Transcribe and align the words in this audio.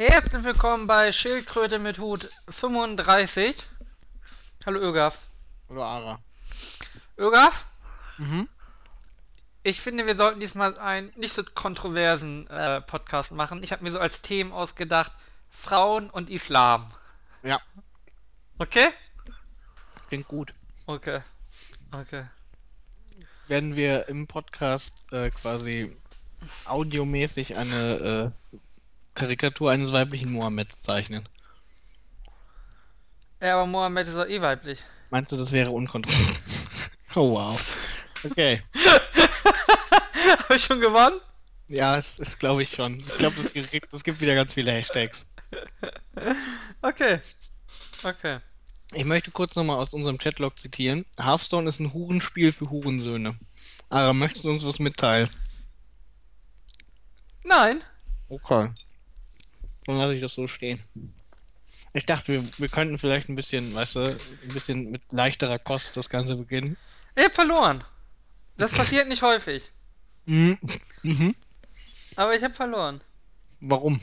Herzlich 0.00 0.44
willkommen 0.44 0.86
bei 0.86 1.12
Schildkröte 1.12 1.78
mit 1.78 1.98
Hut 1.98 2.30
35. 2.48 3.54
Hallo 4.64 4.80
Ögaf. 4.80 5.18
Oder 5.68 5.84
Ara. 5.84 6.18
Ögaf, 7.18 7.66
Mhm. 8.16 8.48
ich 9.62 9.78
finde, 9.82 10.06
wir 10.06 10.16
sollten 10.16 10.40
diesmal 10.40 10.78
einen 10.78 11.12
nicht 11.16 11.34
so 11.34 11.42
kontroversen 11.44 12.46
äh, 12.48 12.80
Podcast 12.80 13.32
machen. 13.32 13.62
Ich 13.62 13.72
habe 13.72 13.82
mir 13.84 13.90
so 13.90 13.98
als 13.98 14.22
Themen 14.22 14.52
ausgedacht, 14.52 15.12
Frauen 15.50 16.08
und 16.08 16.30
Islam. 16.30 16.94
Ja, 17.42 17.60
Okay? 18.58 18.88
klingt 20.08 20.28
gut. 20.28 20.54
Okay. 20.86 21.20
Okay. 21.92 22.24
Werden 23.48 23.76
wir 23.76 24.08
im 24.08 24.26
Podcast 24.26 25.12
äh, 25.12 25.28
quasi 25.28 25.94
audiomäßig 26.64 27.58
eine 27.58 28.32
äh, 28.54 28.56
Karikatur 29.14 29.70
eines 29.70 29.92
weiblichen 29.92 30.32
Mohammeds 30.32 30.80
zeichnen? 30.82 31.28
Ja, 33.40 33.54
aber 33.54 33.66
Mohammed 33.66 34.08
ist 34.08 34.14
doch 34.16 34.26
eh 34.26 34.40
weiblich. 34.40 34.78
Meinst 35.10 35.32
du, 35.32 35.36
das 35.36 35.52
wäre 35.52 35.70
unkontrolliert? 35.70 36.40
oh 37.16 37.32
wow. 37.32 37.60
Okay. 38.24 38.62
Habe 40.38 40.56
ich 40.56 40.62
schon 40.64 40.80
gewonnen? 40.80 41.20
Ja, 41.68 41.96
es 41.96 42.18
ist, 42.18 42.38
glaube 42.38 42.62
ich 42.62 42.70
schon. 42.70 42.94
Ich 42.94 43.18
glaube, 43.18 43.36
das, 43.36 43.50
gibt- 43.70 43.92
das 43.92 44.04
gibt 44.04 44.20
wieder 44.20 44.34
ganz 44.34 44.54
viele 44.54 44.72
Hashtags. 44.72 45.26
Okay. 46.82 47.20
Okay. 48.02 48.40
Ich 48.92 49.04
möchte 49.04 49.30
kurz 49.30 49.54
nochmal 49.54 49.76
aus 49.78 49.94
unserem 49.94 50.18
Chatlog 50.18 50.58
zitieren. 50.58 51.06
Hearthstone 51.18 51.68
ist 51.68 51.78
ein 51.80 51.92
Hurenspiel 51.94 52.52
für 52.52 52.68
Hurensöhne. 52.70 53.38
Ara, 53.88 54.12
möchtest 54.12 54.44
du 54.44 54.50
uns 54.50 54.64
was 54.64 54.80
mitteilen? 54.80 55.28
Nein. 57.44 57.82
Okay. 58.28 58.70
Dann 59.90 59.98
lasse 59.98 60.14
ich 60.14 60.20
das 60.20 60.34
so 60.34 60.46
stehen. 60.46 60.80
Ich 61.92 62.06
dachte, 62.06 62.32
wir, 62.32 62.44
wir 62.58 62.68
könnten 62.68 62.96
vielleicht 62.96 63.28
ein 63.28 63.34
bisschen, 63.34 63.74
weißt 63.74 63.96
du, 63.96 64.00
ein 64.00 64.54
bisschen 64.54 64.90
mit 64.92 65.02
leichterer 65.10 65.58
Kost 65.58 65.96
das 65.96 66.08
Ganze 66.08 66.36
beginnen. 66.36 66.76
Ich 67.16 67.24
hab 67.24 67.34
verloren. 67.34 67.82
Das 68.56 68.70
passiert 68.70 69.08
nicht 69.08 69.22
häufig. 69.22 69.68
Mhm. 70.26 70.58
Mhm. 71.02 71.34
Aber 72.14 72.36
ich 72.36 72.44
hab 72.44 72.54
verloren. 72.54 73.00
Warum? 73.58 74.00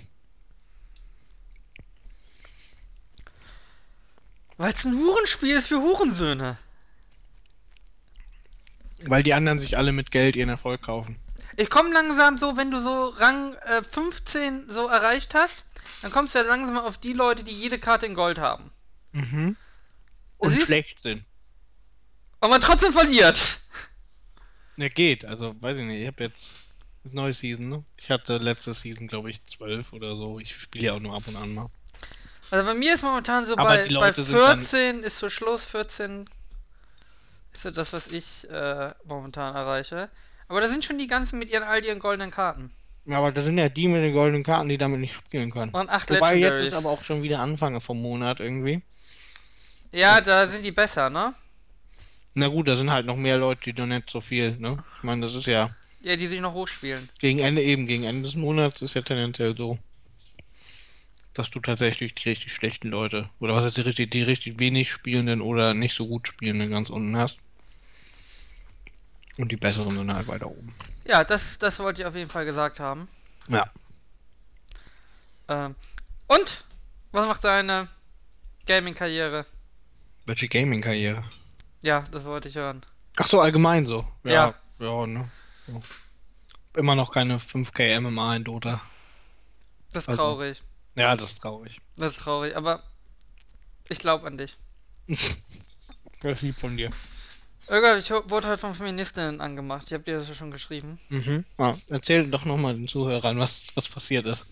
Weil 4.57 4.73
es 4.73 4.83
ein 4.83 4.97
Hurenspiel 4.97 5.55
ist 5.57 5.67
für 5.67 5.79
Hurensöhne. 5.79 6.57
Weil 9.03 9.23
die 9.23 9.33
anderen 9.33 9.59
sich 9.59 9.77
alle 9.77 9.93
mit 9.93 10.11
Geld 10.11 10.35
ihren 10.35 10.49
Erfolg 10.49 10.81
kaufen. 10.81 11.17
Ich 11.55 11.69
komme 11.69 11.93
langsam 11.93 12.37
so, 12.37 12.57
wenn 12.57 12.71
du 12.71 12.81
so 12.81 13.09
Rang 13.09 13.53
äh, 13.53 13.81
15 13.83 14.69
so 14.69 14.87
erreicht 14.87 15.33
hast, 15.33 15.63
dann 16.01 16.11
kommst 16.11 16.33
du 16.35 16.39
ja 16.39 16.45
langsam 16.45 16.77
auf 16.77 16.97
die 16.97 17.13
Leute, 17.13 17.43
die 17.43 17.51
jede 17.51 17.79
Karte 17.79 18.05
in 18.05 18.13
Gold 18.13 18.37
haben. 18.39 18.71
Mhm. 19.11 19.55
Und 20.37 20.51
Siehst- 20.53 20.65
schlecht 20.67 20.99
sind. 21.01 21.23
Und 22.39 22.49
man 22.51 22.61
trotzdem 22.61 22.93
verliert. 22.93 23.59
Ne, 24.75 24.89
geht. 24.89 25.25
Also, 25.25 25.59
weiß 25.61 25.77
ich 25.79 25.85
nicht. 25.85 26.01
Ich 26.01 26.07
habe 26.07 26.23
jetzt 26.23 26.53
das 27.03 27.13
neue 27.13 27.33
Season, 27.33 27.67
ne? 27.69 27.83
Ich 27.97 28.11
hatte 28.11 28.37
letzte 28.37 28.73
Season, 28.75 29.07
glaube 29.07 29.31
ich, 29.31 29.43
12 29.45 29.91
oder 29.93 30.15
so. 30.15 30.39
Ich 30.39 30.55
spiele 30.55 30.85
ja 30.85 30.93
auch 30.93 30.99
nur 30.99 31.15
ab 31.15 31.23
und 31.27 31.35
an 31.35 31.53
mal. 31.55 31.69
Also 32.51 32.65
bei 32.65 32.75
mir 32.75 32.93
ist 32.93 33.01
momentan 33.03 33.43
so 33.45 33.53
Aber 33.53 33.63
bei, 33.65 33.81
bei 33.83 33.87
Leute 33.89 34.21
sind 34.23 34.37
dann- 34.37 34.59
14 34.61 35.03
ist 35.03 35.17
so 35.17 35.29
Schluss, 35.29 35.65
14 35.65 36.29
ist 37.53 37.63
so 37.63 37.71
das, 37.71 37.91
was 37.91 38.07
ich 38.07 38.47
äh, 38.49 38.93
momentan 39.05 39.55
erreiche. 39.55 40.09
Aber 40.47 40.61
da 40.61 40.67
sind 40.69 40.85
schon 40.85 40.97
die 40.99 41.07
ganzen 41.07 41.39
mit 41.39 41.49
ihren 41.49 41.63
all 41.63 41.83
ihren 41.83 41.99
goldenen 41.99 42.31
Karten. 42.31 42.71
Ja, 43.07 43.19
aber 43.19 43.31
da 43.31 43.41
sind 43.41 43.57
ja 43.57 43.69
die 43.69 43.87
mit 43.87 44.03
den 44.03 44.13
goldenen 44.13 44.43
Karten, 44.43 44.67
die 44.67 44.77
damit 44.77 44.99
nicht 44.99 45.13
spielen 45.13 45.49
können. 45.49 45.71
Und 45.71 45.89
acht 45.89 46.09
Wobei 46.09 46.33
jetzt 46.35 46.41
Legendaries. 46.41 46.67
ist 46.67 46.73
aber 46.73 46.89
auch 46.89 47.03
schon 47.03 47.23
wieder 47.23 47.39
Anfang 47.39 47.79
vom 47.79 48.01
Monat 48.01 48.41
irgendwie. 48.41 48.81
Ja, 49.93 50.19
da 50.19 50.47
sind 50.47 50.63
die 50.63 50.71
besser, 50.71 51.09
ne? 51.09 51.33
Na 52.33 52.49
gut, 52.49 52.67
da 52.67 52.75
sind 52.75 52.91
halt 52.91 53.05
noch 53.05 53.15
mehr 53.15 53.37
Leute, 53.37 53.71
die 53.73 53.79
noch 53.81 53.87
nicht 53.87 54.09
so 54.09 54.19
viel, 54.21 54.57
ne? 54.57 54.83
Ich 54.97 55.03
meine, 55.03 55.21
das 55.21 55.35
ist 55.35 55.47
ja 55.47 55.69
Ja, 56.01 56.17
die 56.17 56.27
sich 56.27 56.41
noch 56.41 56.53
hochspielen. 56.53 57.09
gegen 57.19 57.39
Ende 57.39 57.63
eben, 57.63 57.87
gegen 57.87 58.03
Ende 58.03 58.23
des 58.23 58.35
Monats 58.35 58.81
ist 58.81 58.93
ja 58.93 59.01
tendenziell 59.01 59.55
so, 59.57 59.79
dass 61.33 61.49
du 61.49 61.59
tatsächlich 61.61 62.13
die 62.15 62.29
richtig 62.29 62.51
schlechten 62.51 62.89
Leute, 62.89 63.29
oder 63.39 63.53
was 63.53 63.63
heißt 63.63 63.77
die 63.77 63.81
richtig, 63.81 64.11
die 64.11 64.23
richtig 64.23 64.59
wenig 64.59 64.91
spielenden 64.91 65.41
oder 65.41 65.73
nicht 65.73 65.95
so 65.95 66.07
gut 66.07 66.27
spielenden 66.27 66.69
ganz 66.71 66.89
unten 66.89 67.15
hast. 67.15 67.39
Und 69.37 69.51
die 69.51 69.55
besseren 69.57 69.95
sind 69.95 70.13
halt 70.13 70.27
weiter 70.27 70.47
oben. 70.47 70.73
Ja, 71.05 71.23
das, 71.23 71.57
das 71.59 71.77
wollte 71.79 72.01
ich 72.01 72.07
auf 72.07 72.15
jeden 72.15 72.29
Fall 72.29 72.45
gesagt 72.45 72.79
haben. 72.79 73.07
Ja. 73.47 73.69
Ähm, 75.47 75.75
und? 76.27 76.63
Was 77.11 77.27
macht 77.27 77.43
deine 77.43 77.87
Gaming-Karriere? 78.65 79.45
Welche 80.25 80.47
Gaming-Karriere? 80.47 81.23
Ja, 81.81 82.01
das 82.11 82.23
wollte 82.25 82.49
ich 82.49 82.55
hören. 82.55 82.85
Ach 83.17 83.25
so, 83.25 83.39
allgemein 83.39 83.85
so. 83.85 84.05
Ja. 84.23 84.53
Ja, 84.79 84.85
ja, 84.85 85.07
ne? 85.07 85.31
So. 85.67 85.81
Immer 86.75 86.95
noch 86.95 87.11
keine 87.11 87.37
5K 87.39 87.99
MMA 88.01 88.35
in 88.35 88.43
Dota. 88.43 88.81
Das 89.93 90.03
ist 90.03 90.09
Also- 90.09 90.21
traurig. 90.21 90.61
Ja, 90.95 91.15
das 91.15 91.25
ist 91.31 91.39
traurig. 91.39 91.79
Das 91.95 92.13
ist 92.13 92.19
traurig, 92.21 92.57
aber 92.57 92.83
ich 93.87 93.99
glaube 93.99 94.25
an 94.27 94.37
dich. 94.37 94.57
Das 96.19 96.37
ist 96.37 96.41
lieb 96.41 96.59
von 96.59 96.75
dir. 96.75 96.89
Irga, 97.69 97.97
ich 97.97 98.09
wurde 98.09 98.47
heute 98.47 98.57
von 98.57 98.75
Feministinnen 98.75 99.41
angemacht. 99.41 99.87
Ich 99.87 99.93
habe 99.93 100.03
dir 100.03 100.19
das 100.19 100.29
ja 100.29 100.33
schon 100.33 100.51
geschrieben. 100.51 100.99
Mhm. 101.09 101.43
Ja, 101.57 101.77
erzähl 101.89 102.25
doch 102.27 102.45
nochmal 102.45 102.75
den 102.75 102.87
Zuhörern, 102.87 103.37
was, 103.39 103.67
was 103.75 103.89
passiert 103.89 104.25
ist. 104.25 104.45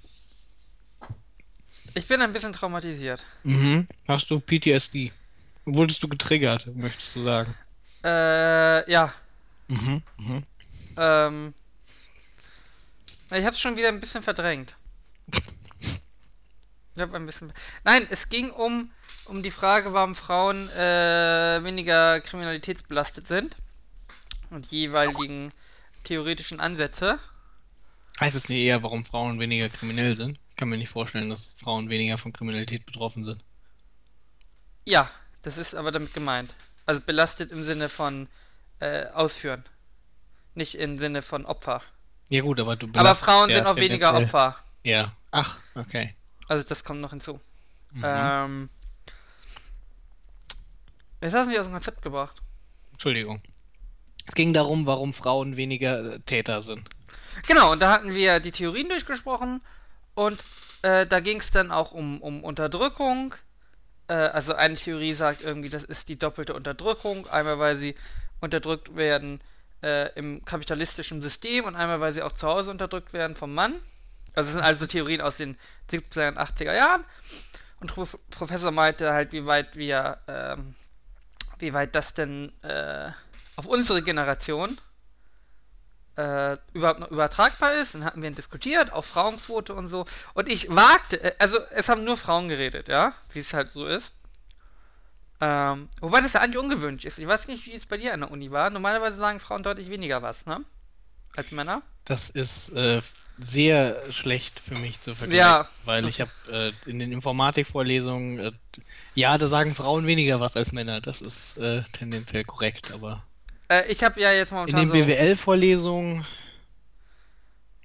Ich 1.94 2.08
bin 2.08 2.22
ein 2.22 2.34
bisschen 2.34 2.52
traumatisiert. 2.52 3.24
Mhm. 3.44 3.88
Hast 4.08 4.30
du 4.30 4.42
PTSD? 4.42 5.14
Wurdest 5.64 6.04
du 6.04 6.10
getriggert, 6.10 6.68
möchtest 6.76 7.16
du 7.16 7.24
sagen? 7.24 7.56
Äh, 8.04 8.92
ja. 8.92 9.14
Mhm. 9.70 10.04
Mhm. 10.18 10.44
Ähm. 10.98 11.54
Ich 13.32 13.46
habe 13.46 13.56
es 13.56 13.60
schon 13.60 13.78
wieder 13.78 13.88
ein 13.88 14.02
bisschen 14.02 14.24
verdrängt. 14.24 14.76
Ich 16.96 17.02
habe 17.02 17.16
ein 17.16 17.26
bisschen. 17.26 17.54
Nein, 17.84 18.08
es 18.10 18.30
ging 18.30 18.52
um, 18.52 18.92
um 19.26 19.44
die 19.44 19.52
Frage, 19.52 19.94
warum 19.94 20.16
Frauen 20.16 20.70
äh, 20.70 21.64
weniger 21.64 22.22
kriminalitätsbelastet 22.22 23.28
sind. 23.28 23.56
Und 24.50 24.68
jeweiligen 24.68 25.52
theoretischen 26.04 26.60
Ansätze. 26.60 27.20
Heißt 28.20 28.36
es 28.36 28.48
nicht 28.48 28.60
eher, 28.60 28.84
warum 28.84 29.04
Frauen 29.04 29.40
weniger 29.40 29.70
kriminell 29.70 30.16
sind? 30.16 30.40
Ich 30.52 30.56
kann 30.56 30.70
mir 30.70 30.78
nicht 30.78 30.90
vorstellen, 30.90 31.30
dass 31.30 31.54
Frauen 31.58 31.90
weniger 31.90 32.18
von 32.18 32.32
Kriminalität 32.32 32.86
betroffen 32.86 33.24
sind. 33.24 33.44
Ja, 34.86 35.10
das 35.42 35.58
ist 35.58 35.76
aber 35.76 35.92
damit 35.92 36.14
gemeint. 36.14 36.54
Also 36.86 37.02
belastet 37.02 37.52
im 37.52 37.66
Sinne 37.66 37.90
von 37.90 38.28
äh, 38.80 39.08
Ausführen. 39.08 39.66
Nicht 40.54 40.76
im 40.76 41.00
Sinne 41.00 41.22
von 41.22 41.46
Opfer. 41.46 41.82
Ja 42.30 42.42
gut, 42.42 42.60
aber 42.60 42.76
du 42.76 42.86
Aber 42.88 42.94
belastest 42.94 43.26
Frauen 43.26 43.50
ja 43.50 43.58
sind 43.58 43.68
auch 43.68 43.76
weniger 43.76 44.14
Opfer. 44.14 44.58
Ja. 44.84 45.14
Ach, 45.32 45.60
okay. 45.74 46.16
Also 46.48 46.64
das 46.64 46.84
kommt 46.84 47.02
noch 47.02 47.10
hinzu. 47.10 47.42
Mhm. 47.92 48.04
Ähm. 48.06 48.70
Jetzt 51.26 51.34
hast 51.34 51.46
du 51.46 51.50
mich 51.50 51.60
aus 51.60 51.66
dem 51.66 51.74
Konzept 51.74 52.04
gebracht. 52.04 52.40
Entschuldigung. 52.92 53.42
Es 54.28 54.36
ging 54.36 54.54
darum, 54.54 54.86
warum 54.86 55.12
Frauen 55.12 55.58
weniger 55.58 56.14
äh, 56.14 56.20
Täter 56.20 56.62
sind. 56.62 56.88
Genau, 57.48 57.72
und 57.72 57.82
da 57.82 57.92
hatten 57.92 58.14
wir 58.14 58.40
die 58.40 58.52
Theorien 58.52 58.90
durchgesprochen 58.90 59.62
und 60.14 60.44
äh, 60.84 61.08
da 61.08 61.20
ging 61.22 61.40
es 61.40 61.50
dann 61.50 61.72
auch 61.72 61.94
um, 61.94 62.22
um 62.22 62.44
Unterdrückung. 62.44 63.34
Äh, 64.08 64.14
also 64.14 64.54
eine 64.54 64.76
Theorie 64.76 65.16
sagt 65.16 65.42
irgendwie, 65.42 65.70
das 65.70 65.84
ist 65.84 66.10
die 66.10 66.16
doppelte 66.16 66.54
Unterdrückung. 66.54 67.26
Einmal, 67.26 67.58
weil 67.58 67.78
sie 67.80 67.96
unterdrückt 68.40 68.96
werden 68.96 69.42
äh, 69.82 70.14
im 70.14 70.46
kapitalistischen 70.46 71.24
System 71.24 71.66
und 71.66 71.76
einmal, 71.76 72.02
weil 72.02 72.14
sie 72.14 72.22
auch 72.22 72.34
zu 72.34 72.48
Hause 72.48 72.70
unterdrückt 72.70 73.14
werden 73.14 73.36
vom 73.36 73.52
Mann. 73.52 73.80
Also 74.36 74.50
es 74.50 74.54
sind 74.54 74.64
also 74.64 74.86
Theorien 74.86 75.22
aus 75.22 75.38
den 75.38 75.58
70er 75.90 76.28
und 76.28 76.38
80er 76.38 76.76
Jahren. 76.76 77.04
Und 77.80 77.92
Prof 77.94 78.16
Professor 78.30 78.70
meinte 78.70 79.12
halt, 79.12 79.32
wie 79.32 79.48
weit 79.48 79.76
wir, 79.76 80.20
ähm, 80.28 80.76
wie 81.60 81.74
weit 81.74 81.96
das 81.96 82.14
denn 82.14 82.52
äh, 82.64 83.12
auf 83.56 83.66
unsere 83.66 84.02
Generation 84.02 84.80
äh, 86.18 86.58
überhaupt 86.74 87.00
noch 87.00 87.12
übertragbar 87.12 87.74
ist. 87.74 87.94
Dann 87.96 88.06
hatten 88.06 88.22
wir 88.22 88.30
ihn 88.30 88.36
diskutiert, 88.36 88.92
auch 88.94 89.04
Frauenquote 89.06 89.74
und 89.74 89.88
so. 89.88 90.06
Und 90.34 90.50
ich 90.50 90.70
wagte, 90.70 91.22
äh, 91.24 91.36
also 91.40 91.58
es 91.72 91.90
haben 91.90 92.04
nur 92.04 92.18
Frauen 92.18 92.48
geredet, 92.48 92.88
ja, 92.88 93.14
wie 93.34 93.40
es 93.40 93.54
halt 93.54 93.70
so 93.70 93.86
ist. 93.86 94.12
Ähm, 95.42 95.90
wobei 96.00 96.22
das 96.22 96.34
ja 96.34 96.40
eigentlich 96.42 96.58
ungewöhnlich 96.64 97.06
ist. 97.06 97.20
Ich 97.20 97.28
weiß 97.28 97.48
nicht, 97.48 97.66
wie 97.66 97.74
es 97.74 97.86
bei 97.86 97.98
dir 97.98 98.14
an 98.14 98.22
der 98.22 98.32
Uni 98.32 98.52
war. 98.52 98.70
Normalerweise 98.70 99.18
sagen 99.18 99.42
Frauen 99.42 99.64
deutlich 99.64 99.90
weniger 99.90 100.22
was, 100.22 100.46
ne? 100.46 100.64
Als 101.36 101.52
Männer. 101.52 101.82
Das 102.06 102.30
ist 102.30 102.70
äh, 102.70 103.02
sehr 103.40 104.02
schlecht 104.14 104.62
für 104.62 104.76
mich 104.76 105.02
zu 105.02 105.14
vergleichen, 105.14 105.40
Ja. 105.46 105.68
weil 105.84 106.08
ich 106.08 106.22
habe 106.22 106.32
äh, 106.50 106.72
in 106.90 107.00
den 107.00 107.12
Informatikvorlesungen, 107.12 108.40
äh, 108.40 108.52
ja, 109.16 109.38
da 109.38 109.48
sagen 109.48 109.74
Frauen 109.74 110.06
weniger 110.08 110.40
was 110.40 110.56
als 110.56 110.72
Männer. 110.72 111.02
Das 111.02 111.22
ist 111.22 111.58
äh, 111.58 111.84
tendenziell 111.94 112.44
korrekt, 112.44 112.92
aber 112.92 113.24
Äh, 113.70 113.92
ich 113.92 114.04
habe 114.04 114.20
ja 114.22 114.32
jetzt 114.32 114.52
in 114.52 114.58
momentan 114.58 114.90
den 114.92 115.04
so... 115.04 115.08
BWL-Vorlesungen, 115.08 116.26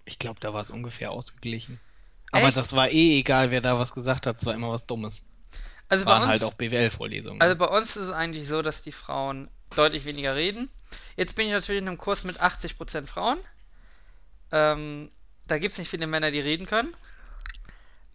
ich 0.04 0.18
glaube, 0.18 0.40
da 0.40 0.52
war 0.52 0.60
es 0.62 0.70
ungefähr 0.70 1.10
ausgeglichen. 1.10 1.80
Aber 2.32 2.48
Echt? 2.48 2.56
das 2.56 2.74
war 2.74 2.88
eh 2.90 3.18
egal, 3.18 3.50
wer 3.50 3.60
da 3.60 3.78
was 3.78 3.92
gesagt 3.92 4.26
hat, 4.26 4.36
es 4.36 4.46
war 4.46 4.54
immer 4.54 4.70
was 4.70 4.86
Dummes. 4.86 5.26
Also 5.88 6.04
bei 6.04 6.10
Waren 6.12 6.22
uns, 6.22 6.30
halt 6.30 6.44
auch 6.44 6.54
BWL-Vorlesungen. 6.54 7.40
also 7.40 7.56
bei 7.56 7.66
uns 7.66 7.96
ist 7.96 8.04
es 8.08 8.10
eigentlich 8.12 8.46
so, 8.46 8.62
dass 8.62 8.82
die 8.82 8.92
Frauen 8.92 9.48
deutlich 9.74 10.04
weniger 10.04 10.36
reden. 10.36 10.68
Jetzt 11.16 11.34
bin 11.34 11.46
ich 11.46 11.52
natürlich 11.52 11.80
in 11.82 11.88
einem 11.88 11.98
Kurs 11.98 12.22
mit 12.24 12.40
80% 12.40 13.06
Frauen. 13.06 13.38
Ähm, 14.52 15.10
da 15.46 15.58
gibt 15.58 15.72
es 15.72 15.78
nicht 15.78 15.88
viele 15.88 16.06
Männer, 16.06 16.30
die 16.30 16.40
reden 16.40 16.66
können. 16.66 16.94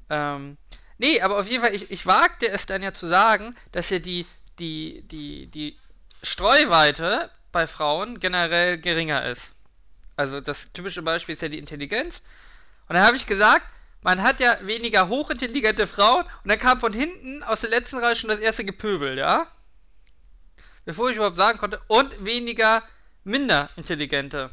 Ähm, 0.09 0.57
nee, 0.97 1.21
aber 1.21 1.39
auf 1.39 1.47
jeden 1.47 1.63
Fall, 1.63 1.73
ich, 1.73 1.89
ich 1.91 2.05
wagte 2.05 2.49
es 2.49 2.65
dann 2.65 2.83
ja 2.83 2.93
zu 2.93 3.07
sagen, 3.07 3.55
dass 3.71 3.89
ja 3.89 3.99
die, 3.99 4.25
die, 4.59 5.03
die, 5.07 5.47
die 5.47 5.77
Streuweite 6.23 7.29
bei 7.51 7.67
Frauen 7.67 8.19
generell 8.19 8.77
geringer 8.77 9.25
ist. 9.25 9.49
Also 10.15 10.41
das 10.41 10.71
typische 10.73 11.01
Beispiel 11.01 11.35
ist 11.35 11.41
ja 11.41 11.49
die 11.49 11.59
Intelligenz. 11.59 12.21
Und 12.87 12.95
dann 12.95 13.05
habe 13.05 13.17
ich 13.17 13.25
gesagt, 13.25 13.65
man 14.01 14.21
hat 14.21 14.39
ja 14.39 14.57
weniger 14.61 15.07
hochintelligente 15.07 15.87
Frauen 15.87 16.25
und 16.43 16.51
dann 16.51 16.59
kam 16.59 16.79
von 16.79 16.93
hinten 16.93 17.43
aus 17.43 17.61
der 17.61 17.71
letzten 17.71 17.97
Reihe 17.97 18.15
schon 18.15 18.29
das 18.29 18.39
erste 18.39 18.63
Gepöbel, 18.63 19.17
ja? 19.17 19.47
Bevor 20.85 21.09
ich 21.09 21.15
überhaupt 21.15 21.35
sagen 21.35 21.57
konnte, 21.57 21.81
und 21.87 22.23
weniger 22.23 22.83
minder 23.23 23.69
intelligente 23.75 24.51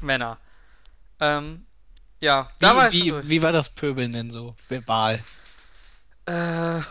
Männer. 0.00 0.38
Ähm, 1.18 1.66
ja, 2.20 2.50
da 2.60 2.76
war 2.76 2.92
wie, 2.92 3.12
wie, 3.12 3.28
wie 3.28 3.42
war 3.42 3.52
das 3.52 3.68
Pöbeln 3.68 4.12
denn 4.12 4.30
so? 4.30 4.54
Verbal. 4.68 5.24
Äh, 6.28 6.82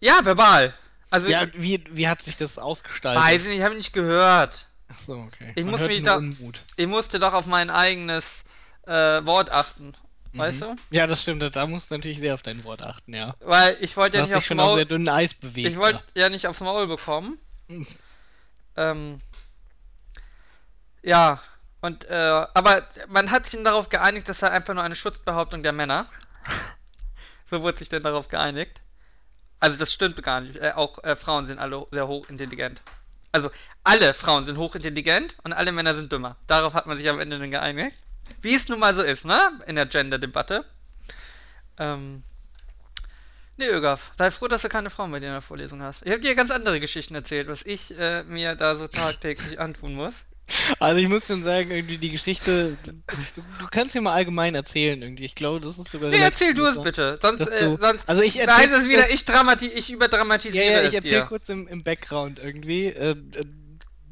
ja, 0.00 0.24
verbal. 0.24 0.74
Also, 1.10 1.28
Ja, 1.28 1.46
wie, 1.54 1.84
wie 1.90 2.08
hat 2.08 2.22
sich 2.22 2.36
das 2.36 2.58
ausgestaltet? 2.58 3.22
weiß 3.22 3.44
nicht, 3.46 3.58
ich 3.58 3.62
habe 3.64 3.74
nicht 3.76 3.92
gehört. 3.92 4.66
Ach 4.88 4.98
so, 4.98 5.14
okay. 5.14 5.52
Ich 5.54 5.64
Man 5.64 5.72
muss 5.72 5.80
mich 5.82 6.02
da- 6.02 6.16
Unmut. 6.16 6.60
Ich 6.76 6.86
musste 6.86 7.18
doch 7.18 7.32
auf 7.32 7.46
mein 7.46 7.70
eigenes 7.70 8.42
äh, 8.86 9.24
Wort 9.24 9.50
achten. 9.50 9.94
Weißt 10.34 10.60
Mhm. 10.60 10.76
du? 10.90 10.96
Ja, 10.96 11.06
das 11.06 11.22
stimmt. 11.22 11.54
Da 11.54 11.66
musst 11.66 11.90
du 11.90 11.94
natürlich 11.94 12.18
sehr 12.18 12.34
auf 12.34 12.42
dein 12.42 12.64
Wort 12.64 12.82
achten, 12.82 13.14
ja. 13.14 13.34
Weil 13.40 13.76
ich 13.80 13.96
wollte 13.96 14.16
ja 14.18 14.24
nicht 14.24 14.34
aufs 14.34 14.46
schon 14.46 14.58
auf 14.58 14.66
Maul. 14.66 14.74
sehr 14.76 14.84
dünnem 14.84 15.14
Eis 15.14 15.32
bewegt. 15.32 15.70
Ich 15.70 15.78
wollte 15.78 16.02
ja 16.14 16.28
nicht 16.28 16.48
aufs 16.48 16.58
Maul 16.60 16.88
bekommen. 16.88 17.38
Hm. 17.68 17.86
Ähm, 18.76 19.20
ja, 21.02 21.40
und 21.80 22.04
äh, 22.06 22.14
aber 22.54 22.88
man 23.08 23.30
hat 23.30 23.46
sich 23.46 23.62
darauf 23.62 23.88
geeinigt, 23.88 24.28
das 24.28 24.40
sei 24.40 24.50
einfach 24.50 24.74
nur 24.74 24.82
eine 24.82 24.96
Schutzbehauptung 24.96 25.62
der 25.62 25.72
Männer. 25.72 26.06
So 27.50 27.62
wurde 27.62 27.78
sich 27.78 27.88
dann 27.88 28.02
darauf 28.02 28.28
geeinigt. 28.28 28.80
Also 29.60 29.78
das 29.78 29.92
stimmt 29.92 30.22
gar 30.22 30.40
nicht. 30.40 30.58
Äh, 30.58 30.72
auch 30.74 31.02
äh, 31.04 31.16
Frauen 31.16 31.46
sind 31.46 31.58
alle 31.58 31.86
sehr 31.90 32.06
hochintelligent. 32.08 32.82
Also 33.32 33.50
alle 33.82 34.14
Frauen 34.14 34.44
sind 34.44 34.58
hochintelligent 34.58 35.36
und 35.42 35.52
alle 35.52 35.72
Männer 35.72 35.94
sind 35.94 36.12
dümmer. 36.12 36.36
Darauf 36.46 36.74
hat 36.74 36.86
man 36.86 36.96
sich 36.96 37.08
am 37.08 37.18
Ende 37.18 37.38
dann 37.38 37.50
geeinigt. 37.50 37.96
Wie 38.42 38.54
es 38.54 38.68
nun 38.68 38.78
mal 38.78 38.94
so 38.94 39.02
ist, 39.02 39.24
ne? 39.24 39.60
In 39.66 39.76
der 39.76 39.86
Gender-Debatte. 39.86 40.64
Ähm. 41.78 42.22
Nee, 43.56 43.68
Ögaf, 43.68 44.12
sei 44.18 44.30
froh, 44.30 44.48
dass 44.48 44.62
du 44.62 44.68
keine 44.68 44.90
Frauen 44.90 45.12
bei 45.12 45.20
dir 45.20 45.26
in 45.26 45.32
der 45.32 45.40
Vorlesung 45.40 45.80
hast. 45.80 46.04
Ich 46.04 46.10
habe 46.10 46.20
dir 46.20 46.34
ganz 46.34 46.50
andere 46.50 46.80
Geschichten 46.80 47.14
erzählt, 47.14 47.46
was 47.46 47.62
ich 47.62 47.96
äh, 47.96 48.24
mir 48.24 48.56
da 48.56 48.74
so 48.74 48.88
tagtäglich 48.88 49.60
antun 49.60 49.94
muss. 49.94 50.14
Also 50.78 50.98
ich 50.98 51.08
muss 51.08 51.26
schon 51.26 51.42
sagen, 51.42 51.70
irgendwie 51.70 51.96
die 51.98 52.10
Geschichte, 52.10 52.76
du, 52.84 52.92
du 52.92 53.66
kannst 53.70 53.94
ja 53.94 54.00
mal 54.00 54.12
allgemein 54.12 54.54
erzählen 54.54 55.00
irgendwie. 55.00 55.24
Ich 55.24 55.34
glaube, 55.34 55.60
das 55.60 55.78
ist 55.78 55.90
sogar 55.90 56.10
Nee, 56.10 56.18
erzähl 56.18 56.52
du 56.52 56.66
es 56.66 56.80
bitte. 56.82 57.18
Sonst, 57.22 57.40
äh, 57.40 57.76
sonst 57.80 58.06
also 58.06 58.22
ich 58.22 58.34
da 58.34 58.40
erzähl 58.40 58.54
heißt 58.70 58.82
es 58.82 58.88
wieder, 58.88 59.10
ich, 59.10 59.24
dramati 59.24 59.66
ich 59.68 59.90
überdramatisiere 59.90 60.64
Ja, 60.64 60.72
ja, 60.72 60.80
ich 60.82 60.88
es 60.88 60.94
erzähl 60.94 61.10
dir. 61.20 61.22
kurz 61.22 61.48
im, 61.48 61.66
im 61.68 61.82
Background 61.82 62.38
irgendwie. 62.38 62.86
Äh, 62.86 63.10
äh, 63.12 63.16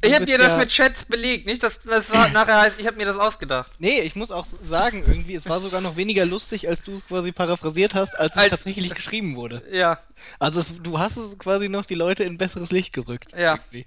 Ich 0.05 0.15
habe 0.15 0.25
dir 0.27 0.39
das 0.39 0.49
ja- 0.49 0.57
mit 0.57 0.71
Chats 0.71 1.05
belegt, 1.05 1.47
nicht, 1.47 1.63
dass 1.63 1.79
das 1.85 2.09
nachher 2.09 2.61
heißt, 2.63 2.81
ich 2.81 2.87
habe 2.87 2.97
mir 2.97 3.05
das 3.07 3.19
ausgedacht. 3.19 3.71
Nee, 3.79 4.01
ich 4.01 4.17
muss 4.17 4.31
auch 4.33 4.47
sagen, 4.65 5.05
irgendwie, 5.07 5.35
es 5.35 5.49
war 5.49 5.61
sogar 5.61 5.81
noch 5.83 5.97
weniger 5.97 6.25
lustig, 6.25 6.67
als 6.69 6.83
du 6.83 6.93
es 6.95 7.07
quasi 7.07 7.31
paraphrasiert 7.33 7.95
hast, 7.95 8.19
als 8.19 8.33
es 8.33 8.39
Als- 8.39 8.51
tatsächlich 8.51 8.95
geschrieben 8.95 9.37
wurde. 9.37 9.63
Ja, 9.71 10.01
Also 10.39 10.61
es, 10.61 10.83
du 10.83 10.99
hast 10.99 11.19
es 11.19 11.39
quasi 11.39 11.69
noch 11.69 11.85
die 11.87 11.95
Leute 11.95 12.25
in 12.25 12.39
besseres 12.39 12.73
Licht 12.73 12.93
gerückt. 12.95 13.33
Ja. 13.37 13.57
Irgendwie. 13.57 13.87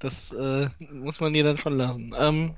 Das 0.00 0.32
äh, 0.32 0.68
muss 0.90 1.20
man 1.20 1.32
dir 1.32 1.44
dann 1.44 1.58
schon 1.58 1.76
lassen. 1.76 2.12
Ähm, 2.18 2.56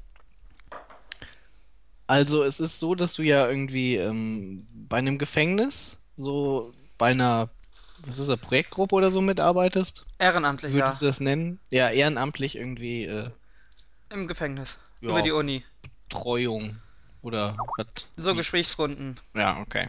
also 2.06 2.44
es 2.44 2.60
ist 2.60 2.78
so, 2.78 2.94
dass 2.94 3.14
du 3.14 3.22
ja 3.22 3.48
irgendwie 3.48 3.96
ähm, 3.96 4.66
bei 4.88 4.98
einem 4.98 5.18
Gefängnis, 5.18 6.00
so 6.16 6.72
bei 6.98 7.10
einer, 7.10 7.50
was 8.06 8.18
ist 8.18 8.28
das, 8.28 8.36
Projektgruppe 8.38 8.94
oder 8.94 9.10
so 9.10 9.20
mitarbeitest? 9.20 10.06
ehrenamtlich, 10.18 10.72
Würdest 10.72 11.02
ja. 11.02 11.06
du 11.06 11.06
das 11.06 11.20
nennen? 11.20 11.58
Ja, 11.70 11.90
ehrenamtlich 11.90 12.56
irgendwie 12.56 13.04
äh, 13.04 13.30
Im 14.10 14.28
Gefängnis. 14.28 14.76
Ja. 15.00 15.10
Über 15.10 15.22
die 15.22 15.32
Uni. 15.32 15.64
Treuung 16.08 16.76
oder 17.22 17.56
was? 17.76 17.86
So 18.16 18.34
Gesprächsrunden. 18.34 19.18
Ja, 19.34 19.58
okay. 19.60 19.88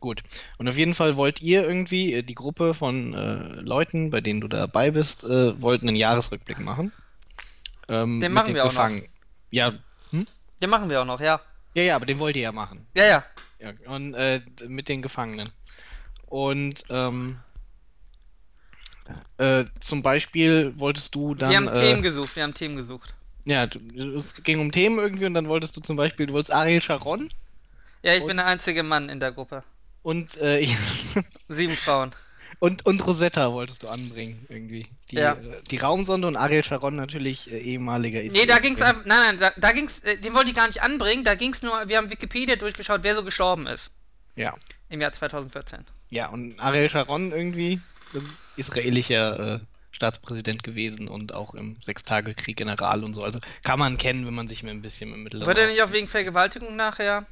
Gut. 0.00 0.22
Und 0.58 0.68
auf 0.68 0.76
jeden 0.76 0.94
Fall 0.94 1.16
wollt 1.16 1.40
ihr 1.42 1.62
irgendwie, 1.66 2.12
äh, 2.14 2.22
die 2.22 2.34
Gruppe 2.34 2.74
von 2.74 3.14
äh, 3.14 3.60
Leuten, 3.60 4.10
bei 4.10 4.20
denen 4.20 4.40
du 4.40 4.48
dabei 4.48 4.90
bist, 4.90 5.24
äh, 5.24 5.60
wollten 5.60 5.88
einen 5.88 5.96
Jahresrückblick 5.96 6.58
machen. 6.60 6.92
Ähm, 7.88 8.20
Den 8.20 8.32
machen 8.32 8.46
den 8.48 8.54
wir 8.56 8.64
auch 8.64 8.72
noch. 8.72 8.90
Ja, 9.50 9.72
Den 10.12 10.70
machen 10.70 10.90
wir 10.90 11.00
auch 11.00 11.04
noch, 11.06 11.20
ja. 11.20 11.40
ja, 11.74 11.82
ja, 11.82 11.96
aber 11.96 12.04
den 12.06 12.18
wollt 12.18 12.36
ihr 12.36 12.42
ja 12.42 12.52
machen. 12.52 12.86
Ja, 12.94 13.04
ja. 13.04 13.24
Ja, 13.58 13.72
und 13.90 14.12
äh, 14.14 14.42
mit 14.68 14.88
den 14.88 15.00
Gefangenen. 15.02 15.50
Und 16.26 16.84
ähm, 16.90 17.38
äh, 19.38 19.64
zum 19.80 20.02
Beispiel 20.02 20.74
wolltest 20.76 21.14
du 21.14 21.34
dann. 21.34 21.50
wir 21.50 21.56
haben 21.56 21.68
äh, 21.68 21.80
Themen 21.82 22.02
gesucht, 22.02 22.34
wir 22.36 22.42
haben 22.42 22.54
Themen 22.54 22.76
gesucht. 22.76 23.14
ja, 23.46 23.66
du, 23.66 23.78
es 24.16 24.34
ging 24.42 24.58
um 24.60 24.72
Themen 24.72 24.98
irgendwie 24.98 25.26
und 25.26 25.34
dann 25.34 25.46
wolltest 25.48 25.76
du 25.76 25.80
zum 25.80 25.96
Beispiel, 25.96 26.26
du 26.26 26.32
wolltest 26.32 26.52
Ariel 26.52 26.82
Sharon 26.82 27.28
Ja, 28.02 28.14
ich 28.14 28.20
Und- 28.22 28.28
bin 28.28 28.36
der 28.38 28.46
einzige 28.46 28.82
Mann 28.82 29.08
in 29.08 29.20
der 29.20 29.32
Gruppe. 29.32 29.62
Und, 30.06 30.36
äh, 30.36 30.66
Sieben 31.48 31.74
Frauen. 31.74 32.14
und, 32.60 32.86
und 32.86 33.04
Rosetta 33.06 33.52
wolltest 33.52 33.82
du 33.82 33.88
anbringen 33.88 34.46
irgendwie. 34.48 34.86
Die, 35.10 35.16
Ja. 35.16 35.32
äh, 35.32 35.60
die 35.70 35.78
Raumsonde 35.78 36.28
und 36.28 36.36
Ariel 36.36 36.62
Sharon 36.64 36.94
natürlich 36.94 37.50
äh, 37.52 37.58
ehemaliger 37.58 38.20
Nee, 38.22 38.46
da 38.46 38.58
ging's 38.58 38.80
einfach. 38.80 39.04
Nein, 39.04 39.18
nein, 39.26 39.38
da, 39.40 39.52
da 39.56 39.72
ging's. 39.72 39.98
Äh, 40.00 40.18
den 40.18 40.32
wollte 40.34 40.50
ich 40.50 40.56
gar 40.56 40.68
nicht 40.68 40.80
anbringen. 40.82 41.24
Da 41.24 41.34
ging's 41.34 41.62
nur. 41.62 41.88
Wir 41.88 41.96
haben 41.96 42.08
Wikipedia 42.10 42.54
durchgeschaut, 42.56 43.00
wer 43.02 43.16
so 43.16 43.24
gestorben 43.24 43.66
ist. 43.66 43.90
Ja. 44.36 44.54
Im 44.88 45.00
Jahr 45.00 45.12
2014. 45.12 45.84
Ja, 46.10 46.28
und 46.28 46.58
Ariel 46.60 46.88
Sharon 46.88 47.32
irgendwie 47.32 47.80
israelischer 48.56 49.56
äh, 49.56 49.60
Staatspräsident 49.90 50.62
gewesen 50.62 51.08
und 51.08 51.34
auch 51.34 51.54
im 51.54 51.76
Sechstagekrieg 51.82 52.56
General 52.56 53.02
und 53.02 53.14
so. 53.14 53.24
Also 53.24 53.40
kann 53.64 53.78
man 53.78 53.96
kennen, 53.98 54.26
wenn 54.26 54.34
man 54.34 54.46
sich 54.46 54.62
mit 54.62 54.72
ein 54.72 54.82
bisschen 54.82 55.10
mit 55.10 55.18
Mitteln 55.20 55.46
Wird 55.46 55.58
er 55.58 55.66
nicht 55.66 55.82
auch 55.82 55.90
wegen 55.92 56.06
Vergewaltigung 56.06 56.76
nachher. 56.76 57.26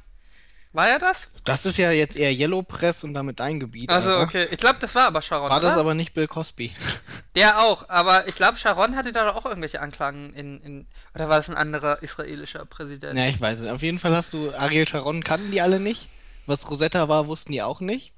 War 0.75 0.89
er 0.89 0.99
das? 0.99 1.29
Das 1.45 1.65
ist 1.65 1.77
ja 1.77 1.91
jetzt 1.91 2.17
eher 2.17 2.33
Yellow 2.33 2.61
Press 2.61 3.05
und 3.05 3.13
damit 3.13 3.39
dein 3.39 3.61
Gebiet. 3.61 3.89
Also, 3.89 4.09
Alter. 4.09 4.23
okay. 4.23 4.47
Ich 4.51 4.57
glaube, 4.57 4.75
das 4.79 4.93
war 4.93 5.07
aber 5.07 5.21
Sharon. 5.21 5.49
War 5.49 5.61
das 5.61 5.71
oder? 5.71 5.79
aber 5.79 5.93
nicht 5.93 6.13
Bill 6.13 6.27
Cosby? 6.27 6.73
Der 7.35 7.61
auch, 7.61 7.87
aber 7.87 8.27
ich 8.27 8.35
glaube, 8.35 8.57
Sharon 8.57 8.97
hatte 8.97 9.13
da 9.13 9.31
auch 9.31 9.45
irgendwelche 9.45 9.79
Anklagen 9.79 10.33
in, 10.33 10.59
in. 10.59 10.87
Oder 11.13 11.29
war 11.29 11.37
das 11.37 11.47
ein 11.47 11.55
anderer 11.55 12.03
israelischer 12.03 12.65
Präsident? 12.65 13.17
ja, 13.17 13.25
ich 13.25 13.39
weiß 13.39 13.59
nicht. 13.59 13.71
Auf 13.71 13.83
jeden 13.83 13.99
Fall 13.99 14.13
hast 14.13 14.33
du 14.33 14.53
Ariel 14.53 14.85
Sharon 14.85 15.23
kannten 15.23 15.49
die 15.51 15.61
alle 15.61 15.79
nicht. 15.79 16.09
Was 16.45 16.69
Rosetta 16.69 17.07
war, 17.07 17.27
wussten 17.27 17.53
die 17.53 17.63
auch 17.63 17.79
nicht. 17.79 18.11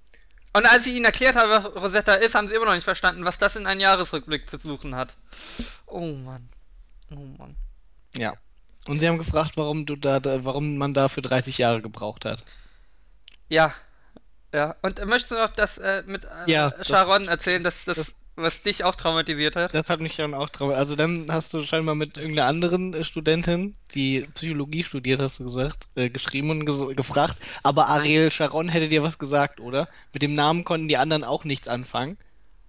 Und 0.53 0.65
als 0.65 0.87
ich 0.87 0.95
ihnen 0.95 1.05
erklärt 1.05 1.35
habe, 1.35 1.49
was 1.49 1.83
Rosetta 1.83 2.15
ist, 2.15 2.33
haben 2.33 2.47
sie 2.47 2.55
immer 2.55 2.65
noch 2.65 2.73
nicht 2.73 2.85
verstanden, 2.85 3.23
was 3.23 3.37
das 3.37 3.55
in 3.55 3.67
einem 3.67 3.81
Jahresrückblick 3.81 4.49
zu 4.49 4.57
suchen 4.57 4.95
hat. 4.95 5.15
Oh 5.85 6.13
Mann. 6.13 6.49
Oh 7.11 7.23
Mann. 7.37 7.55
Ja. 8.15 8.33
Und 8.87 8.99
sie 8.99 9.07
haben 9.07 9.17
gefragt, 9.17 9.57
warum 9.57 9.85
du 9.85 9.95
da, 9.95 10.19
warum 10.45 10.77
man 10.77 10.93
da 10.93 11.07
für 11.07 11.21
30 11.21 11.57
Jahre 11.57 11.81
gebraucht 11.81 12.25
hat. 12.25 12.43
Ja. 13.49 13.73
Ja. 14.53 14.75
Und 14.81 15.03
möchtest 15.05 15.31
du 15.31 15.35
noch 15.35 15.49
das 15.49 15.77
äh, 15.77 16.03
mit 16.05 16.23
äh, 16.25 16.27
Ja, 16.51 16.69
das- 16.69 16.87
Sharon 16.87 17.27
erzählen, 17.27 17.63
dass 17.63 17.85
das, 17.85 17.97
das- 17.97 18.13
was 18.39 18.61
dich 18.61 18.83
auch 18.83 18.93
traumatisiert 18.95 19.55
hat? 19.55 19.73
Das 19.73 19.89
hat 19.89 19.99
mich 19.99 20.15
dann 20.15 20.33
auch 20.35 20.49
traurig. 20.49 20.77
Also 20.77 20.95
dann 20.95 21.25
hast 21.31 21.53
du 21.55 21.63
scheinbar 21.65 21.95
mit 21.95 22.17
irgendeiner 22.17 22.47
anderen 22.47 22.93
äh, 22.93 23.03
Studentin, 23.03 23.75
die 23.95 24.21
Psychologie 24.35 24.83
studiert, 24.83 25.19
hast 25.19 25.39
du 25.39 25.45
gesagt, 25.45 25.87
äh, 25.95 26.09
geschrieben 26.09 26.51
und 26.51 26.65
ges 26.65 26.85
gefragt. 26.95 27.37
Aber 27.63 27.87
Ariel 27.87 28.31
Sharon 28.31 28.69
hätte 28.69 28.89
dir 28.89 29.01
was 29.03 29.17
gesagt, 29.17 29.59
oder? 29.59 29.89
Mit 30.13 30.21
dem 30.21 30.35
Namen 30.35 30.63
konnten 30.63 30.87
die 30.87 30.97
anderen 30.97 31.23
auch 31.23 31.45
nichts 31.45 31.67
anfangen. 31.67 32.17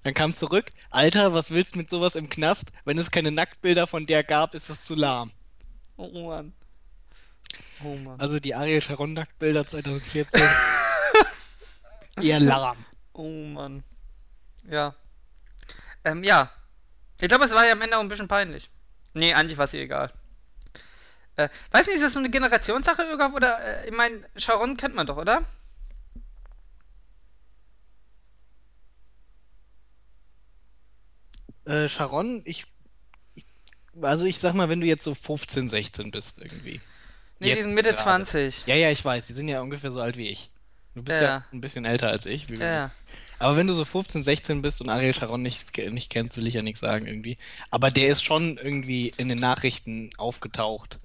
Dann 0.05 0.15
kam 0.15 0.35
zurück, 0.35 0.71
Alter, 0.91 1.35
was 1.35 1.51
willst 1.51 1.75
du 1.75 1.79
mit 1.79 1.91
sowas 1.91 2.15
im 2.17 2.31
Knast? 2.31 2.73
Wenn 2.87 2.97
es 2.97 3.11
keine 3.11 3.31
Nacktbilder 3.31 3.87
von 3.87 4.07
der 4.07 4.25
gab, 4.25 4.55
ist 4.55 4.71
es 4.71 4.85
zu 4.87 4.95
lahm. 4.95 5.33
Oh 5.99 6.29
Mann. 6.29 6.53
Oh 7.85 7.97
Mann. 7.97 8.21
Also 8.21 8.39
die 8.39 8.55
Ariel 8.55 8.81
Sharon 8.81 9.13
Nacktbilder 9.13 9.67
2014. 9.67 10.41
eher 12.23 12.41
lahm. 12.41 12.79
Oh 13.13 13.29
Mann. 13.29 13.83
Ja. 14.71 14.95
Ähm, 16.05 16.23
ja. 16.23 16.53
Ich 17.21 17.27
glaube, 17.27 17.47
es 17.47 17.51
war 17.51 17.67
ja 17.67 17.73
am 17.73 17.83
Ende 17.83 17.97
auch 17.97 18.01
ein 18.01 18.09
bisschen 18.09 18.29
peinlich. 18.29 18.71
Nee, 19.13 19.35
eigentlich 19.35 19.59
war 19.59 19.65
es 19.65 19.73
ihr 19.73 19.81
egal. 19.81 20.13
Äh, 21.35 21.49
weiß 21.73 21.87
nicht, 21.87 21.97
ist 21.97 22.05
das 22.05 22.13
so 22.13 22.21
eine 22.21 22.31
Generationssache 22.31 23.03
irgendwo? 23.03 23.37
Oder, 23.37 23.59
äh, 23.85 23.89
ich 23.89 23.97
meine, 23.97 24.21
Sharon 24.37 24.77
kennt 24.77 24.95
man 24.95 25.09
doch, 25.09 25.17
oder? 25.17 25.45
Äh, 31.65 31.89
Sharon, 31.89 32.43
ich. 32.45 32.67
Also 34.03 34.25
ich 34.25 34.39
sag 34.39 34.55
mal, 34.55 34.69
wenn 34.69 34.81
du 34.81 34.87
jetzt 34.87 35.05
so 35.05 35.15
15, 35.15 35.69
16 35.69 36.11
bist 36.11 36.39
irgendwie. 36.39 36.81
Nee, 37.41 37.47
die 37.47 37.49
Jetzt 37.51 37.63
sind 37.65 37.75
Mitte 37.75 37.91
gerade. 37.91 38.03
20. 38.03 38.65
Ja, 38.67 38.75
ja, 38.75 38.91
ich 38.91 39.05
weiß, 39.05 39.27
die 39.27 39.33
sind 39.33 39.49
ja 39.49 39.61
ungefähr 39.61 39.93
so 39.93 40.01
alt 40.01 40.17
wie 40.17 40.29
ich. 40.29 40.51
Du 40.95 41.03
bist 41.03 41.21
ja, 41.21 41.23
Ja. 41.27 41.45
ein 41.53 41.61
bisschen 41.61 41.85
älter 41.85 42.09
als 42.09 42.27
ich. 42.27 42.49
Ja. 42.49 42.91
Aber 43.39 43.57
wenn 43.57 43.69
du 43.69 43.73
so 43.75 43.85
15, 43.85 44.25
16 44.25 44.63
bist 44.63 44.81
und 44.81 44.89
Ariel 44.89 45.15
Sharon 45.15 45.43
nicht, 45.43 45.77
nicht 45.93 46.11
kennst, 46.11 46.37
will 46.37 46.49
ich 46.49 46.55
ja 46.55 46.63
nichts 46.63 46.81
sagen 46.81 47.07
irgendwie. 47.07 47.39
Aber 47.71 47.91
der 47.91 48.09
ist 48.09 48.25
schon 48.25 48.59
irgendwie 48.59 49.13
in 49.17 49.29
den 49.29 49.39
Nachrichten 49.39 50.11
aufgetaucht. 50.19 50.99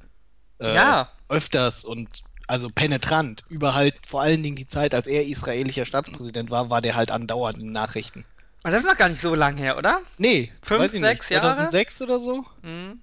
Äh, 0.59 0.73
Ja. 0.75 1.11
Öfters 1.29 1.85
und 1.85 2.09
also 2.47 2.69
penetrant. 2.69 3.43
Über 3.49 3.75
halt 3.75 3.95
vor 4.07 4.21
allen 4.21 4.41
Dingen 4.41 4.55
die 4.55 4.67
Zeit, 4.67 4.95
als 4.95 5.05
er 5.07 5.25
israelischer 5.27 5.85
Staatspräsident 5.85 6.49
war, 6.49 6.69
war 6.71 6.81
der 6.81 6.95
halt 6.95 7.11
andauernd 7.11 7.57
in 7.59 7.65
den 7.65 7.71
Nachrichten. 7.73 8.25
Und 8.63 8.71
das 8.71 8.81
ist 8.83 8.89
noch 8.89 8.97
gar 8.97 9.09
nicht 9.09 9.19
so 9.21 9.35
lang 9.35 9.57
her, 9.57 9.77
oder? 9.77 10.01
Nee, 10.17 10.51
Fünf, 10.63 10.81
weiß 10.81 10.93
ich 10.93 11.01
sechs 11.01 11.29
nicht. 11.29 11.37
Jahre? 11.37 11.55
2006 11.55 12.01
oder 12.03 12.19
so. 12.19 12.45
Mhm. 12.61 13.01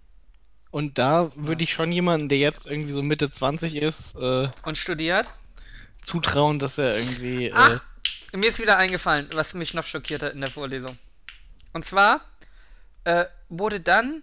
Und 0.70 0.98
da 0.98 1.30
würde 1.34 1.64
ich 1.64 1.72
schon 1.72 1.92
jemanden, 1.92 2.28
der 2.28 2.38
jetzt 2.38 2.66
irgendwie 2.66 2.92
so 2.92 3.02
Mitte 3.02 3.30
20 3.30 3.76
ist, 3.76 4.14
äh, 4.16 4.48
Und 4.62 4.78
studiert. 4.78 5.26
zutrauen, 6.02 6.58
dass 6.58 6.78
er 6.78 6.96
irgendwie. 6.96 7.46
Äh, 7.48 7.52
Ach, 7.54 7.80
mir 8.32 8.48
ist 8.50 8.58
wieder 8.58 8.78
eingefallen, 8.78 9.28
was 9.34 9.52
mich 9.54 9.74
noch 9.74 9.84
schockiert 9.84 10.22
hat 10.22 10.32
in 10.32 10.40
der 10.40 10.50
Vorlesung. 10.50 10.96
Und 11.72 11.84
zwar 11.84 12.20
äh, 13.04 13.26
wurde 13.48 13.80
dann 13.80 14.22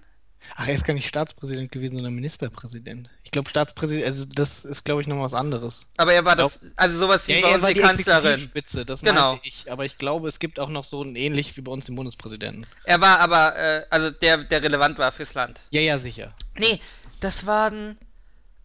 Ach, 0.55 0.67
er 0.67 0.73
ist 0.73 0.85
gar 0.85 0.93
nicht 0.93 1.07
Staatspräsident 1.07 1.71
gewesen, 1.71 1.95
sondern 1.95 2.13
Ministerpräsident. 2.13 3.09
Ich 3.23 3.31
glaube, 3.31 3.49
Staatspräsident, 3.49 4.05
also 4.05 4.25
das 4.25 4.65
ist, 4.65 4.83
glaube 4.83 5.01
ich, 5.01 5.07
noch 5.07 5.21
was 5.21 5.33
anderes. 5.33 5.85
Aber 5.97 6.13
er 6.13 6.25
war 6.25 6.35
das, 6.35 6.59
also 6.75 6.97
sowas 6.97 7.27
wie 7.27 7.41
bei 7.41 7.53
uns 7.53 7.65
die 7.65 7.73
Kanzlerin. 7.73 8.33
Exekutivspitze, 8.33 8.85
das 8.85 9.01
Genau. 9.01 9.39
ich. 9.43 9.71
Aber 9.71 9.85
ich 9.85 9.97
glaube, 9.97 10.27
es 10.27 10.39
gibt 10.39 10.59
auch 10.59 10.69
noch 10.69 10.83
so 10.83 11.03
ein 11.03 11.15
ähnlich 11.15 11.55
wie 11.57 11.61
bei 11.61 11.71
uns 11.71 11.85
den 11.85 11.95
Bundespräsidenten. 11.95 12.65
Er 12.85 13.01
war 13.01 13.19
aber, 13.19 13.55
äh, 13.55 13.85
also 13.89 14.11
der, 14.11 14.37
der 14.37 14.63
relevant 14.63 14.97
war 14.97 15.11
fürs 15.11 15.33
Land. 15.33 15.59
Ja, 15.71 15.81
ja, 15.81 15.97
sicher. 15.97 16.33
Nee, 16.57 16.79
das 17.21 17.45
waren, 17.45 17.97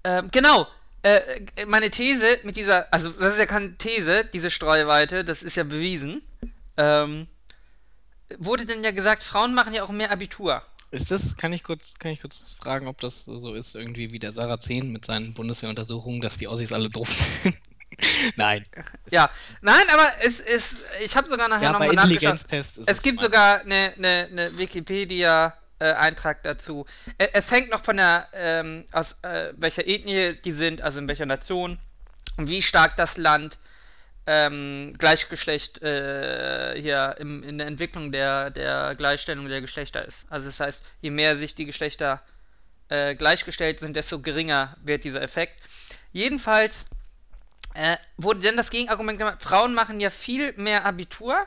ähm, 0.05 0.29
genau, 0.31 0.67
äh, 1.03 1.67
meine 1.67 1.91
These 1.91 2.39
mit 2.45 2.57
dieser, 2.57 2.93
also 2.93 3.11
das 3.11 3.35
ist 3.35 3.39
ja 3.39 3.47
keine 3.47 3.77
These, 3.77 4.25
diese 4.33 4.51
Streuweite, 4.51 5.25
das 5.25 5.43
ist 5.43 5.57
ja 5.57 5.65
bewiesen. 5.65 6.23
Ähm, 6.77 7.27
wurde 8.39 8.65
denn 8.67 8.83
ja 8.85 8.93
gesagt, 8.93 9.23
Frauen 9.23 9.53
machen 9.55 9.75
ja 9.75 9.83
auch 9.83 9.91
mehr 9.91 10.11
Abitur. 10.11 10.63
Ist 10.93 11.11
das, 11.11 11.37
kann 11.37 11.53
ich 11.53 11.63
kurz, 11.65 11.99
kann 11.99 12.13
ich 12.13 12.21
kurz 12.21 12.55
fragen, 12.61 12.87
ob 12.87 13.01
das 13.01 13.25
so 13.25 13.55
ist, 13.55 13.75
irgendwie 13.75 14.11
wie 14.13 14.19
der 14.19 14.31
Sarazin 14.31 14.91
mit 14.93 15.05
seinen 15.07 15.33
Bundeswehruntersuchungen, 15.35 16.21
dass 16.21 16.37
die 16.37 16.47
Ossis 16.49 16.73
alle 16.73 16.89
doof 16.91 17.11
sind? 17.11 17.57
Nein. 18.37 18.65
Ja, 19.11 19.29
nein, 19.61 19.85
aber 19.93 20.09
es 20.23 20.41
ist, 20.41 20.77
ich 21.05 21.15
habe 21.15 21.29
sogar 21.29 21.47
nachher 21.49 21.65
Ja, 21.65 21.73
nochmal 21.73 21.93
nachgeschaut. 21.95 22.35
Ist 22.51 22.79
Es 22.87 23.03
gibt 23.03 23.17
meistens- 23.21 23.21
sogar 23.23 23.61
eine 23.61 23.93
ne, 23.97 24.29
ne 24.33 24.59
Wikipedia-Eintrag 24.59 26.43
dazu. 26.43 26.87
Äh, 27.19 27.29
es 27.35 27.51
hängt 27.51 27.71
noch 27.71 27.85
von 27.85 27.97
der, 27.99 28.29
ähm, 28.33 28.85
aus 28.93 29.15
äh, 29.23 29.53
welcher 29.57 29.87
Ethnie 29.87 30.35
die 30.45 30.53
sind, 30.53 30.81
also 30.81 30.99
in 31.01 31.09
welcher 31.09 31.27
Nation 31.27 31.79
und 32.39 32.49
wie 32.49 32.63
stark 32.63 32.97
das 32.97 33.17
Land 33.19 33.59
ähm, 34.27 34.95
Gleichgeschlecht 34.99 35.83
äh, 35.83 36.81
hier 36.81 37.17
im, 37.19 37.43
in 37.43 37.59
der 37.59 37.67
Entwicklung 37.67 38.13
der, 38.13 38.51
der 38.51 38.95
Gleichstellung 38.97 39.49
der 39.49 39.61
Geschlechter 39.61 40.05
ist. 40.05 40.27
Also 40.31 40.47
das 40.47 40.61
heißt, 40.61 40.83
je 41.01 41.11
mehr 41.11 41.37
sich 41.37 41.55
die 41.55 41.65
Geschlechter 41.65 42.23
äh, 42.89 43.15
gleichgestellt 43.15 43.81
sind, 43.81 43.97
desto 43.97 44.21
geringer 44.21 44.77
wird 44.83 45.05
dieser 45.05 45.23
Effekt. 45.23 45.61
Jedenfalls 46.13 46.85
äh, 47.75 47.97
wurde 48.17 48.41
dann 48.41 48.57
das 48.57 48.71
Gegenargument 48.71 49.19
gemacht, 49.19 49.43
Frauen 49.43 49.75
machen 49.75 49.99
ja 49.99 50.11
viel 50.11 50.53
mehr 50.55 50.85
Abitur. 50.85 51.47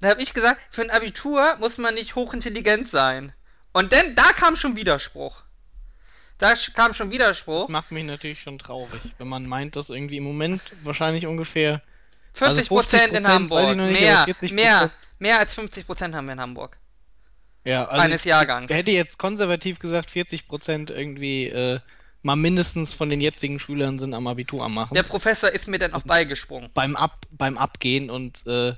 Da 0.00 0.08
habe 0.08 0.22
ich 0.22 0.32
gesagt, 0.32 0.60
für 0.70 0.82
ein 0.82 0.90
Abitur 0.90 1.56
muss 1.60 1.76
man 1.78 1.94
nicht 1.94 2.14
hochintelligent 2.14 2.88
sein. 2.88 3.32
Und 3.72 3.92
dann, 3.92 4.14
da 4.16 4.32
kam 4.32 4.56
schon 4.56 4.76
Widerspruch. 4.76 5.42
Da 6.40 6.54
kam 6.74 6.94
schon 6.94 7.10
Widerspruch. 7.10 7.62
Das 7.62 7.68
macht 7.68 7.92
mich 7.92 8.04
natürlich 8.04 8.40
schon 8.40 8.58
traurig, 8.58 9.00
wenn 9.18 9.28
man 9.28 9.46
meint, 9.46 9.76
dass 9.76 9.90
irgendwie 9.90 10.16
im 10.16 10.24
Moment 10.24 10.62
wahrscheinlich 10.82 11.26
ungefähr 11.26 11.82
40 12.32 12.68
Prozent 12.68 13.12
in 13.12 13.24
50%, 13.24 13.28
Hamburg. 13.28 13.76
nicht, 13.76 14.00
mehr, 14.00 14.18
aber 14.20 14.32
40%. 14.32 14.54
mehr, 14.54 14.90
mehr 15.18 15.38
als 15.38 15.54
50 15.54 15.86
Prozent 15.86 16.14
haben 16.14 16.26
wir 16.26 16.32
in 16.32 16.40
Hamburg. 16.40 16.78
ja, 17.64 17.84
also 17.84 18.02
Eines 18.02 18.24
Jahrgangs. 18.24 18.70
Ich 18.70 18.76
hätte 18.76 18.90
jetzt 18.90 19.18
konservativ 19.18 19.78
gesagt, 19.78 20.10
40 20.10 20.48
Prozent 20.48 20.90
irgendwie 20.90 21.48
äh, 21.48 21.80
mal 22.22 22.36
mindestens 22.36 22.94
von 22.94 23.10
den 23.10 23.20
jetzigen 23.20 23.58
Schülern 23.58 23.98
sind 23.98 24.14
am 24.14 24.26
Abitur 24.26 24.64
am 24.64 24.74
machen. 24.74 24.94
Der 24.94 25.02
Professor 25.02 25.50
ist 25.50 25.68
mir 25.68 25.78
dann 25.78 25.94
auch 25.94 26.02
beigesprungen. 26.02 26.70
beim 26.74 26.96
Ab 26.96 27.26
beim 27.30 27.58
Abgehen 27.58 28.10
und 28.10 28.46
äh, 28.46 28.74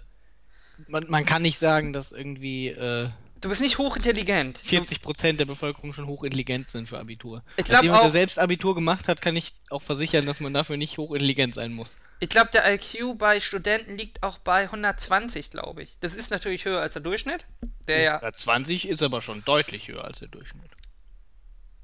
man, 0.88 1.06
man 1.08 1.24
kann 1.24 1.42
nicht 1.42 1.58
sagen, 1.58 1.92
dass 1.92 2.12
irgendwie 2.12 2.68
äh, 2.68 3.08
Du 3.42 3.48
bist 3.48 3.60
nicht 3.60 3.76
hochintelligent. 3.76 4.58
40 4.58 5.02
Prozent 5.02 5.40
der 5.40 5.46
Bevölkerung 5.46 5.92
schon 5.92 6.06
hochintelligent 6.06 6.70
sind 6.70 6.88
für 6.88 7.00
Abitur. 7.00 7.42
Ich 7.56 7.68
Als 7.68 7.82
jemand, 7.82 8.00
der 8.00 8.06
auch- 8.06 8.10
selbst 8.10 8.38
Abitur 8.38 8.76
gemacht 8.76 9.08
hat, 9.08 9.20
kann 9.20 9.34
ich 9.34 9.52
auch 9.68 9.82
versichern, 9.82 10.24
dass 10.26 10.38
man 10.38 10.54
dafür 10.54 10.76
nicht 10.76 10.96
hochintelligent 10.96 11.56
sein 11.56 11.72
muss. 11.72 11.96
Ich 12.20 12.28
glaube, 12.28 12.50
der 12.52 12.72
IQ 12.72 13.18
bei 13.18 13.40
Studenten 13.40 13.96
liegt 13.96 14.22
auch 14.22 14.38
bei 14.38 14.70
120, 14.70 15.50
glaube 15.50 15.82
ich. 15.82 15.96
Das 16.00 16.14
ist 16.14 16.30
natürlich 16.30 16.64
höher 16.64 16.80
als 16.80 16.92
der 16.92 17.02
Durchschnitt. 17.02 17.44
Der 17.88 18.00
ja. 18.00 18.32
20 18.32 18.88
ist 18.88 19.02
aber 19.02 19.20
schon 19.20 19.44
deutlich 19.44 19.88
höher 19.88 20.04
als 20.04 20.20
der 20.20 20.28
Durchschnitt. 20.28 20.70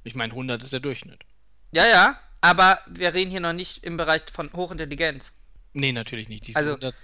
Ich 0.05 0.15
meine, 0.15 0.33
100 0.33 0.63
ist 0.63 0.73
der 0.73 0.81
Durchschnitt. 0.81 1.23
Ja, 1.73 1.87
ja. 1.89 2.21
Aber 2.41 2.79
wir 2.87 3.15
reden 3.15 3.33
hier 3.33 3.41
noch 3.41 3.53
nicht 3.53 3.83
im 3.83 3.97
Bereich 3.97 4.23
von 4.33 4.53
Hochintelligenz. 4.53 5.33
Nee, 5.73 5.91
natürlich 5.91 6.29
nicht. 6.29 6.47
Die 6.47 6.55
Also, 6.55 6.71
100 6.75 6.95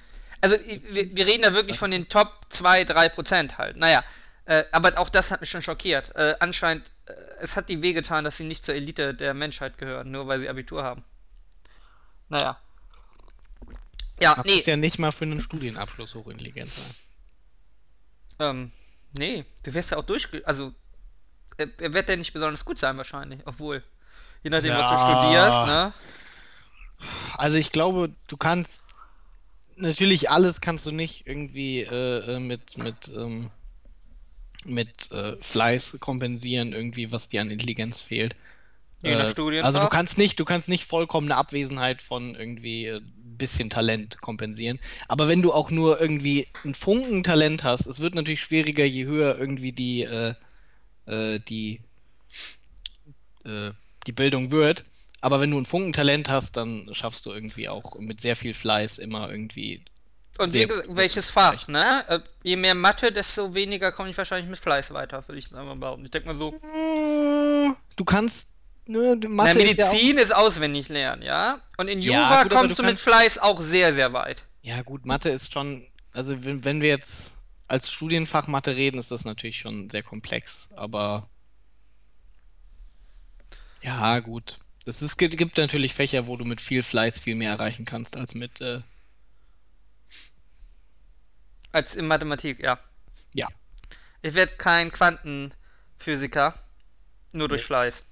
Also, 0.40 0.56
wir, 0.94 1.16
wir 1.16 1.26
reden 1.26 1.42
da 1.42 1.52
wirklich 1.54 1.76
von 1.76 1.90
den 1.90 2.08
Top 2.08 2.46
2, 2.50 2.84
3 2.84 3.08
Prozent 3.08 3.58
halt. 3.58 3.76
Naja. 3.76 4.04
Äh, 4.46 4.64
aber 4.72 4.98
auch 4.98 5.08
das 5.08 5.30
hat 5.30 5.40
mich 5.40 5.50
schon 5.50 5.62
schockiert. 5.62 6.14
Äh, 6.14 6.34
anscheinend, 6.40 6.84
äh, 7.06 7.12
es 7.40 7.56
hat 7.56 7.68
die 7.68 7.80
wehgetan, 7.80 8.24
dass 8.24 8.36
sie 8.36 8.44
nicht 8.44 8.64
zur 8.64 8.74
Elite 8.74 9.14
der 9.14 9.32
Menschheit 9.34 9.78
gehören, 9.78 10.10
nur 10.10 10.26
weil 10.26 10.40
sie 10.40 10.48
Abitur 10.48 10.82
haben. 10.84 11.04
Naja. 12.28 12.58
Ja, 14.20 14.36
man 14.36 14.46
nee. 14.46 14.56
muss 14.56 14.66
ja 14.66 14.76
nicht 14.76 14.98
mal 14.98 15.12
für 15.12 15.24
einen 15.24 15.40
Studienabschluss 15.40 16.14
hochintelligent 16.14 16.70
sein. 16.70 16.94
Ähm, 18.38 18.72
nee, 19.18 19.44
du 19.62 19.74
wirst 19.74 19.90
ja 19.90 19.96
auch 19.96 20.04
durchge... 20.04 20.42
Also, 20.46 20.72
er, 21.56 21.68
er 21.78 21.92
wird 21.92 22.08
ja 22.08 22.16
nicht 22.16 22.32
besonders 22.32 22.64
gut 22.64 22.78
sein 22.78 22.96
wahrscheinlich, 22.96 23.40
obwohl. 23.44 23.82
Je 24.42 24.50
nachdem, 24.50 24.72
was 24.72 24.90
du 24.90 24.94
Ja. 24.94 25.22
studierst, 25.22 25.66
ne? 25.66 25.94
Also 27.36 27.58
ich 27.58 27.70
glaube, 27.70 28.14
du 28.28 28.36
kannst 28.36 28.82
natürlich 29.76 30.30
alles 30.30 30.60
kannst 30.60 30.86
du 30.86 30.92
nicht 30.92 31.26
irgendwie 31.26 31.80
äh, 31.82 32.36
äh, 32.36 32.38
mit 32.38 32.78
mit 32.78 33.08
ähm, 33.08 33.50
mit 34.64 35.10
äh, 35.12 35.36
Fleiß 35.40 35.98
kompensieren 36.00 36.72
irgendwie, 36.72 37.12
was 37.12 37.28
dir 37.28 37.40
an 37.40 37.50
Intelligenz 37.50 38.00
fehlt. 38.00 38.34
Äh. 39.02 39.14
Also 39.62 39.80
du 39.80 39.88
kannst 39.88 40.18
nicht, 40.18 40.40
du 40.40 40.44
kannst 40.44 40.68
nicht 40.68 40.84
vollkommene 40.84 41.36
Abwesenheit 41.36 42.02
von 42.02 42.34
irgendwie 42.34 42.86
äh, 42.86 43.00
bisschen 43.36 43.70
Talent 43.70 44.20
kompensieren. 44.20 44.78
Aber 45.08 45.28
wenn 45.28 45.42
du 45.42 45.52
auch 45.52 45.70
nur 45.70 46.00
irgendwie 46.00 46.46
ein 46.64 46.74
Funken 46.74 47.22
Talent 47.22 47.64
hast, 47.64 47.86
es 47.86 48.00
wird 48.00 48.14
natürlich 48.14 48.40
schwieriger, 48.40 48.84
je 48.84 49.04
höher 49.04 49.36
irgendwie 49.38 49.72
die 49.72 50.02
äh, 50.02 50.34
äh, 51.06 51.38
die 51.38 51.80
äh, 53.44 53.72
die 54.06 54.12
Bildung 54.12 54.50
wird. 54.50 54.84
Aber 55.20 55.40
wenn 55.40 55.50
du 55.50 55.58
ein 55.58 55.64
Funkentalent 55.64 56.28
hast, 56.28 56.56
dann 56.56 56.90
schaffst 56.92 57.24
du 57.24 57.32
irgendwie 57.32 57.68
auch 57.68 57.98
mit 57.98 58.20
sehr 58.20 58.36
viel 58.36 58.52
Fleiß 58.52 58.98
immer 58.98 59.30
irgendwie. 59.30 59.82
Und 60.38 60.52
wie 60.52 60.64
gut 60.66 60.82
welches 60.88 61.28
Fach, 61.28 61.68
ne? 61.68 62.04
Äh, 62.08 62.20
Je 62.42 62.56
mehr 62.56 62.74
Mathe, 62.74 63.12
desto 63.12 63.54
weniger 63.54 63.92
komme 63.92 64.10
ich 64.10 64.18
wahrscheinlich 64.18 64.50
mit 64.50 64.58
Fleiß 64.58 64.92
weiter, 64.92 65.22
würde 65.28 65.38
ich 65.38 65.48
sagen 65.48 65.78
behaupten. 65.78 66.04
Ich 66.04 66.10
denke 66.10 66.32
mal 66.32 66.38
so. 66.38 66.54
Du 67.96 68.04
kannst. 68.04 68.50
Ne, 68.86 69.16
Na, 69.18 69.28
Mathe 69.28 69.62
ist 69.62 69.78
ja 69.78 69.88
auch, 69.88 69.92
Medizin 69.92 70.18
ist, 70.18 70.34
auswendig 70.34 70.88
lernen, 70.90 71.22
ja? 71.22 71.60
Und 71.78 71.88
in 71.88 72.00
Ja, 72.00 72.12
Jura 72.12 72.42
gut, 72.42 72.52
aber 72.52 72.60
kommst 72.62 72.78
du 72.78 72.82
du 72.82 72.88
mit 72.88 72.96
kannst- 72.98 73.04
Fleiß 73.04 73.38
auch 73.38 73.62
sehr, 73.62 73.94
sehr 73.94 74.12
weit. 74.12 74.42
ja, 74.62 74.82
gut, 74.82 75.06
Mathe 75.06 75.30
ist 75.30 75.52
schon. 75.52 75.86
Also, 76.12 76.44
wenn, 76.44 76.64
wenn 76.64 76.80
wir 76.82 76.88
jetzt 76.90 77.34
als 77.66 77.90
Studienfach 77.90 78.46
Mathe 78.46 78.76
reden, 78.76 78.98
ist 78.98 79.10
das 79.10 79.24
natürlich 79.24 79.58
schon 79.58 79.88
sehr 79.88 80.02
komplex. 80.02 80.68
Aber. 80.76 81.28
Ja, 83.82 84.18
gut. 84.20 84.58
Es 84.86 85.16
gibt 85.16 85.56
natürlich 85.56 85.94
Fächer, 85.94 86.26
wo 86.26 86.36
du 86.36 86.44
mit 86.44 86.60
viel 86.60 86.82
Fleiß 86.82 87.18
viel 87.18 87.36
mehr 87.36 87.50
erreichen 87.52 87.84
kannst 87.86 88.16
als 88.16 88.34
mit. 88.34 88.60
Äh, 88.60 88.80
Als 91.74 91.96
in 91.96 92.06
Mathematik, 92.06 92.60
ja. 92.62 92.78
ja. 93.34 93.48
Ich 94.22 94.34
werde 94.34 94.52
kein 94.56 94.92
Quantenphysiker, 94.92 96.54
nur 97.32 97.48
durch 97.48 97.62
Nee. 97.62 97.66
Fleiß. 97.66 98.02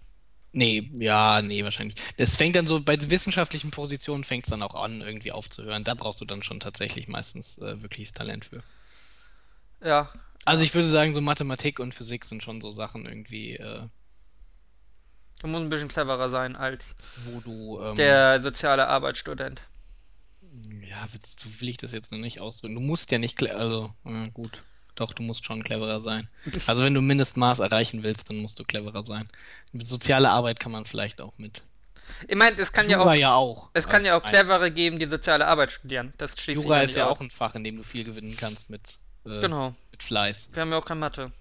Nee, 0.51 0.91
ja, 0.95 1.41
nee, 1.41 1.63
wahrscheinlich. 1.63 1.97
Das 2.17 2.35
fängt 2.35 2.57
dann 2.57 2.67
so, 2.67 2.81
bei 2.81 2.97
wissenschaftlichen 3.09 3.71
Positionen 3.71 4.25
fängt 4.25 4.47
es 4.47 4.51
dann 4.51 4.63
auch 4.63 4.75
an, 4.75 5.01
irgendwie 5.01 5.31
aufzuhören. 5.31 5.85
Da 5.85 5.95
brauchst 5.95 6.21
du 6.21 6.25
dann 6.25 6.43
schon 6.43 6.59
tatsächlich 6.59 7.07
meistens 7.07 7.57
äh, 7.59 7.81
wirkliches 7.81 8.13
Talent 8.13 8.47
für. 8.47 8.65
Ja. 9.81 10.13
Also 10.45 10.65
ich 10.65 10.75
würde 10.75 10.89
sagen, 10.89 11.15
so 11.15 11.21
Mathematik 11.21 11.79
und 11.79 11.95
Physik 11.95 12.25
sind 12.25 12.43
schon 12.43 12.61
so 12.61 12.73
Sachen 12.73 13.07
irgendwie, 13.07 13.55
äh, 13.55 13.87
Du 15.41 15.47
musst 15.47 15.63
ein 15.63 15.71
bisschen 15.71 15.89
cleverer 15.89 16.31
sein 16.31 16.57
als 16.57 16.85
wo 17.25 17.41
du, 17.41 17.81
ähm, 17.81 17.95
der 17.95 18.41
soziale 18.43 18.89
Arbeitsstudent. 18.89 19.63
Ja, 20.89 21.07
so 21.37 21.61
will 21.61 21.69
ich 21.69 21.77
das 21.79 21.93
jetzt 21.93 22.13
noch 22.13 22.19
nicht 22.19 22.41
ausdrücken. 22.41 22.75
Du 22.75 22.81
musst 22.81 23.11
ja 23.11 23.19
nicht, 23.19 23.43
also, 23.51 23.93
äh, 24.05 24.29
gut. 24.31 24.63
Doch, 24.95 25.15
du 25.15 25.23
musst 25.23 25.47
schon 25.47 25.63
cleverer 25.65 26.01
sein. 26.03 26.29
Also 26.67 26.85
wenn 26.85 26.93
du 26.95 27.01
Mindestmaß 27.01 27.61
erreichen 27.61 28.03
willst, 28.03 28.29
dann 28.29 28.37
musst 28.39 28.59
du 28.61 28.65
cleverer 28.65 29.05
sein. 29.05 29.27
Mit 29.73 29.87
sozialer 29.87 30.31
Arbeit 30.31 30.61
kann 30.61 30.71
man 30.73 30.85
vielleicht 30.85 31.21
auch 31.23 31.33
mit 31.39 31.63
Ich 32.29 32.37
meine, 32.37 32.59
es 32.59 32.71
kann 32.73 32.91
ja 32.91 32.99
Jura 32.99 33.11
auch, 33.13 33.15
ja 33.15 33.35
auch. 33.35 33.71
es 33.73 33.89
kann 33.89 34.05
ja 34.05 34.19
auch 34.19 34.23
clevere 34.23 34.71
geben, 34.71 34.99
die 34.99 35.07
soziale 35.07 35.47
Arbeit 35.47 35.73
studieren. 35.73 36.13
Das 36.19 36.39
schließt 36.39 36.63
Jura 36.63 36.79
ja 36.79 36.83
ist 36.83 36.95
ja 36.97 37.09
auch 37.09 37.21
ein 37.23 37.31
Fach, 37.31 37.55
in 37.55 37.65
dem 37.65 37.77
du 37.77 37.83
viel 37.83 38.05
gewinnen 38.05 38.37
kannst 38.37 38.69
mit, 38.69 38.99
äh, 39.25 39.41
Genau. 39.41 39.75
mit 39.91 40.03
Fleiß. 40.03 40.51
Wir 40.53 40.61
haben 40.61 40.71
ja 40.73 40.77
auch 40.79 40.85
keine 40.85 41.01
Mathe. 41.01 41.33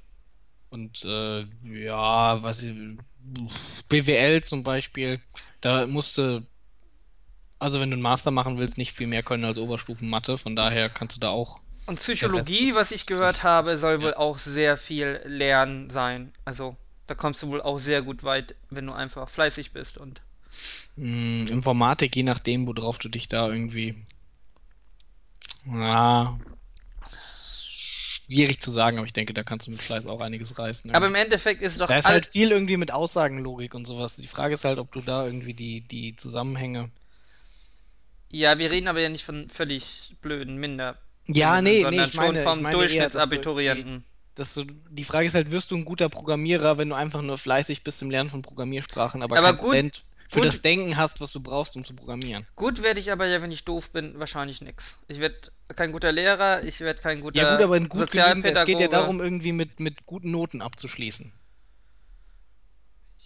Und 0.70 1.04
äh, 1.04 1.46
ja, 1.66 2.42
was 2.42 2.64
ich, 2.64 2.74
BWL 3.90 4.42
zum 4.44 4.64
Beispiel, 4.64 5.20
da 5.60 5.86
musste, 5.88 6.44
also 7.62 7.80
wenn 7.80 7.92
du 7.92 7.96
einen 7.96 8.02
Master 8.02 8.32
machen 8.32 8.58
willst, 8.58 8.78
nicht 8.78 8.92
viel 8.92 9.08
mehr 9.08 9.22
können 9.22 9.46
als 9.46 9.60
Oberstufen-Mathe, 9.60 10.38
von 10.38 10.56
daher 10.56 10.90
kannst 10.90 11.16
du 11.16 11.20
da 11.20 11.30
auch. 11.30 11.60
Und 11.86 12.00
Psychologie, 12.00 12.74
was 12.74 12.92
ich 12.92 13.06
gehört 13.06 13.44
habe, 13.44 13.78
soll 13.78 14.02
wohl 14.02 14.12
ja. 14.12 14.18
auch 14.18 14.40
sehr 14.40 14.78
viel 14.78 15.22
Lernen 15.26 15.90
sein. 15.92 16.34
Also, 16.44 16.76
da 17.06 17.14
kommst 17.14 17.44
du 17.44 17.50
wohl 17.50 17.62
auch 17.62 17.80
sehr 17.80 18.02
gut 18.02 18.24
weit, 18.24 18.56
wenn 18.70 18.88
du 18.88 18.94
einfach 18.94 19.30
fleißig 19.30 19.74
bist 19.74 19.98
und. 19.98 20.22
Mh, 20.96 21.52
Informatik, 21.52 22.16
je 22.16 22.24
nachdem, 22.24 22.68
worauf 22.68 22.98
du 22.98 23.10
dich 23.10 23.28
da 23.28 23.48
irgendwie. 23.48 23.96
Ja. 25.66 26.40
Schwierig 27.08 28.60
zu 28.60 28.72
sagen, 28.72 28.98
aber 28.98 29.06
ich 29.06 29.14
denke, 29.14 29.34
da 29.34 29.44
kannst 29.44 29.68
du 29.68 29.72
mit 29.72 29.82
Fleiß 29.82 30.06
auch 30.08 30.22
einiges 30.22 30.58
reißen. 30.58 30.96
Aber 30.96 31.08
im 31.08 31.16
Endeffekt 31.16 31.62
ist 31.62 31.80
doch 31.80 31.88
da 31.88 31.98
ist 31.98 32.08
halt 32.08 32.26
viel 32.26 32.52
irgendwie 32.52 32.78
mit 32.78 32.92
Aussagenlogik 32.92 33.76
und 33.76 33.86
sowas. 33.86 34.16
Die 34.16 34.28
Frage 34.28 34.56
ist 34.56 34.66
halt, 34.66 34.80
ob 34.80 34.92
du 34.92 35.02
da 35.02 35.26
irgendwie 35.26 35.54
die, 35.54 35.82
die 35.82 36.16
Zusammenhänge. 36.16 36.90
Ja, 38.32 38.58
wir 38.58 38.72
reden 38.72 38.88
aber 38.88 39.02
ja 39.02 39.10
nicht 39.10 39.26
von 39.26 39.50
völlig 39.50 40.16
blöden 40.22 40.56
Minder. 40.58 40.98
Ja, 41.28 41.62
nee, 41.62 41.70
nee, 41.70 41.82
sondern 41.84 42.08
ich 42.10 42.14
meine, 42.16 42.36
schon 42.36 42.44
vom 42.44 42.58
ich 42.60 42.64
meine 42.64 42.76
eher, 42.76 42.80
Durchschnittsabiturienten. 42.80 44.04
Das 44.36 44.54
so, 44.54 44.64
die 44.90 45.04
Frage 45.04 45.28
ist 45.28 45.36
halt, 45.36 45.52
wirst 45.52 45.72
du 45.72 45.76
ein 45.76 45.84
guter 45.86 46.08
Programmierer, 46.10 46.78
wenn 46.78 46.90
du 46.90 46.96
einfach 46.96 47.22
nur 47.22 47.38
fleißig 47.38 47.84
bist 47.84 48.02
im 48.02 48.10
Lernen 48.10 48.30
von 48.30 48.42
Programmiersprachen, 48.42 49.22
aber, 49.22 49.38
Aber 49.38 49.50
kein 49.50 49.58
gut- 49.58 49.72
Talent 49.72 50.04
für 50.30 50.36
gut- 50.40 50.46
das 50.46 50.62
Denken 50.62 50.96
hast, 50.96 51.20
was 51.20 51.34
du 51.34 51.42
brauchst, 51.42 51.76
um 51.76 51.84
zu 51.84 51.94
programmieren. 51.94 52.48
Gut 52.56 52.82
werde 52.82 53.02
ich 53.02 53.12
aber 53.12 53.28
ja, 53.28 53.42
wenn 53.42 53.52
ich 53.52 53.66
doof 53.66 53.90
bin, 53.90 54.18
wahrscheinlich 54.18 54.62
nix. 54.62 54.96
Ich 55.10 55.20
werde 55.20 55.36
kein 55.76 55.92
guter 55.92 56.14
Lehrer, 56.14 56.64
ich 56.64 56.80
werde 56.80 57.02
kein 57.02 57.20
guter 57.20 57.38
Ja 57.42 57.56
gut, 57.56 57.64
aber 57.66 57.76
in 57.76 57.90
gut 57.90 58.10
genügend, 58.12 58.30
es 58.30 58.44
geht 58.44 58.46
ja 58.46 58.62
Sozialpädagoge. 58.62 58.90
darum, 58.90 59.20
irgendwie 59.20 59.52
mit, 59.52 59.82
mit 59.82 60.06
guten 60.06 60.32
Noten 60.32 60.62
abzuschließen. 60.62 61.34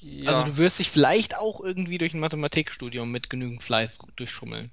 Ja. 0.02 0.32
Also 0.32 0.44
du 0.44 0.58
wirst 0.58 0.80
dich 0.80 0.90
vielleicht 0.90 1.38
auch 1.38 1.62
irgendwie 1.62 1.98
durch 1.98 2.14
ein 2.14 2.20
Mathematikstudium 2.20 3.12
mit 3.12 3.30
genügend 3.30 3.64
Fleiß 3.64 4.00
durchschummeln. 4.16 4.72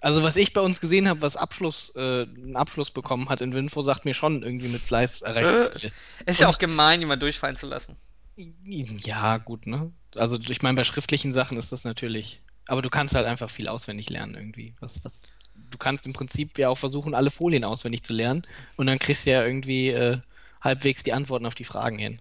Also 0.00 0.22
was 0.22 0.36
ich 0.36 0.52
bei 0.52 0.60
uns 0.60 0.80
gesehen 0.80 1.08
habe, 1.08 1.22
was 1.22 1.36
Abschluss, 1.36 1.92
äh, 1.96 2.26
einen 2.26 2.56
Abschluss 2.56 2.90
bekommen 2.90 3.28
hat 3.28 3.40
in 3.40 3.54
Winfo, 3.54 3.82
sagt 3.82 4.04
mir 4.04 4.14
schon 4.14 4.42
irgendwie 4.42 4.68
mit 4.68 4.82
Fleiß 4.82 5.22
erreicht 5.22 5.52
Äh. 5.52 5.78
viel. 5.78 5.92
ist 6.26 6.40
ja 6.40 6.48
auch 6.48 6.58
gemein, 6.58 7.00
jemand 7.00 7.22
durchfallen 7.22 7.56
zu 7.56 7.66
lassen. 7.66 7.96
Ja, 8.36 9.38
gut, 9.38 9.66
ne? 9.66 9.92
Also 10.14 10.38
ich 10.48 10.62
meine, 10.62 10.76
bei 10.76 10.84
schriftlichen 10.84 11.32
Sachen 11.32 11.56
ist 11.56 11.72
das 11.72 11.84
natürlich. 11.84 12.42
Aber 12.68 12.82
du 12.82 12.90
kannst 12.90 13.14
halt 13.14 13.26
einfach 13.26 13.48
viel 13.48 13.68
auswendig 13.68 14.10
lernen 14.10 14.34
irgendwie. 14.34 14.74
Was, 14.80 15.02
was, 15.04 15.22
du 15.70 15.78
kannst 15.78 16.06
im 16.06 16.12
Prinzip 16.12 16.58
ja 16.58 16.68
auch 16.68 16.76
versuchen, 16.76 17.14
alle 17.14 17.30
Folien 17.30 17.64
auswendig 17.64 18.02
zu 18.02 18.12
lernen 18.12 18.42
und 18.76 18.86
dann 18.86 18.98
kriegst 18.98 19.24
du 19.24 19.30
ja 19.30 19.44
irgendwie 19.44 19.88
äh, 19.90 20.18
halbwegs 20.60 21.02
die 21.02 21.12
Antworten 21.12 21.46
auf 21.46 21.54
die 21.54 21.64
Fragen 21.64 21.98
hin. 21.98 22.20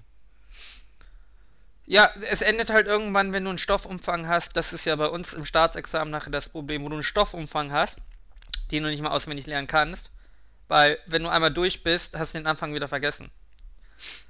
Ja, 1.87 2.09
es 2.29 2.41
endet 2.41 2.71
halt 2.71 2.87
irgendwann, 2.87 3.31
wenn 3.31 3.43
du 3.43 3.49
einen 3.49 3.59
Stoffumfang 3.59 4.27
hast. 4.27 4.55
Das 4.55 4.73
ist 4.73 4.85
ja 4.85 4.95
bei 4.95 5.07
uns 5.07 5.33
im 5.33 5.45
Staatsexamen 5.45 6.09
nachher 6.11 6.31
das 6.31 6.49
Problem, 6.49 6.83
wo 6.83 6.89
du 6.89 6.95
einen 6.95 7.03
Stoffumfang 7.03 7.71
hast, 7.71 7.97
den 8.71 8.83
du 8.83 8.89
nicht 8.89 9.01
mal 9.01 9.11
auswendig 9.11 9.45
lernen 9.45 9.67
kannst. 9.67 10.09
Weil, 10.67 10.97
wenn 11.05 11.21
du 11.21 11.29
einmal 11.29 11.53
durch 11.53 11.83
bist, 11.83 12.15
hast 12.17 12.33
du 12.33 12.39
den 12.39 12.47
Anfang 12.47 12.73
wieder 12.73 12.87
vergessen. 12.87 13.29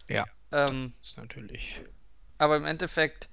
Ja. 0.09 0.25
Ähm, 0.51 0.93
Das 0.97 1.07
ist 1.07 1.17
natürlich. 1.17 1.79
aber 2.37 2.57
im 2.57 2.65
Endeffekt, 2.65 3.29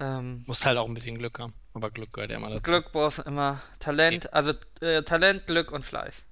ähm, 0.00 0.42
Musst 0.46 0.66
halt 0.66 0.76
auch 0.76 0.88
ein 0.88 0.94
bisschen 0.94 1.16
Glück 1.18 1.38
haben. 1.38 1.54
Aber 1.74 1.90
Glück 1.90 2.12
gehört 2.12 2.32
ja 2.32 2.36
immer 2.38 2.50
dazu. 2.50 2.62
Glück 2.62 2.90
brauchst 2.92 3.18
du 3.18 3.22
immer 3.22 3.62
Talent, 3.78 4.32
also 4.32 4.52
äh, 4.80 5.02
Talent, 5.02 5.46
Glück 5.46 5.70
und 5.70 5.84
Fleiß. 5.84 6.24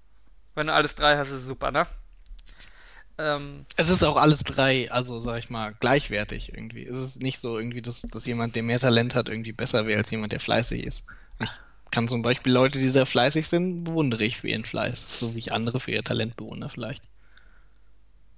Wenn 0.55 0.67
du 0.67 0.75
alles 0.75 0.97
drei 0.97 1.17
hast, 1.17 1.29
ist 1.29 1.35
es 1.43 1.45
super, 1.47 1.71
ne? 1.71 1.87
Ähm, 3.19 3.67
Es 3.77 3.91
ist 3.91 4.03
auch 4.05 4.17
alles 4.17 4.41
drei, 4.41 4.91
also 4.91 5.21
sag 5.21 5.39
ich 5.39 5.51
mal, 5.51 5.75
gleichwertig 5.81 6.53
irgendwie. 6.55 6.85
Es 6.87 6.97
ist 6.97 7.23
nicht 7.23 7.39
so 7.39 7.59
irgendwie, 7.59 7.83
dass, 7.83 8.03
dass 8.03 8.27
jemand, 8.27 8.57
der 8.57 8.63
mehr 8.63 8.81
Talent 8.81 9.15
hat, 9.15 9.29
irgendwie 9.29 9.53
besser 9.53 9.87
wäre 9.87 9.99
als 9.99 10.11
jemand, 10.11 10.33
der 10.33 10.41
fleißig 10.41 10.85
ist. 10.85 11.05
Ich 11.41 11.51
kann 11.91 12.09
zum 12.09 12.23
Beispiel 12.23 12.53
Leute, 12.53 12.79
die 12.79 12.89
sehr 12.89 13.07
fleißig 13.07 13.49
sind, 13.49 13.85
bewundere 13.85 14.25
ich 14.25 14.39
für 14.39 14.49
ihren 14.49 14.65
Fleiß. 14.65 15.19
So 15.19 15.35
wie 15.35 15.39
ich 15.41 15.53
andere 15.53 15.79
für 15.79 15.91
ihr 15.91 16.03
Talent 16.03 16.37
bewundere 16.37 16.71
vielleicht. 16.71 17.03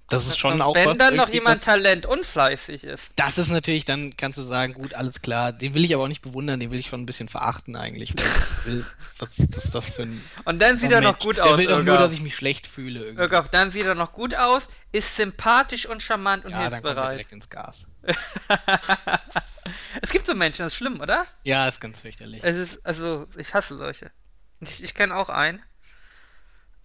Das 0.07 0.27
ist 0.27 0.37
schon 0.37 0.61
auch 0.61 0.75
wenn 0.75 0.85
was 0.85 0.97
dann 0.97 1.15
noch 1.15 1.29
jemand 1.29 1.55
was- 1.55 1.63
Talent 1.63 2.05
und 2.05 2.25
fleißig 2.25 2.83
ist. 2.83 3.05
Das 3.15 3.39
ist 3.39 3.49
natürlich, 3.49 3.85
dann 3.85 4.15
kannst 4.15 4.37
du 4.37 4.43
sagen, 4.43 4.73
gut, 4.73 4.93
alles 4.93 5.21
klar. 5.21 5.51
Den 5.51 5.73
will 5.73 5.83
ich 5.83 5.95
aber 5.95 6.03
auch 6.03 6.07
nicht 6.07 6.21
bewundern, 6.21 6.59
den 6.59 6.69
will 6.69 6.79
ich 6.79 6.87
schon 6.89 7.01
ein 7.01 7.05
bisschen 7.07 7.27
verachten 7.27 7.75
eigentlich. 7.75 8.13
Weil 8.15 8.25
das 8.47 8.65
will, 8.65 8.85
was, 9.17 9.39
was 9.39 9.65
ist 9.65 9.73
das 9.75 9.89
für 9.89 10.03
ein 10.03 10.23
Und 10.43 10.61
dann 10.61 10.77
sieht 10.77 10.91
er 10.91 11.01
noch 11.01 11.17
gut 11.17 11.37
Der 11.37 11.45
aus. 11.47 11.57
will 11.57 11.65
doch 11.67 11.81
nur, 11.81 11.97
dass 11.97 12.13
ich 12.13 12.21
mich 12.21 12.35
schlecht 12.35 12.67
fühle 12.67 13.03
irgendwie. 13.03 13.47
Dann 13.51 13.71
sieht 13.71 13.85
er 13.85 13.95
noch 13.95 14.13
gut 14.13 14.35
aus, 14.35 14.67
ist 14.91 15.15
sympathisch 15.15 15.87
und 15.87 16.03
charmant 16.03 16.45
und 16.45 16.51
Ja, 16.51 16.69
dann 16.69 16.83
kommt 16.83 16.97
er 16.97 17.09
hilfsbereit. 17.09 17.11
direkt 17.13 17.31
ins 17.31 17.49
Gas. 17.49 17.87
es 20.01 20.11
gibt 20.11 20.25
so 20.27 20.35
Menschen, 20.35 20.59
das 20.63 20.73
ist 20.73 20.77
schlimm, 20.77 20.99
oder? 20.99 21.25
Ja, 21.43 21.67
ist 21.67 21.79
ganz 21.79 22.01
fürchterlich. 22.01 22.41
Es 22.43 22.55
ist, 22.55 22.85
also, 22.85 23.27
ich 23.37 23.53
hasse 23.53 23.75
solche. 23.77 24.11
Ich, 24.59 24.83
ich 24.83 24.93
kenne 24.93 25.15
auch 25.15 25.29
einen. 25.29 25.61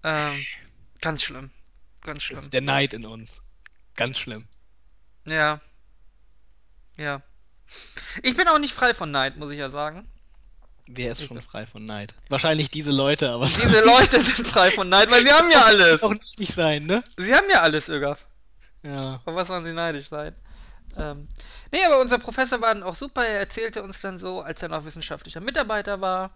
Ähm, 0.03 0.45
ganz 1.01 1.23
schlimm. 1.23 1.51
Ganz 2.03 2.19
Das 2.19 2.23
schlimm. 2.25 2.39
ist 2.39 2.53
der 2.53 2.61
Neid 2.63 2.93
in 2.95 3.05
uns. 3.07 3.41
Ganz 3.97 4.19
schlimm. 4.19 4.47
Ja. 5.27 5.61
Ja. 6.97 7.23
Ich 8.23 8.37
bin 8.37 8.49
auch 8.49 8.59
nicht 8.59 8.75
frei 8.75 8.95
von 8.95 9.11
Neid, 9.11 9.37
muss 9.37 9.51
ich 9.53 9.59
ja 9.59 9.71
sagen. 9.71 10.09
Wer 10.87 11.13
ist 11.13 11.25
schon 11.25 11.41
frei 11.41 11.67
von 11.67 11.85
Neid? 11.85 12.15
Wahrscheinlich 12.29 12.71
diese 12.71 12.91
Leute, 12.91 13.31
aber 13.31 13.45
es 13.45 13.55
Diese 13.55 13.81
Leute 13.85 14.23
sind 14.23 14.47
frei 14.47 14.71
von 14.73 14.89
Neid, 14.89 15.11
weil 15.11 15.23
sie 15.25 15.33
haben 15.33 15.51
ja 15.51 15.63
alles. 15.63 16.03
auch 16.03 16.15
nicht 16.37 16.53
sein, 16.53 16.87
ne? 16.87 17.05
Sie 17.17 17.33
haben 17.35 17.47
ja 17.51 17.61
alles, 17.63 17.89
Ögaf. 17.89 18.27
Ja. 18.83 19.21
Auf 19.25 19.35
was 19.35 19.47
sollen 19.47 19.65
sie 19.65 19.73
neidisch 19.73 20.09
sein? 20.09 20.35
Ähm, 20.99 21.29
nee, 21.71 21.85
aber 21.85 22.01
unser 22.01 22.19
Professor 22.19 22.61
war 22.61 22.75
dann 22.75 22.83
auch 22.83 22.97
super. 22.97 23.25
Er 23.25 23.39
erzählte 23.39 23.83
uns 23.85 24.01
dann 24.01 24.19
so, 24.19 24.41
als 24.41 24.61
er 24.63 24.69
noch 24.71 24.85
wissenschaftlicher 24.85 25.41
Mitarbeiter 25.41 26.01
war. 26.01 26.33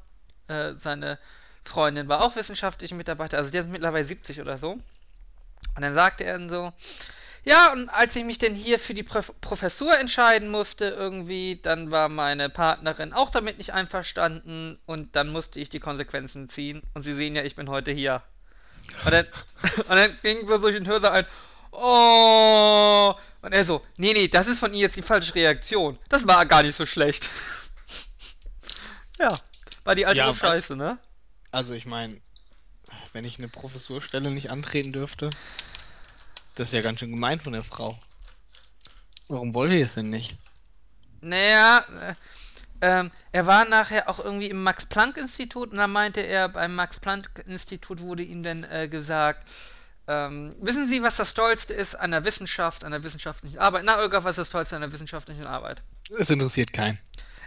Äh, 0.47 0.75
seine 0.75 1.19
Freundin 1.65 2.07
war 2.07 2.23
auch 2.23 2.37
wissenschaftliche 2.37 2.95
Mitarbeiter. 2.95 3.39
Also 3.39 3.51
der 3.51 3.63
ist 3.63 3.71
mittlerweile 3.71 4.05
70 4.05 4.41
oder 4.41 4.59
so. 4.59 4.79
Und 5.75 5.83
dann 5.83 5.95
sagte 5.95 6.25
er 6.25 6.39
dann 6.39 6.49
so, 6.49 6.73
ja, 7.45 7.73
und 7.73 7.91
als 7.91 8.17
ich 8.17 8.25
mich 8.25 8.39
denn 8.39 8.55
hier 8.55 8.79
für 8.79 8.95
die 8.95 9.03
Prof 9.03 9.33
Professur 9.43 9.99
entscheiden 9.99 10.49
musste, 10.49 10.87
irgendwie, 10.87 11.61
dann 11.63 11.91
war 11.91 12.09
meine 12.09 12.49
Partnerin 12.49 13.13
auch 13.13 13.31
damit 13.31 13.59
nicht 13.59 13.75
einverstanden 13.75 14.79
und 14.87 15.15
dann 15.15 15.29
musste 15.29 15.61
ich 15.61 15.69
die 15.69 15.81
Konsequenzen 15.81 16.49
ziehen. 16.49 16.83
Und 16.95 17.03
Sie 17.03 17.15
sehen 17.15 17.37
ja, 17.37 17.43
ich 17.43 17.55
bin 17.55 17.69
heute 17.69 17.91
hier. 17.91 18.23
Und 19.05 19.13
dann, 19.13 19.27
und 19.77 19.91
dann 19.91 20.19
ging 20.23 20.49
so 20.49 20.57
durch 20.57 20.75
den 20.75 20.87
Hörsaal 20.87 21.13
ein, 21.13 21.27
oh, 21.71 23.15
und 23.43 23.53
er 23.53 23.65
so, 23.67 23.83
nee, 23.99 24.15
nee, 24.15 24.29
das 24.29 24.47
ist 24.47 24.59
von 24.59 24.73
Ihnen 24.73 24.81
jetzt 24.81 24.97
die 24.97 25.03
falsche 25.03 25.35
Reaktion. 25.35 25.99
Das 26.09 26.27
war 26.27 26.47
gar 26.47 26.63
nicht 26.63 26.77
so 26.77 26.87
schlecht. 26.87 27.29
ja, 29.19 29.39
war 29.85 29.95
die 29.95 30.07
alte 30.07 30.17
Ja, 30.17 30.35
Scheiße, 30.35 30.77
ne? 30.77 30.99
Also 31.51 31.75
ich 31.75 31.85
meine, 31.85 32.21
wenn 33.13 33.25
ich 33.25 33.39
eine 33.39 33.49
Professurstelle 33.49 34.31
nicht 34.31 34.51
antreten 34.51 34.93
dürfte, 34.93 35.31
das 36.55 36.69
ist 36.69 36.75
ja 36.75 36.83
ganz 36.83 37.01
schön 37.01 37.11
gemein 37.11 37.41
von 37.41 37.53
der 37.53 37.65
Frau. 37.65 37.99
Warum 39.29 39.55
wollte 39.55 39.77
ihr 39.77 39.87
es 39.87 39.95
denn 39.95 40.11
nicht? 40.11 40.39
Naja, 41.21 41.85
äh, 42.01 42.15
ähm, 42.81 43.11
er 43.33 43.47
war 43.47 43.65
nachher 43.65 44.09
auch 44.09 44.19
irgendwie 44.19 44.51
im 44.51 44.63
Max-Planck-Institut 44.63 45.71
und 45.71 45.79
dann 45.79 45.91
meinte 45.91 46.21
er, 46.21 46.49
beim 46.49 46.75
Max-Planck-Institut 46.75 48.01
wurde 48.01 48.23
ihm 48.23 48.43
dann 48.43 48.65
äh, 48.65 48.89
gesagt, 48.89 49.49
ähm, 50.07 50.55
wissen 50.61 50.89
Sie, 50.89 51.03
was 51.03 51.17
das 51.17 51.33
Tollste 51.33 51.73
ist 51.73 51.95
an 51.95 52.11
der 52.11 52.25
Wissenschaft, 52.25 52.85
an 52.85 52.93
der 52.93 53.03
wissenschaftlichen 53.03 53.59
Arbeit? 53.59 53.85
Na, 53.87 53.99
Irga, 53.99 54.23
was 54.23 54.33
ist 54.33 54.39
das 54.39 54.51
Tollste 54.51 54.77
an 54.77 54.83
der 54.83 54.93
wissenschaftlichen 54.93 55.47
Arbeit? 55.47 55.83
Es 56.19 56.29
interessiert 56.29 56.73
keinen. 56.73 56.99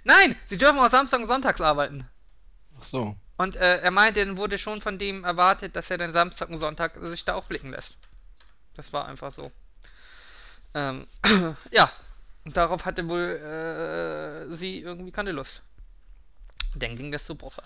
Nein, 0.03 0.35
Sie 0.49 0.57
dürfen 0.57 0.79
auch 0.79 0.89
Samstag 0.89 1.19
und 1.19 1.27
Sonntags 1.27 1.61
arbeiten. 1.61 2.07
Ach 2.79 2.83
so. 2.83 3.15
Und 3.37 3.55
äh, 3.55 3.79
er 3.81 3.91
meinte, 3.91 4.25
dann 4.25 4.37
wurde 4.37 4.57
schon 4.57 4.81
von 4.81 4.97
dem 4.97 5.23
erwartet, 5.23 5.75
dass 5.75 5.91
er 5.91 5.97
dann 5.97 6.13
Samstag 6.13 6.49
und 6.49 6.59
Sonntag 6.59 6.97
sich 7.01 7.23
da 7.23 7.35
auch 7.35 7.45
blicken 7.45 7.71
lässt. 7.71 7.95
Das 8.75 8.93
war 8.93 9.05
einfach 9.05 9.33
so. 9.33 9.51
Ähm, 10.73 11.07
ja, 11.71 11.91
und 12.45 12.57
darauf 12.57 12.85
hatte 12.85 13.07
wohl 13.07 14.49
äh, 14.51 14.55
sie 14.55 14.79
irgendwie 14.79 15.11
keine 15.11 15.31
Lust. 15.31 15.61
Dann 16.75 16.95
ging 16.95 17.11
das 17.11 17.25
zu 17.25 17.35
Bruche. 17.35 17.63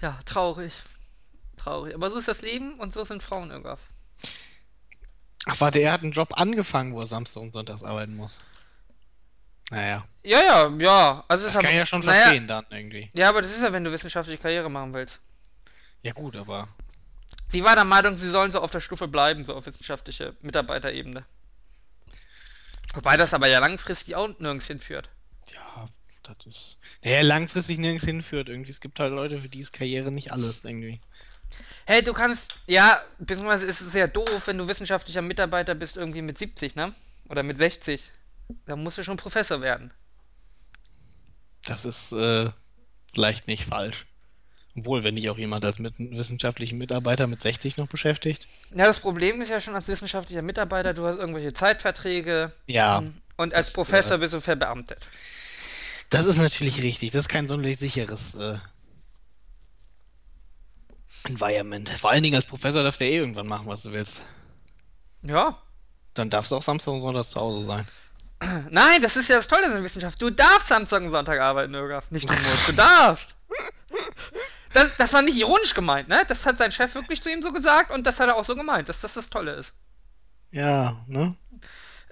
Ja, 0.00 0.18
traurig. 0.24 0.72
Traurig. 1.56 1.94
Aber 1.94 2.10
so 2.10 2.18
ist 2.18 2.28
das 2.28 2.42
Leben 2.42 2.74
und 2.74 2.92
so 2.92 3.04
sind 3.04 3.22
Frauen 3.22 3.50
irgendwas. 3.50 3.80
Ach 5.46 5.60
warte, 5.60 5.78
er 5.78 5.92
hat 5.92 6.02
einen 6.02 6.12
Job 6.12 6.38
angefangen, 6.38 6.94
wo 6.94 7.00
er 7.00 7.06
Samstag 7.06 7.42
und 7.42 7.52
Sonntags 7.52 7.82
arbeiten 7.82 8.16
muss. 8.16 8.40
Naja, 9.70 10.06
Ja, 10.22 10.40
ja, 10.42 10.68
ja. 10.78 11.24
Also 11.28 11.44
das 11.44 11.54
ist 11.56 11.62
kann 11.62 11.70
ich 11.70 11.76
ja 11.78 11.86
schon 11.86 12.00
naja, 12.00 12.20
verstehen 12.22 12.46
dann 12.46 12.66
irgendwie. 12.70 13.10
Ja, 13.14 13.28
aber 13.28 13.42
das 13.42 13.50
ist 13.50 13.62
ja, 13.62 13.72
wenn 13.72 13.84
du 13.84 13.92
wissenschaftliche 13.92 14.40
Karriere 14.40 14.70
machen 14.70 14.92
willst. 14.94 15.18
Ja 16.02 16.12
gut, 16.12 16.36
aber 16.36 16.68
Sie 17.50 17.62
war 17.62 17.76
der 17.76 17.84
Meinung, 17.84 18.18
sie 18.18 18.30
sollen 18.30 18.50
so 18.50 18.60
auf 18.60 18.72
der 18.72 18.80
Stufe 18.80 19.06
bleiben, 19.06 19.44
so 19.44 19.54
auf 19.54 19.64
wissenschaftliche 19.66 20.34
Mitarbeiterebene. 20.42 21.24
Wobei 22.94 23.16
das 23.16 23.32
aber 23.32 23.48
ja 23.48 23.60
langfristig 23.60 24.16
auch 24.16 24.28
nirgends 24.38 24.66
hinführt. 24.66 25.08
ja, 25.54 25.88
das 26.24 26.46
ist. 26.46 26.78
Der 27.04 27.22
langfristig 27.22 27.78
nirgends 27.78 28.04
hinführt 28.04 28.48
irgendwie. 28.48 28.70
Es 28.70 28.80
gibt 28.80 28.98
halt 28.98 29.12
Leute, 29.12 29.40
für 29.40 29.48
die 29.48 29.60
ist 29.60 29.72
Karriere 29.72 30.10
nicht 30.10 30.32
alles 30.32 30.64
irgendwie. 30.64 31.00
Hey, 31.86 32.02
du 32.02 32.12
kannst, 32.12 32.56
ja, 32.66 33.02
beziehungsweise 33.18 33.66
ist 33.66 33.80
es 33.80 33.92
sehr 33.92 34.08
doof, 34.08 34.42
wenn 34.46 34.58
du 34.58 34.66
wissenschaftlicher 34.66 35.22
Mitarbeiter 35.22 35.74
bist, 35.74 35.96
irgendwie 35.96 36.22
mit 36.22 36.38
70, 36.38 36.74
ne? 36.76 36.94
Oder 37.28 37.42
mit 37.42 37.58
60. 37.58 38.10
Da 38.66 38.76
musst 38.76 38.98
du 38.98 39.02
schon 39.02 39.16
Professor 39.16 39.60
werden. 39.60 39.92
Das 41.64 41.84
ist 41.84 42.12
äh, 42.12 42.50
vielleicht 43.12 43.46
nicht 43.46 43.64
falsch. 43.64 44.06
Obwohl, 44.76 45.04
wenn 45.04 45.14
dich 45.14 45.30
auch 45.30 45.38
jemand 45.38 45.64
als 45.64 45.78
mit 45.78 45.94
wissenschaftlichen 45.98 46.78
Mitarbeiter 46.78 47.26
mit 47.28 47.40
60 47.40 47.76
noch 47.76 47.86
beschäftigt. 47.86 48.48
Ja, 48.70 48.86
das 48.86 48.98
Problem 48.98 49.40
ist 49.40 49.48
ja 49.48 49.60
schon 49.60 49.76
als 49.76 49.86
wissenschaftlicher 49.86 50.42
Mitarbeiter, 50.42 50.94
du 50.94 51.06
hast 51.06 51.18
irgendwelche 51.18 51.54
Zeitverträge. 51.54 52.52
Ja. 52.66 53.04
Und 53.36 53.54
als 53.54 53.72
das, 53.72 53.74
Professor 53.74 54.16
äh, 54.16 54.18
bist 54.18 54.34
du 54.34 54.40
verbeamtet. 54.40 54.98
Das 56.10 56.26
ist 56.26 56.38
natürlich 56.38 56.82
richtig. 56.82 57.12
Das 57.12 57.24
ist 57.24 57.28
kein 57.28 57.46
sonderlich 57.46 57.78
sicheres 57.78 58.34
äh, 58.34 58.58
Environment. 61.24 61.88
Vor 61.90 62.10
allen 62.10 62.22
Dingen 62.22 62.36
als 62.36 62.46
Professor 62.46 62.82
darfst 62.82 63.00
du 63.00 63.04
ja 63.04 63.12
eh 63.12 63.16
irgendwann 63.16 63.46
machen, 63.46 63.66
was 63.66 63.82
du 63.82 63.92
willst. 63.92 64.22
Ja. 65.22 65.58
Dann 66.14 66.30
darfst 66.30 66.52
du 66.52 66.56
auch 66.56 66.62
Samstag 66.62 66.92
und 66.92 67.02
Sonntag 67.02 67.24
zu 67.24 67.40
Hause 67.40 67.64
sein. 67.64 67.88
Nein, 68.70 69.02
das 69.02 69.16
ist 69.16 69.28
ja 69.28 69.36
das 69.36 69.48
Tolle 69.48 69.66
in 69.66 69.72
der 69.72 69.82
Wissenschaft. 69.82 70.20
Du 70.20 70.30
darfst 70.30 70.68
Samstag 70.68 71.02
und 71.02 71.10
Sonntag 71.10 71.40
arbeiten, 71.40 71.74
Irgaf. 71.74 72.10
Nicht 72.10 72.28
du 72.28 72.34
musst. 72.34 72.68
Du 72.68 72.72
darfst. 72.72 73.34
Das, 74.72 74.96
das 74.96 75.12
war 75.12 75.22
nicht 75.22 75.36
ironisch 75.36 75.74
gemeint, 75.74 76.08
ne? 76.08 76.24
Das 76.26 76.44
hat 76.46 76.58
sein 76.58 76.72
Chef 76.72 76.94
wirklich 76.94 77.22
zu 77.22 77.30
ihm 77.30 77.42
so 77.42 77.52
gesagt 77.52 77.92
und 77.92 78.04
das 78.06 78.18
hat 78.18 78.28
er 78.28 78.36
auch 78.36 78.44
so 78.44 78.56
gemeint, 78.56 78.88
dass 78.88 79.00
das 79.00 79.14
das 79.14 79.30
Tolle 79.30 79.52
ist. 79.54 79.72
Ja, 80.50 81.04
ne? 81.06 81.36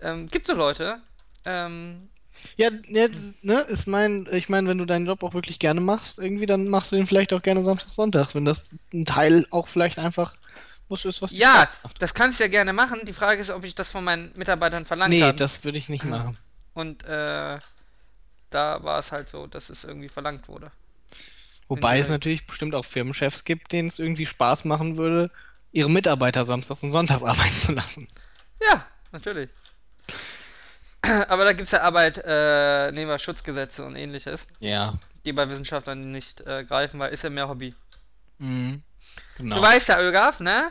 Ähm, 0.00 0.28
gibt 0.28 0.46
so 0.46 0.52
Leute, 0.54 1.00
ähm, 1.44 2.08
Ja, 2.56 2.70
das, 2.70 3.34
ne, 3.42 3.60
ist 3.62 3.86
mein, 3.86 4.26
ich 4.32 4.48
meine, 4.48 4.68
wenn 4.68 4.78
du 4.78 4.84
deinen 4.84 5.06
Job 5.06 5.22
auch 5.22 5.34
wirklich 5.34 5.58
gerne 5.58 5.80
machst, 5.80 6.18
irgendwie, 6.18 6.46
dann 6.46 6.68
machst 6.68 6.92
du 6.92 6.96
den 6.96 7.06
vielleicht 7.06 7.32
auch 7.32 7.42
gerne 7.42 7.64
Samstag, 7.64 7.94
Sonntag, 7.94 8.34
wenn 8.34 8.44
das 8.44 8.74
ein 8.92 9.04
Teil 9.04 9.46
auch 9.50 9.68
vielleicht 9.68 9.98
einfach 9.98 10.36
was 10.92 11.04
ist, 11.04 11.22
was 11.22 11.30
dir 11.30 11.40
Ja, 11.40 11.68
das 11.98 12.14
kannst 12.14 12.38
du 12.38 12.44
ja 12.44 12.48
gerne 12.48 12.72
machen. 12.72 13.00
Die 13.04 13.12
Frage 13.12 13.40
ist, 13.40 13.50
ob 13.50 13.64
ich 13.64 13.74
das 13.74 13.88
von 13.88 14.04
meinen 14.04 14.32
Mitarbeitern 14.36 14.86
verlangen 14.86 15.10
Nee, 15.12 15.20
kann. 15.20 15.36
das 15.36 15.64
würde 15.64 15.78
ich 15.78 15.88
nicht 15.88 16.04
machen. 16.04 16.38
Und 16.74 17.02
äh, 17.04 17.58
da 18.50 18.82
war 18.84 18.98
es 19.00 19.10
halt 19.10 19.28
so, 19.28 19.46
dass 19.46 19.70
es 19.70 19.84
irgendwie 19.84 20.08
verlangt 20.08 20.46
wurde. 20.48 20.70
Wobei 21.68 21.98
es 21.98 22.08
natürlich 22.10 22.46
bestimmt 22.46 22.74
auch 22.74 22.84
Firmenchefs 22.84 23.44
gibt, 23.44 23.72
denen 23.72 23.88
es 23.88 23.98
irgendwie 23.98 24.26
Spaß 24.26 24.64
machen 24.66 24.98
würde, 24.98 25.30
ihre 25.72 25.90
Mitarbeiter 25.90 26.44
samstags 26.44 26.82
und 26.82 26.92
sonntags 26.92 27.22
arbeiten 27.24 27.58
zu 27.58 27.72
lassen. 27.72 28.08
Ja, 28.60 28.86
natürlich. 29.10 29.48
Aber 31.02 31.44
da 31.44 31.52
gibt 31.52 31.66
es 31.66 31.72
ja 31.72 31.82
Arbeitnehmerschutzgesetze 31.82 33.84
und 33.84 33.96
ähnliches, 33.96 34.46
Ja. 34.60 34.94
die 35.24 35.32
bei 35.32 35.48
Wissenschaftlern 35.48 36.12
nicht 36.12 36.40
äh, 36.42 36.64
greifen, 36.64 37.00
weil 37.00 37.12
ist 37.12 37.24
ja 37.24 37.30
mehr 37.30 37.48
Hobby. 37.48 37.74
Mhm. 38.38 38.82
Genau. 39.36 39.56
Du 39.56 39.62
weißt 39.62 39.88
ja, 39.88 39.98
Ölgaf, 39.98 40.40
ne? 40.40 40.70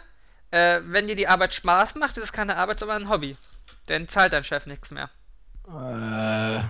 Äh, 0.51 0.81
wenn 0.83 1.07
dir 1.07 1.15
die 1.15 1.27
Arbeit 1.27 1.53
Spaß 1.53 1.95
macht, 1.95 2.17
ist 2.17 2.25
es 2.25 2.33
keine 2.33 2.57
Arbeit, 2.57 2.79
sondern 2.79 3.03
ein 3.03 3.09
Hobby. 3.09 3.37
Dann 3.87 4.09
zahlt 4.09 4.33
dein 4.33 4.43
Chef 4.43 4.65
nichts 4.65 4.91
mehr. 4.91 5.09
Äh, 5.67 6.61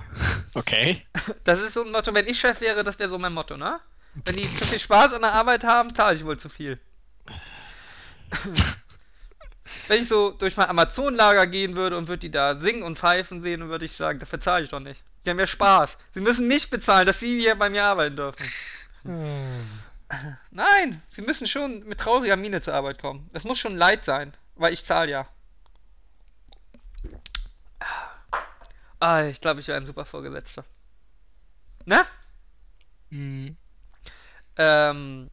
okay. 0.54 1.06
Das 1.44 1.60
ist 1.60 1.74
so 1.74 1.84
ein 1.84 1.92
Motto, 1.92 2.14
wenn 2.14 2.28
ich 2.28 2.40
Chef 2.40 2.62
wäre, 2.62 2.84
das 2.84 2.98
wäre 3.00 3.10
so 3.10 3.18
mein 3.18 3.34
Motto, 3.34 3.58
ne? 3.58 3.80
Wenn 4.26 4.36
die 4.36 4.44
zu 4.44 4.66
viel 4.66 4.80
Spaß 4.80 5.14
an 5.14 5.22
der 5.22 5.34
Arbeit 5.34 5.64
haben, 5.64 5.96
zahle 5.96 6.18
ich 6.18 6.26
wohl 6.26 6.38
zu 6.38 6.50
viel. 6.50 6.80
wenn 9.88 10.02
ich 10.02 10.08
so 10.08 10.32
durch 10.32 10.58
mein 10.58 10.70
Amazon-Lager 10.70 11.48
gehen 11.48 11.76
würde 11.76 11.98
und 11.98 12.08
würde 12.08 12.22
die 12.22 12.32
da 12.32 12.60
singen 12.60 12.84
und 12.84 13.00
pfeifen 13.00 13.42
sehen, 13.42 13.62
dann 13.62 13.70
würde 13.70 13.86
ich 13.86 13.96
sagen, 13.96 14.20
dafür 14.20 14.42
zahle 14.42 14.66
ich 14.66 14.70
doch 14.70 14.80
nicht. 14.80 15.02
Die 15.26 15.30
haben 15.30 15.40
ja 15.40 15.48
Spaß. 15.48 15.98
Sie 16.14 16.22
müssen 16.22 16.48
mich 16.48 16.70
bezahlen, 16.70 17.08
dass 17.08 17.20
sie 17.20 17.40
hier 17.40 17.56
bei 17.56 17.70
mir 17.70 17.84
arbeiten 17.84 18.16
dürfen. 18.16 18.46
Nein, 20.52 21.02
sie 21.10 21.22
müssen 21.22 21.48
schon 21.48 21.86
mit 21.86 22.00
trauriger 22.00 22.36
Miene 22.38 22.62
zur 22.62 22.74
Arbeit 22.74 23.00
kommen. 23.00 23.30
Das 23.34 23.44
muss 23.44 23.60
schon 23.60 23.76
Leid 23.78 24.06
sein, 24.06 24.36
weil 24.56 24.74
ich 24.74 24.86
zahle 24.86 25.12
ja. 25.12 25.28
Ah, 29.00 29.24
ich 29.26 29.42
glaube, 29.42 29.60
ich 29.62 29.68
wäre 29.68 29.78
ein 29.78 29.86
super 29.86 30.06
Vorgesetzter. 30.06 30.64
Ne? 31.86 32.06
Mhm. 33.10 33.58
Ähm, 34.58 35.30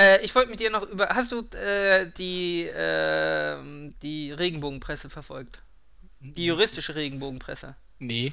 äh, 0.00 0.24
ich 0.24 0.34
wollte 0.34 0.50
mit 0.50 0.60
dir 0.60 0.70
noch 0.70 0.82
über. 0.84 1.08
Hast 1.08 1.32
du 1.32 1.40
äh, 1.56 2.10
die, 2.12 2.70
ähm, 2.74 3.94
die 4.02 4.32
Regenbogenpresse 4.32 5.10
verfolgt? 5.10 5.62
Die 6.20 6.46
juristische 6.46 6.94
Regenbogenpresse. 6.94 7.74
Nee, 7.98 8.32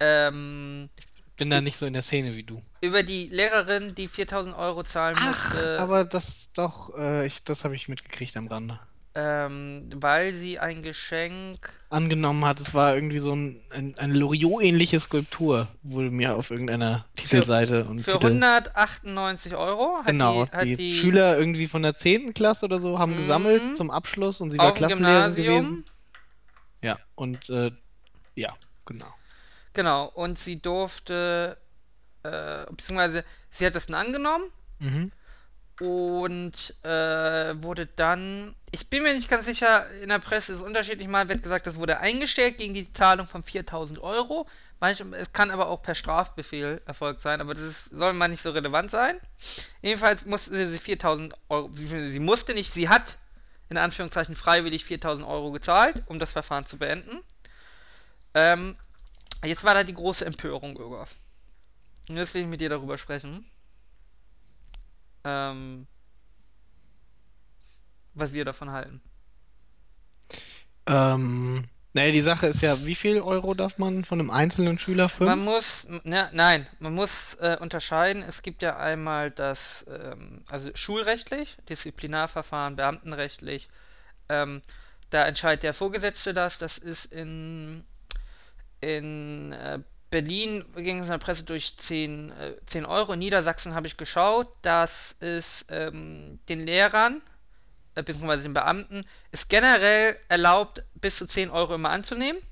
Ähm, 0.00 0.90
bin 1.36 1.50
da 1.50 1.60
nicht 1.60 1.76
so 1.76 1.86
in 1.86 1.92
der 1.92 2.02
Szene 2.02 2.36
wie 2.36 2.42
du. 2.44 2.62
über 2.80 3.02
die 3.02 3.26
Lehrerin, 3.28 3.94
die 3.94 4.08
4000 4.08 4.56
Euro 4.56 4.82
zahlen 4.84 5.16
Ach, 5.18 5.52
musste, 5.54 5.78
aber 5.80 6.04
das 6.04 6.50
doch, 6.52 6.96
äh, 6.98 7.26
ich, 7.26 7.44
das 7.44 7.64
habe 7.64 7.74
ich 7.74 7.88
mitgekriegt 7.88 8.36
am 8.36 8.46
Rande. 8.48 8.78
ähm, 9.14 9.90
weil 9.94 10.32
sie 10.32 10.58
ein 10.58 10.82
Geschenk. 10.82 11.72
Angenommen 11.90 12.44
hat, 12.46 12.60
es 12.60 12.72
war 12.74 12.94
irgendwie 12.94 13.18
so 13.18 13.34
ein, 13.34 13.60
ein, 13.70 13.96
eine 13.98 14.14
Loriot-ähnliche 14.14 14.98
Skulptur, 15.00 15.68
wurde 15.82 16.10
mir 16.10 16.34
auf 16.36 16.50
irgendeiner 16.50 17.04
Titelseite 17.16 17.84
und 17.84 18.00
Für 18.00 18.12
Titel. 18.12 18.26
198 18.28 19.54
Euro 19.54 19.98
hat 19.98 20.06
Genau, 20.06 20.46
die, 20.46 20.50
hat 20.52 20.64
die, 20.64 20.76
die 20.76 20.94
Schüler 20.94 21.38
irgendwie 21.38 21.66
von 21.66 21.82
der 21.82 21.94
10. 21.94 22.32
Klasse 22.34 22.64
oder 22.66 22.78
so 22.78 22.98
haben 22.98 23.12
Mhm. 23.12 23.16
gesammelt 23.16 23.76
zum 23.76 23.90
Abschluss 23.90 24.40
und 24.40 24.50
sie 24.52 24.58
war 24.58 24.72
Klassenlehrerin 24.72 25.34
gewesen. 25.34 25.84
Ja, 26.82 26.98
und 27.14 27.48
äh, 27.50 27.70
ja, 28.34 28.56
genau. 28.86 29.06
Genau, 29.74 30.06
und 30.06 30.38
sie 30.38 30.60
durfte, 30.60 31.56
äh, 32.22 32.66
beziehungsweise 32.70 33.24
sie 33.52 33.66
hat 33.66 33.74
das 33.74 33.86
dann 33.86 33.94
angenommen 33.96 34.44
Mhm. 34.80 35.12
und 35.80 36.74
äh, 36.84 37.62
wurde 37.62 37.86
dann, 37.96 38.54
ich 38.70 38.88
bin 38.90 39.02
mir 39.04 39.14
nicht 39.14 39.28
ganz 39.30 39.46
sicher, 39.46 39.90
in 40.02 40.08
der 40.08 40.18
Presse 40.18 40.52
ist 40.52 40.58
es 40.58 40.64
unterschiedlich, 40.64 41.08
mal 41.08 41.28
wird 41.28 41.42
gesagt, 41.42 41.66
das 41.66 41.76
wurde 41.76 41.98
eingestellt 41.98 42.58
gegen 42.58 42.74
die 42.74 42.92
Zahlung 42.92 43.26
von 43.26 43.42
4000 43.42 43.98
Euro. 44.00 44.46
Manchmal, 44.80 45.20
es 45.20 45.32
kann 45.32 45.52
aber 45.52 45.68
auch 45.68 45.80
per 45.82 45.94
Strafbefehl 45.94 46.82
erfolgt 46.86 47.20
sein, 47.20 47.40
aber 47.40 47.54
das 47.54 47.62
ist, 47.62 47.84
soll 47.86 48.12
mal 48.12 48.26
nicht 48.28 48.42
so 48.42 48.50
relevant 48.50 48.90
sein. 48.90 49.20
Jedenfalls 49.80 50.26
musste 50.26 50.70
sie 50.70 50.78
4000 50.78 51.34
Euro, 51.48 51.70
sie 51.76 52.18
musste 52.18 52.52
nicht, 52.54 52.72
sie 52.72 52.88
hat 52.88 53.16
in 53.68 53.78
Anführungszeichen 53.78 54.34
freiwillig 54.34 54.84
4000 54.84 55.26
Euro 55.26 55.52
gezahlt, 55.52 56.02
um 56.06 56.18
das 56.18 56.32
Verfahren 56.32 56.66
zu 56.66 56.76
beenden. 56.78 57.20
Ähm, 58.34 58.76
jetzt 59.44 59.64
war 59.64 59.74
da 59.74 59.84
die 59.84 59.94
große 59.94 60.24
Empörung, 60.24 60.78
Ögaf. 60.78 61.14
Und 62.08 62.16
jetzt 62.16 62.34
will 62.34 62.42
ich 62.42 62.48
mit 62.48 62.60
dir 62.60 62.68
darüber 62.68 62.98
sprechen. 62.98 63.44
Ähm, 65.24 65.86
was 68.14 68.32
wir 68.32 68.44
davon 68.44 68.70
halten. 68.70 69.00
Ähm, 70.86 71.64
naja, 71.94 72.10
die 72.10 72.20
Sache 72.20 72.46
ist 72.46 72.62
ja, 72.62 72.86
wie 72.86 72.94
viel 72.94 73.20
Euro 73.20 73.54
darf 73.54 73.78
man 73.78 74.04
von 74.04 74.18
einem 74.18 74.30
einzelnen 74.30 74.78
Schüler? 74.78 75.08
Fünf? 75.08 75.28
Man 75.28 75.44
muss, 75.44 75.86
ne, 76.04 76.30
nein, 76.32 76.66
man 76.78 76.94
muss 76.94 77.34
äh, 77.34 77.58
unterscheiden. 77.60 78.22
Es 78.22 78.42
gibt 78.42 78.62
ja 78.62 78.78
einmal 78.78 79.30
das, 79.30 79.84
ähm, 79.88 80.42
also 80.48 80.70
schulrechtlich, 80.74 81.56
Disziplinarverfahren, 81.68 82.76
beamtenrechtlich. 82.76 83.68
Ähm, 84.28 84.62
da 85.10 85.26
entscheidet 85.26 85.64
der 85.64 85.74
Vorgesetzte 85.74 86.32
das. 86.32 86.58
Das 86.58 86.78
ist 86.78 87.04
in, 87.06 87.84
in 88.82 89.52
äh, 89.52 89.78
Berlin 90.10 90.64
ging 90.76 90.98
es 90.98 91.06
in 91.06 91.10
der 91.10 91.18
Presse 91.18 91.44
durch 91.44 91.74
10, 91.78 92.30
äh, 92.32 92.56
10 92.66 92.84
Euro. 92.84 93.14
In 93.14 93.20
Niedersachsen 93.20 93.74
habe 93.74 93.86
ich 93.86 93.96
geschaut, 93.96 94.48
dass 94.60 95.16
es 95.20 95.64
ähm, 95.70 96.38
den 96.48 96.60
Lehrern, 96.60 97.22
äh, 97.94 98.02
beziehungsweise 98.02 98.42
den 98.42 98.52
Beamten, 98.52 99.06
ist 99.30 99.48
generell 99.48 100.16
erlaubt, 100.28 100.82
bis 100.94 101.16
zu 101.16 101.26
10 101.26 101.48
Euro 101.48 101.74
immer 101.74 101.90
anzunehmen. 101.90 102.42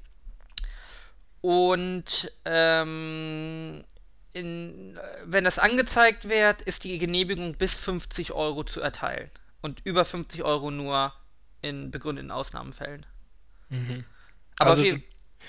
Und 1.43 2.33
ähm, 2.45 3.85
in, 4.33 4.97
äh, 4.97 5.01
wenn 5.25 5.45
das 5.45 5.59
angezeigt 5.59 6.29
wird, 6.29 6.63
ist 6.63 6.85
die 6.85 6.99
Genehmigung 6.99 7.55
bis 7.57 7.75
50 7.75 8.33
Euro 8.33 8.65
zu 8.65 8.81
erteilen. 8.81 9.31
Und 9.61 9.81
über 9.85 10.05
50 10.05 10.43
Euro 10.45 10.71
nur 10.71 11.13
in 11.61 11.91
begründeten 11.91 12.31
Ausnahmenfällen. 12.31 13.05
Mhm. 13.69 14.05
Aber 14.59 14.71
also 14.71 14.85
wir- 14.85 15.03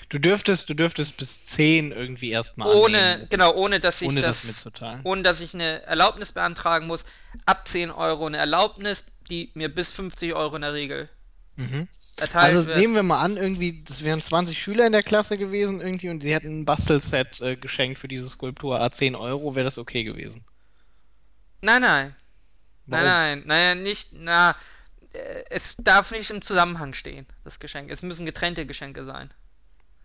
du, 0.08 0.18
dürftest, 0.18 0.68
du 0.68 0.74
dürftest 0.74 1.16
bis 1.16 1.44
10 1.44 1.92
irgendwie 1.92 2.30
erstmal 2.30 2.74
ohne, 2.74 2.98
annehmen, 2.98 3.28
genau, 3.30 3.54
ohne 3.54 3.80
dass 3.80 4.00
ich 4.02 4.08
ohne 4.08 4.20
das, 4.20 4.38
das, 4.42 4.44
mitzuteilen. 4.44 5.00
ohne 5.04 5.22
dass 5.22 5.40
ich 5.40 5.54
eine 5.54 5.82
Erlaubnis 5.82 6.32
beantragen 6.32 6.86
muss. 6.86 7.04
Ab 7.46 7.68
10 7.68 7.90
Euro 7.90 8.26
eine 8.26 8.38
Erlaubnis, 8.38 9.02
die 9.28 9.50
mir 9.54 9.72
bis 9.72 9.88
50 9.90 10.34
Euro 10.34 10.56
in 10.56 10.62
der 10.62 10.72
Regel 10.74 11.08
Mhm. 11.56 11.86
erteilt 12.16 12.54
Also 12.54 12.66
wird. 12.66 12.78
nehmen 12.78 12.94
wir 12.94 13.02
mal 13.02 13.20
an, 13.20 13.36
irgendwie, 13.36 13.82
das 13.84 14.02
wären 14.02 14.22
20 14.22 14.58
Schüler 14.58 14.86
in 14.86 14.92
der 14.92 15.02
Klasse 15.02 15.36
gewesen 15.36 15.80
irgendwie 15.82 16.08
und 16.08 16.22
sie 16.22 16.32
hätten 16.34 16.60
ein 16.60 16.64
Bastelset 16.64 17.40
äh, 17.42 17.56
geschenkt 17.56 17.98
für 17.98 18.08
diese 18.08 18.26
Skulptur, 18.28 18.80
a 18.80 18.90
10 18.90 19.14
Euro, 19.14 19.54
wäre 19.54 19.64
das 19.64 19.76
okay 19.76 20.02
gewesen. 20.02 20.44
Nein, 21.60 21.82
nein. 21.82 22.16
Warum? 22.86 23.04
Nein, 23.06 23.38
nein, 23.40 23.42
nein, 23.46 23.82
nicht, 23.82 24.08
na, 24.12 24.56
äh, 25.12 25.44
es 25.50 25.76
darf 25.78 26.10
nicht 26.10 26.30
im 26.30 26.42
Zusammenhang 26.42 26.94
stehen, 26.94 27.26
das 27.44 27.60
Geschenk. 27.60 27.90
Es 27.90 28.02
müssen 28.02 28.26
getrennte 28.26 28.64
Geschenke 28.66 29.04
sein. 29.04 29.30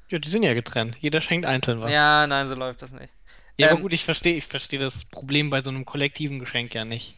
Ja, 0.09 0.19
die 0.19 0.29
sind 0.29 0.43
ja 0.43 0.53
getrennt. 0.53 0.97
Jeder 0.99 1.21
schenkt 1.21 1.45
einzeln 1.45 1.81
was. 1.81 1.91
Ja, 1.91 2.25
nein, 2.27 2.47
so 2.47 2.55
läuft 2.55 2.81
das 2.81 2.91
nicht. 2.91 3.13
Ja, 3.57 3.67
aber 3.67 3.77
Ähm, 3.77 3.81
gut, 3.81 3.93
ich 3.93 4.03
verstehe, 4.05 4.35
ich 4.37 4.45
verstehe 4.45 4.79
das 4.79 5.05
Problem 5.05 5.49
bei 5.49 5.61
so 5.61 5.69
einem 5.69 5.85
kollektiven 5.85 6.39
Geschenk 6.39 6.73
ja 6.75 6.85
nicht. 6.85 7.15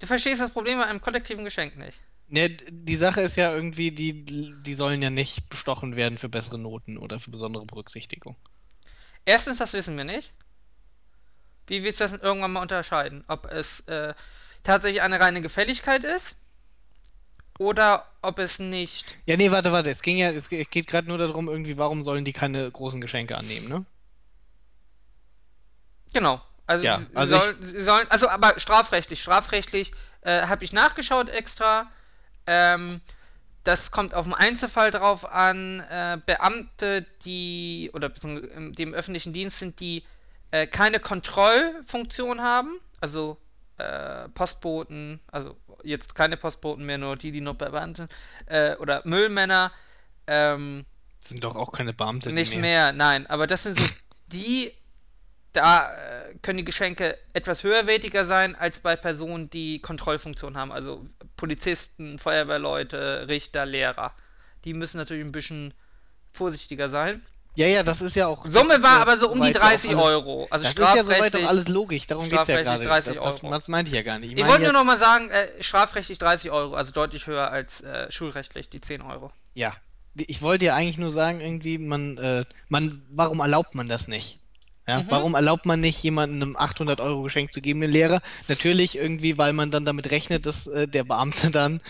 Du 0.00 0.06
verstehst 0.06 0.40
das 0.40 0.50
Problem 0.52 0.78
bei 0.78 0.86
einem 0.86 1.00
kollektiven 1.00 1.44
Geschenk 1.44 1.76
nicht. 1.76 1.98
Ne, 2.28 2.48
die 2.50 2.96
Sache 2.96 3.20
ist 3.22 3.36
ja 3.36 3.52
irgendwie, 3.52 3.90
die, 3.90 4.24
die 4.24 4.74
sollen 4.74 5.02
ja 5.02 5.10
nicht 5.10 5.48
bestochen 5.48 5.96
werden 5.96 6.16
für 6.18 6.28
bessere 6.28 6.58
Noten 6.58 6.96
oder 6.96 7.18
für 7.20 7.30
besondere 7.30 7.66
Berücksichtigung. 7.66 8.36
Erstens, 9.24 9.58
das 9.58 9.72
wissen 9.72 9.96
wir 9.96 10.04
nicht. 10.04 10.32
Wie 11.66 11.82
willst 11.82 12.00
du 12.00 12.04
das 12.04 12.12
irgendwann 12.20 12.52
mal 12.52 12.62
unterscheiden? 12.62 13.24
Ob 13.28 13.46
es 13.50 13.80
äh, 13.86 14.14
tatsächlich 14.64 15.02
eine 15.02 15.20
reine 15.20 15.40
Gefälligkeit 15.40 16.04
ist 16.04 16.36
oder 17.60 18.06
ob 18.22 18.38
es 18.38 18.58
nicht. 18.58 19.04
Ja, 19.26 19.36
nee, 19.36 19.50
warte, 19.50 19.70
warte. 19.70 19.90
Es 19.90 20.00
ging 20.00 20.16
ja, 20.16 20.30
es 20.30 20.48
ge- 20.48 20.64
geht 20.64 20.86
gerade 20.86 21.06
nur 21.06 21.18
darum, 21.18 21.46
irgendwie, 21.46 21.76
warum 21.76 22.02
sollen 22.02 22.24
die 22.24 22.32
keine 22.32 22.70
großen 22.70 23.02
Geschenke 23.02 23.36
annehmen, 23.36 23.68
ne? 23.68 23.84
Genau. 26.14 26.40
Also, 26.66 26.84
Ja, 26.86 27.02
also 27.14 27.36
ich- 27.36 27.84
sollen. 27.84 28.06
Also, 28.10 28.28
aber 28.28 28.58
strafrechtlich. 28.58 29.20
Strafrechtlich 29.20 29.92
äh, 30.22 30.46
habe 30.46 30.64
ich 30.64 30.72
nachgeschaut 30.72 31.28
extra. 31.28 31.90
Ähm, 32.46 33.00
das 33.64 33.90
kommt 33.90 34.14
auf 34.14 34.24
den 34.24 34.32
Einzelfall 34.34 34.90
drauf 34.90 35.30
an. 35.30 35.80
Äh, 35.80 36.18
Beamte, 36.24 37.06
die. 37.26 37.90
oder 37.92 38.08
die 38.08 38.82
im 38.82 38.94
öffentlichen 38.94 39.32
Dienst 39.34 39.58
sind, 39.58 39.80
die 39.80 40.02
äh, 40.50 40.66
keine 40.66 40.98
Kontrollfunktion 40.98 42.40
haben. 42.40 42.80
Also. 43.02 43.36
Äh, 43.80 44.28
Postboten, 44.30 45.20
also 45.32 45.56
jetzt 45.82 46.14
keine 46.14 46.36
Postboten 46.36 46.84
mehr, 46.84 46.98
nur 46.98 47.16
die, 47.16 47.32
die 47.32 47.40
noch 47.40 47.54
bei 47.54 47.70
Beamten 47.70 48.08
äh, 48.46 48.76
oder 48.76 49.02
Müllmänner, 49.04 49.72
ähm, 50.26 50.84
Sind 51.20 51.42
doch 51.42 51.56
auch 51.56 51.72
keine 51.72 51.92
Beamte 51.94 52.32
nicht 52.32 52.52
mehr. 52.52 52.60
mehr, 52.60 52.92
nein. 52.92 53.26
Aber 53.26 53.46
das 53.46 53.62
sind 53.62 53.78
so 53.78 53.94
die, 54.26 54.72
da 55.52 55.92
äh, 55.94 56.34
können 56.42 56.58
die 56.58 56.64
Geschenke 56.64 57.16
etwas 57.32 57.62
höherwertiger 57.62 58.26
sein 58.26 58.54
als 58.54 58.80
bei 58.80 58.96
Personen, 58.96 59.48
die 59.48 59.80
Kontrollfunktion 59.80 60.56
haben. 60.56 60.72
Also 60.72 61.06
Polizisten, 61.36 62.18
Feuerwehrleute, 62.18 63.26
Richter, 63.28 63.64
Lehrer. 63.64 64.14
Die 64.64 64.74
müssen 64.74 64.98
natürlich 64.98 65.24
ein 65.24 65.32
bisschen 65.32 65.72
vorsichtiger 66.32 66.90
sein. 66.90 67.24
Ja, 67.60 67.66
ja, 67.66 67.82
das 67.82 68.00
ist 68.00 68.16
ja 68.16 68.26
auch. 68.26 68.44
Summe 68.46 68.82
war 68.82 68.96
ja 68.96 69.02
aber 69.02 69.18
so 69.18 69.28
um 69.30 69.42
die 69.42 69.48
soweit 69.52 69.54
ja 69.54 69.60
auch 69.60 69.68
30 69.70 69.90
alles- 69.90 70.02
Euro. 70.04 70.46
Also 70.50 70.62
das 70.64 70.72
ist 70.76 70.94
ja 70.96 71.04
soweit 71.04 71.36
auch 71.36 71.48
alles 71.48 71.68
logisch, 71.68 72.06
darum 72.06 72.24
geht's 72.30 72.48
ja 72.48 72.58
strafrechtlich 72.60 72.88
gerade. 72.88 73.02
30 73.02 73.14
Das, 73.22 73.42
Euro. 73.44 73.52
das 73.54 73.68
meinte 73.68 73.90
ich 73.90 73.94
ja 73.96 74.02
gar 74.02 74.18
nicht. 74.18 74.30
Ich 74.30 74.36
meine 74.38 74.48
wollte 74.48 74.62
ja- 74.64 74.72
nur 74.72 74.80
noch 74.80 74.86
mal 74.86 74.98
sagen, 74.98 75.28
äh, 75.30 75.62
strafrechtlich 75.62 76.18
30 76.18 76.50
Euro, 76.50 76.74
also 76.74 76.90
deutlich 76.90 77.26
höher 77.26 77.50
als 77.50 77.82
äh, 77.82 78.10
schulrechtlich 78.10 78.70
die 78.70 78.80
10 78.80 79.02
Euro. 79.02 79.30
Ja, 79.52 79.74
ich 80.16 80.40
wollte 80.40 80.64
ja 80.64 80.74
eigentlich 80.74 80.96
nur 80.96 81.10
sagen, 81.12 81.40
irgendwie, 81.42 81.76
man, 81.76 82.16
äh, 82.16 82.44
man, 82.70 83.02
warum 83.10 83.40
erlaubt 83.40 83.74
man 83.74 83.88
das 83.88 84.08
nicht? 84.08 84.38
Ja, 84.88 85.00
Mhm. 85.02 85.06
warum 85.10 85.34
erlaubt 85.34 85.66
man 85.66 85.80
nicht, 85.80 86.02
jemandem 86.02 86.40
einem 86.42 86.56
800 86.56 86.98
Euro 87.00 87.20
Geschenk 87.22 87.52
zu 87.52 87.60
geben, 87.60 87.82
dem 87.82 87.90
Lehrer? 87.90 88.22
Natürlich 88.48 88.96
irgendwie, 88.96 89.36
weil 89.36 89.52
man 89.52 89.70
dann 89.70 89.84
damit 89.84 90.10
rechnet, 90.10 90.46
dass 90.46 90.66
äh, 90.66 90.88
der 90.88 91.04
Beamte 91.04 91.50
dann, 91.50 91.82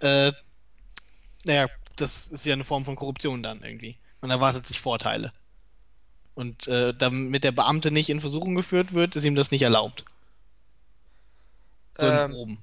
äh, 0.00 0.32
naja, 1.44 1.68
das 1.96 2.26
ist 2.28 2.46
ja 2.46 2.54
eine 2.54 2.64
Form 2.64 2.86
von 2.86 2.96
Korruption 2.96 3.42
dann 3.42 3.60
irgendwie. 3.62 3.98
Man 4.20 4.30
erwartet 4.30 4.66
sich 4.66 4.80
Vorteile. 4.80 5.32
Und 6.34 6.68
äh, 6.68 6.94
damit 6.94 7.44
der 7.44 7.52
Beamte 7.52 7.90
nicht 7.90 8.08
in 8.08 8.20
Versuchung 8.20 8.54
geführt 8.54 8.94
wird, 8.94 9.16
ist 9.16 9.24
ihm 9.24 9.34
das 9.34 9.50
nicht 9.50 9.62
erlaubt. 9.62 10.04
So 11.98 12.06
Ähm, 12.06 12.30
Groben. 12.30 12.58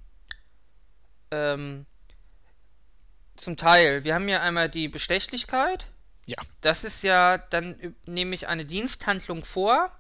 Ähm, 1.32 1.86
zum 3.36 3.58
Teil. 3.58 4.04
Wir 4.04 4.16
haben 4.16 4.30
ja 4.30 4.42
einmal 4.42 4.70
die 4.70 4.88
Bestechlichkeit. 4.88 5.86
Ja. 6.26 6.38
Das 6.62 6.84
ist 6.84 7.04
ja, 7.04 7.38
dann 7.38 7.96
nehme 8.06 8.36
ich 8.36 8.48
eine 8.48 8.66
Diensthandlung 8.66 9.46
vor, 9.46 9.92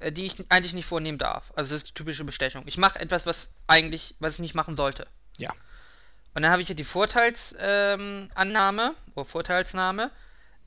äh, 0.00 0.12
die 0.12 0.26
ich 0.26 0.36
eigentlich 0.50 0.74
nicht 0.74 0.86
vornehmen 0.86 1.18
darf. 1.18 1.52
Also 1.56 1.72
das 1.72 1.82
ist 1.82 1.88
die 1.88 1.94
typische 1.94 2.24
Bestechung. 2.24 2.64
Ich 2.66 2.78
mache 2.78 2.98
etwas, 2.98 3.26
was 3.26 3.48
eigentlich, 3.66 4.14
was 4.18 4.34
ich 4.34 4.40
nicht 4.40 4.54
machen 4.54 4.76
sollte. 4.76 5.06
Ja. 5.38 5.50
Und 6.34 6.42
dann 6.42 6.52
habe 6.52 6.62
ich 6.62 6.68
ja 6.68 6.74
die 6.74 6.84
Vorteilsannahme 6.84 8.82
ähm, 8.84 9.12
oder 9.14 9.24
Vorteilsnahme. 9.24 10.10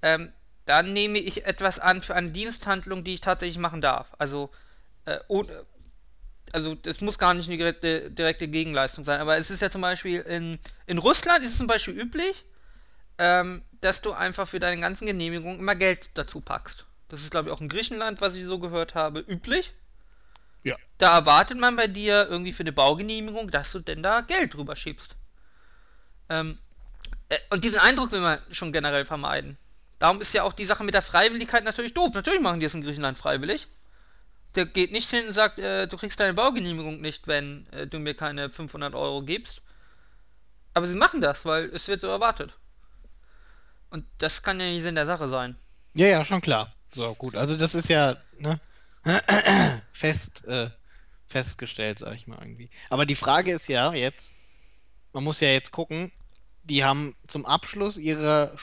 Ähm, 0.06 0.32
dann 0.68 0.94
nehme 0.94 1.18
ich 1.18 1.48
etwas 1.48 1.80
an 1.80 2.04
für 2.04 2.14
eine 2.14 2.30
Diensthandlung, 2.30 3.04
die 3.04 3.16
ich 3.16 3.22
tatsächlich 3.22 3.58
machen 3.58 3.82
darf. 3.82 4.14
Also, 4.20 4.52
äh, 5.06 5.18
ohne, 5.28 5.66
also 6.52 6.78
es 6.84 7.02
muss 7.02 7.18
gar 7.18 7.34
nicht 7.34 7.48
eine 7.48 7.58
direkte, 7.58 8.12
direkte 8.12 8.48
Gegenleistung 8.48 9.04
sein, 9.04 9.20
aber 9.20 9.38
es 9.38 9.50
ist 9.50 9.64
ja 9.64 9.72
zum 9.72 9.82
Beispiel 9.82 10.22
in, 10.22 10.60
in 10.86 11.00
Russland 11.00 11.44
ist 11.44 11.54
es 11.54 11.58
zum 11.58 11.66
Beispiel 11.66 12.00
üblich, 12.00 12.46
ähm, 13.18 13.64
dass 13.82 14.04
du 14.04 14.14
einfach 14.14 14.48
für 14.48 14.60
deine 14.60 14.80
ganzen 14.80 15.08
Genehmigungen 15.08 15.58
immer 15.58 15.74
Geld 15.74 16.12
dazu 16.14 16.40
packst. 16.40 16.86
Das 17.10 17.22
ist, 17.22 17.32
glaube 17.32 17.50
ich, 17.50 17.56
auch 17.56 17.62
in 17.62 17.70
Griechenland, 17.70 18.22
was 18.22 18.36
ich 18.36 18.46
so 18.46 18.60
gehört 18.60 18.94
habe, 18.94 19.22
üblich. 19.22 19.74
Ja. 20.64 20.76
Da 21.00 21.18
erwartet 21.18 21.58
man 21.58 21.76
bei 21.76 21.88
dir 21.88 22.28
irgendwie 22.30 22.54
für 22.54 22.64
eine 22.64 22.74
Baugenehmigung, 22.74 23.50
dass 23.50 23.72
du 23.72 23.80
denn 23.80 24.04
da 24.04 24.22
Geld 24.22 24.54
drüber 24.54 24.76
schiebst. 24.76 25.16
Ähm, 26.30 26.60
äh, 27.30 27.40
und 27.50 27.64
diesen 27.64 27.80
Eindruck 27.80 28.12
will 28.12 28.22
man 28.22 28.40
schon 28.52 28.72
generell 28.72 29.06
vermeiden. 29.06 29.58
Darum 30.00 30.22
ist 30.22 30.34
ja 30.34 30.44
auch 30.44 30.54
die 30.54 30.66
Sache 30.66 30.84
mit 30.84 30.94
der 30.94 31.02
Freiwilligkeit 31.02 31.64
natürlich 31.64 31.94
doof. 31.94 32.14
Natürlich 32.14 32.42
machen 32.42 32.60
die 32.60 32.66
es 32.66 32.74
in 32.74 32.82
Griechenland 32.82 33.18
freiwillig. 33.18 33.68
Der 34.56 34.66
geht 34.66 34.92
nicht 34.92 35.10
hin 35.10 35.28
und 35.28 35.34
sagt, 35.34 35.60
äh, 35.60 35.88
du 35.88 35.98
kriegst 35.98 36.20
deine 36.20 36.34
Baugenehmigung 36.34 37.02
nicht, 37.02 37.28
wenn 37.28 37.68
äh, 37.72 37.88
du 37.88 38.00
mir 38.00 38.14
keine 38.14 38.50
500 38.50 38.94
Euro 38.94 39.22
gibst. 39.22 39.62
Aber 40.74 40.88
sie 40.88 40.96
machen 40.96 41.22
das, 41.22 41.46
weil 41.46 41.66
es 41.74 41.88
wird 41.88 42.02
so 42.02 42.08
erwartet. 42.08 42.54
Und 43.90 44.06
das 44.18 44.44
kann 44.44 44.60
ja 44.60 44.66
nicht 44.66 44.84
Sinn 44.84 44.96
der 44.96 45.06
Sache 45.06 45.30
sein. 45.30 45.56
Ja, 45.94 46.08
ja, 46.08 46.26
schon 46.26 46.42
klar. 46.42 46.74
So, 46.90 47.14
gut. 47.16 47.36
Also 47.36 47.56
das 47.56 47.76
ist 47.76 47.90
ja, 47.90 48.18
ne, 48.38 48.60
fest, 49.94 50.46
äh, 50.46 50.70
festgestellt, 51.28 52.00
sag 52.00 52.16
ich 52.16 52.28
mal 52.28 52.40
irgendwie. 52.40 52.70
Aber 52.90 53.06
die 53.06 53.16
Frage 53.16 53.52
ist 53.52 53.70
ja 53.70 53.94
jetzt, 53.94 54.34
man 55.14 55.24
muss 55.24 55.40
ja 55.40 55.50
jetzt 55.50 55.72
gucken, 55.72 56.12
die 56.64 56.84
haben 56.84 57.16
zum 57.28 57.46
Abschluss 57.46 57.98
ihrer 57.98 58.58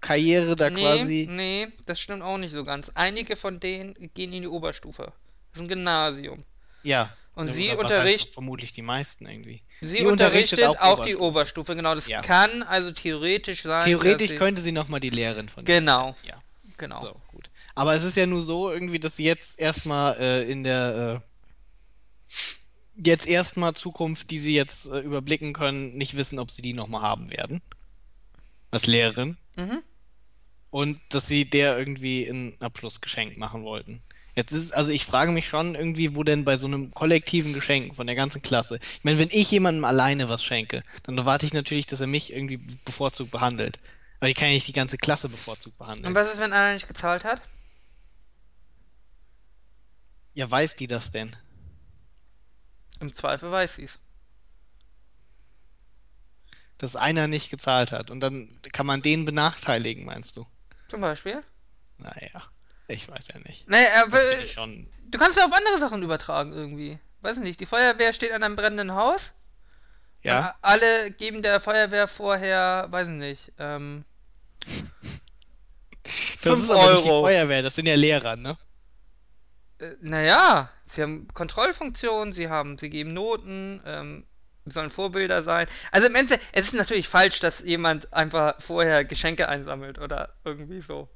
Schulkarriere 0.00 0.56
da 0.56 0.70
nee, 0.70 0.80
quasi. 0.80 1.26
nee, 1.30 1.68
das 1.86 2.00
stimmt 2.00 2.22
auch 2.22 2.38
nicht 2.38 2.52
so 2.52 2.64
ganz. 2.64 2.90
Einige 2.94 3.36
von 3.36 3.60
denen 3.60 3.94
gehen 4.14 4.32
in 4.32 4.42
die 4.42 4.48
Oberstufe. 4.48 5.12
Das 5.52 5.56
ist 5.56 5.60
ein 5.62 5.68
Gymnasium. 5.68 6.44
Ja. 6.82 7.10
Und 7.34 7.52
sie 7.52 7.68
oder 7.70 7.78
was 7.78 7.84
unterricht- 7.92 8.20
heißt 8.24 8.32
vermutlich 8.34 8.72
die 8.72 8.82
meisten 8.82 9.26
irgendwie. 9.26 9.62
Sie, 9.82 10.04
unterrichtet, 10.06 10.62
auch, 10.64 11.04
die 11.04 11.16
Oberstufe, 11.16 11.76
genau. 11.76 11.94
Das 11.94 12.06
Ja. 12.06 12.22
kann 12.22 12.62
also 12.62 12.92
theoretisch 12.92 13.62
sein. 13.62 13.84
Theoretisch 13.84 14.30
sie, 14.30 14.36
könnte 14.36 14.62
sie 14.62 14.72
nochmal 14.72 15.00
die 15.00 15.10
Lehrerin 15.10 15.48
von 15.48 15.64
Genau, 15.64 16.12
sein. 16.22 16.30
Ja. 16.30 16.42
genau. 16.78 17.00
So, 17.00 17.20
gut. 17.28 17.50
Aber 17.74 17.94
es 17.94 18.04
ist 18.04 18.16
ja 18.16 18.24
nur 18.26 18.42
so 18.42 18.70
irgendwie, 18.70 18.98
dass 18.98 19.16
sie 19.16 19.24
jetzt 19.24 19.58
erstmal 19.58 20.16
äh, 20.18 20.50
in 20.50 20.64
der 20.64 21.22
äh, 22.28 22.32
jetzt 22.96 23.26
erstmal 23.26 23.74
Zukunft, 23.74 24.30
die 24.30 24.38
sie 24.38 24.54
jetzt 24.54 24.88
äh, 24.88 25.00
überblicken 25.00 25.52
können, 25.52 25.96
nicht 25.98 26.16
wissen, 26.16 26.38
ob 26.38 26.50
sie 26.50 26.62
die 26.62 26.72
nochmal 26.72 27.02
haben 27.02 27.30
werden. 27.30 27.60
Als 28.70 28.86
Lehrerin. 28.86 29.36
Mhm. 29.56 29.82
Und 30.70 31.00
dass 31.10 31.26
sie 31.26 31.48
der 31.48 31.78
irgendwie 31.78 32.26
ein 32.26 32.56
Abschlussgeschenk 32.60 33.36
machen 33.36 33.64
wollten. 33.64 34.02
Jetzt 34.34 34.52
ist, 34.52 34.72
also 34.72 34.90
ich 34.90 35.06
frage 35.06 35.32
mich 35.32 35.48
schon 35.48 35.74
irgendwie, 35.74 36.14
wo 36.14 36.22
denn 36.22 36.44
bei 36.44 36.58
so 36.58 36.66
einem 36.66 36.92
kollektiven 36.92 37.54
Geschenk 37.54 37.96
von 37.96 38.06
der 38.06 38.16
ganzen 38.16 38.42
Klasse. 38.42 38.78
Ich 38.98 39.04
meine, 39.04 39.18
wenn 39.18 39.30
ich 39.32 39.50
jemandem 39.50 39.84
alleine 39.86 40.28
was 40.28 40.44
schenke, 40.44 40.82
dann 41.04 41.16
erwarte 41.16 41.46
ich 41.46 41.54
natürlich, 41.54 41.86
dass 41.86 42.00
er 42.00 42.06
mich 42.06 42.34
irgendwie 42.34 42.58
bevorzugt 42.84 43.30
behandelt. 43.30 43.78
Aber 44.20 44.28
ich 44.28 44.36
kann 44.36 44.48
ja 44.48 44.54
nicht 44.54 44.68
die 44.68 44.74
ganze 44.74 44.98
Klasse 44.98 45.30
bevorzugt 45.30 45.78
behandeln. 45.78 46.08
Und 46.08 46.14
was 46.14 46.30
ist, 46.32 46.38
wenn 46.38 46.52
einer 46.52 46.74
nicht 46.74 46.86
gezahlt 46.86 47.24
hat? 47.24 47.40
Ja, 50.34 50.50
weiß 50.50 50.76
die 50.76 50.86
das 50.86 51.10
denn? 51.10 51.34
Im 53.00 53.14
Zweifel 53.14 53.50
weiß 53.50 53.76
sie's. 53.76 53.98
Dass 56.78 56.96
einer 56.96 57.26
nicht 57.26 57.50
gezahlt 57.50 57.92
hat 57.92 58.10
und 58.10 58.20
dann 58.20 58.60
kann 58.72 58.86
man 58.86 59.02
den 59.02 59.24
benachteiligen, 59.24 60.04
meinst 60.04 60.36
du? 60.36 60.46
Zum 60.88 61.00
Beispiel? 61.00 61.42
Naja, 61.98 62.42
ich 62.88 63.08
weiß 63.08 63.28
ja 63.32 63.40
nicht. 63.40 63.66
Das 63.68 64.04
aber 64.04 64.46
schon. 64.46 64.86
du 65.08 65.18
kannst 65.18 65.38
ja 65.38 65.46
auf 65.46 65.52
andere 65.52 65.78
Sachen 65.78 66.02
übertragen 66.02 66.52
irgendwie. 66.52 66.98
Weiß 67.22 67.38
nicht, 67.38 67.60
die 67.60 67.66
Feuerwehr 67.66 68.12
steht 68.12 68.32
an 68.32 68.42
einem 68.42 68.56
brennenden 68.56 68.94
Haus. 68.94 69.32
Ja, 70.22 70.56
alle 70.60 71.10
geben 71.12 71.42
der 71.42 71.60
Feuerwehr 71.60 72.08
vorher, 72.08 72.86
weiß 72.90 73.08
nicht, 73.08 73.52
ähm, 73.58 74.04
das 76.42 76.58
5 76.58 76.58
ist 76.58 76.70
aber 76.70 76.92
nicht 76.94 77.04
die 77.04 77.10
Euro. 77.10 77.22
Feuerwehr, 77.22 77.62
das 77.62 77.76
sind 77.76 77.86
ja 77.86 77.94
Lehrer, 77.94 78.36
ne? 78.36 78.58
äh, 79.78 79.94
naja, 80.00 80.70
sie 80.88 81.02
haben 81.02 81.28
Kontrollfunktionen, 81.32 82.32
sie 82.34 82.48
haben, 82.48 82.78
sie 82.78 82.90
geben 82.90 83.12
Noten, 83.12 83.80
ähm, 83.84 84.26
sollen 84.72 84.90
Vorbilder 84.90 85.42
sein. 85.42 85.66
Also 85.92 86.06
im 86.08 86.14
Endeffekt, 86.14 86.44
es 86.52 86.66
ist 86.66 86.74
natürlich 86.74 87.08
falsch, 87.08 87.40
dass 87.40 87.60
jemand 87.60 88.12
einfach 88.12 88.54
vorher 88.60 89.04
Geschenke 89.04 89.48
einsammelt 89.48 89.98
oder 89.98 90.34
irgendwie 90.44 90.80
so. 90.80 91.08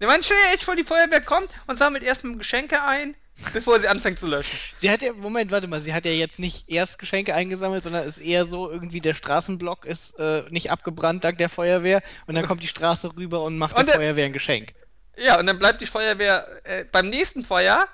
Die 0.00 0.06
meinen, 0.06 0.22
stell 0.22 0.36
dir 0.36 0.54
echt 0.54 0.64
vor, 0.64 0.76
die 0.76 0.84
Feuerwehr 0.84 1.20
kommt 1.20 1.50
und 1.66 1.78
sammelt 1.78 2.04
erstmal 2.04 2.36
Geschenke 2.36 2.80
ein, 2.84 3.16
bevor 3.52 3.80
sie 3.80 3.88
anfängt 3.88 4.20
zu 4.20 4.26
löschen. 4.28 4.56
Sie 4.76 4.90
hat 4.90 5.02
ja, 5.02 5.12
Moment, 5.12 5.50
warte 5.50 5.66
mal, 5.66 5.80
sie 5.80 5.92
hat 5.92 6.04
ja 6.04 6.12
jetzt 6.12 6.38
nicht 6.38 6.68
erst 6.70 7.00
Geschenke 7.00 7.34
eingesammelt, 7.34 7.82
sondern 7.82 8.06
ist 8.06 8.18
eher 8.18 8.46
so, 8.46 8.70
irgendwie 8.70 9.00
der 9.00 9.14
Straßenblock 9.14 9.84
ist 9.86 10.16
äh, 10.20 10.44
nicht 10.50 10.70
abgebrannt 10.70 11.24
dank 11.24 11.38
der 11.38 11.48
Feuerwehr 11.48 12.00
und 12.26 12.36
dann 12.36 12.46
kommt 12.46 12.62
die 12.62 12.68
Straße 12.68 13.10
rüber 13.16 13.42
und 13.42 13.58
macht 13.58 13.72
Und 13.76 13.86
der 13.86 13.94
der- 13.94 13.94
Feuerwehr 13.96 14.26
ein 14.26 14.32
Geschenk. 14.32 14.74
Ja, 15.16 15.40
und 15.40 15.46
dann 15.46 15.58
bleibt 15.58 15.80
die 15.80 15.86
Feuerwehr 15.86 16.46
äh, 16.62 16.84
beim 16.84 17.08
nächsten 17.10 17.44
Feuer, 17.44 17.88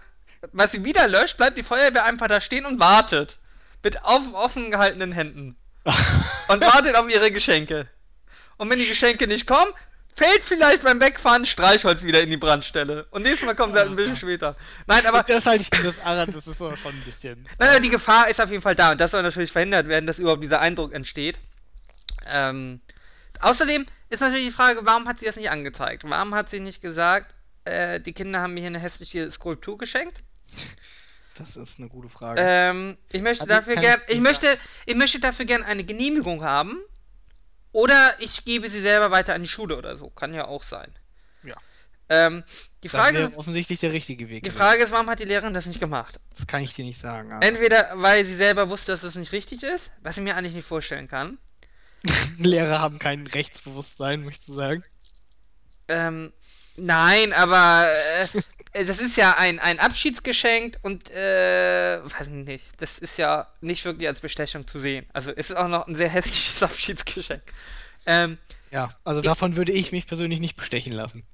was 0.53 0.73
sie 0.73 0.85
wieder 0.85 1.09
löscht, 1.09 1.39
bleibt 1.39 1.57
die 1.57 1.63
Feuerwehr 1.63 2.05
einfach 2.05 2.29
da 2.29 2.39
stehen 2.43 2.67
und 2.67 2.79
wartet. 2.81 3.39
Mit 3.85 4.03
auf, 4.03 4.23
offen 4.33 4.71
gehaltenen 4.71 5.13
Händen. 5.13 5.57
Und 6.49 6.61
wartet 6.61 6.97
auf 6.97 7.09
ihre 7.09 7.31
Geschenke. 7.31 7.87
Und 8.57 8.71
wenn 8.71 8.79
die 8.79 8.89
Geschenke 8.89 9.27
nicht 9.27 9.47
kommen, 9.47 9.73
fällt 10.17 10.43
vielleicht 10.43 10.83
beim 10.83 11.01
Wegfahren 11.01 11.45
Streichholz 11.45 12.03
wieder 12.03 12.23
in 12.23 12.31
die 12.31 12.37
Brandstelle. 12.37 13.07
Und 13.11 13.23
nächstes 13.23 13.47
Mal 13.47 13.55
kommen 13.55 13.73
sie 13.73 13.79
halt 13.79 13.91
ein 13.91 13.97
bisschen 13.97 14.17
später. 14.17 14.57
Nein, 14.87 15.05
aber 15.07 15.19
Und 15.19 15.29
das 15.29 15.47
halte 15.47 15.63
ich 15.63 15.71
das 15.71 16.01
Arad, 16.05 16.35
das 16.35 16.47
ist 16.47 16.63
aber 16.63 16.77
schon 16.77 16.95
ein 16.95 17.03
bisschen. 17.05 17.47
Nein, 17.59 17.69
nein, 17.73 17.83
die 17.83 17.91
Gefahr 17.91 18.29
ist 18.29 18.41
auf 18.41 18.51
jeden 18.51 18.63
Fall 18.63 18.75
da 18.75 18.93
und 18.93 19.01
das 19.01 19.11
soll 19.11 19.23
natürlich 19.23 19.53
verhindert 19.53 19.89
werden, 19.89 20.07
dass 20.07 20.19
überhaupt 20.19 20.43
dieser 20.43 20.61
Eindruck 20.61 20.93
entsteht. 20.93 21.37
Ähm, 22.27 22.81
außerdem 23.41 23.87
ist 24.09 24.21
natürlich 24.21 24.47
die 24.47 24.53
Frage, 24.53 24.81
warum 24.85 25.09
hat 25.09 25.19
sie 25.19 25.27
das 25.27 25.37
nicht 25.37 25.51
angezeigt? 25.51 26.05
Warum 26.07 26.35
hat 26.35 26.49
sie 26.49 26.61
nicht 26.61 26.81
gesagt, 26.81 27.35
äh, 27.65 28.01
die 28.01 28.13
Kinder 28.13 28.41
haben 28.41 28.55
mir 28.55 28.61
hier 28.61 28.69
eine 28.69 28.79
hässliche 28.79 29.31
Skulptur 29.31 29.77
geschenkt? 29.77 30.23
Das 31.37 31.57
ist 31.57 31.79
eine 31.79 31.89
gute 31.89 32.09
Frage. 32.09 32.41
Ähm, 32.43 32.97
ich 33.11 33.21
möchte 33.23 33.43
Also, 33.43 33.55
dafür 33.55 33.75
gern, 33.77 34.01
ich 34.07 34.17
ich 34.17 34.21
möchte, 34.21 34.59
ich 34.87 34.95
möchte 34.95 35.19
dafür 35.21 35.45
gern 35.45 35.63
eine 35.65 35.85
Genehmigung 35.85 36.43
haben. 36.45 36.81
Oder 37.73 38.15
ich 38.21 38.45
gebe 38.45 38.71
sie 38.71 38.81
selber 38.81 39.11
weiter 39.11 39.35
an 39.35 39.43
die 39.43 39.49
Schule 39.49 39.77
oder 39.77 39.97
so. 39.97 40.09
Kann 40.11 40.33
ja 40.33 40.47
auch 40.47 40.63
sein. 40.63 40.95
Ja. 41.43 41.57
Ähm, 42.09 42.45
die 42.85 42.89
das 42.89 43.01
Frage, 43.01 43.19
wäre 43.19 43.37
offensichtlich 43.37 43.81
der 43.81 43.93
richtige 43.93 44.29
Weg. 44.29 44.45
die 44.45 44.51
gewesen. 44.51 44.59
Frage 44.63 44.85
ist, 44.85 44.93
warum 44.93 45.11
hat 45.11 45.19
die 45.19 45.25
Lehrerin 45.25 45.55
das 45.55 45.67
nicht 45.67 45.81
gemacht? 45.81 46.21
Das 46.37 46.47
kann 46.47 46.63
ich 46.63 46.73
dir 46.75 46.85
nicht 46.85 46.99
sagen. 46.99 47.33
aber- 47.33 47.45
Entweder 47.45 47.91
weil 47.95 48.25
sie 48.27 48.37
selber 48.37 48.71
wusste, 48.71 48.93
dass 48.93 49.03
es 49.03 49.17
nicht 49.17 49.33
richtig 49.33 49.65
ist, 49.65 49.91
was 50.03 50.17
ich 50.17 50.23
mir 50.23 50.37
eigentlich 50.37 50.55
nicht 50.55 50.69
vorstellen 50.69 51.09
kann. 51.09 51.39
Lehrer 52.39 52.81
haben 52.81 53.01
kein 53.01 53.27
Rechtsbewusstsein, 53.27 54.23
möchte 54.25 54.51
ich 54.53 54.57
sagen. 54.57 54.85
Ähm, 55.89 56.33
nein, 56.77 57.33
aber 57.33 57.89
äh, 58.73 58.85
das 58.85 58.99
ist 58.99 59.17
ja 59.17 59.37
ein, 59.37 59.59
ein 59.61 59.79
Abschiedsgeschenk 59.79 60.79
und 60.83 61.11
äh, 61.11 62.01
weiß 62.05 62.29
nicht, 62.29 62.65
das 62.79 62.99
ist 62.99 63.17
ja 63.19 63.49
nicht 63.61 63.85
wirklich 63.85 64.09
als 64.09 64.21
Bestechung 64.21 64.67
zu 64.67 64.81
sehen. 64.81 65.07
Also 65.13 65.31
es 65.31 65.51
ist 65.51 65.57
auch 65.57 65.69
noch 65.69 65.87
ein 65.87 65.97
sehr 65.97 66.09
hässliches 66.09 66.63
Abschiedsgeschenk. 66.63 67.43
Ähm, 68.07 68.39
Ja, 68.71 68.95
also 69.05 69.21
davon 69.23 69.57
würde 69.57 69.73
ich 69.73 69.93
mich 69.93 70.07
persönlich 70.07 70.41
nicht 70.41 70.57
bestechen 70.57 70.93
lassen. 70.93 71.25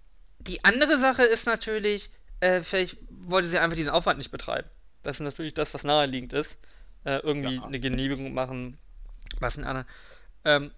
die 0.41 0.63
andere 0.65 0.99
Sache 0.99 1.23
ist 1.23 1.47
natürlich, 1.47 2.11
äh, 2.41 2.63
vielleicht 2.63 2.97
wollte 3.11 3.49
sie 3.49 3.59
einfach 3.59 3.77
diesen 3.77 3.91
Aufwand 3.91 4.19
nicht 4.19 4.31
betreiben. 4.31 4.69
Das 5.03 5.17
ist 5.17 5.21
natürlich 5.21 5.55
das, 5.55 5.73
was 5.75 5.83
naheliegend 5.85 6.33
ist. 6.35 6.57
Äh, 7.05 7.17
irgendwie 7.21 7.55
Ja. 7.57 7.65
eine 7.65 7.81
Genehmigung 7.81 8.35
machen, 8.35 8.77
was 9.39 9.57
ein 9.57 9.65
anderer. 9.65 9.87
Ähm, 10.45 10.71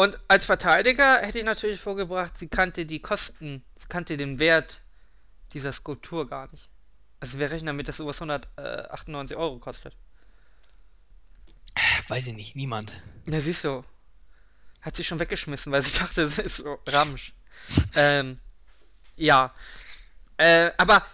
und 0.00 0.18
als 0.28 0.46
Verteidiger 0.46 1.18
hätte 1.18 1.40
ich 1.40 1.44
natürlich 1.44 1.78
vorgebracht, 1.78 2.38
sie 2.38 2.48
kannte 2.48 2.86
die 2.86 3.00
Kosten, 3.00 3.62
sie 3.78 3.86
kannte 3.86 4.16
den 4.16 4.38
Wert 4.38 4.80
dieser 5.52 5.74
Skulptur 5.74 6.26
gar 6.26 6.50
nicht. 6.50 6.70
Also 7.20 7.38
wir 7.38 7.50
rechnen 7.50 7.66
damit, 7.66 7.86
dass 7.86 7.98
sowas 7.98 8.16
198 8.16 9.36
Euro 9.36 9.58
kostet. 9.58 9.94
Weiß 12.08 12.26
ich 12.28 12.32
nicht, 12.32 12.56
niemand. 12.56 12.94
Ja, 13.26 13.42
siehst 13.42 13.62
du. 13.62 13.84
Hat 14.80 14.96
sie 14.96 15.04
schon 15.04 15.18
weggeschmissen, 15.18 15.70
weil 15.70 15.82
sie 15.82 15.92
dachte, 15.98 16.22
es 16.22 16.38
ist 16.38 16.56
so 16.56 16.78
Ramsch. 16.86 17.34
ähm, 17.94 18.38
ja. 19.16 19.52
Äh, 20.38 20.70
aber 20.78 21.04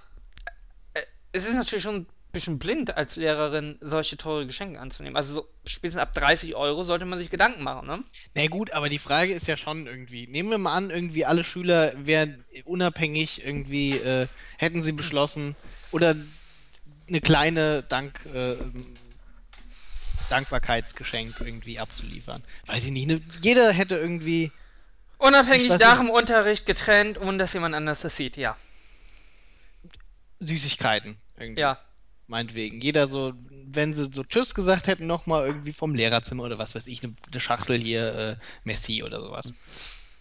äh, 0.95 1.03
es 1.33 1.45
ist 1.45 1.55
natürlich 1.55 1.83
schon 1.83 2.07
bisschen 2.37 2.59
blind, 2.59 2.97
als 2.97 3.17
Lehrerin 3.17 3.79
solche 3.81 4.19
teure 4.19 4.47
Geschenke 4.47 4.79
anzunehmen. 4.79 5.17
Also 5.17 5.33
so 5.33 5.49
spätestens 5.65 6.03
ab 6.03 6.13
30 6.13 6.55
Euro 6.55 6.85
sollte 6.85 7.07
man 7.07 7.19
sich 7.19 7.31
Gedanken 7.31 7.63
machen, 7.63 7.87
ne? 7.87 8.03
Na 8.35 8.47
gut, 8.49 8.73
aber 8.73 8.91
die 8.91 8.99
Frage 8.99 9.33
ist 9.33 9.49
ja 9.49 9.57
schon 9.57 9.87
irgendwie, 9.87 10.27
nehmen 10.27 10.51
wir 10.51 10.59
mal 10.59 10.75
an, 10.75 10.91
irgendwie 10.91 11.25
alle 11.25 11.45
Schüler 11.45 11.95
wären 11.97 12.45
unabhängig 12.67 13.45
irgendwie, 13.45 13.93
äh, 13.93 14.29
hätten 14.59 14.83
sie 14.83 14.93
beschlossen, 14.93 15.57
oder 15.93 16.15
eine 17.09 17.21
kleine 17.23 17.83
Dank, 17.83 18.27
äh, 18.27 18.57
Dankbarkeitsgeschenk 20.29 21.37
irgendwie 21.41 21.79
abzuliefern. 21.79 22.43
Weiß 22.67 22.85
ich 22.85 22.91
nicht, 22.91 23.07
ne, 23.07 23.23
jeder 23.41 23.73
hätte 23.73 23.97
irgendwie, 23.97 24.53
Unabhängig 25.19 25.71
nach 25.71 25.97
dem 25.97 26.11
Unterricht 26.11 26.67
getrennt, 26.67 27.19
ohne 27.19 27.39
dass 27.39 27.55
jemand 27.55 27.75
anders 27.75 28.03
das 28.03 28.15
sieht, 28.15 28.37
ja. 28.37 28.59
Süßigkeiten 30.41 31.17
irgendwie. 31.39 31.63
Ja. 31.63 31.81
Meinetwegen. 32.29 32.81
Jeder 32.81 33.07
so, 33.07 33.35
wenn 33.67 33.95
sie 33.95 34.09
so 34.13 34.25
Tschüss 34.25 34.55
gesagt 34.55 34.89
hätten, 34.89 35.07
nochmal 35.07 35.47
irgendwie 35.47 35.73
vom 35.73 35.95
Lehrerzimmer 35.95 36.45
oder 36.45 36.59
was 36.59 36.75
weiß 36.75 36.87
ich, 36.89 37.03
eine 37.03 37.15
ne 37.33 37.41
Schachtel 37.41 37.81
hier, 37.81 38.15
äh, 38.15 38.37
Messi 38.65 39.03
oder 39.03 39.21
sowas. 39.21 39.53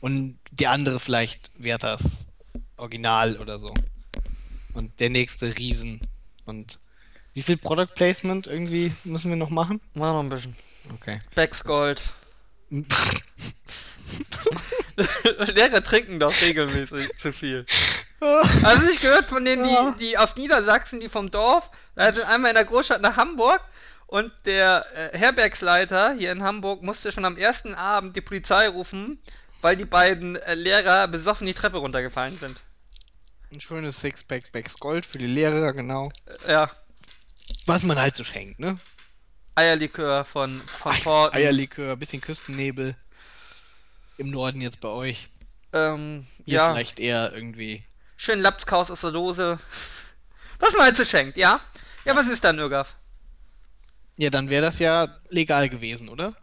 Und 0.02 0.38
die 0.52 0.68
andere 0.68 1.00
vielleicht 1.00 1.52
Werthers 1.58 2.28
Original 2.78 3.38
oder 3.38 3.58
so. 3.58 3.74
Und 4.74 5.00
der 5.00 5.10
nächste 5.10 5.58
Riesen. 5.58 6.02
Und 6.46 6.80
wie 7.34 7.42
viel 7.42 7.58
Product 7.58 7.94
Placement 7.96 8.46
irgendwie 8.46 8.94
müssen 9.04 9.30
wir 9.30 9.38
noch 9.38 9.50
machen? 9.50 9.82
Mal 9.94 10.14
noch 10.14 10.20
ein 10.20 10.30
bisschen. 10.30 10.56
Okay. 10.94 11.22
Becks 11.34 11.64
Gold. 11.64 12.02
Lehrer 15.56 15.84
trinken 15.84 16.20
doch 16.20 16.34
regelmäßig 16.42 17.18
zu 17.18 17.32
viel. 17.32 17.66
Also 18.64 18.88
ich 18.90 19.00
gehört 19.02 19.26
von 19.26 19.44
denen, 19.46 19.64
die, 19.64 20.06
die 20.06 20.18
aus 20.18 20.36
Niedersachsen, 20.36 21.00
die 21.00 21.10
vom 21.10 21.32
Dorf, 21.32 21.70
da 21.96 22.12
sind 22.14 22.26
einmal 22.26 22.52
in 22.52 22.56
der 22.56 22.66
Großstadt 22.66 23.02
nach 23.02 23.18
Hamburg 23.18 23.62
und 24.08 24.32
der 24.46 24.86
äh, 24.96 25.18
Herbergsleiter 25.18 26.14
hier 26.14 26.32
in 26.32 26.44
Hamburg 26.44 26.82
musste 26.82 27.12
schon 27.12 27.26
am 27.26 27.38
ersten 27.38 27.74
Abend 27.74 28.16
die 28.16 28.22
Polizei 28.22 28.68
rufen, 28.68 29.20
weil 29.62 29.76
die 29.76 29.86
beiden 29.86 30.36
äh, 30.38 30.56
Lehrer 30.56 31.08
besoffen 31.08 31.48
die 31.48 31.54
Treppe 31.54 31.78
runtergefallen 31.78 32.38
sind. 32.38 32.62
Ein 33.54 33.60
schönes 33.62 34.02
Sixpack 34.02 34.52
Becks 34.52 34.78
Gold 34.80 35.06
für 35.06 35.18
die 35.18 35.28
Lehrer, 35.28 35.74
genau. 35.74 36.12
Äh, 36.46 36.54
ja, 36.54 36.72
Was 37.66 37.84
man 37.84 38.00
halt 38.00 38.16
so 38.16 38.24
schenkt, 38.24 38.60
ne? 38.60 38.78
Eierlikör 39.56 40.26
von, 40.26 40.62
von 40.82 40.92
Ford. 40.94 41.34
Eierlikör, 41.34 41.96
bisschen 41.96 42.22
Küstennebel. 42.22 42.96
Im 44.18 44.30
Norden 44.30 44.62
jetzt 44.62 44.82
bei 44.82 44.90
euch. 44.90 45.30
Ähm, 45.74 46.28
Hier 46.46 46.56
ja, 46.56 46.74
vielleicht 46.74 47.00
eher 47.00 47.34
irgendwie. 47.34 47.84
Schön 48.16 48.42
Lapskaus 48.42 48.92
aus 48.92 49.02
der 49.02 49.12
Dose. 49.12 49.60
Was 50.60 50.74
man 50.74 50.84
halt 50.84 50.98
so 50.98 51.06
schenkt, 51.06 51.38
ja? 51.38 51.60
Ja, 52.06 52.16
was 52.16 52.28
ist 52.28 52.44
dann, 52.44 52.60
Irgaf? 52.60 52.96
Ja, 54.18 54.30
dann 54.30 54.50
wäre 54.50 54.62
das 54.62 54.80
ja 54.80 55.20
legal 55.30 55.70
gewesen, 55.70 56.08
oder? 56.08 56.36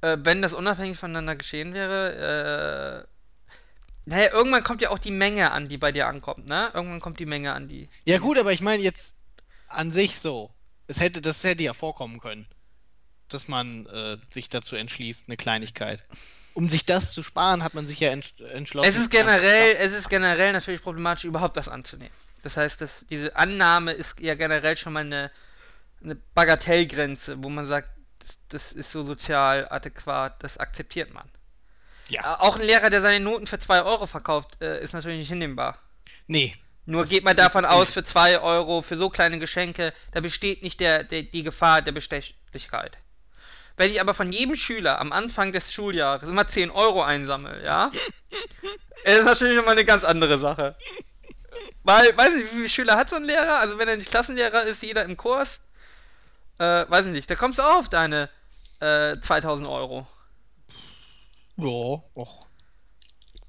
Äh, 0.00 0.18
wenn 0.20 0.42
das 0.42 0.52
unabhängig 0.52 0.98
voneinander 0.98 1.36
geschehen 1.36 1.74
wäre, 1.74 3.06
äh. 3.06 3.08
Naja, 4.04 4.32
irgendwann 4.32 4.64
kommt 4.64 4.80
ja 4.80 4.88
auch 4.88 4.98
die 4.98 5.10
Menge 5.10 5.50
an, 5.50 5.68
die 5.68 5.76
bei 5.76 5.92
dir 5.92 6.06
ankommt, 6.06 6.46
ne? 6.46 6.70
Irgendwann 6.72 7.00
kommt 7.00 7.20
die 7.20 7.26
Menge 7.26 7.52
an, 7.52 7.68
die. 7.68 7.88
Ja 8.06 8.18
gut, 8.18 8.38
aber 8.38 8.52
ich 8.52 8.62
meine 8.62 8.82
jetzt 8.82 9.14
an 9.68 9.92
sich 9.92 10.18
so. 10.18 10.50
Es 10.86 11.00
hätte, 11.00 11.20
das 11.20 11.44
hätte 11.44 11.62
ja 11.62 11.74
vorkommen 11.74 12.18
können, 12.18 12.46
dass 13.28 13.48
man 13.48 13.86
äh, 13.86 14.16
sich 14.30 14.48
dazu 14.48 14.76
entschließt, 14.76 15.28
eine 15.28 15.36
Kleinigkeit. 15.36 16.02
Um 16.54 16.68
sich 16.68 16.84
das 16.84 17.12
zu 17.12 17.22
sparen, 17.22 17.62
hat 17.62 17.74
man 17.74 17.86
sich 17.86 18.00
ja 18.00 18.10
entsch 18.10 18.34
entschlossen. 18.52 18.90
Es 18.90 18.96
ist 18.96 19.10
generell, 19.10 19.76
es 19.78 19.92
ist 19.92 20.08
generell 20.08 20.52
natürlich 20.52 20.82
problematisch, 20.82 21.24
überhaupt 21.24 21.56
das 21.56 21.68
anzunehmen. 21.68 22.14
Das 22.42 22.56
heißt, 22.56 22.80
dass 22.80 23.06
diese 23.08 23.36
Annahme 23.36 23.92
ist 23.92 24.18
ja 24.20 24.34
generell 24.34 24.76
schon 24.76 24.92
mal 24.92 25.00
eine, 25.00 25.30
eine 26.02 26.14
Bagatellgrenze, 26.14 27.42
wo 27.42 27.48
man 27.48 27.66
sagt, 27.66 27.90
das, 28.18 28.38
das 28.48 28.72
ist 28.72 28.92
so 28.92 29.04
sozial 29.04 29.68
adäquat, 29.70 30.42
das 30.42 30.58
akzeptiert 30.58 31.12
man. 31.12 31.28
Ja. 32.08 32.34
Äh, 32.34 32.36
Auch 32.40 32.56
ein 32.56 32.62
Lehrer, 32.62 32.90
der 32.90 33.02
seine 33.02 33.20
Noten 33.20 33.46
für 33.46 33.58
2 33.58 33.82
Euro 33.82 34.06
verkauft, 34.06 34.60
äh, 34.60 34.82
ist 34.82 34.92
natürlich 34.94 35.18
nicht 35.18 35.28
hinnehmbar. 35.28 35.78
Nee. 36.26 36.56
Nur 36.86 37.04
geht 37.04 37.24
man 37.24 37.36
davon 37.36 37.66
aus, 37.66 37.92
für 37.92 38.02
2 38.02 38.40
Euro, 38.40 38.80
für 38.80 38.96
so 38.96 39.10
kleine 39.10 39.38
Geschenke, 39.38 39.92
da 40.12 40.20
besteht 40.20 40.62
nicht 40.62 40.80
der, 40.80 41.04
der, 41.04 41.22
die 41.22 41.42
Gefahr 41.42 41.82
der 41.82 41.92
Bestechlichkeit. 41.92 42.96
Wenn 43.78 43.92
ich 43.92 44.00
aber 44.00 44.12
von 44.12 44.32
jedem 44.32 44.56
Schüler 44.56 45.00
am 45.00 45.12
Anfang 45.12 45.52
des 45.52 45.72
Schuljahres 45.72 46.28
immer 46.28 46.48
10 46.48 46.70
Euro 46.70 47.02
einsammle, 47.02 47.62
ja, 47.64 47.92
ist 49.04 49.24
natürlich 49.24 49.56
immer 49.56 49.70
eine 49.70 49.84
ganz 49.84 50.02
andere 50.02 50.38
Sache. 50.38 50.76
Weil, 51.84 52.14
weiß 52.16 52.34
nicht, 52.34 52.46
wie 52.46 52.56
viele 52.56 52.68
Schüler 52.68 52.96
hat 52.96 53.10
so 53.10 53.16
ein 53.16 53.24
Lehrer? 53.24 53.60
Also 53.60 53.78
wenn 53.78 53.88
er 53.88 53.96
nicht 53.96 54.10
Klassenlehrer 54.10 54.64
ist, 54.64 54.82
jeder 54.82 55.04
im 55.04 55.16
Kurs, 55.16 55.60
äh, 56.58 56.84
weiß 56.88 57.06
ich 57.06 57.12
nicht, 57.12 57.30
da 57.30 57.36
kommst 57.36 57.60
du 57.60 57.62
auch 57.62 57.78
auf 57.78 57.88
deine 57.88 58.28
äh, 58.80 59.16
2000 59.20 59.68
Euro. 59.68 60.06
Ja, 61.56 61.66
och. 61.66 62.46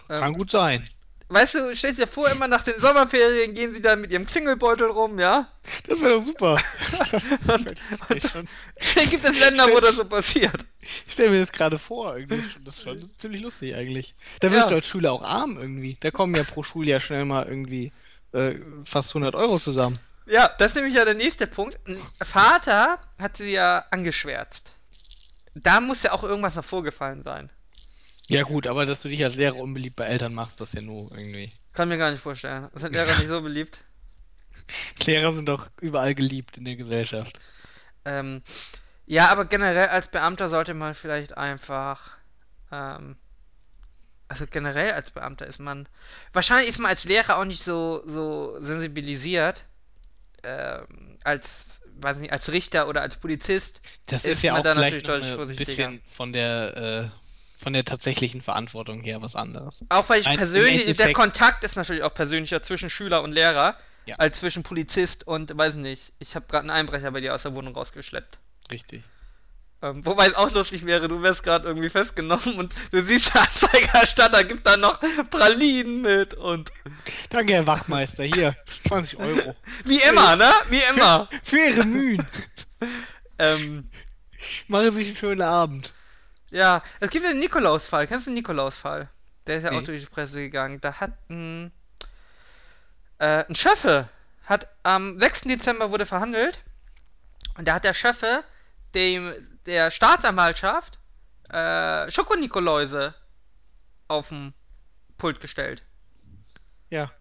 Ähm, 0.10 0.22
Kann 0.22 0.34
gut 0.34 0.52
sein. 0.52 0.88
Weißt 1.30 1.54
du, 1.56 1.76
stellst 1.76 2.00
dir 2.00 2.08
vor, 2.08 2.30
immer 2.30 2.48
nach 2.48 2.64
den 2.64 2.78
Sommerferien 2.80 3.54
gehen 3.54 3.74
sie 3.74 3.82
dann 3.82 4.02
mit 4.02 4.12
ihrem 4.12 4.26
Klingelbeutel 4.26 4.88
rum, 4.88 5.20
ja? 5.20 5.48
Das 5.88 6.02
wäre 6.02 6.14
doch 6.14 6.26
super. 6.26 6.60
Das 7.12 7.24
ist, 7.24 7.50
Und- 7.50 8.32
schon, 8.32 8.48
Dann 8.96 9.10
gibt 9.10 9.24
es 9.26 9.40
Länder, 9.40 9.68
wo 9.72 9.80
das 9.80 9.96
so 9.96 10.06
passiert. 10.06 10.66
ich 11.06 11.14
stelle 11.14 11.30
mir 11.32 11.40
das 11.40 11.52
gerade 11.52 11.78
vor, 11.78 12.18
irgendwie. 12.18 12.44
Das 12.66 12.78
ist 12.78 12.84
schon 12.84 13.12
ziemlich 13.18 13.42
lustig 13.42 13.76
eigentlich. 13.76 14.16
Da 14.40 14.52
wirst 14.52 14.64
Ja. 14.66 14.70
du 14.70 14.76
als 14.76 14.88
Schüler 14.88 15.12
auch 15.12 15.24
arm 15.24 15.58
irgendwie. 15.60 15.98
Da 16.00 16.12
kommen 16.12 16.36
ja 16.36 16.44
pro 16.44 16.64
Schuljahr 16.64 17.00
schnell 17.00 17.26
mal 17.26 17.46
irgendwie 17.48 17.92
äh, 18.34 18.56
fast 18.84 19.12
100 19.16 19.34
Euro 19.36 19.60
zusammen. 19.60 19.98
Ja, 20.28 20.50
das 20.60 20.68
ist 20.72 20.76
nämlich 20.76 20.94
ja 20.94 21.06
der 21.06 21.16
nächste 21.16 21.48
Punkt. 21.48 21.78
Ein 21.88 21.98
Vater 22.32 23.00
hat 23.18 23.38
sie 23.38 23.52
ja 23.52 23.86
angeschwärzt. 23.92 24.72
Da 25.56 25.82
muss 25.82 26.04
ja 26.04 26.12
auch 26.12 26.24
irgendwas 26.24 26.54
noch 26.56 26.64
vorgefallen 26.66 27.24
sein. 27.24 27.50
Ja 28.30 28.44
gut, 28.44 28.68
aber 28.68 28.86
dass 28.86 29.02
du 29.02 29.10
dich 29.10 29.24
als 29.24 29.36
Lehrer 29.36 29.58
unbeliebt 29.58 29.96
bei 29.96 30.06
Eltern 30.06 30.36
machst, 30.36 30.62
das 30.62 30.74
ist 30.74 30.82
ja 30.84 30.88
nur 30.88 31.10
irgendwie. 31.18 31.52
Kann 31.74 31.90
mir 31.90 31.98
gar 31.98 32.12
nicht 32.12 32.22
vorstellen. 32.22 32.70
Das 32.74 32.84
sind 32.84 32.94
Lehrer 32.94 33.08
nicht 33.08 33.28
so 33.28 33.42
beliebt. 33.42 33.80
Lehrer 35.06 35.34
sind 35.34 35.50
doch 35.50 35.70
überall 35.82 36.14
geliebt 36.14 36.58
in 36.58 36.66
der 36.66 36.76
Gesellschaft. 36.76 37.40
Ähm, 38.06 38.44
ja, 39.08 39.30
aber 39.30 39.46
generell 39.46 39.88
als 39.88 40.08
Beamter 40.08 40.50
sollte 40.50 40.76
man 40.76 40.94
vielleicht 40.94 41.36
einfach. 41.38 42.12
Ähm, 42.72 43.18
also 44.28 44.46
generell 44.46 44.92
als 44.92 45.10
Beamter 45.10 45.48
ist 45.48 45.60
man. 45.60 45.90
Wahrscheinlich 46.32 46.70
ist 46.70 46.78
man 46.78 46.92
als 46.92 47.06
Lehrer 47.06 47.38
auch 47.38 47.46
nicht 47.46 47.64
so, 47.64 48.04
so 48.06 48.56
sensibilisiert. 48.60 49.66
Ähm, 50.44 51.18
als, 51.24 51.82
weiß 52.00 52.18
nicht, 52.18 52.32
als 52.32 52.50
Richter 52.52 52.88
oder 52.88 53.02
als 53.02 53.16
Polizist. 53.16 53.82
Das 54.06 54.24
Ist 54.24 54.34
ist, 54.34 54.44
ja 54.44 54.56
auch 54.56 54.62
vielleicht 54.62 55.10
ein 55.10 55.56
bisschen 55.56 56.02
von 56.06 56.32
der, 56.32 56.78
äh, 56.78 57.19
von 57.62 57.74
der 57.74 57.84
tatsächlichen 57.84 58.42
Verantwortung 58.42 59.02
her 59.02 59.22
was 59.22 59.36
anderes. 59.36 59.84
Auch 59.90 60.08
weil 60.10 60.22
ich 60.22 60.28
Ein- 60.28 60.38
persönlich, 60.38 60.96
der 60.96 61.12
Kontakt 61.14 61.64
ist 61.66 61.76
natürlich 61.76 62.04
auch 62.04 62.14
persönlicher 62.14 62.64
zwischen 62.64 62.90
Schüler 62.90 63.22
und 63.22 63.34
Lehrer, 63.34 63.76
Ja. 64.06 64.16
als 64.18 64.40
zwischen 64.40 64.64
Polizist 64.64 65.28
und, 65.28 65.56
weiß 65.56 65.74
nicht, 65.76 66.14
ich 66.20 66.36
habe 66.36 66.46
gerade 66.48 66.62
einen 66.62 66.70
Einbrecher 66.72 67.12
bei 67.12 67.20
dir 67.22 67.36
aus 67.36 67.44
der 67.44 67.54
Wohnung 67.54 67.76
rausgeschleppt. 67.76 68.40
Richtig. 68.72 69.04
Ähm, 69.82 70.06
wobei 70.06 70.28
es 70.28 70.34
auch 70.36 70.52
lustig 70.52 70.86
wäre, 70.86 71.08
du 71.08 71.22
wärst 71.22 71.44
gerade 71.44 71.68
irgendwie 71.68 71.90
festgenommen 71.90 72.56
und 72.56 72.74
du 72.92 73.02
siehst, 73.02 73.34
der 73.34 73.42
Anzeigerstatter 73.44 74.44
gibt 74.46 74.66
da 74.66 74.76
noch 74.78 75.00
Pralinen 75.30 76.02
mit 76.02 76.34
und. 76.36 76.70
Danke, 77.30 77.54
Herr 77.54 77.68
Wachmeister. 77.68 78.24
Hier, 78.24 78.56
20 78.88 79.20
Euro. 79.20 79.56
Wie 79.86 80.00
immer, 80.02 80.36
ne? 80.36 80.52
Wie 80.70 80.82
immer. 80.94 81.30
Für 81.44 81.58
Ihre 81.58 81.86
Mühen. 81.86 82.28
ähm, 83.40 83.90
Machen 84.68 84.92
Sie 84.92 84.98
sich 84.98 85.08
einen 85.10 85.18
schönen 85.18 85.42
Abend. 85.42 85.94
Ja, 86.52 86.84
es 87.00 87.10
gibt 87.10 87.26
den 87.26 87.40
Nikolaus-Fall. 87.40 88.08
Kennst 88.08 88.26
du 88.28 88.32
den 88.32 88.36
Nikolaus-Fall? 88.36 89.10
Der 89.48 89.58
ist 89.58 89.64
ja 89.64 89.72
auch 89.72 89.80
Nee. 89.80 89.86
durch 89.86 90.02
die 90.02 90.10
Presse 90.10 90.38
gegangen. 90.40 90.80
Da 90.82 91.00
hat 91.00 91.12
ein. 91.30 91.72
Äh, 93.20 93.46
ein 93.48 93.56
Schöffe 93.56 94.10
hat 94.46 94.68
am 94.84 95.20
6. 95.20 95.42
Dezember 95.42 95.92
wurde 95.92 96.06
verhandelt 96.06 96.58
und 97.58 97.68
da 97.68 97.76
hat 97.76 97.84
der 97.84 97.94
Schöffe 97.94 98.44
dem 98.96 99.34
der 99.66 99.92
Staatsanwaltschaft 99.92 100.98
äh, 101.50 102.10
Schokonikoläuse 102.10 103.14
auf 104.08 104.30
dem 104.30 104.54
Pult 105.18 105.42
gestellt. 105.42 105.84
Ja. 106.90 107.12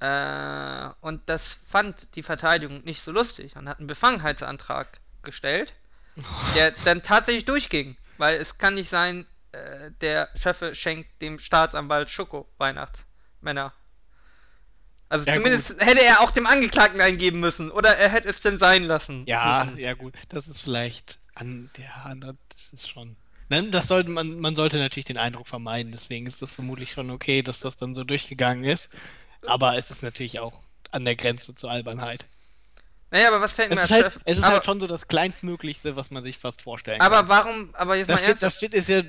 Äh, 0.00 0.92
und 1.00 1.28
das 1.28 1.58
fand 1.68 2.14
die 2.16 2.22
Verteidigung 2.22 2.82
nicht 2.84 3.02
so 3.02 3.12
lustig 3.12 3.54
und 3.56 3.68
hat 3.68 3.78
einen 3.78 3.86
Befangenheitsantrag 3.86 5.00
gestellt, 5.22 5.72
der 6.54 6.72
dann 6.84 7.02
tatsächlich 7.02 7.44
durchging. 7.44 7.96
Weil 8.18 8.34
es 8.40 8.58
kann 8.58 8.74
nicht 8.74 8.88
sein, 8.90 9.26
äh, 9.52 9.90
der 10.00 10.28
Schöffe 10.34 10.74
schenkt 10.74 11.20
dem 11.22 11.38
Staatsanwalt 11.38 12.10
Schoko 12.10 12.48
Weihnachtsmänner. 12.58 13.72
Also 15.08 15.26
Ja, 15.26 15.34
zumindest 15.34 15.70
hätte 15.78 16.02
er 16.02 16.20
auch 16.20 16.30
dem 16.30 16.46
Angeklagten 16.46 17.00
eingeben 17.00 17.40
müssen. 17.40 17.70
Oder 17.70 17.96
er 17.96 18.08
hätte 18.10 18.28
es 18.28 18.40
denn 18.40 18.58
sein 18.58 18.84
lassen. 18.84 19.24
Ja, 19.26 19.64
müssen. 19.66 19.78
ja 19.78 19.94
gut. 19.94 20.14
Das 20.28 20.48
ist 20.48 20.60
vielleicht 20.60 21.18
an 21.34 21.70
ja, 21.78 22.10
an- 22.10 22.38
das 22.48 22.68
ist 22.72 22.88
schon. 22.88 23.16
Nein, 23.50 23.70
das 23.70 23.88
sollte 23.88 24.10
man, 24.10 24.40
man 24.40 24.56
sollte 24.56 24.78
natürlich 24.78 25.04
den 25.04 25.18
Eindruck 25.18 25.46
vermeiden, 25.48 25.92
deswegen 25.92 26.26
ist 26.26 26.40
das 26.40 26.52
vermutlich 26.52 26.92
schon 26.92 27.10
okay, 27.10 27.42
dass 27.42 27.60
das 27.60 27.76
dann 27.76 27.94
so 27.94 28.02
durchgegangen 28.02 28.64
ist. 28.64 28.88
Aber 29.46 29.76
es 29.76 29.90
ist 29.90 30.02
natürlich 30.02 30.40
auch 30.40 30.64
an 30.90 31.04
der 31.04 31.14
Grenze 31.14 31.54
zur 31.54 31.70
Albernheit. 31.70 32.26
Naja, 33.14 33.28
aber 33.28 33.40
was 33.40 33.52
fällt 33.52 33.68
mir 33.68 33.74
Es 33.76 33.82
als 33.82 33.90
ist, 33.90 33.94
halt, 33.96 34.04
Chef- 34.06 34.22
es 34.24 34.38
ist 34.38 34.42
aber, 34.44 34.54
halt 34.54 34.64
schon 34.64 34.80
so 34.80 34.88
das 34.88 35.06
Kleinstmöglichste, 35.06 35.94
was 35.94 36.10
man 36.10 36.24
sich 36.24 36.36
fast 36.36 36.62
vorstellen 36.62 37.00
Aber 37.00 37.18
kann. 37.18 37.28
warum, 37.28 37.70
aber 37.74 37.94
jetzt 37.94 38.08
Da 38.08 38.14
mal 38.14 38.18
steht, 38.18 38.42
da 38.42 38.46
ernsthaft. 38.46 38.56
steht 38.56 38.74
ist 38.74 38.88
ja, 38.88 39.02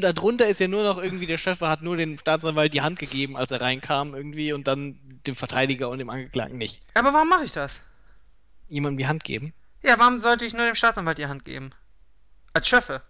darunter 0.00 0.46
ist 0.46 0.60
ja 0.60 0.68
nur 0.68 0.82
noch 0.82 0.96
irgendwie, 0.96 1.26
der 1.26 1.36
Chef 1.36 1.60
hat 1.60 1.82
nur 1.82 1.98
dem 1.98 2.16
Staatsanwalt 2.16 2.72
die 2.72 2.80
Hand 2.80 2.98
gegeben, 2.98 3.36
als 3.36 3.50
er 3.50 3.60
reinkam 3.60 4.14
irgendwie 4.14 4.54
und 4.54 4.66
dann 4.66 4.98
dem 5.26 5.36
Verteidiger 5.36 5.90
und 5.90 5.98
dem 5.98 6.08
Angeklagten 6.08 6.56
nicht. 6.56 6.80
Aber 6.94 7.12
warum 7.12 7.28
mache 7.28 7.44
ich 7.44 7.52
das? 7.52 7.72
Jemandem 8.68 8.96
die 8.96 9.06
Hand 9.08 9.24
geben? 9.24 9.52
Ja, 9.82 9.98
warum 9.98 10.20
sollte 10.20 10.46
ich 10.46 10.54
nur 10.54 10.64
dem 10.64 10.74
Staatsanwalt 10.74 11.18
die 11.18 11.26
Hand 11.26 11.44
geben? 11.44 11.72
Als 12.54 12.66
Schöffe. 12.66 13.02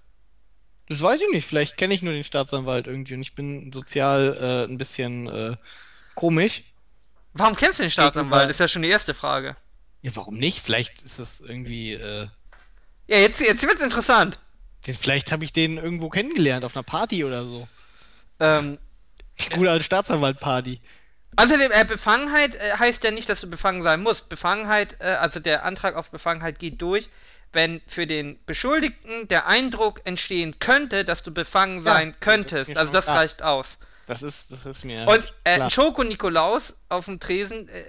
Das 0.88 1.00
weiß 1.00 1.22
ich 1.22 1.30
nicht, 1.30 1.46
vielleicht 1.46 1.76
kenne 1.76 1.94
ich 1.94 2.02
nur 2.02 2.12
den 2.12 2.24
Staatsanwalt 2.24 2.88
irgendwie 2.88 3.14
und 3.14 3.22
ich 3.22 3.36
bin 3.36 3.70
sozial 3.72 4.36
äh, 4.40 4.64
ein 4.70 4.78
bisschen 4.78 5.28
äh, 5.28 5.56
komisch. 6.16 6.64
Warum 7.34 7.54
kennst 7.54 7.78
du 7.78 7.84
den 7.84 7.90
Staatsanwalt? 7.92 8.50
Ist 8.50 8.58
ja 8.60 8.66
schon 8.66 8.82
die 8.82 8.90
erste 8.90 9.14
Frage. 9.14 9.56
Ja, 10.04 10.10
warum 10.16 10.36
nicht? 10.36 10.60
Vielleicht 10.60 11.02
ist 11.02 11.18
das 11.18 11.40
irgendwie, 11.40 11.94
äh, 11.94 12.28
Ja, 13.06 13.18
jetzt, 13.18 13.40
jetzt 13.40 13.62
wird's 13.62 13.82
interessant. 13.82 14.38
den, 14.86 14.94
vielleicht 14.94 15.32
habe 15.32 15.44
ich 15.44 15.52
den 15.52 15.78
irgendwo 15.78 16.10
kennengelernt, 16.10 16.64
auf 16.64 16.76
einer 16.76 16.82
Party 16.82 17.24
oder 17.24 17.44
so. 17.46 17.66
Ähm, 18.38 18.76
Die 19.40 19.48
gute 19.56 19.70
alte 19.70 19.84
Staatsanwalt-Party. 19.84 20.80
außerdem, 21.36 21.72
äh, 21.72 21.84
Befangenheit 21.86 22.54
äh, 22.56 22.72
heißt 22.78 23.02
ja 23.02 23.10
nicht, 23.12 23.28
dass 23.30 23.40
du 23.40 23.48
befangen 23.48 23.82
sein 23.82 24.02
musst. 24.02 24.28
Befangenheit, 24.28 24.96
äh, 25.00 25.04
also 25.04 25.40
der 25.40 25.64
Antrag 25.64 25.96
auf 25.96 26.10
Befangenheit 26.10 26.58
geht 26.58 26.82
durch, 26.82 27.08
wenn 27.54 27.80
für 27.86 28.06
den 28.06 28.38
Beschuldigten 28.44 29.26
der 29.28 29.46
Eindruck 29.46 30.02
entstehen 30.04 30.58
könnte, 30.58 31.06
dass 31.06 31.22
du 31.22 31.30
befangen 31.32 31.78
Ja, 31.78 31.94
sein 31.94 32.10
ist 32.10 32.20
könntest. 32.20 32.76
Also 32.76 32.92
das 32.92 33.06
klar. 33.06 33.18
reicht 33.20 33.40
aus. 33.42 33.78
Das 34.06 34.22
ist, 34.22 34.52
das 34.52 34.66
ist 34.66 34.84
mir. 34.84 35.06
Und 35.08 35.32
äh, 35.44 35.54
klar. 35.54 35.66
ein 35.66 35.70
Schoko-Nikolaus 35.70 36.74
auf 36.90 37.06
dem 37.06 37.20
Tresen, 37.20 37.70
äh, 37.70 37.84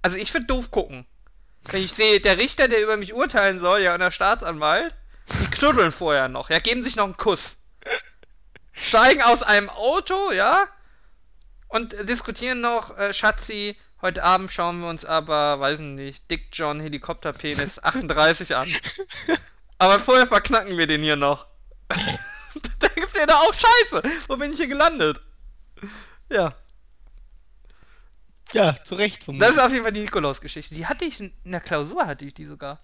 also 0.00 0.16
ich 0.16 0.32
würde 0.32 0.46
doof 0.46 0.70
gucken. 0.70 1.04
Ich 1.72 1.92
sehe, 1.92 2.20
der 2.20 2.38
Richter, 2.38 2.68
der 2.68 2.82
über 2.82 2.96
mich 2.96 3.14
urteilen 3.14 3.58
soll, 3.58 3.80
ja, 3.80 3.94
und 3.94 4.00
der 4.00 4.10
Staatsanwalt, 4.10 4.94
die 5.40 5.50
knuddeln 5.50 5.92
vorher 5.92 6.28
noch, 6.28 6.50
ja, 6.50 6.58
geben 6.58 6.82
sich 6.82 6.96
noch 6.96 7.04
einen 7.04 7.16
Kuss. 7.16 7.56
Steigen 8.72 9.22
aus 9.22 9.42
einem 9.42 9.70
Auto, 9.70 10.32
ja, 10.32 10.64
und 11.68 11.94
diskutieren 12.08 12.60
noch, 12.60 12.96
äh, 12.98 13.12
Schatzi, 13.12 13.76
heute 14.02 14.22
Abend 14.22 14.52
schauen 14.52 14.80
wir 14.80 14.88
uns 14.88 15.04
aber, 15.04 15.58
weiß 15.58 15.80
nicht, 15.80 16.30
Dick 16.30 16.48
John 16.52 16.80
Helikopterpenis 16.80 17.82
38 17.82 18.54
an. 18.54 18.68
Aber 19.78 19.98
vorher 19.98 20.26
verknacken 20.26 20.78
wir 20.78 20.86
den 20.86 21.02
hier 21.02 21.16
noch. 21.16 21.46
da 21.88 22.88
du 23.14 23.20
dir 23.20 23.26
doch 23.26 23.48
auch 23.48 23.54
scheiße, 23.54 24.02
wo 24.28 24.36
bin 24.36 24.52
ich 24.52 24.58
hier 24.58 24.68
gelandet? 24.68 25.20
Ja. 26.30 26.52
Ja, 28.54 28.74
zu 28.84 28.94
Recht 28.94 29.18
Das 29.18 29.24
vermutlich. 29.24 29.50
ist 29.50 29.58
auf 29.58 29.72
jeden 29.72 29.82
Fall 29.84 29.92
die 29.92 30.00
Nikolaus-Geschichte. 30.00 30.74
Die 30.74 30.86
hatte 30.86 31.04
ich 31.04 31.20
in 31.20 31.32
der 31.44 31.60
Klausur, 31.60 32.06
hatte 32.06 32.24
ich 32.24 32.34
die 32.34 32.46
sogar. 32.46 32.80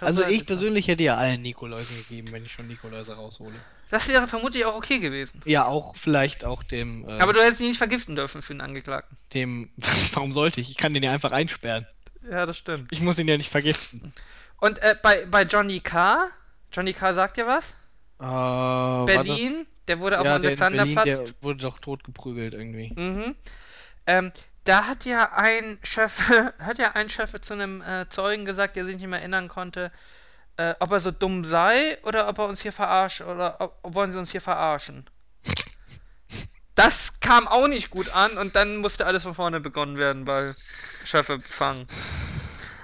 Also 0.00 0.24
ich 0.26 0.38
das. 0.38 0.46
persönlich 0.46 0.86
hätte 0.86 1.02
ja 1.02 1.16
allen 1.16 1.42
Nikoläusen 1.42 1.96
gegeben, 1.96 2.28
wenn 2.30 2.44
ich 2.44 2.52
schon 2.52 2.68
Nikoläuse 2.68 3.14
raushole. 3.14 3.56
Das 3.90 4.06
wäre 4.06 4.28
vermutlich 4.28 4.64
auch 4.64 4.76
okay 4.76 5.00
gewesen. 5.00 5.42
Ja, 5.44 5.66
auch 5.66 5.96
vielleicht 5.96 6.44
auch 6.44 6.62
dem, 6.62 7.08
äh, 7.08 7.12
Aber 7.18 7.32
du 7.32 7.40
hättest 7.40 7.60
ihn 7.60 7.68
nicht 7.68 7.78
vergiften 7.78 8.14
dürfen 8.14 8.42
für 8.42 8.52
einen 8.52 8.60
Angeklagten. 8.60 9.16
dem, 9.34 9.70
warum 10.12 10.32
sollte 10.32 10.60
ich? 10.60 10.70
Ich 10.70 10.76
kann 10.76 10.94
den 10.94 11.02
ja 11.02 11.12
einfach 11.12 11.32
einsperren. 11.32 11.86
Ja, 12.30 12.46
das 12.46 12.58
stimmt. 12.58 12.92
Ich 12.92 13.00
muss 13.00 13.18
ihn 13.18 13.26
ja 13.26 13.36
nicht 13.36 13.50
vergiften. 13.50 14.12
Und 14.60 14.78
äh, 14.78 14.94
bei, 15.02 15.26
bei 15.26 15.42
Johnny 15.42 15.80
K. 15.80 16.28
Johnny 16.72 16.92
K. 16.92 17.14
sagt 17.14 17.36
dir 17.36 17.46
was? 17.48 17.70
Äh, 18.20 19.06
Berlin, 19.06 19.66
der 19.88 19.98
wurde 19.98 20.16
das, 20.16 20.20
auf 20.20 20.26
ja, 20.26 20.38
dem 20.38 20.46
Alexanderplatz. 20.46 21.04
der 21.04 21.24
wurde 21.40 21.58
doch 21.58 21.80
totgeprügelt 21.80 22.54
irgendwie. 22.54 22.92
Mhm. 22.94 23.34
Ähm, 24.06 24.32
da 24.64 24.86
hat 24.86 25.04
ja 25.04 25.32
ein 25.32 25.78
Chef, 25.82 26.12
hat 26.58 26.78
ja 26.78 26.92
ein 26.92 27.08
Chef 27.08 27.40
zu 27.40 27.54
einem 27.54 27.82
äh, 27.82 28.08
Zeugen 28.10 28.44
gesagt, 28.44 28.76
der 28.76 28.84
sich 28.84 28.96
nicht 28.96 29.06
mehr 29.06 29.18
erinnern 29.18 29.48
konnte, 29.48 29.90
äh, 30.56 30.74
ob 30.78 30.90
er 30.92 31.00
so 31.00 31.10
dumm 31.10 31.44
sei 31.44 31.98
oder 32.04 32.28
ob 32.28 32.38
er 32.38 32.46
uns 32.46 32.62
hier 32.62 32.72
verarscht 32.72 33.22
oder 33.22 33.60
ob, 33.60 33.78
ob 33.82 33.94
wollen 33.94 34.12
sie 34.12 34.18
uns 34.18 34.30
hier 34.30 34.40
verarschen. 34.40 35.08
Das 36.74 37.12
kam 37.20 37.46
auch 37.48 37.68
nicht 37.68 37.90
gut 37.90 38.14
an 38.14 38.38
und 38.38 38.56
dann 38.56 38.78
musste 38.78 39.06
alles 39.06 39.24
von 39.24 39.34
vorne 39.34 39.60
begonnen 39.60 39.98
werden 39.98 40.24
bei 40.24 40.52
Schöffe 41.04 41.40
fangen. 41.40 41.86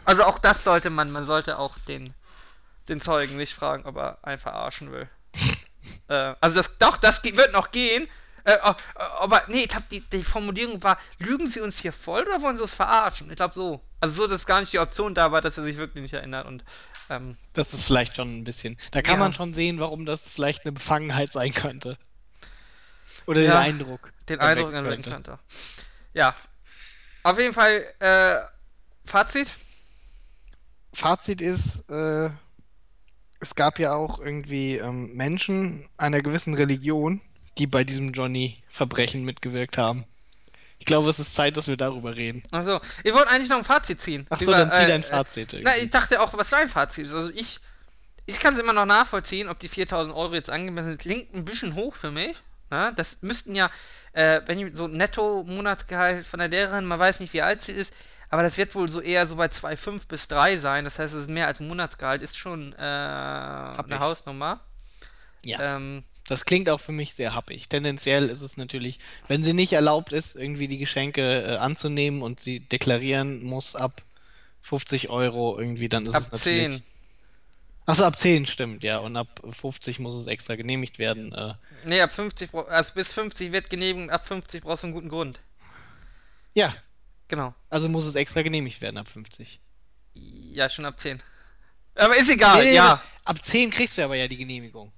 Also 0.04 0.24
auch 0.24 0.38
das 0.38 0.64
sollte 0.64 0.90
man, 0.90 1.10
man 1.10 1.24
sollte 1.24 1.58
auch 1.58 1.78
den, 1.80 2.14
den 2.88 3.00
Zeugen 3.00 3.36
nicht 3.36 3.54
fragen, 3.54 3.84
ob 3.86 3.96
er 3.96 4.18
einen 4.22 4.38
verarschen 4.38 4.92
will. 4.92 5.08
äh, 6.08 6.34
also 6.40 6.56
das, 6.56 6.70
doch, 6.78 6.96
das 6.96 7.22
wird 7.22 7.52
noch 7.52 7.70
gehen. 7.70 8.08
Äh, 8.49 8.57
oh, 8.64 8.70
äh, 8.70 9.03
aber 9.20 9.42
nee, 9.49 9.64
ich 9.64 9.68
glaube, 9.68 9.84
die, 9.90 10.01
die 10.01 10.24
Formulierung 10.24 10.82
war, 10.82 10.99
lügen 11.18 11.49
Sie 11.51 11.61
uns 11.61 11.78
hier 11.78 11.92
voll 11.92 12.22
oder 12.22 12.40
wollen 12.40 12.57
Sie 12.57 12.62
uns 12.62 12.72
verarschen? 12.72 13.28
Ich 13.30 13.36
glaube 13.36 13.53
so. 13.55 13.80
Also 14.01 14.14
so, 14.14 14.26
dass 14.26 14.46
gar 14.46 14.61
nicht 14.61 14.72
die 14.72 14.78
Option 14.78 15.14
da 15.14 15.32
war, 15.32 15.42
dass 15.42 15.59
er 15.59 15.64
sich 15.64 15.76
wirklich 15.76 16.01
nicht 16.03 16.14
erinnert 16.14 16.46
und 16.46 16.64
ähm, 17.11 17.36
Das 17.53 17.74
ist 17.74 17.84
vielleicht 17.84 18.16
schon 18.16 18.38
ein 18.38 18.44
bisschen. 18.44 18.78
Da 18.92 19.03
kann 19.03 19.16
Ja. 19.16 19.20
man 19.20 19.34
schon 19.34 19.53
sehen, 19.53 19.80
warum 19.80 20.07
das 20.07 20.30
vielleicht 20.30 20.64
eine 20.64 20.72
Befangenheit 20.72 21.30
sein 21.32 21.53
könnte. 21.53 21.99
Oder 23.26 23.42
den 23.42 23.51
Ja. 23.51 23.59
Eindruck. 23.61 24.12
Den 24.30 24.40
Eindruck 24.40 24.72
erwecken 24.72 25.03
könnte. 25.03 25.11
könnte. 25.11 25.38
Ja. 26.14 26.34
Auf 27.22 27.38
jeden 27.38 27.53
Fall, 27.53 27.84
äh, 27.99 28.36
Fazit. 29.05 29.53
Fazit 30.94 31.40
ist, 31.42 31.84
äh, 31.90 32.30
es 33.40 33.55
gab 33.55 33.78
ja 33.78 33.94
auch 33.94 34.20
irgendwie 34.20 34.76
ähm, 34.78 35.12
Menschen 35.14 35.86
einer 35.99 36.22
gewissen 36.22 36.55
Religion, 36.55 37.20
die 37.59 37.66
bei 37.66 37.84
diesem 37.84 38.12
Johnny-Verbrechen 38.12 39.24
mitgewirkt 39.24 39.78
haben. 39.78 40.04
Ich 40.78 40.86
glaube, 40.86 41.09
es 41.11 41.18
ist 41.18 41.34
Zeit, 41.34 41.56
dass 41.56 41.66
wir 41.66 41.76
darüber 41.76 42.16
reden. 42.16 42.42
Achso, 42.50 42.80
ich 43.02 43.12
wollte 43.12 43.28
eigentlich 43.28 43.48
noch 43.48 43.59
ein 43.59 43.64
Fazit 43.64 44.00
ziehen. 44.00 44.26
Ach 44.30 44.38
so, 44.38 44.52
Über, 44.52 44.59
dann 44.59 44.70
zieh 44.70 44.82
äh, 44.82 44.88
dein 44.88 45.00
äh, 45.00 45.04
Fazit. 45.04 45.52
Na, 45.52 45.59
irgendwie. 45.59 45.86
ich 45.86 45.90
dachte 45.90 46.20
auch, 46.20 46.32
was 46.34 46.50
dein 46.50 46.68
Fazit 46.68 47.06
ist. 47.06 47.14
Also 47.14 47.30
ich, 47.30 47.59
ich 48.26 48.38
kann 48.38 48.54
es 48.54 48.61
immer 48.61 48.72
noch 48.72 48.86
nachvollziehen, 48.86 49.48
ob 49.48 49.59
die 49.59 49.68
4000 49.68 50.16
Euro 50.16 50.34
jetzt 50.34 50.50
angemessen 50.50 50.90
sind. 50.90 51.00
Klingt 51.00 51.34
ein 51.34 51.44
bisschen 51.44 51.74
hoch 51.74 51.94
für 51.94 52.11
mich. 52.11 52.36
Na, 52.70 52.92
das 52.92 53.18
müssten 53.22 53.54
ja, 53.54 53.70
äh, 54.12 54.42
wenn 54.46 54.59
ich 54.61 54.74
so 54.74 54.86
Netto-Monatsgehalt 54.86 56.26
von 56.26 56.38
der 56.38 56.48
Lehrerin, 56.48 56.84
man 56.84 56.98
weiß 56.98 57.20
nicht, 57.20 57.32
wie 57.32 57.42
alt 57.42 57.62
sie 57.62 57.72
ist, 57.72 57.92
aber 58.30 58.42
das 58.42 58.56
wird 58.56 58.74
wohl 58.74 58.90
so 58.90 59.00
eher 59.00 59.26
so 59.26 59.36
bei 59.36 59.46
2,5 59.46 60.06
bis 60.06 60.28
3 60.28 60.59
sein. 60.59 60.84
Das 60.84 60.98
heißt, 60.98 61.14
es 61.14 61.22
ist 61.22 61.30
mehr 61.30 61.46
als 61.46 61.61
ein 61.61 61.68
Monatsgehalt, 61.68 62.22
ist 62.22 62.36
schon 62.36 62.74
äh, 62.74 62.76
eine. 62.76 63.98
Hausnummer. 63.98 64.61
Ja. 65.44 65.76
Ähm, 65.76 66.04
Das 66.28 66.44
klingt 66.44 66.68
auch 66.68 66.78
für 66.78 66.92
mich 66.92 67.14
sehr 67.14 67.34
happig. 67.34 67.68
Tendenziell 67.68 68.26
ist 68.28 68.42
es 68.42 68.56
natürlich, 68.58 68.98
wenn 69.28 69.42
sie 69.42 69.54
nicht 69.54 69.72
erlaubt 69.72 70.12
ist, 70.12 70.36
irgendwie 70.36 70.68
die 70.68 70.76
Geschenke 70.78 71.42
äh, 71.42 71.56
anzunehmen 71.56 72.20
und 72.22 72.38
sie 72.38 72.60
deklarieren 72.60 73.42
muss 73.42 73.74
ab 73.74 74.02
50 74.60 75.08
Euro 75.08 75.58
irgendwie, 75.58 75.88
dann 75.88 76.04
ist 76.04 76.14
ab 76.14 76.22
es 76.22 76.30
natürlich. 76.32 76.74
10. 76.76 76.82
Achso, 77.86 78.04
ab 78.04 78.18
10 78.18 78.44
stimmt, 78.44 78.84
ja. 78.84 78.98
Und 78.98 79.16
ab 79.16 79.40
50 79.50 79.98
muss 80.00 80.14
es 80.16 80.26
extra 80.26 80.56
genehmigt 80.56 80.98
werden. 80.98 81.32
Äh, 81.32 81.54
Nee, 81.84 82.00
ab 82.02 82.12
50, 82.12 82.50
bra- 82.50 82.64
also 82.64 82.92
bis 82.92 83.08
50 83.08 83.50
wird 83.52 83.70
genehmigt, 83.70 84.10
ab 84.10 84.26
50 84.26 84.62
brauchst 84.62 84.82
du 84.82 84.88
einen 84.88 84.94
guten 84.94 85.08
Grund. 85.08 85.40
ja, 86.54 86.74
Genau. 87.28 87.54
also 87.70 87.88
muss 87.88 88.04
es 88.06 88.14
extra 88.14 88.42
genehmigt 88.42 88.80
werden 88.80 88.96
ab 88.98 89.08
50. 89.08 89.60
Ja, 90.14 90.68
schon 90.70 90.84
ab 90.86 90.98
10. 91.00 91.22
Aber 91.94 92.16
ist 92.16 92.28
egal, 92.30 92.62
Nee, 92.64 92.70
nee, 92.70 92.76
ja. 92.76 93.02
Ab 93.24 93.44
10 93.44 93.70
kriegst 93.70 93.96
du 93.98 94.02
aber 94.04 94.16
ja 94.16 94.26
die 94.28 94.36
Genehmigung. 94.38 94.92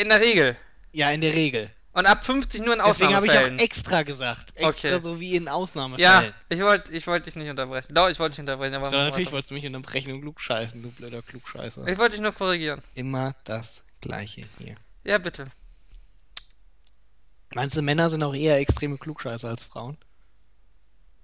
In 0.00 0.08
der 0.08 0.20
Regel. 0.20 0.56
Ja, 0.92 1.10
in 1.10 1.20
der 1.20 1.34
Regel. 1.34 1.70
Und 1.92 2.06
ab 2.06 2.24
50 2.24 2.62
nur 2.62 2.74
in 2.74 2.82
Deswegen 2.84 3.14
habe 3.14 3.26
ich 3.26 3.32
auch 3.32 3.36
Ausnahmefällen. 3.36 3.58
extra 3.58 4.02
gesagt. 4.04 4.52
Extra 4.54 4.88
Okay. 4.90 5.00
so 5.02 5.18
wie 5.18 5.34
in 5.34 5.48
Ausnahmefällen. 5.48 6.24
Ja, 6.24 6.32
ich 6.48 6.60
wollte 6.60 6.92
ich 6.92 7.06
wollt 7.06 7.26
dich 7.26 7.34
nicht 7.34 7.48
unterbrechen. 7.50 7.92
Doch, 7.94 8.08
ich 8.08 8.18
wollte 8.20 8.34
dich 8.34 8.40
unterbrechen, 8.40 8.74
aber. 8.74 8.88
Doch, 8.88 8.98
natürlich 8.98 9.32
wolltest 9.32 9.50
du 9.50 9.54
mich 9.54 9.66
unterbrechen 9.66 10.12
und 10.12 10.20
klugscheißen, 10.20 10.82
du 10.82 10.90
blöder 10.92 11.22
Klugscheißer. 11.22 11.86
Ich 11.88 11.98
wollte 11.98 12.12
dich 12.12 12.20
nur 12.20 12.32
korrigieren. 12.32 12.80
Immer 12.94 13.34
das 13.44 13.82
Gleiche 14.00 14.46
hier. 14.58 14.76
Ja, 15.04 15.18
bitte. 15.18 15.50
Meinst 17.54 17.76
du, 17.76 17.82
Männer 17.82 18.08
sind 18.08 18.22
auch 18.22 18.34
eher 18.34 18.58
extreme 18.58 18.96
Klugscheißer 18.96 19.48
als 19.48 19.64
Frauen? 19.64 19.98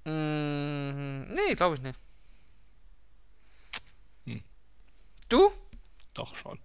Mm, 0.05 1.33
nee, 1.33 1.55
glaube 1.55 1.77
ich 1.77 1.83
nicht. 1.83 1.99
Hm. 4.25 4.43
Du? 5.29 5.53
Doch 6.15 6.35
schon. 6.37 6.59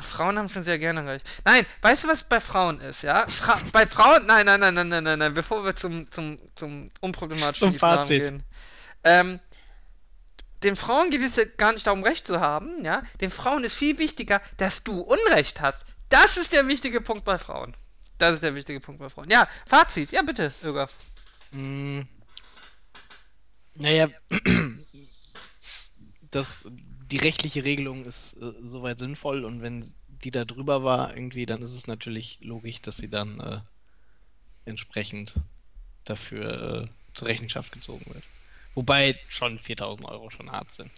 Frauen 0.00 0.38
haben 0.38 0.48
schon 0.48 0.64
sehr 0.64 0.78
gerne 0.78 1.06
recht. 1.06 1.26
Nein, 1.44 1.66
weißt 1.82 2.04
du, 2.04 2.08
was 2.08 2.24
bei 2.24 2.40
Frauen 2.40 2.80
ist, 2.80 3.02
ja? 3.02 3.26
Fra 3.26 3.58
bei 3.72 3.86
Frauen, 3.86 4.26
nein, 4.26 4.46
nein, 4.46 4.60
nein, 4.60 4.74
nein, 4.74 4.88
nein, 4.88 5.04
nein, 5.04 5.18
nein, 5.18 5.34
bevor 5.34 5.64
wir 5.64 5.76
zum, 5.76 6.10
zum, 6.10 6.38
zum 6.56 6.90
unproblematischen 7.00 7.68
Zum 7.68 7.74
Islam 7.74 7.98
Fazit. 7.98 8.22
gehen. 8.22 8.42
Ähm, 9.04 9.40
den 10.62 10.76
Frauen 10.76 11.10
geht 11.10 11.22
es 11.22 11.36
ja 11.36 11.44
gar 11.44 11.72
nicht 11.72 11.86
darum, 11.86 12.02
Recht 12.02 12.26
zu 12.26 12.40
haben, 12.40 12.84
ja? 12.84 13.02
Den 13.20 13.30
Frauen 13.30 13.64
ist 13.64 13.76
viel 13.76 13.98
wichtiger, 13.98 14.40
dass 14.56 14.82
du 14.82 15.00
Unrecht 15.00 15.60
hast. 15.60 15.84
Das 16.08 16.36
ist 16.36 16.52
der 16.52 16.66
wichtige 16.66 17.00
Punkt 17.00 17.24
bei 17.24 17.38
Frauen. 17.38 17.76
Das 18.18 18.34
ist 18.34 18.42
der 18.42 18.54
wichtige 18.54 18.80
Punkt 18.80 19.00
bei 19.00 19.08
Frauen. 19.08 19.30
Ja, 19.30 19.48
Fazit, 19.66 20.10
ja 20.10 20.22
bitte, 20.22 20.52
Ögaf. 20.64 20.92
Hm. 21.52 22.08
Naja, 23.74 24.08
das, 26.30 26.68
die 27.10 27.16
rechtliche 27.18 27.64
Regelung 27.64 28.04
ist 28.04 28.34
äh, 28.34 28.52
soweit 28.62 28.98
sinnvoll 28.98 29.44
und 29.44 29.62
wenn 29.62 29.84
die 30.08 30.30
da 30.30 30.44
drüber 30.44 30.82
war, 30.82 31.14
irgendwie, 31.14 31.46
dann 31.46 31.62
ist 31.62 31.72
es 31.72 31.86
natürlich 31.86 32.38
logisch, 32.42 32.80
dass 32.82 32.96
sie 32.96 33.08
dann 33.08 33.40
äh, 33.40 33.60
entsprechend 34.64 35.34
dafür 36.04 36.84
äh, 36.84 37.14
zur 37.14 37.28
Rechenschaft 37.28 37.72
gezogen 37.72 38.04
wird. 38.12 38.24
Wobei 38.74 39.18
schon 39.28 39.58
4000 39.58 40.08
Euro 40.08 40.30
schon 40.30 40.50
hart 40.50 40.72
sind. 40.72 40.90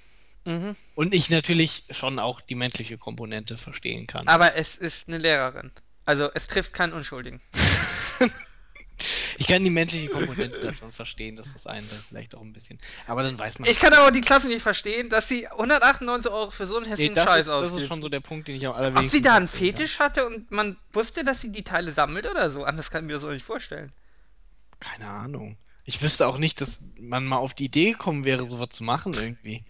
Mhm. 0.44 0.76
Und 0.94 1.14
ich 1.14 1.30
natürlich 1.30 1.84
schon 1.90 2.18
auch 2.18 2.40
die 2.40 2.54
menschliche 2.54 2.98
Komponente 2.98 3.58
verstehen 3.58 4.06
kann. 4.06 4.26
Aber 4.28 4.56
es 4.56 4.74
ist 4.74 5.08
eine 5.08 5.18
Lehrerin. 5.18 5.70
Also 6.06 6.30
es 6.34 6.46
trifft 6.46 6.72
keinen 6.72 6.92
Unschuldigen. 6.92 7.40
Ich 9.38 9.46
kann 9.46 9.64
die 9.64 9.70
menschliche 9.70 10.08
Komponente 10.08 10.60
da 10.60 10.72
schon 10.74 10.92
verstehen, 10.92 11.36
dass 11.36 11.52
das 11.52 11.64
dann 11.64 11.84
vielleicht 12.08 12.34
auch 12.34 12.40
ein 12.40 12.52
bisschen. 12.52 12.78
Aber 13.06 13.22
dann 13.22 13.38
weiß 13.38 13.58
man. 13.58 13.68
Ich 13.68 13.78
kann 13.78 13.92
aber 13.94 14.10
die 14.10 14.20
Klasse 14.20 14.48
nicht 14.48 14.62
verstehen, 14.62 15.10
dass 15.10 15.28
sie 15.28 15.48
198 15.48 16.30
Euro 16.30 16.50
für 16.50 16.66
so 16.66 16.76
einen 16.76 16.84
nee, 16.84 16.90
hässlichen 16.90 17.14
das, 17.14 17.24
Scheiß 17.24 17.46
ist, 17.46 17.52
das 17.52 17.62
ist 17.62 17.72
ausgibt. 17.72 17.88
schon 17.88 18.02
so 18.02 18.08
der 18.08 18.20
Punkt, 18.20 18.48
den 18.48 18.56
ich 18.56 18.66
am 18.66 18.72
Ob 18.72 18.78
allerwenigsten. 18.78 19.18
sie 19.18 19.22
da 19.22 19.36
einen. 19.36 19.48
Fetisch 19.48 19.98
hatte 19.98 20.26
und 20.26 20.50
man 20.50 20.76
wusste, 20.92 21.24
dass 21.24 21.40
sie 21.40 21.50
die 21.50 21.64
Teile 21.64 21.92
sammelt 21.92 22.26
oder 22.26 22.50
so. 22.50 22.64
Anders 22.64 22.90
kann 22.90 23.04
ich 23.04 23.06
mir 23.08 23.14
das 23.14 23.24
auch 23.24 23.30
nicht 23.30 23.44
vorstellen. 23.44 23.92
Keine 24.80 25.06
Ahnung. 25.06 25.56
Ich 25.84 26.02
wüsste 26.02 26.26
auch 26.26 26.38
nicht, 26.38 26.60
dass 26.60 26.82
man 26.98 27.24
mal 27.24 27.38
auf 27.38 27.54
die 27.54 27.64
Idee 27.64 27.92
gekommen 27.92 28.24
wäre, 28.24 28.46
sowas 28.46 28.70
zu 28.70 28.84
machen 28.84 29.14
irgendwie. 29.14 29.64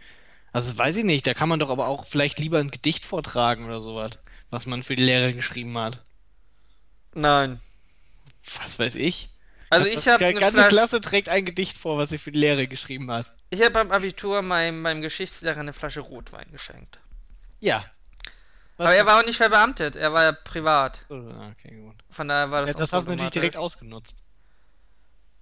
Also 0.53 0.77
weiß 0.77 0.97
ich 0.99 1.05
nicht. 1.05 1.27
Da 1.27 1.35
kann 1.35 1.49
man 1.49 1.61
doch 1.61 1.71
aber 1.71 1.89
auch 1.89 2.05
vielleicht 2.05 2.39
lieber 2.39 2.59
ein 2.59 2.71
Gedicht 2.71 3.05
vortragen 3.05 3.65
oder 3.65 3.81
sowas, 3.81 4.19
was 4.51 4.67
man 4.67 4.83
für 4.83 4.97
die 4.97 5.05
Lehrerin 5.05 5.37
geschrieben 5.37 5.77
hat. 5.79 6.05
Nein. 7.15 7.61
Was 8.59 8.79
weiß 8.79 8.95
ich. 8.97 9.31
Also 9.71 9.87
ich 9.87 10.09
habe 10.09 10.33
Die 10.33 10.41
ganze 10.41 10.67
Klasse 10.69 11.01
trägt 11.01 11.29
ein 11.29 11.45
Gedicht 11.45 11.79
vor, 11.79 11.97
was 11.97 12.11
sie 12.11 12.19
für 12.19 12.33
die 12.33 12.41
Lehrerin 12.41 12.69
geschrieben 12.69 13.11
hat. 13.11 13.33
ich 13.51 13.63
hab 13.63 13.73
beim 13.73 13.93
Abitur 13.93 14.43
meinem, 14.43 14.83
meinem 14.83 15.01
Geschichtslehrer 15.01 15.61
eine 15.61 15.73
Flasche 15.73 16.01
Rotwein 16.01 16.51
geschenkt. 16.51 16.99
Ja. 17.61 17.85
Was 18.77 18.89
aber 18.89 18.97
er 18.97 19.07
war 19.07 19.21
auch 19.21 19.25
nicht 19.25 19.37
verbeamtet, 19.37 19.95
er 19.95 20.13
war 20.13 20.25
ja 20.25 20.33
privat. 20.33 21.01
so, 21.09 21.15
ah, 21.15 21.53
okay, 21.53 21.77
gut. 21.77 21.97
Von 22.11 22.29
daher 22.29 22.51
war 22.51 22.63
das 22.63 22.71
Ja, 22.71 22.75
das 22.75 22.93
hast 22.93 23.07
du 23.07 23.11
natürlich 23.13 23.31
direkt 23.31 23.57
ausgenutzt. 23.57 24.25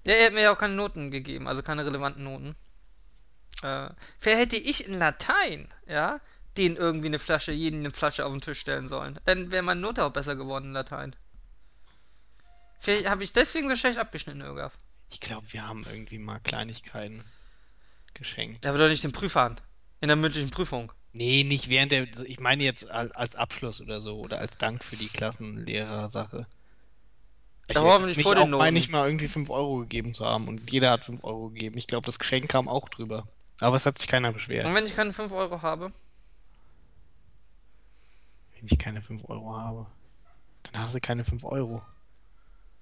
Ja, 0.05 0.15
er 0.15 0.27
hat 0.27 0.33
mir 0.33 0.43
ja 0.43 0.53
auch 0.53 0.59
keine 0.59 0.75
Noten 0.75 1.11
gegeben, 1.11 1.49
also 1.49 1.63
keine 1.63 1.87
relevanten 1.87 2.25
Noten. 2.25 2.55
Äh, 3.63 3.91
vielleicht 4.19 4.41
hätte 4.41 4.57
ich 4.57 4.87
in 4.87 4.99
Latein, 4.99 5.73
ja, 5.87 6.21
den 6.57 6.77
irgendwie 6.77 7.07
eine 7.07 7.19
Flasche, 7.19 7.53
jeden 7.53 7.81
eine 7.81 7.93
Flasche 7.93 8.27
auf 8.27 8.33
den 8.33 8.41
Tisch 8.41 8.61
stellen 8.61 8.89
sollen. 8.89 9.19
Dann 9.25 9.51
wäre 9.51 9.63
meine 9.63 9.81
Note 9.81 10.05
auch 10.05 10.13
besser 10.13 10.37
geworden 10.37 10.67
in 10.67 10.73
Latein. 10.73 11.17
Vielleicht 12.81 13.07
habe 13.09 13.25
ich 13.25 13.33
deswegen 13.33 13.69
so 13.69 13.77
schlecht 13.77 13.99
abgeschnitten, 13.99 14.43
Ögaf. 14.43 14.73
Ich 15.11 15.21
glaube, 15.21 15.51
wir 15.53 15.67
haben 15.67 15.85
irgendwie 15.85 16.19
mal 16.19 16.39
Kleinigkeiten 16.41 17.25
geschenkt. 18.15 18.65
Der 18.65 18.73
wird 18.73 18.83
doch 18.83 18.89
nicht 18.89 19.05
den 19.05 19.13
Prüfern. 19.13 19.61
In 20.01 20.09
der 20.09 20.17
mündlichen 20.17 20.51
Prüfung. 20.51 20.93
Nee, 21.13 21.43
nicht 21.43 21.69
während 21.71 21.91
der. 21.93 22.05
Ich 22.27 22.39
meine 22.39 22.63
jetzt 22.63 22.89
al- 22.91 23.13
als 23.13 23.35
Abschluss 23.35 23.81
oder 23.81 24.01
so 24.01 24.19
oder 24.21 24.39
als 24.39 24.59
Dank 24.59 24.85
für 24.85 24.97
die 24.97 25.09
Klassenlehrer-Sache. 25.09 26.47
Ich 27.67 27.77
mich 28.17 28.23
vor 28.23 28.39
auch, 28.39 28.47
meine 28.47 28.79
ich 28.79 28.89
mal 28.89 29.07
irgendwie 29.07 29.29
5 29.29 29.51
Euro 29.51 29.79
gegeben 29.81 30.15
zu 30.15 30.25
haben 30.25 30.49
und 30.49 30.71
jeder 30.71 30.91
hat 30.91 31.05
5 31.05 31.23
Euro 31.25 31.51
gegeben. 31.51 31.77
Ich 31.77 31.87
glaube, 31.87 32.07
das 32.07 32.19
Geschenk 32.19 32.49
kam 32.49 32.69
auch 32.69 32.89
drüber. 32.89 33.27
Aber 33.61 33.77
es 33.77 33.85
hat 33.87 33.99
sich 33.99 34.07
keiner 34.09 34.33
beschwert. 34.33 34.65
Und 34.67 34.75
wenn 34.75 34.87
ich 34.87 34.95
keine 34.95 35.13
5 35.13 35.33
Euro 35.33 35.61
habe? 35.63 35.93
Wenn 38.55 38.67
ich 38.71 38.79
keine 38.79 39.03
5 39.03 39.29
Euro 39.29 39.57
habe, 39.57 39.87
dann 40.73 40.83
hast 40.83 40.95
du 40.95 41.01
keine 41.01 41.25
5 41.25 41.45
Euro. 41.45 41.83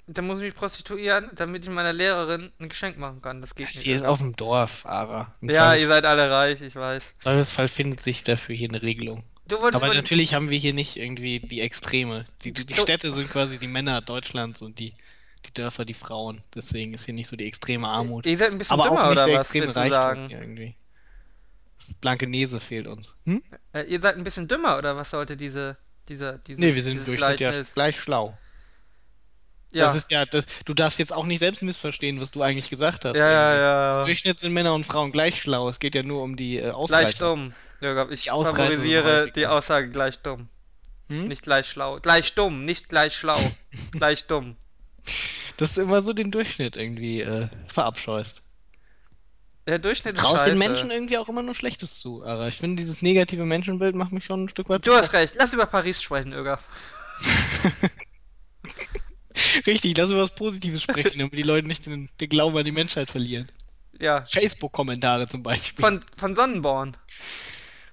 Dann 0.08 0.26
muss 0.26 0.38
ich 0.38 0.44
mich 0.44 0.54
prostituieren, 0.54 1.30
damit 1.34 1.64
ich 1.64 1.70
meiner 1.70 1.92
Lehrerin 1.92 2.52
ein 2.60 2.68
Geschenk 2.68 2.96
machen 2.96 3.20
kann. 3.22 3.40
Das 3.40 3.54
geht 3.54 3.66
Das 3.68 3.74
nicht. 3.74 3.84
hier 3.84 3.96
ist 3.96 4.04
auf 4.04 4.18
dem 4.20 4.36
Dorf, 4.36 4.86
Ara. 4.86 5.34
Im 5.40 5.50
ja, 5.50 5.74
ihr 5.74 5.86
seid 5.88 6.04
alle 6.04 6.30
reich, 6.30 6.60
ich 6.60 6.76
weiß. 6.76 7.02
Zweifelsfall 7.18 7.66
findet 7.66 8.02
sich 8.02 8.22
dafür 8.22 8.54
hier 8.54 8.68
eine 8.68 8.82
Regelung. 8.82 9.24
Aber 9.50 9.94
natürlich 9.94 10.34
haben 10.34 10.50
wir 10.50 10.58
hier 10.58 10.74
nicht 10.74 10.96
irgendwie 10.96 11.40
die 11.40 11.60
Extreme. 11.60 12.26
Die, 12.42 12.52
die, 12.52 12.66
die 12.66 12.74
Städte 12.74 13.10
sind 13.10 13.30
quasi 13.30 13.58
die 13.58 13.68
Männer 13.68 14.00
Deutschlands 14.00 14.62
und 14.62 14.78
die, 14.78 14.94
die 15.44 15.54
Dörfer 15.54 15.84
die 15.84 15.94
Frauen. 15.94 16.42
Deswegen 16.54 16.94
ist 16.94 17.04
hier 17.04 17.14
nicht 17.14 17.28
so 17.28 17.36
die 17.36 17.46
extreme 17.46 17.88
Armut. 17.88 18.26
Ihr 18.26 18.38
seid 18.38 18.50
ein 18.50 18.58
bisschen 18.58 18.74
Aber 18.74 18.84
dümmer, 18.84 19.04
auch 19.04 19.10
nicht 19.10 19.18
oder 19.18 19.26
der 19.26 19.38
was 19.38 19.46
extreme 19.46 19.74
Reichtum 19.76 20.30
irgendwie. 20.30 20.74
Das 21.78 21.94
blanke 21.94 22.26
Nese 22.26 22.58
fehlt 22.58 22.86
uns. 22.86 23.16
Hm? 23.24 23.42
Äh, 23.72 23.82
ihr 23.82 24.00
seid 24.00 24.16
ein 24.16 24.24
bisschen 24.24 24.48
dümmer, 24.48 24.78
oder 24.78 24.96
was 24.96 25.10
sollte 25.10 25.36
diese, 25.36 25.76
dieser, 26.08 26.38
diese, 26.38 26.60
Nee, 26.60 26.74
wir 26.74 26.82
sind 26.82 26.98
im 26.98 27.04
dieses 27.04 27.20
Durchschnitt 27.20 27.40
ja 27.40 27.62
gleich 27.74 28.00
schlau. 28.00 28.36
Ja, 29.72 29.86
Das 29.86 29.96
ist 29.96 30.10
ja, 30.10 30.24
das, 30.24 30.46
du 30.64 30.74
darfst 30.74 30.98
jetzt 30.98 31.12
auch 31.12 31.26
nicht 31.26 31.40
selbst 31.40 31.62
missverstehen, 31.62 32.20
was 32.20 32.30
du 32.30 32.42
eigentlich 32.42 32.70
gesagt 32.70 33.04
hast. 33.04 33.16
ja, 33.16 33.30
ja, 33.30 33.50
Im 33.50 33.60
ja. 33.60 34.02
Durchschnitt 34.04 34.40
sind 34.40 34.52
Männer 34.52 34.74
und 34.74 34.84
Frauen 34.86 35.12
gleich 35.12 35.40
schlau. 35.40 35.68
Es 35.68 35.78
geht 35.78 35.94
ja 35.94 36.02
nur 36.02 36.22
um 36.22 36.36
die 36.36 36.56
äh, 36.58 36.62
Gleich 36.62 36.74
Ausreißer. 36.74 37.26
dumm. 37.28 37.54
Ja, 37.80 38.08
ich 38.10 38.22
Die 38.22 38.28
favorisiere 38.30 39.30
die 39.34 39.46
Aussage 39.46 39.90
gleich 39.90 40.18
dumm. 40.20 40.48
Hm? 41.08 41.28
Nicht 41.28 41.42
gleich 41.42 41.68
schlau. 41.68 42.00
Gleich 42.00 42.34
dumm, 42.34 42.64
nicht 42.64 42.88
gleich 42.88 43.14
schlau. 43.14 43.38
gleich 43.92 44.26
dumm. 44.26 44.56
Dass 45.56 45.74
du 45.74 45.82
immer 45.82 46.00
so 46.02 46.12
den 46.12 46.30
Durchschnitt 46.30 46.76
irgendwie 46.76 47.20
äh, 47.20 47.48
verabscheust. 47.68 48.42
Der 49.66 49.78
Durchschnitt 49.78 50.16
traust 50.16 50.46
den. 50.46 50.58
Menschen 50.58 50.90
irgendwie 50.90 51.18
auch 51.18 51.28
immer 51.28 51.42
nur 51.42 51.54
Schlechtes 51.54 51.98
zu, 51.98 52.24
aber 52.24 52.46
ich 52.48 52.56
finde, 52.56 52.76
dieses 52.76 53.02
negative 53.02 53.44
Menschenbild 53.44 53.94
macht 53.96 54.12
mich 54.12 54.24
schon 54.24 54.44
ein 54.44 54.48
Stück 54.48 54.68
weit 54.68 54.86
Du 54.86 54.94
hast 54.94 55.12
recht. 55.12 55.34
Lass 55.36 55.52
über 55.52 55.66
Paris 55.66 56.00
sprechen, 56.00 56.32
Öger. 56.32 56.60
Richtig, 59.66 59.96
lass 59.96 60.10
über 60.10 60.22
was 60.22 60.34
Positives 60.34 60.82
sprechen, 60.82 61.18
damit 61.18 61.36
die 61.36 61.42
Leute 61.42 61.66
nicht 61.66 61.86
den, 61.86 62.08
den 62.20 62.28
Glauben 62.28 62.56
an 62.56 62.64
die 62.64 62.72
Menschheit 62.72 63.10
verlieren. 63.10 63.50
Ja. 63.98 64.24
Facebook-Kommentare 64.24 65.26
zum 65.26 65.42
Beispiel. 65.42 65.84
Von, 65.84 66.04
von 66.16 66.36
Sonnenborn. 66.36 66.96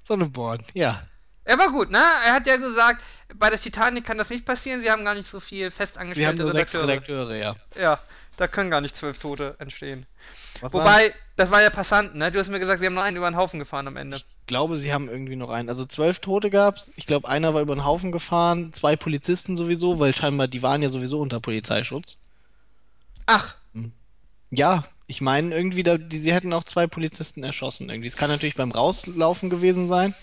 Sonneborn, 0.04 0.64
ja. 0.74 1.08
Er 1.46 1.58
war 1.58 1.72
gut, 1.72 1.90
ne? 1.90 2.02
Er 2.26 2.34
hat 2.34 2.48
ja 2.48 2.58
gesagt, 2.58 3.02
bei 3.36 3.50
der 3.50 3.60
Titanic 3.60 4.06
kann 4.06 4.18
das 4.18 4.30
nicht 4.30 4.46
passieren, 4.46 4.82
sie 4.82 4.90
haben 4.90 5.04
gar 5.04 5.16
nicht 5.16 5.28
so 5.28 5.40
viel 5.40 5.72
festangestellte 5.72 6.22
Sie 6.22 6.28
haben 6.28 6.38
nur 6.38 6.50
sechs 6.50 6.76
Redakteure. 6.76 7.30
Redakteure, 7.30 7.56
ja. 7.76 7.82
Ja, 7.82 8.00
da 8.38 8.48
können 8.48 8.70
gar 8.70 8.82
nicht 8.82 8.96
zwölf 8.96 9.20
Tote 9.20 9.56
entstehen. 9.60 10.06
Was 10.62 10.74
Wobei, 10.74 11.14
das 11.36 11.52
war 11.52 11.62
ja 11.62 11.70
Passanten, 11.70 12.18
ne? 12.18 12.32
Du 12.32 12.40
hast 12.40 12.50
mir 12.50 12.60
gesagt, 12.60 12.80
sie 12.80 12.86
haben 12.86 12.94
noch 12.94 13.04
einen 13.04 13.18
über 13.18 13.30
den 13.30 13.38
Haufen 13.38 13.60
gefahren 13.60 13.88
am 13.88 13.98
Ende. 13.98 14.18
Ich 14.18 14.26
glaube, 14.48 14.76
sie 14.76 14.94
haben 14.94 15.10
irgendwie 15.10 15.36
noch 15.36 15.50
einen. 15.50 15.70
Also 15.70 15.86
zwölf 15.86 16.20
Tote 16.20 16.50
gab's. 16.50 16.92
Ich 16.96 17.06
glaube, 17.06 17.28
einer 17.28 17.54
war 17.54 17.62
über 17.62 17.76
den 17.76 17.86
Haufen 17.86 18.12
gefahren, 18.12 18.74
zwei 18.74 18.96
Polizisten 18.96 19.56
sowieso, 19.56 20.00
weil 20.00 20.16
scheinbar 20.16 20.48
die 20.48 20.64
waren 20.64 20.82
ja 20.82 20.90
sowieso 20.90 21.20
unter 21.20 21.40
Polizeischutz. 21.40 22.18
Ach, 23.26 23.56
Ja, 24.52 24.84
ich 25.08 25.22
meine 25.22 25.56
irgendwie, 25.56 25.84
da, 25.84 25.98
die, 25.98 26.20
sie 26.20 26.34
hätten 26.34 26.54
auch 26.54 26.64
zwei 26.64 26.88
Polizisten 26.88 27.44
erschossen 27.44 27.90
irgendwie. 27.90 28.08
Es 28.08 28.18
kann 28.18 28.30
natürlich 28.30 28.56
beim 28.56 28.72
Rauslaufen 28.72 29.50
gewesen 29.50 29.88
sein, 29.88 30.14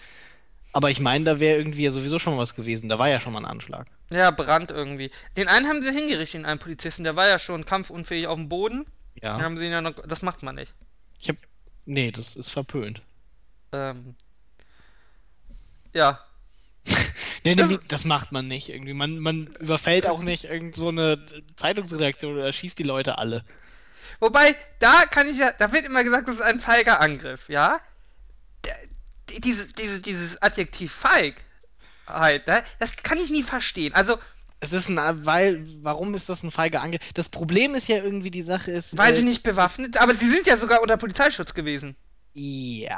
aber 0.72 0.90
ich 0.90 1.00
meine, 1.00 1.24
da 1.24 1.40
wäre 1.40 1.58
irgendwie 1.58 1.84
ja 1.84 1.92
sowieso 1.92 2.18
schon 2.18 2.38
was 2.38 2.54
gewesen. 2.54 2.88
Da 2.88 2.98
war 2.98 3.08
ja 3.08 3.20
schon 3.20 3.32
mal 3.32 3.40
ein 3.40 3.44
Anschlag. 3.50 3.88
Ja, 4.12 4.30
Brand 4.30 4.70
irgendwie. 4.70 5.10
Den 5.36 5.48
einen 5.48 5.68
haben 5.68 5.82
sie 5.82 5.90
hingerichtet, 5.92 6.34
den 6.40 6.46
einen 6.46 6.58
Polizisten, 6.58 7.04
der 7.04 7.16
war 7.16 7.28
ja 7.28 7.38
schon 7.38 7.64
kampfunfähig 7.64 8.26
auf 8.26 8.36
dem 8.36 8.48
Boden. 8.48 8.86
Dann 9.20 9.38
Ja. 9.38 9.44
haben 9.44 9.56
sie 9.56 9.66
ihn 9.66 9.72
ja 9.72 9.80
noch, 9.80 9.94
das 10.06 10.22
macht 10.22 10.42
man 10.42 10.54
nicht. 10.56 10.72
Ich 11.20 11.28
hab. 11.28 11.36
Nee, 11.86 12.10
das 12.10 12.36
ist 12.36 12.50
verpönt. 12.50 13.02
Ähm, 13.72 14.14
ja, 15.92 16.20
Nee, 17.44 17.54
nee, 17.54 17.78
das 17.88 18.04
macht 18.04 18.32
man 18.32 18.48
nicht 18.48 18.68
irgendwie. 18.68 18.92
Man, 18.94 19.18
man 19.18 19.46
überfällt 19.60 20.06
auch 20.06 20.20
nicht 20.22 20.44
irgend 20.44 20.74
so 20.74 20.88
eine 20.88 21.24
Zeitungsredaktion 21.56 22.34
oder 22.34 22.52
schießt 22.52 22.78
die 22.78 22.82
Leute 22.84 23.16
alle. 23.18 23.42
Wobei, 24.18 24.54
da 24.78 25.04
kann 25.06 25.28
ich 25.28 25.38
ja, 25.38 25.52
da 25.52 25.72
wird 25.72 25.86
immer 25.86 26.04
gesagt, 26.04 26.28
das 26.28 26.36
ist 26.36 26.42
ein 26.42 26.60
feiger 26.60 27.00
Angriff, 27.00 27.48
ja? 27.48 27.80
D- 28.64 28.70
die- 29.30 29.40
Diese, 29.40 29.72
diese, 29.72 30.00
dieses 30.00 30.42
Adjektiv 30.42 30.92
feig, 30.92 31.36
halt, 32.12 32.46
ne? 32.46 32.62
das 32.78 32.90
kann 33.02 33.18
ich 33.18 33.30
nie 33.30 33.42
verstehen. 33.42 33.94
Also, 33.94 34.18
Es 34.60 34.72
ist 34.72 34.88
ein, 34.88 34.98
weil, 35.26 35.66
warum 35.82 36.14
ist 36.14 36.28
das 36.28 36.42
ein 36.42 36.50
feiger 36.50 36.82
Angriff? 36.82 37.00
Das 37.14 37.28
Problem 37.30 37.74
ist 37.74 37.88
ja 37.88 37.96
irgendwie, 37.96 38.30
die 38.30 38.42
Sache 38.42 38.70
ist. 38.70 38.96
weil 38.98 39.14
äh, 39.14 39.16
sie 39.16 39.24
nicht 39.24 39.42
bewaffnet, 39.42 39.96
aber 39.96 40.14
sie 40.14 40.28
sind 40.30 40.46
ja 40.46 40.56
sogar 40.58 40.82
unter 40.82 40.96
Polizeischutz 40.98 41.54
gewesen. 41.54 41.96
Ja. 42.34 42.92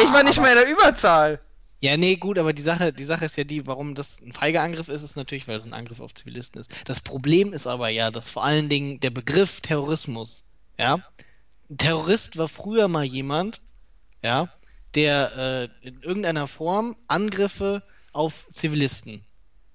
Ich 0.00 0.12
war 0.12 0.22
nicht 0.22 0.38
aber- 0.38 0.48
mehr 0.48 0.52
in 0.52 0.58
der 0.66 0.70
Überzahl. 0.70 1.40
Ja, 1.80 1.96
nee, 1.98 2.16
gut, 2.16 2.38
aber 2.38 2.54
die 2.54 2.62
Sache, 2.62 2.94
die 2.94 3.04
Sache 3.04 3.26
ist 3.26 3.36
ja 3.36 3.44
die, 3.44 3.66
warum 3.66 3.94
das 3.94 4.18
ein 4.22 4.32
feiger 4.32 4.62
Angriff 4.62 4.88
ist, 4.88 5.02
ist 5.02 5.16
natürlich, 5.16 5.46
weil 5.48 5.56
es 5.58 5.66
ein 5.66 5.74
Angriff 5.74 6.00
auf 6.00 6.14
Zivilisten 6.14 6.58
ist. 6.60 6.70
Das 6.86 7.02
Problem 7.02 7.52
ist 7.52 7.66
aber 7.66 7.90
ja, 7.90 8.10
dass 8.10 8.30
vor 8.30 8.42
allen 8.42 8.70
Dingen 8.70 9.00
der 9.00 9.10
Begriff 9.10 9.60
Terrorismus, 9.60 10.44
ja, 10.78 10.94
ein 11.70 11.76
Terrorist 11.76 12.38
war 12.38 12.48
früher 12.48 12.88
mal 12.88 13.04
jemand, 13.04 13.60
ja, 14.22 14.48
der 14.94 15.70
äh, 15.82 15.86
in 15.86 16.02
irgendeiner 16.02 16.46
Form 16.46 16.96
Angriffe 17.08 17.82
auf 18.12 18.46
Zivilisten 18.50 19.24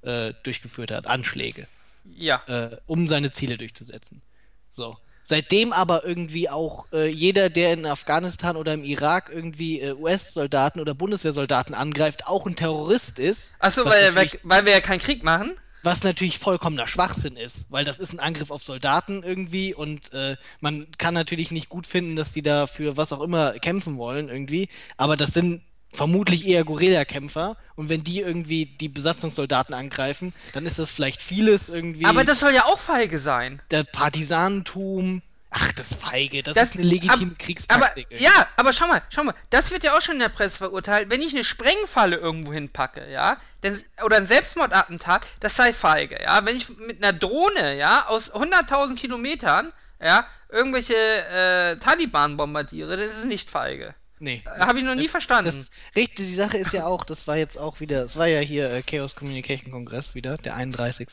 äh, 0.01 0.33
durchgeführt 0.43 0.91
hat, 0.91 1.07
Anschläge 1.07 1.67
Ja. 2.15 2.41
äh, 2.47 2.77
um 2.85 3.07
seine 3.07 3.31
Ziele 3.31 3.57
durchzusetzen. 3.57 4.21
So. 4.69 4.97
Seitdem 5.23 5.73
aber 5.73 6.05
irgendwie 6.05 6.49
auch 6.49 6.87
äh, 6.91 7.07
jeder, 7.07 7.51
der 7.51 7.73
in 7.73 7.85
Afghanistan 7.85 8.55
oder 8.57 8.73
im 8.73 8.83
Irak 8.83 9.29
irgendwie 9.31 9.79
äh, 9.79 9.93
US-Soldaten 9.93 10.79
oder 10.79 10.95
Bundeswehrsoldaten 10.95 11.75
angreift, 11.75 12.25
auch 12.25 12.47
ein 12.47 12.55
Terrorist 12.55 13.19
ist. 13.19 13.51
Achso, 13.59 13.85
weil, 13.85 14.15
weil, 14.15 14.31
weil 14.41 14.65
wir 14.65 14.71
ja 14.71 14.79
keinen 14.79 14.99
Krieg 14.99 15.23
machen. 15.23 15.55
Was 15.83 16.03
natürlich 16.03 16.39
vollkommener 16.39 16.87
Schwachsinn 16.87 17.35
ist, 17.37 17.65
weil 17.69 17.83
das 17.85 17.99
ist 17.99 18.13
ein 18.13 18.19
Angriff 18.19 18.51
auf 18.51 18.63
Soldaten 18.63 19.23
irgendwie 19.23 19.73
und 19.73 20.11
äh, 20.13 20.35
man 20.59 20.87
kann 20.97 21.13
natürlich 21.13 21.51
nicht 21.51 21.69
gut 21.69 21.87
finden, 21.87 22.15
dass 22.15 22.33
die 22.33 22.41
da 22.41 22.67
für 22.67 22.97
was 22.97 23.13
auch 23.13 23.21
immer 23.21 23.53
kämpfen 23.53 23.97
wollen 23.97 24.29
irgendwie, 24.29 24.69
aber 24.97 25.15
das 25.15 25.29
sind 25.33 25.61
vermutlich 25.91 26.45
eher 26.45 26.63
Guerillakämpfer 26.65 27.57
und 27.75 27.89
wenn 27.89 28.03
die 28.03 28.19
irgendwie 28.19 28.65
die 28.67 28.89
Besatzungssoldaten 28.89 29.73
angreifen, 29.73 30.33
dann 30.53 30.65
ist 30.67 30.77
das 30.77 30.91
vielleicht 30.91 31.21
vieles 31.21 31.67
irgendwie 31.67 32.05
Aber 32.05 32.23
das 32.23 32.39
soll 32.41 32.53
ja 32.53 32.65
auch 32.65 32.77
feige 32.77 33.17
sein. 33.19 33.61
der 33.71 33.83
Partisanentum. 33.85 35.21
Ach, 35.51 35.71
das 35.71 35.95
Feige, 35.95 36.43
das, 36.43 36.53
Das- 36.53 36.69
ist 36.69 36.75
eine 36.75 36.85
legitime 36.85 37.31
ab- 37.31 37.39
Kriegstaktik. 37.39 38.05
Aber, 38.11 38.21
ja, 38.21 38.47
aber 38.55 38.71
schau 38.71 38.85
mal, 38.85 39.01
schau 39.09 39.23
mal, 39.23 39.33
das 39.49 39.71
wird 39.71 39.83
ja 39.83 39.97
auch 39.97 40.01
schon 40.01 40.13
in 40.13 40.19
der 40.19 40.29
Presse 40.29 40.59
verurteilt. 40.59 41.09
Wenn 41.09 41.23
ich 41.23 41.33
eine 41.33 41.43
Sprengfalle 41.43 42.17
irgendwo 42.17 42.53
hinpacke, 42.53 43.11
ja, 43.11 43.37
denn, 43.63 43.83
oder 44.03 44.17
ein 44.17 44.27
Selbstmordattentat, 44.27 45.21
das 45.39 45.55
sei 45.55 45.73
feige, 45.73 46.21
ja. 46.21 46.45
Wenn 46.45 46.57
ich 46.57 46.69
mit 46.77 47.03
einer 47.03 47.17
Drohne, 47.17 47.77
ja, 47.77 48.07
aus 48.07 48.31
100.000 48.31 48.95
Kilometern, 48.95 49.73
ja, 50.01 50.25
irgendwelche 50.49 50.95
äh, 50.95 51.77
Taliban 51.77 52.37
bombardiere, 52.37 52.97
dann 52.97 53.09
ist 53.09 53.17
es 53.17 53.25
nicht 53.25 53.49
feige. 53.49 53.95
Nee. 54.21 54.43
Habe 54.59 54.79
ich 54.79 54.85
noch 54.85 54.95
nie 54.95 55.07
verstanden. 55.07 55.45
Das, 55.45 55.71
richtig, 55.95 56.27
die 56.27 56.35
Sache 56.35 56.57
ist 56.57 56.73
ja 56.73 56.85
auch, 56.85 57.05
das 57.05 57.27
war 57.27 57.37
jetzt 57.37 57.57
auch 57.57 57.79
wieder, 57.79 58.03
es 58.03 58.17
war 58.17 58.27
ja 58.27 58.39
hier 58.39 58.69
äh, 58.69 58.81
Chaos 58.81 59.15
Communication 59.15 59.71
Kongress 59.71 60.15
wieder, 60.15 60.37
der 60.37 60.55
31. 60.55 61.07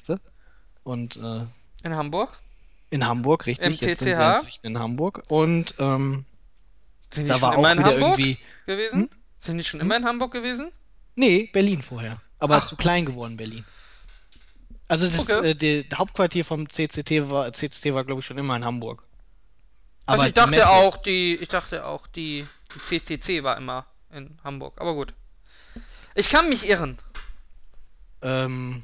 Und 0.83 1.17
äh, 1.17 1.47
in 1.85 1.95
Hamburg? 1.95 2.41
in 2.91 3.07
Hamburg, 3.07 3.47
richtig, 3.47 3.67
Im 3.67 3.89
jetzt 3.89 4.01
sind 4.01 4.15
sie 4.15 4.31
inzwischen 4.31 4.67
in 4.67 4.79
Hamburg. 4.79 5.25
Und 5.29 5.75
ähm, 5.79 6.25
Sind 7.13 7.29
da 7.29 7.41
war 7.41 7.57
auch 7.57 7.59
wieder 7.59 7.85
Hamburg 7.85 8.19
irgendwie. 8.19 8.39
gewesen? 8.67 9.01
Hm? 9.01 9.11
Sind 9.41 9.59
die 9.59 9.65
schon 9.65 9.81
immer 9.81 9.97
in 9.97 10.05
Hamburg 10.05 10.33
gewesen? 10.33 10.71
Nee, 11.15 11.51
Berlin 11.53 11.83
vorher. 11.83 12.21
Aber 12.47 12.63
Ach. 12.63 12.67
zu 12.67 12.77
klein 12.77 13.05
geworden, 13.05 13.37
Berlin. 13.37 13.65
Also 14.89 15.07
das 15.09 15.29
Okay. 15.29 15.51
äh, 15.51 15.85
Hauptquartier 15.95 16.45
vom 16.45 16.69
CCT 16.69 17.29
war, 17.29 17.53
CCT 17.53 17.93
war 17.93 18.05
glaube 18.05 18.21
ich 18.21 18.27
schon 18.27 18.39
immer 18.39 18.55
in 18.57 18.65
Hamburg. 18.65 19.03
Also 20.07 20.23
ich 20.25 20.35
dachte 20.35 20.51
Messe- 20.51 20.69
auch, 20.71 20.97
die, 20.99 21.35
ich 21.35 21.49
dachte 21.49 21.85
auch, 21.85 22.07
die, 22.07 22.47
die 22.75 23.01
CCC 23.01 23.43
war 23.43 23.57
immer 23.57 23.87
in 24.13 24.39
Hamburg. 24.45 24.81
Aber 24.81 24.95
gut. 24.95 25.13
Ich 26.15 26.29
kann 26.29 26.49
mich 26.49 26.69
irren. 26.69 26.99
Ähm, 28.23 28.83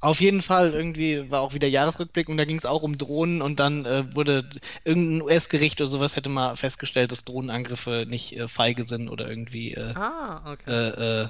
auf 0.00 0.20
jeden 0.20 0.42
Fall, 0.42 0.74
irgendwie 0.74 1.28
war 1.30 1.40
auch 1.40 1.54
wieder 1.54 1.66
Jahresrückblick 1.66 2.28
und 2.28 2.36
da 2.36 2.44
ging 2.44 2.56
es 2.56 2.66
auch 2.66 2.82
um 2.82 2.98
Drohnen 2.98 3.42
und 3.42 3.58
dann 3.58 3.84
äh, 3.86 4.14
wurde 4.14 4.48
irgendein 4.84 5.22
US-Gericht 5.22 5.80
oder 5.80 5.90
sowas 5.90 6.14
hätte 6.14 6.28
mal 6.28 6.54
festgestellt, 6.56 7.10
dass 7.10 7.24
Drohnenangriffe 7.24 8.04
nicht 8.06 8.36
äh, 8.36 8.46
feige 8.46 8.84
sind 8.86 9.08
oder 9.08 9.28
irgendwie 9.28 9.72
äh, 9.74 9.94
Ah, 9.96 10.52
okay. 10.52 11.22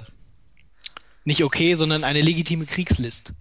Nicht 1.23 1.43
okay, 1.43 1.75
sondern 1.75 2.03
eine 2.03 2.21
legitime 2.21 2.65
Kriegslist. 2.65 3.33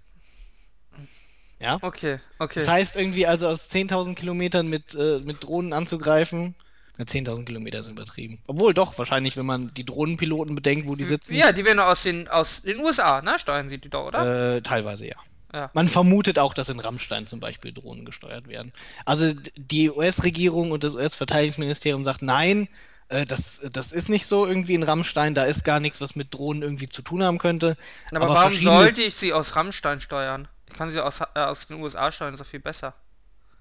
Ja? 1.60 1.78
Okay, 1.82 2.20
okay. 2.38 2.60
Das 2.60 2.68
heißt 2.68 2.96
irgendwie 2.96 3.26
also 3.26 3.48
aus 3.48 3.70
10.000 3.70 4.14
Kilometern 4.14 4.68
mit, 4.68 4.94
äh, 4.94 5.20
mit 5.24 5.42
Drohnen 5.42 5.72
anzugreifen, 5.72 6.54
na 6.98 7.04
10.000 7.04 7.44
Kilometer 7.44 7.78
ist 7.78 7.88
übertrieben. 7.88 8.40
Obwohl 8.46 8.74
doch, 8.74 8.98
wahrscheinlich, 8.98 9.36
wenn 9.36 9.46
man 9.46 9.72
die 9.74 9.84
Drohnenpiloten 9.84 10.54
bedenkt, 10.54 10.88
wo 10.88 10.96
die 10.96 11.04
sitzen. 11.04 11.34
ja, 11.34 11.52
die 11.52 11.64
werden 11.64 11.78
aus 11.78 12.02
den, 12.02 12.28
aus 12.28 12.62
den 12.62 12.80
USA, 12.80 13.22
ne? 13.22 13.38
Steuern 13.38 13.68
sie 13.68 13.78
die 13.78 13.88
da, 13.88 14.04
oder? 14.04 14.56
Äh, 14.56 14.62
teilweise 14.62 15.06
ja. 15.06 15.14
Ja. 15.52 15.70
Man 15.72 15.88
vermutet 15.88 16.38
auch, 16.38 16.52
dass 16.52 16.68
in 16.68 16.78
Rammstein 16.78 17.26
zum 17.26 17.40
Beispiel 17.40 17.72
Drohnen 17.72 18.04
gesteuert 18.04 18.48
werden. 18.48 18.72
Also 19.06 19.32
die 19.56 19.90
US-Regierung 19.90 20.72
und 20.72 20.84
das 20.84 20.94
US-Verteidigungsministerium 20.94 22.04
sagt, 22.04 22.20
nein, 22.20 22.68
äh, 23.08 23.24
das, 23.24 23.60
das 23.72 23.92
ist 23.92 24.08
nicht 24.08 24.26
so 24.26 24.46
irgendwie 24.46 24.74
in 24.74 24.82
Rammstein, 24.82 25.34
da 25.34 25.44
ist 25.44 25.64
gar 25.64 25.80
nichts, 25.80 26.00
was 26.00 26.16
mit 26.16 26.32
Drohnen 26.34 26.62
irgendwie 26.62 26.88
zu 26.88 27.02
tun 27.02 27.22
haben 27.22 27.38
könnte. 27.38 27.76
Aber, 28.10 28.28
warum 28.28 28.52
verschiedene- 28.52 28.76
sollte 28.78 29.02
ich 29.02 29.14
sie 29.14 29.32
aus 29.32 29.56
Rammstein 29.56 30.00
steuern? 30.00 30.48
Ich 30.68 30.74
kann 30.74 30.92
sie 30.92 31.00
aus, 31.00 31.20
äh, 31.20 31.40
aus 31.40 31.66
den 31.66 31.80
USA 31.80 32.12
steuern, 32.12 32.36
doch 32.36 32.46
viel 32.46 32.60
besser. 32.60 32.94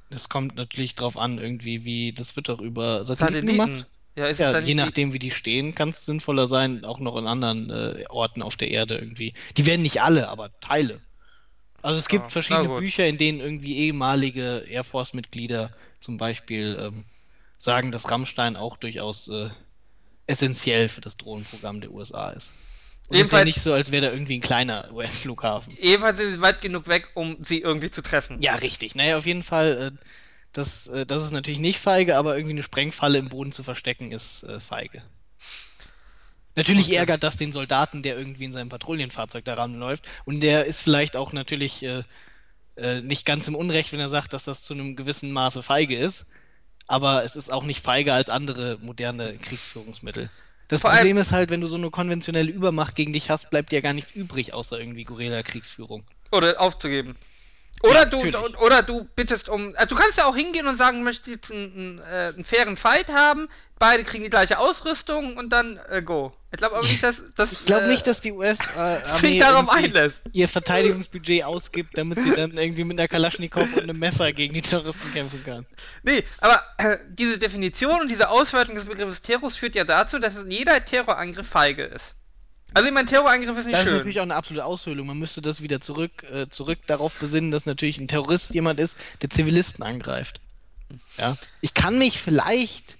Es 0.09 0.29
kommt 0.29 0.55
natürlich 0.55 0.95
drauf 0.95 1.17
an, 1.17 1.37
irgendwie, 1.37 1.83
wie, 1.83 2.13
das 2.13 2.35
wird 2.35 2.49
doch 2.49 2.59
über 2.61 3.05
Satelliten 3.05 3.47
gemacht. 3.47 3.67
Satelliten. 3.69 3.91
Ja, 4.15 4.25
ist 4.27 4.39
Ja, 4.39 4.57
je 4.59 4.73
nachdem, 4.73 5.13
wie 5.13 5.19
die 5.19 5.31
stehen, 5.31 5.75
kann 5.75 5.89
es 5.89 6.05
sinnvoller 6.05 6.47
sein, 6.47 6.83
auch 6.85 6.99
noch 6.99 7.15
in 7.17 7.27
anderen 7.27 7.69
äh, 7.69 8.03
Orten 8.09 8.41
auf 8.41 8.55
der 8.55 8.71
Erde 8.71 8.97
irgendwie. 8.97 9.33
Die 9.57 9.65
werden 9.67 9.83
nicht 9.83 10.01
alle, 10.01 10.29
aber 10.29 10.49
Teile. 10.59 11.01
Also 11.83 11.99
es 11.99 12.07
gibt 12.07 12.23
Ja, 12.23 12.29
verschiedene 12.29 12.63
na 12.63 12.69
gut. 12.69 12.79
Bücher, 12.79 13.05
in 13.05 13.17
denen 13.17 13.39
irgendwie 13.39 13.77
ehemalige 13.77 14.65
Air 14.67 14.83
Force-Mitglieder 14.83 15.69
zum 15.99 16.17
Beispiel 16.17 16.77
ähm, 16.81 17.05
sagen, 17.57 17.91
dass 17.91 18.09
Rammstein 18.11 18.55
auch 18.57 18.77
durchaus 18.77 19.27
äh, 19.29 19.49
essentiell 20.27 20.89
für 20.89 21.01
das 21.01 21.17
Drohnenprogramm 21.17 21.81
der 21.81 21.91
USA 21.91 22.29
ist. 22.31 22.53
Und 23.07 23.15
es 23.15 23.23
ist 23.23 23.31
ja 23.31 23.43
nicht 23.45 23.61
so, 23.61 23.73
als 23.73 23.91
wäre 23.91 24.07
da 24.07 24.11
irgendwie 24.11 24.37
ein 24.37 24.41
kleiner 24.41 24.89
US-Flughafen. 24.91 25.77
Jedenfalls 25.79 26.17
sind 26.17 26.33
sie 26.33 26.41
weit 26.41 26.61
genug 26.61 26.87
weg, 26.87 27.07
um 27.13 27.37
sie 27.43 27.59
irgendwie 27.59 27.89
zu 27.89 28.01
treffen. 28.01 28.41
Ja, 28.41 28.55
richtig. 28.55 28.95
Naja, 28.95 29.17
auf 29.17 29.25
jeden 29.25 29.43
Fall, 29.43 29.93
äh, 29.95 30.05
das, 30.51 30.87
äh, 30.87 31.05
das 31.05 31.23
ist 31.23 31.31
natürlich 31.31 31.59
nicht 31.59 31.79
feige, 31.79 32.17
aber 32.17 32.35
irgendwie 32.35 32.53
eine 32.53 32.63
Sprengfalle 32.63 33.17
im 33.17 33.29
Boden 33.29 33.53
zu 33.53 33.63
verstecken, 33.63 34.11
ist 34.11 34.43
äh, 34.43 34.59
feige. 34.59 35.03
Natürlich 36.55 36.87
Okay. 36.87 36.95
ärgert 36.95 37.23
das 37.23 37.37
den 37.37 37.51
Soldaten, 37.51 38.01
der 38.01 38.17
irgendwie 38.17 38.45
in 38.45 38.53
seinem 38.53 38.69
Patrouillenfahrzeug 38.69 39.45
daran 39.45 39.75
läuft. 39.75 40.05
Und 40.25 40.41
der 40.41 40.65
ist 40.65 40.81
vielleicht 40.81 41.15
auch 41.15 41.31
natürlich 41.31 41.83
äh, 41.83 42.03
äh, 42.75 43.01
nicht 43.01 43.25
ganz 43.25 43.47
im 43.47 43.55
Unrecht, 43.55 43.93
wenn 43.93 43.99
er 43.99 44.09
sagt, 44.09 44.33
dass 44.33 44.43
das 44.45 44.63
zu 44.63 44.73
einem 44.73 44.95
gewissen 44.95 45.31
Maße 45.31 45.63
feige 45.63 45.95
ist. 45.95 46.25
Aber 46.87 47.23
es 47.23 47.35
ist 47.35 47.51
auch 47.51 47.63
nicht 47.63 47.83
feige 47.83 48.13
als 48.13 48.29
andere 48.29 48.77
moderne 48.81 49.37
Kriegsführungsmittel. 49.37 50.29
Das 50.67 50.81
Vor 50.81 50.91
Problem 50.91 51.17
ist 51.17 51.31
halt, 51.31 51.49
wenn 51.49 51.61
du 51.61 51.67
so 51.67 51.77
eine 51.77 51.89
konventionelle 51.89 52.51
Übermacht 52.51 52.95
gegen 52.95 53.13
dich 53.13 53.29
hast, 53.29 53.49
bleibt 53.49 53.71
dir 53.71 53.81
gar 53.81 53.93
nichts 53.93 54.11
übrig, 54.11 54.53
außer 54.53 54.79
irgendwie 54.79 55.05
Guerilla-Kriegsführung. 55.05 56.03
Oder 56.31 56.59
aufzugeben. 56.59 57.15
Oder 57.83 57.99
Ja, 57.99 58.05
du 58.05 58.17
natürlich. 58.25 58.57
oder 58.59 58.81
du 58.81 59.03
bittest 59.15 59.49
um. 59.49 59.73
Also 59.75 59.95
du 59.95 59.95
kannst 59.95 60.17
ja 60.17 60.25
auch 60.25 60.35
hingehen 60.35 60.67
und 60.67 60.77
sagen, 60.77 60.99
du 60.99 61.03
möchtest 61.03 61.27
jetzt 61.27 61.51
einen, 61.51 61.71
einen, 61.73 61.99
äh, 61.99 62.33
einen 62.33 62.43
fairen 62.43 62.75
Fight 62.75 63.09
haben, 63.09 63.49
beide 63.77 64.03
kriegen 64.03 64.23
die 64.23 64.29
gleiche 64.29 64.57
Ausrüstung 64.57 65.37
und 65.37 65.49
dann 65.49 65.79
äh, 65.89 66.01
go. 66.01 66.33
Ich 66.51 66.57
glaube 66.57 66.77
aber 66.77 66.87
nicht, 66.87 67.03
dass 67.03 67.21
das. 67.35 67.51
Ich 67.51 67.65
glaube 67.65 67.85
äh, 67.85 67.89
nicht, 67.89 68.07
dass 68.07 68.21
die 68.21 68.29
sich 68.29 68.37
US-Armee 68.37 69.43
ihr 70.33 70.47
Verteidigungsbudget 70.47 71.43
ausgibt, 71.43 71.97
damit 71.97 72.23
sie 72.23 72.31
dann 72.31 72.57
irgendwie 72.57 72.83
mit 72.83 72.99
einer 72.99 73.07
Kalaschnikow 73.07 73.71
und 73.73 73.83
einem 73.83 73.99
Messer 73.99 74.31
gegen 74.33 74.53
die 74.53 74.61
Terroristen 74.61 75.13
kämpfen 75.13 75.43
kann. 75.43 75.65
Nee, 76.03 76.23
aber 76.39 76.63
äh, 76.77 76.97
diese 77.09 77.37
Definition 77.37 78.01
und 78.01 78.09
diese 78.09 78.29
Auswertung 78.29 78.75
des 78.75 78.85
Begriffes 78.85 79.21
Terrorist 79.21 79.59
führt 79.59 79.75
ja 79.75 79.83
dazu, 79.83 80.19
dass 80.19 80.33
jeder 80.47 80.83
Terrorangriff 80.83 81.47
feige 81.47 81.83
ist. 81.83 82.15
Also 82.73 82.87
ich 82.87 82.93
meine, 82.93 83.07
Terrorangriff 83.07 83.57
ist 83.57 83.65
nicht 83.65 83.73
Das 83.73 83.81
ist 83.81 83.87
schön. 83.87 83.97
natürlich 83.97 84.19
auch 84.19 84.23
eine 84.23 84.35
absolute 84.35 84.65
Aushöhlung. 84.65 85.07
Man 85.07 85.17
müsste 85.17 85.41
das 85.41 85.61
wieder 85.61 85.81
zurück, 85.81 86.23
äh, 86.31 86.47
zurück 86.49 86.79
darauf 86.87 87.15
besinnen, 87.15 87.49
dass 87.51 87.65
natürlich 87.65 87.99
ein 87.99 88.07
Terrorist 88.07 88.53
jemand 88.53 88.79
ist, 88.79 88.97
der 89.21 89.29
Zivilisten 89.29 89.83
angreift. 89.83 90.41
Ja. 91.17 91.37
Ich 91.61 91.73
kann 91.73 91.97
mich 91.97 92.19
vielleicht 92.19 92.97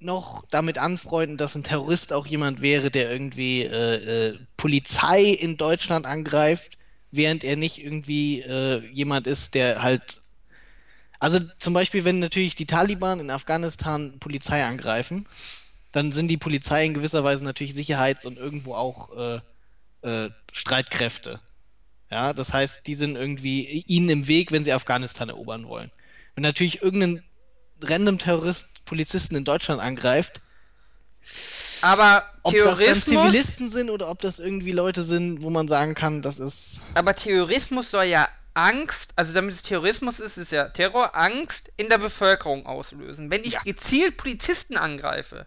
noch 0.00 0.44
damit 0.50 0.78
anfreunden, 0.78 1.36
dass 1.36 1.54
ein 1.54 1.62
Terrorist 1.64 2.12
auch 2.12 2.26
jemand 2.26 2.60
wäre, 2.60 2.90
der 2.90 3.10
irgendwie 3.10 3.62
äh, 3.62 4.28
äh, 4.28 4.38
Polizei 4.56 5.24
in 5.24 5.56
Deutschland 5.56 6.06
angreift, 6.06 6.76
während 7.10 7.42
er 7.42 7.56
nicht 7.56 7.82
irgendwie 7.82 8.40
äh, 8.42 8.84
jemand 8.90 9.26
ist, 9.26 9.54
der 9.54 9.82
halt. 9.82 10.20
Also 11.20 11.40
zum 11.58 11.72
Beispiel, 11.72 12.04
wenn 12.04 12.18
natürlich 12.18 12.54
die 12.54 12.66
Taliban 12.66 13.18
in 13.18 13.30
Afghanistan 13.30 14.18
Polizei 14.20 14.62
angreifen, 14.64 15.26
dann 15.94 16.10
sind 16.10 16.26
die 16.26 16.36
Polizei 16.36 16.84
in 16.84 16.92
gewisser 16.94 17.22
Weise 17.22 17.44
natürlich 17.44 17.72
Sicherheits- 17.72 18.26
und 18.26 18.36
irgendwo 18.36 18.74
auch 18.74 19.16
äh, 19.16 19.40
äh, 20.02 20.30
Streitkräfte. 20.52 21.38
Ja, 22.10 22.32
das 22.32 22.52
heißt, 22.52 22.84
die 22.88 22.96
sind 22.96 23.14
irgendwie 23.14 23.84
ihnen 23.86 24.08
im 24.08 24.26
Weg, 24.26 24.50
wenn 24.50 24.64
sie 24.64 24.72
Afghanistan 24.72 25.28
erobern 25.28 25.68
wollen. 25.68 25.92
Wenn 26.34 26.42
natürlich 26.42 26.82
irgendein 26.82 27.22
random 27.80 28.18
Terrorist 28.18 28.66
Polizisten 28.84 29.36
in 29.36 29.44
Deutschland 29.44 29.80
angreift, 29.80 30.40
aber 31.80 32.24
ob 32.42 32.54
das 32.54 32.78
dann 32.78 33.00
Zivilisten 33.00 33.70
sind 33.70 33.88
oder 33.88 34.10
ob 34.10 34.20
das 34.20 34.40
irgendwie 34.40 34.72
Leute 34.72 35.04
sind, 35.04 35.42
wo 35.42 35.50
man 35.50 35.68
sagen 35.68 35.94
kann, 35.94 36.22
das 36.22 36.40
ist. 36.40 36.82
aber 36.94 37.14
Terrorismus 37.14 37.90
soll 37.92 38.04
ja 38.04 38.28
Angst, 38.54 39.10
also 39.16 39.32
damit 39.32 39.54
es 39.54 39.62
Terrorismus 39.62 40.18
ist, 40.20 40.38
ist 40.38 40.52
ja 40.52 40.68
Terror, 40.68 41.14
Angst 41.14 41.70
in 41.76 41.88
der 41.88 41.98
Bevölkerung 41.98 42.66
auslösen. 42.66 43.30
Wenn 43.30 43.42
ich 43.44 43.54
Ja. 43.54 43.60
gezielt 43.64 44.16
Polizisten 44.16 44.76
angreife, 44.76 45.46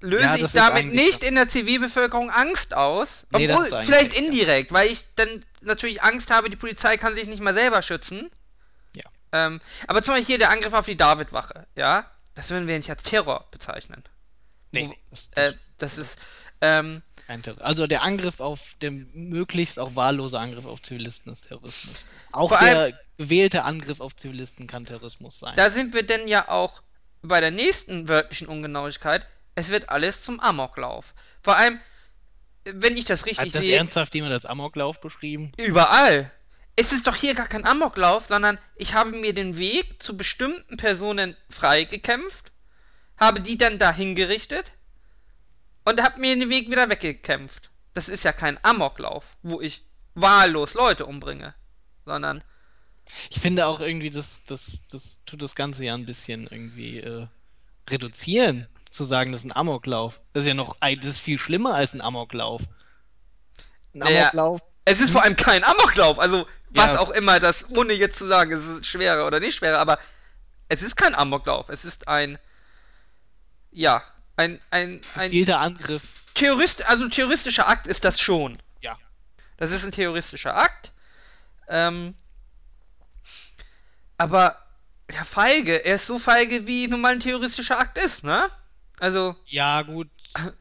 löse 0.00 0.22
Ja, 0.24 0.36
ich 0.36 0.52
damit 0.52 0.92
nicht 0.92 1.22
in 1.22 1.34
der 1.34 1.48
Zivilbevölkerung 1.48 2.30
Angst 2.30 2.74
aus. 2.74 3.24
Nee, 3.32 3.50
Obwohl, 3.50 3.66
vielleicht 3.66 3.90
recht, 3.92 4.12
ja. 4.12 4.18
indirekt, 4.18 4.72
weil 4.72 4.88
ich 4.90 5.04
dann 5.16 5.44
natürlich 5.60 6.02
Angst 6.02 6.30
habe, 6.30 6.50
die 6.50 6.56
Polizei 6.56 6.96
kann 6.96 7.14
sich 7.14 7.26
nicht 7.26 7.40
mal 7.42 7.54
selber 7.54 7.82
schützen. 7.82 8.30
Ja. 8.94 9.02
Ähm, 9.32 9.60
aber 9.86 10.02
zum 10.02 10.14
Beispiel 10.14 10.26
hier 10.26 10.38
der 10.38 10.50
Angriff 10.50 10.72
auf 10.72 10.86
die 10.86 10.96
Davidwache, 10.96 11.66
ja, 11.74 12.10
das 12.34 12.50
würden 12.50 12.68
wir 12.68 12.76
nicht 12.76 12.90
als 12.90 13.02
Terror 13.02 13.46
bezeichnen. 13.50 14.04
Nee, 14.72 14.96
das, 15.10 15.30
Äh, 15.34 15.52
das 15.78 15.98
ist, 15.98 16.16
ähm. 16.60 17.02
Also 17.60 17.86
der 17.86 18.02
Angriff 18.02 18.40
auf, 18.40 18.74
der 18.80 18.90
möglichst 18.90 19.78
auch 19.78 19.94
wahllose 19.96 20.38
Angriff 20.38 20.64
auf 20.64 20.80
Zivilisten 20.80 21.30
ist 21.30 21.48
Terrorismus. 21.48 21.96
Auch 22.32 22.48
Vor 22.48 22.58
der 22.58 22.78
allem- 22.78 22.94
gewählte 23.18 23.64
Angriff 23.64 24.00
auf 24.00 24.16
Zivilisten 24.16 24.66
kann 24.66 24.86
Terrorismus 24.86 25.38
sein. 25.40 25.52
Da 25.56 25.70
sind 25.70 25.92
wir 25.92 26.04
denn 26.04 26.26
ja 26.26 26.48
auch 26.48 26.80
bei 27.20 27.40
der 27.40 27.50
nächsten 27.50 28.08
wörtlichen 28.08 28.46
Ungenauigkeit. 28.48 29.26
Es 29.58 29.70
wird 29.70 29.88
alles 29.88 30.22
zum 30.22 30.38
Amoklauf. 30.38 31.14
Vor 31.42 31.56
allem, 31.56 31.80
wenn 32.64 32.96
ich 32.96 33.06
das 33.06 33.26
richtig 33.26 33.48
Hat 33.48 33.54
das 33.56 33.64
sehe, 33.64 33.76
ernsthaft 33.76 34.14
jemand 34.14 34.32
als 34.32 34.46
Amoklauf 34.46 35.00
beschrieben? 35.00 35.50
überall. 35.56 36.30
Es 36.76 36.92
ist 36.92 37.08
doch 37.08 37.16
hier 37.16 37.34
gar 37.34 37.48
kein 37.48 37.66
Amoklauf, 37.66 38.28
sondern 38.28 38.58
ich 38.76 38.94
habe 38.94 39.10
mir 39.10 39.34
den 39.34 39.58
Weg 39.58 40.00
zu 40.00 40.16
bestimmten 40.16 40.76
Personen 40.76 41.36
freigekämpft, 41.50 42.52
habe 43.16 43.40
die 43.40 43.58
dann 43.58 43.80
dahin 43.80 44.14
gerichtet 44.14 44.70
und 45.84 46.00
habe 46.04 46.20
mir 46.20 46.36
den 46.36 46.50
Weg 46.50 46.70
wieder 46.70 46.88
weggekämpft. 46.88 47.70
Das 47.94 48.08
ist 48.08 48.22
ja 48.22 48.30
kein 48.30 48.62
Amoklauf, 48.64 49.24
wo 49.42 49.60
ich 49.60 49.82
wahllos 50.14 50.74
Leute 50.74 51.04
umbringe, 51.04 51.56
sondern 52.04 52.44
Ich 53.28 53.40
finde 53.40 53.66
auch 53.66 53.80
irgendwie, 53.80 54.10
das, 54.10 54.44
das, 54.44 54.78
das 54.88 55.16
tut 55.26 55.42
das 55.42 55.56
Ganze 55.56 55.84
ja 55.84 55.94
ein 55.94 56.06
bisschen 56.06 56.46
irgendwie 56.46 56.98
äh, 57.00 57.26
reduzieren, 57.90 58.68
zu 58.90 59.04
sagen, 59.04 59.32
das 59.32 59.42
ist 59.42 59.46
ein 59.46 59.56
Amoklauf. 59.56 60.20
Das 60.32 60.44
ist 60.44 60.48
ja 60.48 60.54
noch, 60.54 60.76
das 60.80 61.04
ist 61.04 61.20
viel 61.20 61.38
schlimmer 61.38 61.74
als 61.74 61.94
ein 61.94 62.00
Amoklauf. 62.00 62.62
Ein 63.94 63.98
Naja, 64.00 64.22
Amoklauf. 64.30 64.62
Es 64.84 65.00
ist 65.00 65.10
vor 65.10 65.22
allem 65.22 65.36
kein 65.36 65.64
Amoklauf, 65.64 66.18
also 66.18 66.46
was 66.70 66.86
Ja. 66.94 66.98
auch 67.00 67.10
immer 67.10 67.40
das, 67.40 67.68
ohne 67.70 67.92
jetzt 67.94 68.18
zu 68.18 68.26
sagen, 68.26 68.52
es 68.52 68.64
ist 68.64 68.86
schwerer 68.86 69.26
oder 69.26 69.40
nicht 69.40 69.56
schwerer, 69.56 69.78
aber 69.78 69.98
es 70.68 70.82
ist 70.82 70.96
kein 70.96 71.14
Amoklauf, 71.14 71.68
es 71.70 71.84
ist 71.84 72.06
ein, 72.08 72.38
ja, 73.70 74.02
ein, 74.36 74.60
ein, 74.70 75.00
ein 75.14 75.22
Gezielter 75.22 75.60
Angriff. 75.60 76.20
Terrorist, 76.34 76.84
also 76.84 77.04
ein 77.04 77.10
terroristischer 77.10 77.66
Akt 77.68 77.86
ist 77.86 78.04
das 78.04 78.20
schon. 78.20 78.58
Ja. 78.80 78.96
Das 79.56 79.70
ist 79.70 79.84
ein 79.84 79.92
terroristischer 79.92 80.56
Akt, 80.56 80.92
ähm, 81.68 82.14
aber 84.18 84.56
der 85.10 85.24
Feige, 85.24 85.84
er 85.84 85.94
ist 85.94 86.06
so 86.06 86.18
feige, 86.18 86.66
wie 86.66 86.86
nun 86.86 87.00
mal 87.00 87.12
ein 87.12 87.20
terroristischer 87.20 87.78
Akt 87.78 87.96
ist, 87.98 88.24
ne? 88.24 88.50
Also, 89.00 89.36
Ja, 89.46 89.82
gut. 89.82 90.08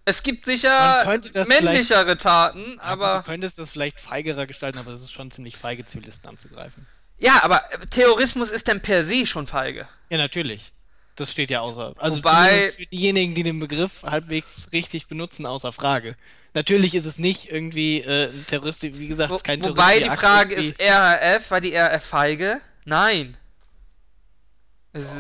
es 0.06 0.24
gibt 0.24 0.46
sicher 0.46 1.04
männlichere 1.48 2.18
Taten, 2.18 2.80
aber... 2.80 3.18
du 3.18 3.24
könntest 3.24 3.60
das 3.60 3.70
vielleicht 3.70 4.00
feigerer 4.00 4.46
gestalten, 4.46 4.78
aber 4.78 4.92
es 4.92 5.02
ist 5.02 5.12
schon 5.12 5.32
ziemlich 5.32 5.58
feige, 5.58 5.86
Zivilisten 5.86 6.30
anzugreifen. 6.30 6.88
Ja, 7.20 7.44
aber 7.44 7.72
äh, 7.74 7.86
Terrorismus 7.88 8.50
ist 8.52 8.68
dann 8.68 8.82
per 8.82 9.04
se 9.06 9.26
schon 9.26 9.48
feige. 9.48 9.88
Ja, 10.10 10.18
natürlich. 10.18 10.72
Das 11.16 11.32
steht 11.32 11.50
ja 11.50 11.62
außer. 11.62 11.96
Also 11.98 12.18
Wobei- 12.18 12.72
für 12.72 12.86
diejenigen, 12.86 13.34
die 13.34 13.42
den 13.44 13.60
Begriff 13.60 14.04
halbwegs 14.04 14.70
richtig 14.72 15.08
benutzen, 15.08 15.48
außer 15.48 15.72
Frage. 15.72 16.16
Natürlich 16.54 16.94
ist 16.96 17.06
es 17.06 17.18
nicht 17.18 17.52
irgendwie 17.52 18.02
äh, 18.02 18.30
ein 18.32 18.46
Terrorist, 18.46 18.84
wie 18.84 19.08
gesagt, 19.08 19.32
Wo, 19.32 19.36
es 19.36 19.40
ist 19.42 19.46
kein 19.46 19.64
wobei 19.64 20.00
die 20.00 20.10
Frage 20.10 20.56
ist, 20.56 20.76
RAF, 20.80 21.50
war 21.52 21.62
die 21.62 21.76
RAF 21.76 22.04
feige? 22.06 22.62
Nein. 22.86 23.36
Es 24.94 25.04
ist, 25.06 25.12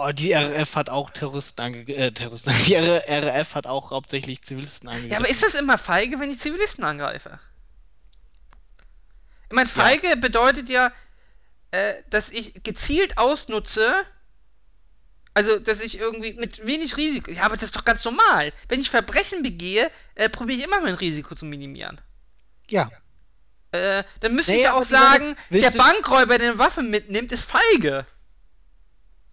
Oh, 0.00 0.12
die 0.12 0.32
RAF 0.32 0.76
hat 0.76 0.90
auch 0.90 1.10
Terroristen 1.10 1.60
ange... 1.60 1.78
Äh, 1.88 2.12
Terroristen. 2.12 2.52
Die 2.66 2.74
RAF 2.76 3.54
hat 3.56 3.66
auch 3.66 3.90
hauptsächlich 3.90 4.42
Zivilisten 4.42 4.88
angegriffen. 4.88 5.12
ja, 5.12 5.18
aber 5.18 5.28
ist 5.28 5.42
das 5.42 5.54
immer 5.54 5.76
feige, 5.76 6.20
wenn 6.20 6.30
ich 6.30 6.38
Zivilisten 6.38 6.84
angreife? 6.84 7.40
Ich 9.48 9.54
meine, 9.54 9.68
feige 9.68 10.16
bedeutet 10.16 10.68
ja, 10.68 10.92
äh, 11.72 11.94
dass 12.10 12.30
ich 12.30 12.62
gezielt 12.62 13.18
ausnutze, 13.18 14.04
also, 15.34 15.58
dass 15.58 15.80
ich 15.80 15.98
irgendwie 15.98 16.34
mit 16.34 16.64
wenig 16.64 16.96
Risiko. 16.96 17.30
Ja, 17.30 17.42
aber 17.42 17.54
das 17.54 17.64
ist 17.64 17.76
doch 17.76 17.84
ganz 17.84 18.04
normal. 18.04 18.52
Wenn 18.68 18.80
ich 18.80 18.90
Verbrechen 18.90 19.42
begehe, 19.42 19.90
äh, 20.14 20.28
probiere 20.28 20.58
ich 20.58 20.64
immer 20.64 20.80
mein 20.80 20.94
Risiko 20.94 21.34
zu 21.34 21.44
minimieren. 21.44 22.00
Ja. 22.70 22.88
Äh, 23.72 24.04
dann 24.20 24.34
müsste 24.34 24.52
Nee, 24.52 24.58
ich 24.58 24.64
ja 24.64 24.74
auch 24.74 24.84
sagen, 24.84 25.36
der 25.50 25.70
Bankräuber, 25.70 26.38
der 26.38 26.50
eine 26.50 26.58
Waffe 26.58 26.82
mitnimmt, 26.82 27.32
ist 27.32 27.44
feige. 27.44 28.06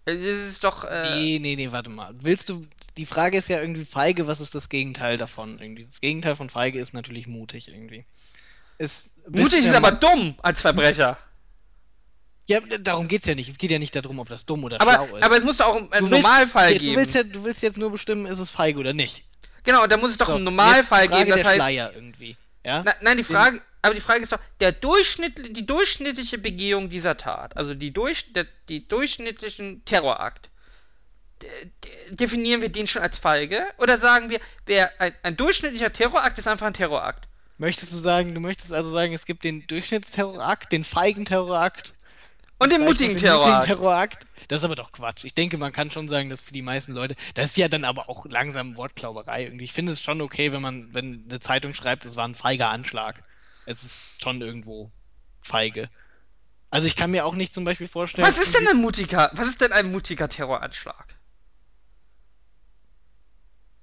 Das 0.06 0.16
ist 0.22 0.64
doch. 0.64 0.84
Äh, 0.84 1.02
Nee, 1.16 1.38
nee, 1.40 1.56
nee, 1.56 1.70
warte 1.70 1.90
mal. 1.90 2.14
Willst 2.20 2.48
du... 2.48 2.66
Die 2.96 3.04
Frage 3.06 3.36
ist 3.36 3.48
ja 3.50 3.60
irgendwie 3.60 3.84
feige, 3.84 4.26
was 4.26 4.40
ist 4.40 4.54
das 4.54 4.70
Gegenteil 4.70 5.18
davon? 5.18 5.58
Irgendwie. 5.58 5.84
Das 5.84 6.00
Gegenteil 6.00 6.34
von 6.36 6.48
feige 6.48 6.80
ist 6.80 6.94
natürlich 6.94 7.26
mutig 7.26 7.68
irgendwie. 7.68 8.06
Ist, 8.78 9.16
mutig 9.28 9.66
ist 9.66 9.74
aber 9.74 9.92
dumm 9.92 10.34
als 10.42 10.60
Verbrecher. 10.62 11.18
Ja, 12.46 12.60
darum 12.60 13.08
geht's 13.08 13.26
ja 13.26 13.34
nicht. 13.34 13.48
Es 13.50 13.58
geht 13.58 13.70
ja 13.72 13.78
nicht 13.78 13.94
darum, 13.96 14.18
ob 14.20 14.28
das 14.28 14.46
dumm 14.46 14.64
oder 14.64 14.80
Aber, 14.80 14.92
schlau 14.94 15.16
ist. 15.16 15.24
aber 15.24 15.36
es 15.38 15.42
muss 15.44 15.60
auch 15.60 15.74
einen 15.76 15.90
willst- 15.90 16.10
Normalfall 16.10 16.72
ja, 16.72 16.78
geben. 16.78 16.92
Du 16.92 16.98
willst, 17.00 17.14
ja, 17.14 17.22
du 17.24 17.44
willst 17.44 17.62
jetzt 17.62 17.76
nur 17.76 17.90
bestimmen, 17.90 18.24
ist 18.26 18.38
es 18.38 18.50
feige 18.50 18.78
oder 18.78 18.92
nicht. 18.94 19.24
genau, 19.64 19.86
da 19.88 19.96
muss 19.96 20.12
es 20.12 20.16
doch 20.16 20.28
So, 20.28 20.34
einen 20.36 20.44
Normalfall 20.44 21.02
jetzt 21.04 21.12
die 21.12 21.16
Frage 21.16 21.24
geben. 21.24 21.30
Das 21.30 21.36
der 21.40 21.46
heißt, 21.46 21.56
Schleier 21.56 21.92
irgendwie. 21.94 22.36
Ja? 22.64 22.82
na, 22.86 22.94
nein, 23.02 23.16
die 23.16 23.24
Frage, 23.24 23.60
aber 23.86 23.94
die 23.94 24.00
Frage 24.00 24.20
ist 24.20 24.32
doch, 24.32 24.40
der 24.60 24.72
Durchschnitt, 24.72 25.56
die 25.56 25.66
durchschnittliche 25.66 26.38
Begehung 26.38 26.90
dieser 26.90 27.16
Tat, 27.16 27.56
also 27.56 27.74
die, 27.74 27.92
durch, 27.92 28.32
der, 28.32 28.46
die 28.68 28.86
durchschnittlichen 28.86 29.84
Terrorakt, 29.84 30.50
de, 31.42 31.48
de, 31.84 32.14
definieren 32.14 32.60
wir 32.62 32.68
den 32.68 32.86
schon 32.86 33.02
als 33.02 33.16
feige? 33.16 33.66
Oder 33.78 33.98
sagen 33.98 34.30
wir, 34.30 34.40
wer 34.66 35.00
ein, 35.00 35.14
ein 35.22 35.36
durchschnittlicher 35.36 35.92
Terrorakt 35.92 36.38
ist 36.38 36.48
einfach 36.48 36.66
ein 36.66 36.74
Terrorakt? 36.74 37.28
Möchtest 37.58 37.92
du 37.92 37.96
sagen, 37.96 38.34
du 38.34 38.40
möchtest 38.40 38.72
also 38.72 38.90
sagen, 38.90 39.14
es 39.14 39.24
gibt 39.24 39.44
den 39.44 39.66
Durchschnittsterrorakt, 39.66 40.72
den 40.72 40.84
feigen 40.84 41.24
Terrorakt 41.24 41.94
Und 42.58 42.70
den 42.70 42.82
mutigen 42.82 43.12
noch 43.12 43.20
den 43.20 43.30
mutigen 43.30 43.40
Terrorakt. 43.40 43.66
Terrorakt? 43.66 44.26
Das 44.48 44.58
ist 44.60 44.64
aber 44.64 44.74
doch 44.74 44.92
Quatsch. 44.92 45.24
Ich 45.24 45.34
denke, 45.34 45.56
man 45.58 45.72
kann 45.72 45.90
schon 45.90 46.08
sagen, 46.08 46.28
dass 46.28 46.40
für 46.40 46.52
die 46.52 46.62
meisten 46.62 46.92
Leute, 46.92 47.16
das 47.34 47.46
ist 47.46 47.56
ja 47.56 47.68
dann 47.68 47.84
aber 47.84 48.08
auch 48.08 48.26
langsam 48.26 48.76
Wortklauberei 48.76 49.44
irgendwie. 49.44 49.64
Ich 49.64 49.72
finde 49.72 49.92
es 49.92 50.02
schon 50.02 50.20
okay, 50.20 50.52
wenn 50.52 50.62
man, 50.62 50.92
wenn 50.92 51.24
eine 51.28 51.40
Zeitung 51.40 51.74
schreibt, 51.74 52.04
es 52.04 52.16
war 52.16 52.28
ein 52.28 52.34
feiger 52.34 52.70
Anschlag. 52.70 53.22
Es 53.66 53.82
ist 53.82 54.22
schon 54.22 54.40
irgendwo 54.40 54.90
feige. 55.42 55.90
Also 56.70 56.86
ich 56.86 56.96
kann 56.96 57.10
mir 57.10 57.26
auch 57.26 57.34
nicht 57.34 57.54
zum 57.54 57.64
Beispiel 57.64 57.88
vorstellen. 57.88 58.26
Was 58.26 58.38
ist 58.38 58.54
denn 58.54 58.66
ein 58.68 58.76
mutiger, 58.78 59.30
was 59.34 59.46
ist 59.46 59.60
denn 59.60 59.72
ein 59.72 59.90
mutiger 59.90 60.28
Terroranschlag? 60.28 61.14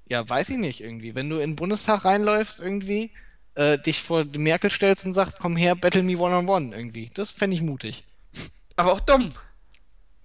Ja, 0.06 0.28
weiß 0.28 0.50
ich 0.50 0.58
nicht 0.58 0.82
irgendwie. 0.82 1.16
Wenn 1.16 1.30
du 1.30 1.38
in 1.38 1.52
den 1.52 1.56
Bundestag 1.56 2.06
reinläufst 2.06 2.60
irgendwie, 2.60 3.12
äh, 3.56 3.80
dich 3.80 4.02
vor 4.02 4.26
die 4.26 4.40
Merkel 4.40 4.70
stellst 4.70 5.06
und 5.06 5.14
sagst, 5.14 5.38
komm 5.40 5.56
her, 5.56 5.76
battle 5.76 6.04
me 6.04 6.18
one 6.18 6.36
on 6.36 6.50
one 6.50 6.76
irgendwie. 6.76 7.10
Das 7.14 7.32
fände 7.32 7.56
ich 7.56 7.62
mutig. 7.62 8.06
Aber 8.76 8.94
auch 8.94 9.00
dumm. 9.00 9.34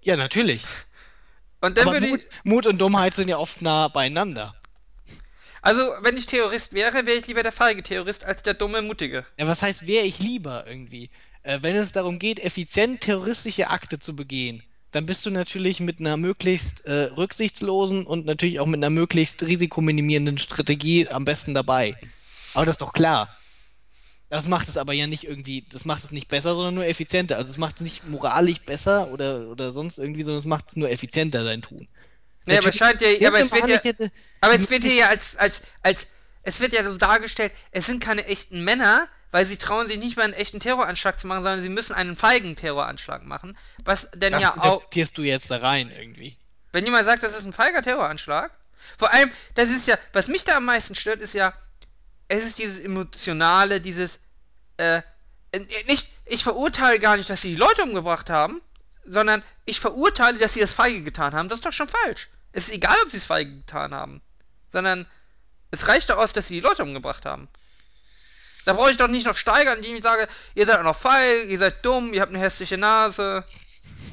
Ja, 0.02 0.16
natürlich. 0.16 0.64
Und 1.60 1.76
dann 1.76 1.88
Aber 1.88 1.96
würde 1.96 2.08
Mut, 2.08 2.24
ich. 2.24 2.44
Mut 2.44 2.66
und 2.66 2.78
Dummheit 2.78 3.14
sind 3.14 3.28
ja 3.28 3.38
oft 3.38 3.62
nah 3.62 3.88
beieinander. 3.88 4.57
Also, 5.62 5.80
wenn 6.00 6.16
ich 6.16 6.26
Terrorist 6.26 6.72
wäre, 6.72 7.06
wäre 7.06 7.18
ich 7.18 7.26
lieber 7.26 7.42
der 7.42 7.52
feige 7.52 7.82
Terrorist 7.82 8.24
als 8.24 8.42
der 8.42 8.54
dumme 8.54 8.82
Mutige. 8.82 9.26
Ja, 9.38 9.46
was 9.46 9.62
heißt, 9.62 9.86
wäre 9.86 10.04
ich 10.04 10.18
lieber 10.20 10.64
irgendwie? 10.66 11.10
Äh, 11.42 11.58
wenn 11.62 11.76
es 11.76 11.92
darum 11.92 12.18
geht, 12.18 12.40
effizient 12.40 13.00
terroristische 13.00 13.70
Akte 13.70 13.98
zu 13.98 14.14
begehen, 14.14 14.62
dann 14.90 15.06
bist 15.06 15.26
du 15.26 15.30
natürlich 15.30 15.80
mit 15.80 16.00
einer 16.00 16.16
möglichst 16.16 16.86
äh, 16.86 17.10
rücksichtslosen 17.16 18.06
und 18.06 18.26
natürlich 18.26 18.60
auch 18.60 18.66
mit 18.66 18.78
einer 18.78 18.90
möglichst 18.90 19.42
risikominimierenden 19.42 20.38
Strategie 20.38 21.08
am 21.08 21.24
besten 21.24 21.54
dabei. 21.54 21.96
Aber 22.54 22.64
das 22.64 22.74
ist 22.74 22.82
doch 22.82 22.92
klar. 22.92 23.34
Das 24.30 24.46
macht 24.46 24.68
es 24.68 24.76
aber 24.76 24.92
ja 24.92 25.06
nicht 25.06 25.24
irgendwie, 25.24 25.64
das 25.70 25.84
macht 25.84 26.04
es 26.04 26.12
nicht 26.12 26.28
besser, 26.28 26.54
sondern 26.54 26.74
nur 26.74 26.86
effizienter. 26.86 27.36
Also 27.36 27.50
es 27.50 27.58
macht 27.58 27.76
es 27.76 27.80
nicht 27.82 28.06
moralisch 28.06 28.60
besser 28.60 29.10
oder, 29.10 29.48
oder 29.48 29.70
sonst 29.70 29.98
irgendwie, 29.98 30.22
sondern 30.22 30.40
es 30.40 30.46
macht 30.46 30.66
es 30.68 30.76
nur 30.76 30.90
effizienter, 30.90 31.44
sein 31.44 31.62
Tun. 31.62 31.88
Nee, 32.48 32.58
aber 32.58 32.72
scheint 32.72 33.00
ja. 33.00 33.08
Aber 33.08 33.14
es 33.14 33.20
Irgendeinem 33.22 33.50
wird 33.68 33.84
ja, 33.84 33.90
hätte- 33.90 34.12
aber 34.40 34.54
es 34.54 34.70
wird 34.70 34.82
hier 34.82 34.94
ja 34.94 35.08
als, 35.08 35.36
als, 35.36 35.60
als. 35.82 36.06
Es 36.42 36.60
wird 36.60 36.72
ja 36.72 36.82
so 36.84 36.96
dargestellt, 36.96 37.52
es 37.72 37.86
sind 37.86 38.02
keine 38.02 38.24
echten 38.26 38.62
Männer, 38.62 39.08
weil 39.32 39.44
sie 39.44 39.56
trauen 39.58 39.86
sich 39.88 39.98
nicht 39.98 40.16
mal 40.16 40.22
einen 40.22 40.32
echten 40.32 40.60
Terroranschlag 40.60 41.20
zu 41.20 41.26
machen, 41.26 41.42
sondern 41.42 41.62
sie 41.62 41.68
müssen 41.68 41.92
einen 41.94 42.16
feigen 42.16 42.56
Terroranschlag 42.56 43.22
machen. 43.24 43.58
Was 43.84 44.08
denn 44.14 44.30
Das 44.30 44.42
ja 44.42 44.54
auch. 44.56 44.84
du 44.88 45.22
jetzt 45.22 45.50
da 45.50 45.58
rein 45.58 45.90
irgendwie. 45.90 46.36
Wenn 46.72 46.84
jemand 46.84 47.04
sagt, 47.04 47.22
das 47.22 47.36
ist 47.36 47.44
ein 47.44 47.52
feiger 47.52 47.82
Terroranschlag, 47.82 48.50
vor 48.98 49.12
allem, 49.12 49.30
das 49.54 49.68
ist 49.68 49.86
ja, 49.86 49.98
was 50.12 50.28
mich 50.28 50.44
da 50.44 50.56
am 50.56 50.64
meisten 50.64 50.94
stört, 50.94 51.20
ist 51.20 51.34
ja, 51.34 51.52
es 52.28 52.44
ist 52.44 52.58
dieses 52.58 52.78
emotionale, 52.80 53.80
dieses, 53.80 54.18
äh, 54.78 55.02
nicht, 55.86 56.08
ich 56.24 56.42
verurteile 56.44 56.98
gar 56.98 57.16
nicht, 57.16 57.28
dass 57.28 57.42
sie 57.42 57.50
die 57.50 57.56
Leute 57.56 57.82
umgebracht 57.82 58.30
haben, 58.30 58.62
sondern 59.04 59.42
ich 59.64 59.80
verurteile, 59.80 60.38
dass 60.38 60.54
sie 60.54 60.60
das 60.60 60.72
feige 60.72 61.02
getan 61.02 61.34
haben. 61.34 61.48
Das 61.48 61.58
ist 61.58 61.64
doch 61.66 61.72
schon 61.72 61.88
falsch. 61.88 62.28
Es 62.58 62.66
ist 62.66 62.74
egal, 62.74 62.96
ob 63.04 63.12
sie 63.12 63.18
es 63.18 63.24
feige 63.24 63.54
getan 63.58 63.94
haben, 63.94 64.20
sondern 64.72 65.06
es 65.70 65.86
reicht 65.86 66.10
doch 66.10 66.16
aus, 66.16 66.32
dass 66.32 66.48
sie 66.48 66.54
die 66.54 66.60
Leute 66.60 66.82
umgebracht 66.82 67.24
haben. 67.24 67.48
Da 68.64 68.72
brauche 68.72 68.90
ich 68.90 68.96
doch 68.96 69.06
nicht 69.06 69.26
noch 69.26 69.36
steigern, 69.36 69.78
indem 69.78 69.94
ich 69.94 70.02
sage, 70.02 70.28
ihr 70.56 70.66
seid 70.66 70.78
auch 70.78 70.82
noch 70.82 70.96
feige, 70.96 71.44
ihr 71.44 71.58
seid 71.58 71.84
dumm, 71.84 72.12
ihr 72.12 72.20
habt 72.20 72.34
eine 72.34 72.40
hässliche 72.40 72.76
Nase 72.76 73.44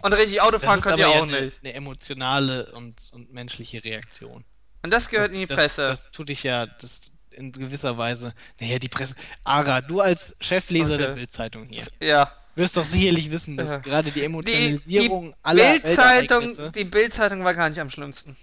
und 0.03 0.13
richtig 0.13 0.41
Auto 0.41 0.59
fahren 0.59 0.79
könnt 0.79 0.99
ihr 0.99 1.07
ja 1.07 1.19
auch 1.19 1.23
eine, 1.23 1.41
nicht. 1.45 1.57
eine 1.63 1.73
emotionale 1.73 2.71
und, 2.73 3.09
und 3.13 3.33
menschliche 3.33 3.83
Reaktion. 3.83 4.45
Und 4.83 4.93
das 4.93 5.09
gehört 5.09 5.29
das, 5.29 5.33
in 5.33 5.39
die 5.39 5.45
das, 5.47 5.57
Presse. 5.57 5.83
Das 5.83 6.11
tut 6.11 6.29
dich 6.29 6.43
ja 6.43 6.67
das 6.67 7.11
in 7.31 7.51
gewisser 7.51 7.97
Weise. 7.97 8.35
Naja, 8.61 8.77
die 8.77 8.89
Presse. 8.89 9.15
Ara, 9.43 9.81
du 9.81 10.01
als 10.01 10.35
Chefleser 10.39 10.93
Okay. 10.93 11.03
der 11.03 11.13
Bildzeitung 11.15 11.65
hier, 11.65 11.87
ja. 11.99 12.31
Wirst 12.55 12.77
doch 12.77 12.85
sicherlich 12.85 13.29
wissen, 13.31 13.57
dass 13.57 13.69
Ja. 13.69 13.77
gerade 13.79 14.11
die 14.11 14.19
Die, 14.19 14.25
Emotionalisierung 14.25 15.29
die 15.31 15.35
aller 15.43 15.79
Bildzeitung, 15.79 16.43
Weltereignisse- 16.45 16.71
die 16.71 16.83
Bildzeitung 16.85 17.43
war 17.43 17.53
gar 17.53 17.69
nicht 17.69 17.79
am 17.81 17.89
schlimmsten. 17.89 18.35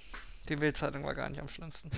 Die 0.48 0.56
Bildzeitung 0.56 1.04
war 1.04 1.14
gar 1.14 1.28
nicht 1.28 1.40
am 1.40 1.48
schlimmsten. 1.48 1.90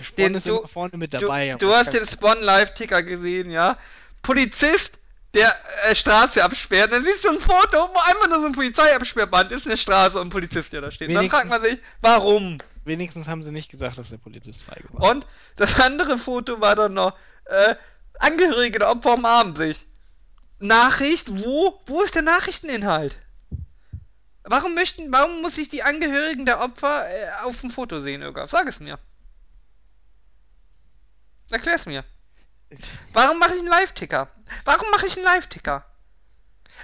Spon 0.00 0.24
den 0.24 0.34
ist 0.34 0.46
du- 0.46 0.58
immer 0.58 0.68
vorne 0.68 0.96
mit 0.96 1.12
Du, 1.14 1.18
dabei. 1.20 1.54
du 1.58 1.66
aber 1.68 1.76
hast 1.78 1.92
den 1.92 2.06
Spawn 2.06 2.40
Live-Ticker 2.42 3.02
gesehen, 3.02 3.50
ja? 3.50 3.78
Polizist, 4.22 4.94
der 5.34 5.54
äh, 5.84 5.94
Straße 5.94 6.42
absperrt. 6.42 6.92
Dann 6.92 7.04
siehst 7.04 7.24
du 7.24 7.30
ein 7.30 7.40
Foto, 7.40 7.88
wo 7.92 7.98
einfach 8.06 8.28
nur 8.28 8.40
so 8.40 8.46
ein 8.46 8.52
Polizeiabsperrband 8.52 9.52
ist, 9.52 9.66
eine 9.66 9.76
Straße 9.76 10.18
und 10.20 10.28
ein 10.28 10.30
Polizist, 10.30 10.72
der 10.72 10.80
da 10.80 10.90
steht. 10.90 11.14
Dann 11.14 11.28
fragt 11.30 11.48
man 11.50 11.62
sich, 11.62 11.78
warum? 12.00 12.58
Wenigstens 12.84 13.28
haben 13.28 13.42
sie 13.42 13.52
nicht 13.52 13.70
gesagt, 13.70 13.96
dass 13.98 14.10
der 14.10 14.16
Polizist 14.18 14.62
feige 14.62 14.84
war. 14.92 15.10
Und 15.10 15.26
das 15.56 15.78
andere 15.80 16.18
Foto 16.18 16.60
war 16.60 16.74
dann 16.76 16.94
noch, 16.94 17.16
äh, 17.46 17.76
Angehörige 18.18 18.78
der 18.78 18.90
Opfer 18.90 19.14
umarmen 19.14 19.56
sich. 19.56 19.86
Nachricht, 20.62 21.28
wo? 21.30 21.80
Wo 21.86 22.02
ist 22.02 22.14
der 22.14 22.22
Nachrichteninhalt? 22.22 23.16
Warum 24.44 24.74
möchten, 24.74 25.12
warum 25.12 25.42
muss 25.42 25.58
ich 25.58 25.68
die 25.68 25.82
Angehörigen 25.82 26.46
der 26.46 26.60
Opfer 26.60 27.08
äh, 27.08 27.30
auf 27.44 27.60
dem 27.60 27.70
Foto 27.70 28.00
sehen, 28.00 28.22
Irgaf? 28.22 28.50
Sag 28.50 28.66
es 28.66 28.80
mir. 28.80 28.98
Erklär's 31.50 31.86
mir. 31.86 32.04
Warum 33.12 33.38
mache 33.38 33.52
ich 33.52 33.58
einen 33.58 33.68
Live-Ticker? 33.68 34.28
Warum 34.64 34.90
mache 34.90 35.06
ich 35.06 35.16
einen 35.16 35.24
Live-Ticker? 35.24 35.84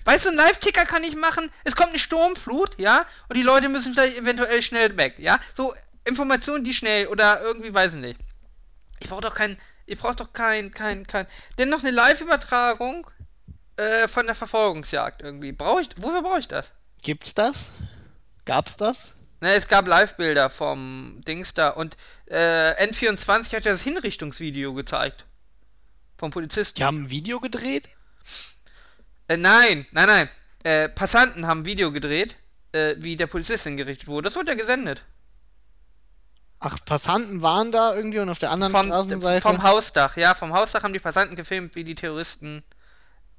Weißt 0.04 0.24
du, 0.24 0.28
einen 0.28 0.38
Live-Ticker 0.38 0.84
kann 0.84 1.04
ich 1.04 1.16
machen, 1.16 1.50
es 1.64 1.74
kommt 1.74 1.90
eine 1.90 1.98
Sturmflut, 1.98 2.78
ja, 2.78 3.06
und 3.28 3.36
die 3.36 3.42
Leute 3.42 3.68
müssen 3.68 3.94
vielleicht 3.94 4.16
eventuell 4.16 4.62
schnell 4.62 4.96
weg, 4.96 5.14
ja? 5.18 5.40
So 5.56 5.74
Informationen, 6.04 6.64
die 6.64 6.74
schnell 6.74 7.08
oder 7.08 7.40
irgendwie, 7.40 7.72
weiß 7.72 7.94
ich 7.94 8.00
nicht. 8.00 8.20
Ich 9.00 9.08
brauche 9.08 9.22
doch 9.22 9.34
kein, 9.34 9.58
ich 9.86 9.98
brauche 9.98 10.16
doch 10.16 10.32
kein, 10.32 10.72
kein, 10.72 11.06
kein, 11.06 11.26
denn 11.58 11.68
noch 11.68 11.80
eine 11.80 11.90
Live-Übertragung 11.90 13.10
äh, 13.78 14.08
von 14.08 14.26
der 14.26 14.34
Verfolgungsjagd 14.34 15.22
irgendwie. 15.22 15.52
Brauche 15.52 15.82
ich, 15.82 15.88
wofür 15.96 16.22
brauche 16.22 16.40
ich 16.40 16.48
das? 16.48 16.70
Gibt's 17.02 17.32
das? 17.34 17.70
Gab's 18.44 18.76
das? 18.76 19.14
Ne, 19.40 19.54
es 19.54 19.68
gab 19.68 19.86
Live-Bilder 19.86 20.50
vom 20.50 21.20
Dings 21.26 21.54
da 21.54 21.70
und 21.70 21.96
äh, 22.26 22.72
N24 22.84 23.54
hat 23.54 23.64
ja 23.64 23.72
das 23.72 23.82
Hinrichtungsvideo 23.82 24.74
gezeigt. 24.74 25.26
Vom 26.16 26.32
Polizisten. 26.32 26.74
Die 26.76 26.84
haben 26.84 27.04
ein 27.04 27.10
Video 27.10 27.38
gedreht? 27.38 27.88
Äh, 29.28 29.36
nein, 29.36 29.86
nein, 29.92 30.06
nein. 30.06 30.28
Äh, 30.64 30.88
Passanten 30.88 31.46
haben 31.46 31.60
ein 31.60 31.66
Video 31.66 31.92
gedreht, 31.92 32.34
äh, 32.72 32.96
wie 32.98 33.16
der 33.16 33.28
Polizist 33.28 33.62
hingerichtet 33.62 34.08
wurde. 34.08 34.28
Das 34.28 34.36
wurde 34.36 34.50
ja 34.50 34.56
gesendet. 34.56 35.04
Ach, 36.58 36.76
Passanten 36.84 37.40
waren 37.42 37.70
da 37.70 37.94
irgendwie 37.94 38.18
und 38.18 38.28
auf 38.28 38.40
der 38.40 38.50
anderen 38.50 38.72
Vom, 38.72 38.86
Straßenseite. 38.86 39.42
vom 39.42 39.62
Hausdach, 39.62 40.16
ja, 40.16 40.34
vom 40.34 40.52
Hausdach 40.52 40.82
haben 40.82 40.92
die 40.92 40.98
Passanten 40.98 41.36
gefilmt, 41.36 41.76
wie 41.76 41.84
die 41.84 41.94
Terroristen 41.94 42.64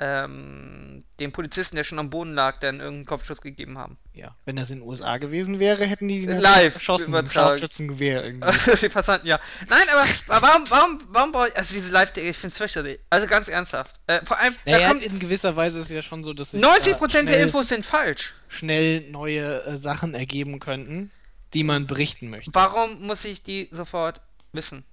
ähm, 0.01 1.03
dem 1.19 1.31
Polizisten, 1.31 1.75
der 1.75 1.83
schon 1.83 1.99
am 1.99 2.09
Boden 2.09 2.33
lag, 2.33 2.59
dann 2.59 2.79
irgendeinen 2.79 3.05
Kopfschuss 3.05 3.41
gegeben 3.41 3.77
haben. 3.77 3.97
ja, 4.13 4.35
wenn 4.45 4.55
das 4.55 4.69
in 4.71 4.79
den 4.79 4.87
USA 4.87 5.17
gewesen 5.17 5.59
wäre, 5.59 5.85
hätten 5.85 6.07
die 6.07 6.19
ihn 6.19 6.29
Live 6.39 6.75
erschossen 6.75 7.11
mit. 7.11 7.31
Scharfschützengewehr 7.31 8.23
irgendwie. 8.23 8.47
Die 8.81 8.89
Passanten, 8.89 9.27
ja. 9.27 9.39
Nein, 9.69 9.81
aber 9.91 10.05
warum, 10.41 10.63
warum, 10.69 11.01
warum 11.09 11.31
brauche 11.31 11.49
ich, 11.49 11.57
also 11.57 11.73
diese 11.73 11.91
live 11.91 12.15
ich 12.17 12.37
finde 12.37 12.47
es 12.53 12.57
fürchterlich. 12.57 12.99
Also 13.09 13.27
ganz 13.27 13.47
ernsthaft. 13.49 13.99
Äh, 14.07 14.25
vor 14.25 14.39
allem, 14.39 14.55
Naja, 14.65 14.87
kommt, 14.87 15.03
in 15.03 15.19
gewisser 15.19 15.55
Weise 15.55 15.79
ist 15.79 15.85
es 15.87 15.91
ja 15.91 16.01
schon 16.01 16.23
so, 16.23 16.33
dass 16.33 16.51
sich 16.51 16.63
90% 16.63 16.65
da 16.65 17.07
der 17.07 17.09
schnell- 17.09 17.41
Infos 17.41 17.67
sind 17.69 17.85
falsch. 17.85 18.33
schnell 18.47 19.09
neue 19.11 19.63
äh, 19.65 19.77
Sachen 19.77 20.13
ergeben 20.13 20.59
könnten, 20.59 21.11
die 21.53 21.63
man 21.63 21.87
berichten 21.87 22.29
möchte. 22.29 22.51
Warum 22.53 23.01
muss 23.05 23.25
ich 23.25 23.43
die 23.43 23.67
sofort 23.71 24.21
wissen? 24.53 24.83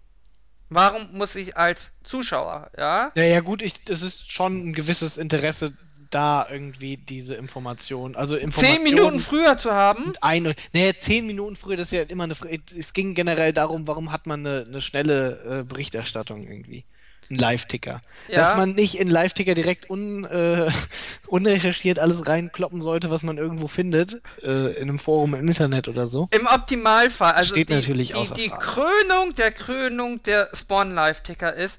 Warum 0.68 1.08
muss 1.12 1.34
ich 1.36 1.56
als 1.56 1.90
Zuschauer, 2.02 2.70
ja? 2.76 3.10
Ja, 3.14 3.22
ja, 3.22 3.40
gut, 3.40 3.62
ich, 3.62 3.74
es 3.88 4.02
ist 4.02 4.30
schon 4.32 4.68
ein 4.68 4.72
gewisses 4.72 5.16
Interesse 5.16 5.72
da, 6.10 6.46
irgendwie 6.50 6.96
diese 6.96 7.34
Information. 7.34 8.16
Also 8.16 8.36
Informationen. 8.36 8.86
Zehn 8.86 8.94
Minuten 8.94 9.20
früher 9.20 9.58
zu 9.58 9.72
haben? 9.72 10.04
und 10.04 10.22
ein, 10.22 10.54
naja, 10.72 10.92
zehn 10.96 11.26
Minuten 11.26 11.56
früher, 11.56 11.76
das 11.76 11.92
ist 11.92 11.98
ja 11.98 12.02
immer 12.04 12.24
eine. 12.24 12.34
Es 12.78 12.92
ging 12.92 13.14
generell 13.14 13.52
darum, 13.52 13.86
warum 13.86 14.12
hat 14.12 14.26
man 14.26 14.46
eine, 14.46 14.64
eine 14.66 14.80
schnelle 14.80 15.60
äh, 15.60 15.64
Berichterstattung 15.64 16.46
irgendwie. 16.46 16.84
Ein 17.30 17.36
Live-Ticker. 17.36 18.00
Ja. 18.28 18.34
Dass 18.34 18.56
man 18.56 18.72
nicht 18.72 18.98
in 18.98 19.08
Live-Ticker 19.08 19.54
direkt 19.54 19.90
un, 19.90 20.24
äh, 20.24 20.70
unrecherchiert 21.26 21.98
alles 21.98 22.26
reinkloppen 22.26 22.80
sollte, 22.80 23.10
was 23.10 23.22
man 23.22 23.38
irgendwo 23.38 23.68
findet, 23.68 24.20
äh, 24.42 24.72
in 24.76 24.88
einem 24.88 24.98
Forum 24.98 25.34
im 25.34 25.46
Internet 25.48 25.88
oder 25.88 26.06
so. 26.06 26.28
Im 26.30 26.46
Optimalfall, 26.46 27.32
also 27.32 27.54
Steht 27.54 27.68
die, 27.68 27.74
natürlich 27.74 28.08
die, 28.08 28.14
außer 28.14 28.34
die 28.34 28.48
Frage. 28.48 28.64
Krönung 28.64 29.34
der 29.34 29.52
Krönung 29.52 30.22
der 30.24 30.50
Spawn 30.54 30.92
Live-Ticker 30.92 31.54
ist, 31.54 31.78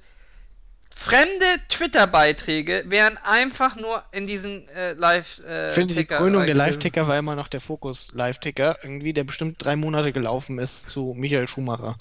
fremde 0.98 1.46
Twitter-Beiträge 1.70 2.84
wären 2.88 3.18
einfach 3.24 3.76
nur 3.76 4.04
in 4.12 4.28
diesen 4.28 4.68
äh, 4.70 4.94
live 4.94 5.40
äh, 5.48 5.68
Ich 5.68 5.74
finde, 5.74 5.94
die 5.94 6.06
Krönung 6.06 6.46
der. 6.46 6.56
Live-Ticker 6.56 7.08
war 7.08 7.18
immer 7.18 7.36
noch 7.36 7.48
der 7.48 7.62
Fokus-Live-Ticker, 7.62 8.80
irgendwie, 8.82 9.14
der 9.14 9.24
bestimmt 9.24 9.64
drei 9.64 9.76
Monate 9.76 10.12
gelaufen 10.12 10.60
ist 10.60 10.88
zu 10.88 11.14
Michael 11.16 11.48
Schumacher. 11.48 11.98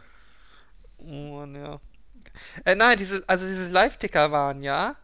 Oh, 0.98 1.36
Mann, 1.36 1.54
ja. 1.54 1.78
Äh, 2.64 2.74
nein, 2.74 2.98
diese, 2.98 3.24
also 3.26 3.46
diese 3.46 3.68
Live-Ticker 3.68 4.32
waren, 4.32 4.62
ja. 4.62 4.96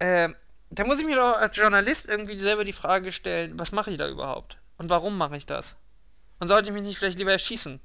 Ähm, 0.00 0.36
da 0.70 0.84
muss 0.84 0.98
ich 0.98 1.06
mir 1.06 1.16
doch 1.16 1.36
als 1.36 1.56
Journalist 1.56 2.06
irgendwie 2.06 2.38
selber 2.38 2.64
die 2.64 2.72
Frage 2.72 3.12
stellen, 3.12 3.58
was 3.58 3.72
mache 3.72 3.90
ich 3.90 3.98
da 3.98 4.08
überhaupt? 4.08 4.56
Und 4.78 4.88
warum 4.90 5.18
mache 5.18 5.36
ich 5.36 5.46
das? 5.46 5.66
Und 6.38 6.48
sollte 6.48 6.68
ich 6.68 6.74
mich 6.74 6.82
nicht 6.82 6.98
vielleicht 6.98 7.18
lieber 7.18 7.32
erschießen? 7.32 7.80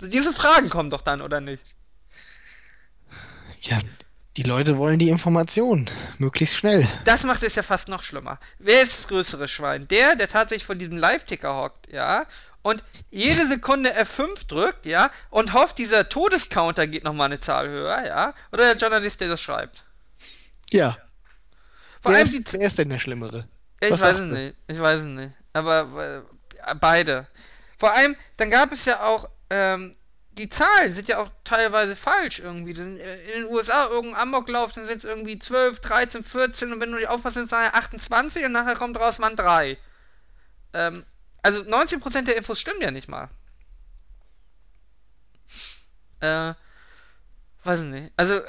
Diese 0.00 0.32
Fragen 0.32 0.68
kommen 0.68 0.90
doch 0.90 1.02
dann, 1.02 1.20
oder 1.20 1.40
nicht? 1.40 1.74
Ja, 3.62 3.78
die 4.36 4.44
Leute 4.44 4.76
wollen 4.76 5.00
die 5.00 5.08
Information. 5.08 5.90
Möglichst 6.18 6.54
schnell. 6.54 6.86
Das 7.04 7.24
macht 7.24 7.42
es 7.42 7.56
ja 7.56 7.64
fast 7.64 7.88
noch 7.88 8.04
schlimmer. 8.04 8.38
Wer 8.60 8.82
ist 8.82 8.96
das 8.96 9.08
größere 9.08 9.48
Schwein? 9.48 9.88
Der, 9.88 10.14
der 10.14 10.28
tatsächlich 10.28 10.66
vor 10.66 10.76
diesem 10.76 10.96
Live-Ticker 10.96 11.56
hockt, 11.56 11.92
ja, 11.92 12.26
und 12.68 12.82
jede 13.10 13.46
Sekunde 13.48 13.98
F5 13.98 14.46
drückt, 14.46 14.86
ja, 14.86 15.10
und 15.30 15.52
hofft, 15.52 15.78
dieser 15.78 16.08
Todescounter 16.08 16.86
geht 16.86 17.04
nochmal 17.04 17.26
eine 17.26 17.40
Zahl 17.40 17.68
höher, 17.68 18.06
ja, 18.06 18.34
oder 18.52 18.64
der 18.64 18.76
Journalist, 18.76 19.20
der 19.20 19.28
das 19.28 19.40
schreibt. 19.40 19.84
Ja. 20.70 20.96
Vor 22.02 22.12
Wer 22.12 22.18
allem 22.18 22.28
ist, 22.28 22.52
wer 22.52 22.60
ist 22.60 22.78
denn 22.78 22.90
der 22.90 22.98
Schlimmere? 22.98 23.48
Ich 23.80 23.90
Was 23.90 24.02
weiß 24.02 24.18
es 24.18 24.24
nicht. 24.24 24.56
Ich 24.66 24.78
weiß 24.78 25.00
es 25.00 25.06
nicht. 25.06 25.32
Aber 25.52 26.24
äh, 26.66 26.74
beide. 26.74 27.26
Vor 27.78 27.94
allem, 27.94 28.16
dann 28.36 28.50
gab 28.50 28.72
es 28.72 28.84
ja 28.84 29.02
auch 29.04 29.28
ähm, 29.50 29.96
die 30.38 30.48
Zahlen 30.48 30.94
sind 30.94 31.08
ja 31.08 31.18
auch 31.18 31.30
teilweise 31.44 31.96
falsch 31.96 32.38
irgendwie. 32.38 32.70
In 32.70 32.96
den 32.96 33.44
USA 33.46 33.88
irgendein 33.88 34.22
Amoklauf, 34.22 34.72
dann 34.72 34.86
sind 34.86 34.98
es 34.98 35.04
irgendwie 35.04 35.38
12, 35.38 35.80
13, 35.80 36.22
14 36.22 36.72
und 36.72 36.80
wenn 36.80 36.92
du 36.92 36.98
nicht 36.98 37.08
aufpasst, 37.08 37.34
sind 37.34 37.46
es 37.46 37.50
nachher 37.50 37.74
28 37.74 38.44
und 38.44 38.52
nachher 38.52 38.76
kommt 38.76 38.98
raus, 38.98 39.18
waren 39.18 39.36
3. 39.36 39.76
Ähm, 40.74 41.04
also 41.48 41.62
19% 41.62 42.22
der 42.22 42.36
Infos 42.36 42.60
stimmen 42.60 42.80
ja 42.82 42.90
nicht 42.90 43.08
mal. 43.08 43.30
Äh, 46.20 46.52
weiß 47.64 47.80
ich 47.80 47.86
nicht. 47.86 48.12
Also, 48.16 48.34
äh, 48.34 48.42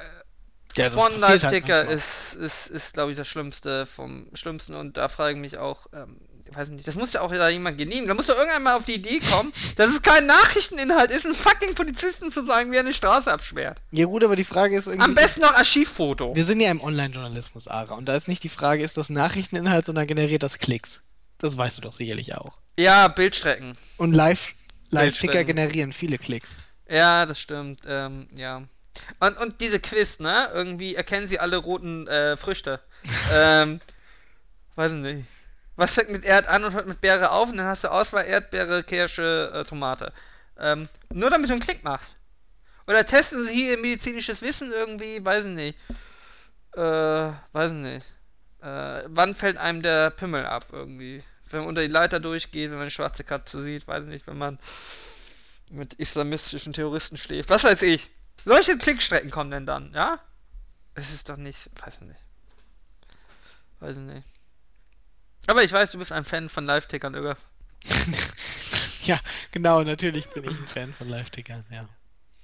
Ja, 0.75 0.89
passiert 0.89 1.19
Live 1.21 1.43
halt 1.43 1.53
Ticker 1.53 1.85
manchmal. 1.85 1.95
ist, 1.95 2.33
ist, 2.35 2.67
ist 2.67 2.93
glaube 2.93 3.11
ich, 3.11 3.17
das 3.17 3.27
Schlimmste 3.27 3.85
vom 3.85 4.27
Schlimmsten 4.33 4.75
und 4.75 4.97
da 4.97 5.07
frage 5.07 5.35
ich 5.35 5.39
mich 5.39 5.57
auch, 5.57 5.87
ähm, 5.93 6.19
ich 6.49 6.55
weiß 6.57 6.69
nicht, 6.69 6.87
das 6.87 6.95
muss 6.95 7.13
ja 7.13 7.21
auch 7.21 7.31
da 7.31 7.47
jemand 7.47 7.77
genehmigen. 7.77 8.07
Da 8.07 8.15
muss 8.15 8.25
doch 8.25 8.35
irgendwann 8.35 8.63
mal 8.63 8.75
auf 8.75 8.83
die 8.83 8.95
Idee 8.95 9.19
kommen, 9.19 9.53
dass 9.75 9.91
es 9.91 10.01
kein 10.01 10.25
Nachrichteninhalt 10.25 11.11
ist, 11.11 11.25
einen 11.25 11.35
fucking 11.35 11.75
Polizisten 11.75 12.31
zu 12.31 12.43
sagen, 12.43 12.71
wie 12.71 12.77
er 12.77 12.81
eine 12.81 12.93
Straße 12.93 13.31
absperrt. 13.31 13.81
Ja 13.91 14.05
gut, 14.05 14.23
aber 14.23 14.35
die 14.35 14.43
Frage 14.43 14.75
ist 14.75 14.87
irgendwie... 14.87 15.05
Am 15.05 15.13
besten 15.13 15.41
noch 15.41 15.53
Archivfoto. 15.53 16.35
Wir 16.35 16.43
sind 16.43 16.59
ja 16.59 16.71
im 16.71 16.81
Online-Journalismus, 16.81 17.67
Ara, 17.67 17.93
und 17.95 18.05
da 18.05 18.15
ist 18.15 18.27
nicht 18.27 18.43
die 18.43 18.49
Frage, 18.49 18.83
ist 18.83 18.97
das 18.97 19.11
Nachrichteninhalt, 19.11 19.85
sondern 19.85 20.07
generiert 20.07 20.41
das 20.41 20.57
Klicks. 20.57 21.03
Das 21.39 21.57
weißt 21.57 21.77
du 21.77 21.81
doch 21.81 21.91
sicherlich 21.93 22.35
auch. 22.35 22.57
Ja, 22.77 23.07
Bildstrecken. 23.07 23.77
Und 23.97 24.13
Live- 24.13 24.53
Live-Ticker 24.91 25.33
Bildstrecken. 25.33 25.55
generieren 25.55 25.93
viele 25.93 26.17
Klicks. 26.17 26.55
Ja, 26.87 27.25
das 27.25 27.39
stimmt. 27.39 27.81
Ähm, 27.87 28.27
ja. 28.35 28.63
Und, 29.19 29.37
und 29.37 29.61
diese 29.61 29.79
Quiz, 29.79 30.19
ne? 30.19 30.49
Irgendwie 30.53 30.95
erkennen 30.95 31.27
sie 31.27 31.39
alle 31.39 31.57
roten 31.57 32.07
äh, 32.07 32.35
Früchte. 32.37 32.79
ähm, 33.33 33.79
weiß 34.75 34.91
nicht. 34.93 35.25
Was 35.75 35.91
fängt 35.91 36.09
mit 36.09 36.25
Erd 36.25 36.47
an 36.47 36.63
und 36.65 36.73
hört 36.73 36.87
mit 36.87 36.99
Beere 36.99 37.31
auf? 37.31 37.49
Und 37.49 37.57
dann 37.57 37.67
hast 37.67 37.83
du 37.85 37.91
Auswahl 37.91 38.25
Erdbeere, 38.25 38.83
Kirsche, 38.83 39.51
äh, 39.53 39.63
Tomate. 39.63 40.11
Ähm, 40.57 40.89
nur 41.13 41.29
damit 41.29 41.49
du 41.49 41.53
einen 41.53 41.61
Klick 41.61 41.83
machst. 41.83 42.09
Oder 42.87 43.05
testen 43.05 43.45
sie 43.45 43.53
hier 43.53 43.71
ihr 43.71 43.77
medizinisches 43.77 44.41
Wissen 44.41 44.71
irgendwie? 44.71 45.23
Weiß 45.23 45.45
ich 45.45 45.51
nicht. 45.51 45.77
Äh, 46.75 46.81
weiß 47.53 47.71
ich 47.71 47.77
nicht. 47.77 48.05
Äh, 48.61 49.03
wann 49.07 49.35
fällt 49.35 49.57
einem 49.57 49.81
der 49.81 50.09
Pimmel 50.09 50.45
ab 50.45 50.67
irgendwie? 50.71 51.23
Wenn 51.49 51.61
man 51.61 51.69
unter 51.69 51.81
die 51.81 51.87
Leiter 51.87 52.19
durchgeht, 52.19 52.69
wenn 52.69 52.77
man 52.77 52.81
eine 52.83 52.91
schwarze 52.91 53.23
Katze 53.23 53.61
sieht, 53.63 53.87
weiß 53.87 54.03
ich 54.03 54.09
nicht, 54.09 54.27
wenn 54.27 54.37
man 54.37 54.59
mit 55.69 55.93
islamistischen 55.95 56.73
Terroristen 56.73 57.17
schläft. 57.17 57.49
Was 57.49 57.63
weiß 57.63 57.81
ich. 57.83 58.09
Solche 58.45 58.77
Klickstrecken 58.77 59.31
kommen 59.31 59.51
denn 59.51 59.65
dann, 59.65 59.93
ja? 59.93 60.19
Es 60.95 61.11
ist 61.11 61.29
doch 61.29 61.37
nicht, 61.37 61.69
weiß 61.83 61.95
ich 62.01 62.07
nicht. 62.07 62.21
Weiß 63.79 63.95
ich 63.95 64.03
nicht. 64.03 64.27
Aber 65.47 65.63
ich 65.63 65.71
weiß, 65.71 65.91
du 65.91 65.97
bist 65.97 66.11
ein 66.11 66.25
Fan 66.25 66.49
von 66.49 66.65
Live-Tickern, 66.65 67.15
Öger. 67.15 67.37
Ja, 69.03 69.19
genau, 69.51 69.81
natürlich 69.81 70.29
bin 70.29 70.43
ich 70.43 70.59
ein 70.59 70.67
Fan 70.67 70.93
von 70.93 71.09
Live-Tickern, 71.09 71.65
ja. 71.71 71.87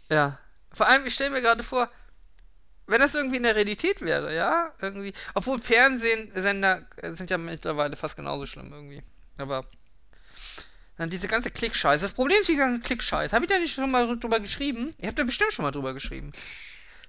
Ja. 0.10 0.40
Vor 0.72 0.88
allem, 0.88 1.06
ich 1.06 1.14
stelle 1.14 1.30
mir 1.30 1.42
gerade 1.42 1.64
vor, 1.64 1.92
wenn 2.88 3.00
das 3.02 3.14
irgendwie 3.16 3.38
in 3.38 3.44
der 3.44 3.56
Realität 3.56 4.02
wäre, 4.02 4.36
ja? 4.36 4.72
Irgendwie. 4.82 5.14
Obwohl 5.34 5.60
Fernsehsender 5.62 6.86
sind 7.14 7.30
ja 7.30 7.38
mittlerweile 7.38 7.96
fast 7.96 8.16
genauso 8.16 8.46
schlimm 8.46 8.72
irgendwie. 8.74 9.02
Aber. 9.38 9.66
Dann 10.98 11.10
diese 11.10 11.28
ganze 11.28 11.52
Klickscheiße. 11.52 12.04
Das 12.04 12.14
Problem 12.14 12.38
ist 12.40 12.48
die 12.48 12.56
ganze 12.56 12.82
Klickscheiße. 12.82 13.34
Habe 13.36 13.44
ich 13.46 13.52
da 13.52 13.60
nicht 13.60 13.74
schon 13.74 13.92
mal 13.92 14.18
drüber 14.18 14.40
geschrieben? 14.40 14.94
Ihr 14.98 15.10
habt 15.10 15.20
da 15.20 15.24
bestimmt 15.24 15.52
schon 15.52 15.64
mal 15.64 15.72
drüber 15.72 15.94
geschrieben. 15.94 16.32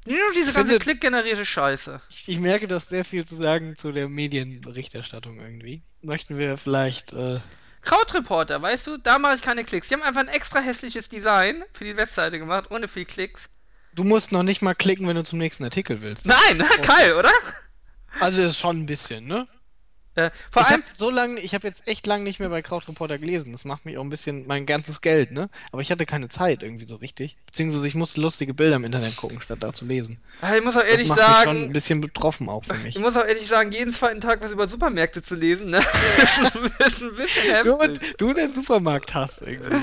Nur 0.06 0.18
diese 0.34 0.50
Ich 0.50 0.56
ganze 0.56 0.72
finde- 0.72 0.78
klickgenerierte 0.84 1.46
Scheiße. 1.46 2.00
Ich, 2.10 2.28
ich 2.28 2.38
merke, 2.40 2.66
du 2.66 2.74
hast 2.74 2.88
sehr 2.90 3.04
viel 3.04 3.24
zu 3.24 3.36
sagen 3.36 3.76
zu 3.76 3.92
der 3.92 4.08
Medienberichterstattung 4.08 5.38
irgendwie. 5.38 5.82
Möchten 6.02 6.36
wir 6.36 6.56
vielleicht, 6.56 7.12
äh, 7.12 7.38
Krautreporter, 7.82 8.60
weißt 8.60 8.86
du, 8.88 8.96
da 8.98 9.18
mache 9.18 9.36
ich 9.36 9.42
keine 9.42 9.62
Klicks. 9.62 9.86
Die 9.88 9.94
haben 9.94 10.02
einfach 10.02 10.20
ein 10.20 10.28
extra 10.28 10.58
hässliches 10.58 11.08
Design 11.08 11.62
für 11.72 11.84
die 11.84 11.96
Webseite 11.96 12.40
gemacht, 12.40 12.70
ohne 12.72 12.88
viel 12.88 13.04
Klicks. 13.04 13.48
Du 13.97 14.05
musst 14.05 14.30
noch 14.30 14.44
nicht 14.44 14.62
mal 14.62 14.74
klicken, 14.74 15.09
wenn 15.09 15.16
du 15.16 15.24
zum 15.24 15.38
nächsten 15.40 15.64
Artikel 15.64 16.01
willst. 16.03 16.26
Nein, 16.26 16.64
geil, 16.82 17.14
oder? 17.14 17.30
Also 18.20 18.42
ist 18.42 18.59
schon 18.59 18.80
ein 18.82 18.86
bisschen, 18.86 19.26
ne? 19.26 19.49
Äh, 20.14 20.30
vor 20.51 20.62
ich 20.62 20.68
allem, 20.68 20.82
habe 20.82 20.92
so 20.94 21.11
lange, 21.11 21.38
ich 21.40 21.53
habe 21.53 21.66
jetzt 21.68 21.86
echt 21.86 22.07
lang 22.07 22.22
nicht 22.22 22.40
mehr 22.40 22.49
bei 22.49 22.62
Krautreporter 22.62 23.18
gelesen. 23.18 23.53
Das 23.53 23.66
macht 23.66 23.84
mich 23.84 23.99
auch 23.99 24.03
ein 24.03 24.09
bisschen 24.09 24.47
mein 24.47 24.64
ganzes 24.64 25.03
Geld, 25.03 25.30
ne? 25.32 25.51
Aber 25.72 25.82
ich 25.82 25.90
hatte 25.90 26.07
keine 26.07 26.28
Zeit 26.30 26.62
irgendwie 26.62 26.86
so 26.86 26.97
richtig. 26.97 27.36
Beziehungsweise 27.44 27.86
ich 27.86 27.94
musste 27.94 28.22
lustige 28.22 28.55
Bilder 28.55 28.76
im 28.76 28.84
Internet 28.84 29.16
gucken, 29.16 29.42
statt 29.42 29.59
da 29.61 29.74
zu 29.74 29.84
lesen. 29.84 30.18
ich 30.57 30.64
muss 30.64 30.74
auch 30.74 30.80
Das 30.80 30.90
ehrlich 30.90 31.09
macht 31.09 31.18
mich 31.18 31.26
schon 31.26 31.57
ein 31.57 31.61
sagen, 31.61 31.72
bisschen 31.74 32.01
betroffen 32.01 32.49
auch 32.49 32.64
für 32.64 32.76
ich 32.76 32.82
mich. 32.82 32.99
muss 32.99 33.14
auch 33.14 33.26
ehrlich 33.26 33.47
sagen, 33.47 33.72
jeden 33.72 33.92
zweiten 33.92 34.22
Tag 34.22 34.40
was 34.40 34.53
über 34.53 34.66
Supermärkte 34.68 35.22
zu 35.22 35.34
lesen, 35.34 35.68
ne? 35.68 35.80
ist, 36.16 36.38
ein- 36.38 36.86
ist 36.86 37.03
ein 37.03 37.14
bisschen 37.16 37.64
Du, 37.66 37.78
heftig. 37.78 38.14
du 38.16 38.32
den 38.32 38.55
Supermarkt 38.55 39.12
hast 39.12 39.42
irgendwie. 39.42 39.76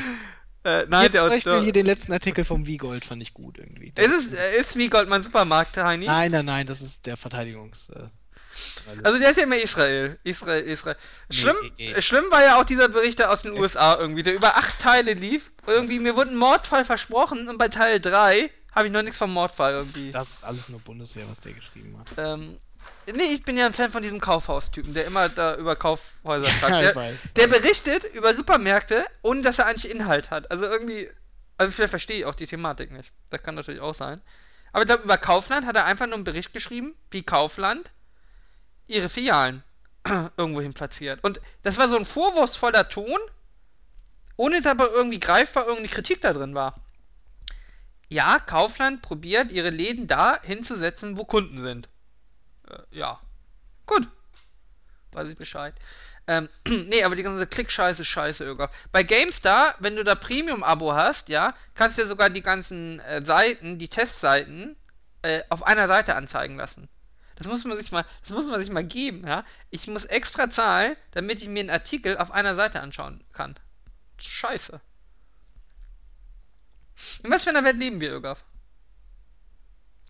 Äh, 0.65 0.85
nein, 0.87 1.01
Hier 1.01 1.09
der 1.09 1.27
Beispiel 1.27 1.51
der, 1.53 1.61
hier 1.61 1.73
den 1.73 1.85
letzten 1.85 2.13
Artikel 2.13 2.43
vom 2.45 2.65
Wiegold 2.65 3.03
fand 3.03 3.21
ich 3.21 3.33
gut 3.33 3.57
irgendwie. 3.57 3.91
ist 3.95 4.27
es 4.27 4.33
äh, 4.33 4.55
ist 4.59 4.77
wie 4.77 4.89
Goldmann 4.89 5.21
Supermarkt, 5.23 5.75
Heini? 5.77 6.05
Nein, 6.05 6.31
nein, 6.31 6.45
nein, 6.45 6.65
das 6.65 6.81
ist 6.81 7.05
der 7.05 7.17
Verteidigungs. 7.17 7.89
Äh, 7.89 8.07
Also 9.03 9.19
der 9.19 9.31
ist 9.31 9.37
ja 9.37 9.43
immer 9.43 9.57
Israel. 9.57 10.19
Israel, 10.23 10.63
Israel. 10.63 10.95
Schlimm, 11.29 11.55
nee. 11.77 11.91
äh, 11.91 12.01
schlimm 12.01 12.25
war 12.29 12.43
ja 12.43 12.59
auch 12.59 12.63
dieser 12.63 12.87
Bericht 12.87 13.21
aus 13.23 13.41
den 13.41 13.57
USA 13.57 13.97
irgendwie, 13.99 14.23
der 14.23 14.35
über 14.35 14.55
acht 14.55 14.79
Teile 14.79 15.13
lief. 15.13 15.51
Irgendwie, 15.67 15.99
mir 15.99 16.15
wurde 16.15 16.31
ein 16.31 16.37
Mordfall 16.37 16.85
versprochen 16.85 17.49
und 17.49 17.57
bei 17.57 17.67
Teil 17.67 17.99
3 17.99 18.49
habe 18.73 18.87
ich 18.87 18.93
noch 18.93 19.01
nichts 19.03 19.17
vom 19.17 19.33
Mordfall 19.33 19.73
irgendwie. 19.73 20.11
das 20.11 20.29
ist 20.31 20.43
alles 20.43 20.69
nur 20.69 20.79
Bundeswehr, 20.79 21.25
was 21.29 21.39
der 21.39 21.53
geschrieben 21.53 21.97
hat. 21.99 22.07
Ähm, 22.17 22.57
nee, 23.07 23.33
ich 23.33 23.43
bin 23.43 23.57
ja 23.57 23.65
ein 23.65 23.73
Fan 23.73 23.91
von 23.91 24.01
diesem 24.01 24.19
Kaufhaustypen, 24.19 24.93
der 24.93 25.05
immer 25.05 25.29
da 25.29 25.55
über 25.55 25.75
Kaufhäuser 25.75 26.47
ich 26.47 26.59
der, 26.59 26.95
weiß, 26.95 27.17
der 27.35 27.49
weiß. 27.49 27.57
berichtet 27.57 28.03
über 28.13 28.33
Supermärkte, 28.33 29.05
ohne 29.21 29.41
dass 29.41 29.59
er 29.59 29.67
eigentlich 29.67 29.91
Inhalt 29.91 30.29
hat. 30.31 30.49
Also 30.51 30.65
irgendwie, 30.65 31.09
also 31.57 31.71
vielleicht 31.71 31.91
verstehe 31.91 32.19
ich 32.19 32.25
auch 32.25 32.35
die 32.35 32.47
Thematik 32.47 32.91
nicht. 32.91 33.11
Das 33.29 33.43
kann 33.43 33.55
natürlich 33.55 33.81
auch 33.81 33.95
sein. 33.95 34.21
Aber 34.71 34.83
ich 34.83 34.87
glaube, 34.87 35.03
über 35.03 35.17
Kaufland 35.17 35.65
hat 35.65 35.75
er 35.75 35.85
einfach 35.85 36.07
nur 36.07 36.15
einen 36.15 36.23
Bericht 36.23 36.53
geschrieben, 36.53 36.95
wie 37.11 37.23
Kaufland 37.23 37.91
ihre 38.87 39.09
Filialen 39.09 39.63
irgendwohin 40.37 40.73
platziert. 40.73 41.23
Und 41.23 41.39
das 41.61 41.77
war 41.77 41.89
so 41.89 41.97
ein 41.97 42.05
vorwurfsvoller 42.05 42.89
Ton, 42.89 43.19
ohne 44.35 44.61
dass 44.61 44.71
aber 44.71 44.91
irgendwie 44.91 45.19
greifbar 45.19 45.65
irgendeine 45.65 45.93
Kritik 45.93 46.21
da 46.21 46.33
drin 46.33 46.55
war. 46.55 46.81
Ja, 48.09 48.39
Kaufland 48.39 49.01
probiert, 49.01 49.51
ihre 49.51 49.69
Läden 49.69 50.07
da 50.07 50.41
hinzusetzen, 50.41 51.17
wo 51.17 51.25
Kunden 51.25 51.61
sind. 51.63 51.87
Äh, 52.69 52.97
ja. 52.97 53.19
Gut. 53.85 54.07
Weiß 55.11 55.27
ich 55.27 55.37
Bescheid. 55.37 55.75
Ähm, 56.27 56.49
nee, 56.67 57.03
aber 57.03 57.15
die 57.15 57.23
ganze 57.23 57.47
Klickscheiße 57.47 58.01
ist 58.03 58.07
scheiße, 58.07 58.45
Öger. 58.45 58.71
Bei 58.91 59.03
GameStar, 59.03 59.75
wenn 59.79 59.95
du 59.95 60.03
da 60.03 60.15
Premium-Abo 60.15 60.93
hast, 60.93 61.29
ja, 61.29 61.53
kannst 61.75 61.97
du 61.97 62.03
dir 62.03 62.07
sogar 62.07 62.29
die 62.29 62.41
ganzen 62.41 62.99
äh, 63.01 63.23
Seiten, 63.25 63.77
die 63.77 63.89
Testseiten, 63.89 64.75
äh, 65.21 65.41
auf 65.49 65.63
einer 65.63 65.87
Seite 65.87 66.15
anzeigen 66.15 66.55
lassen. 66.55 66.89
Das 67.35 67.47
muss 67.47 67.63
man 67.63 67.77
sich 67.77 67.91
mal, 67.91 68.05
das 68.21 68.29
muss 68.29 68.45
man 68.45 68.59
sich 68.59 68.69
mal 68.69 68.83
geben, 68.83 69.25
ja. 69.27 69.43
Ich 69.69 69.87
muss 69.87 70.05
extra 70.05 70.49
zahlen, 70.49 70.95
damit 71.11 71.41
ich 71.41 71.49
mir 71.49 71.61
einen 71.61 71.69
Artikel 71.69 72.17
auf 72.17 72.31
einer 72.31 72.55
Seite 72.55 72.79
anschauen 72.79 73.23
kann. 73.33 73.55
Scheiße. 74.17 74.79
In 77.23 77.31
was 77.31 77.43
für 77.43 77.49
einer 77.49 77.63
Welt 77.63 77.77
leben 77.77 77.99
wir, 77.99 78.13
Ögaf? 78.13 78.43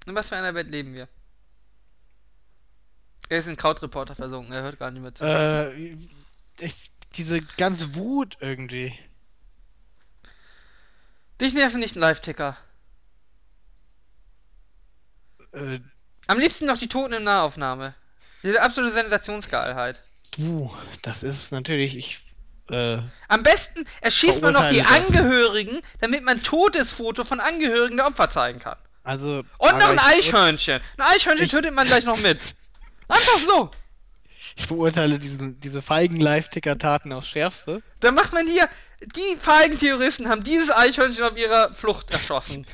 In 0.06 0.16
was 0.16 0.30
für 0.30 0.36
einer 0.36 0.54
Welt 0.54 0.70
leben 0.70 0.94
wir? 0.94 1.08
Er 3.30 3.40
ist 3.40 3.48
ein 3.48 3.56
Krautreporter 3.58 4.16
versunken, 4.16 4.54
er 4.54 4.64
hört 4.64 4.80
gar 4.80 4.92
nicht 4.92 5.02
mehr 5.02 5.16
zu. 5.16 5.24
Äh, 5.24 5.96
ich, 6.60 6.92
diese 7.16 7.42
ganze 7.58 7.96
Wut 7.96 8.38
irgendwie. 8.40 8.98
Dich 11.42 11.54
nerven 11.54 11.80
nicht 11.80 11.96
ein 11.96 12.00
Live-Ticker. 12.00 12.58
Äh, 15.54 15.80
Am 16.28 16.40
liebsten 16.40 16.66
noch 16.66 16.78
die 16.78 16.88
Toten 16.88 17.14
in 17.14 17.24
Nahaufnahme. 17.24 17.96
Diese 18.44 18.62
absolute 18.62 18.94
Sensationsgeilheit. 18.94 20.00
du, 20.38 20.74
das 21.02 21.24
ist 21.24 21.52
natürlich, 21.52 21.96
ich, 21.98 22.20
äh, 22.70 22.98
Am 23.30 23.44
besten 23.44 23.86
erschießt 24.02 24.42
man 24.42 24.54
noch 24.54 24.70
die 24.70 24.82
das. 24.82 24.92
Angehörigen, 24.92 25.82
damit 26.02 26.24
man 26.24 26.38
ein 26.38 26.44
totes 26.44 26.92
Foto 26.92 27.24
von 27.24 27.40
Angehörigen 27.40 27.98
der 27.98 28.08
Opfer 28.08 28.30
zeigen 28.30 28.60
kann. 28.60 28.78
also. 29.04 29.44
Und 29.60 29.78
noch 29.80 29.90
ein 29.90 30.00
Eichhörnchen. 30.00 30.82
Ein 30.98 31.02
Eichhörnchen 31.16 31.46
Ich- 31.46 31.52
tötet 31.52 31.74
man 31.74 31.88
gleich 31.88 32.04
noch 32.06 32.18
mit. 32.20 32.40
Einfach 33.14 33.40
so. 33.48 33.72
Ich 34.56 34.68
verurteile 34.68 35.20
diesen, 35.20 35.60
diese 35.60 35.82
feigen 35.82 36.18
Live-Ticker-Taten 36.18 37.14
aufs 37.14 37.28
Schärfste. 37.28 37.82
Dann 38.00 38.16
macht 38.16 38.34
man 38.34 38.48
hier, 38.48 38.68
die 39.16 39.38
feigen 39.38 39.78
Terroristen 39.78 40.28
haben 40.30 40.44
dieses 40.44 40.70
Eichhörnchen 40.70 41.24
auf 41.24 41.38
ihrer 41.38 41.74
Flucht 41.74 42.12
erschossen. 42.12 42.66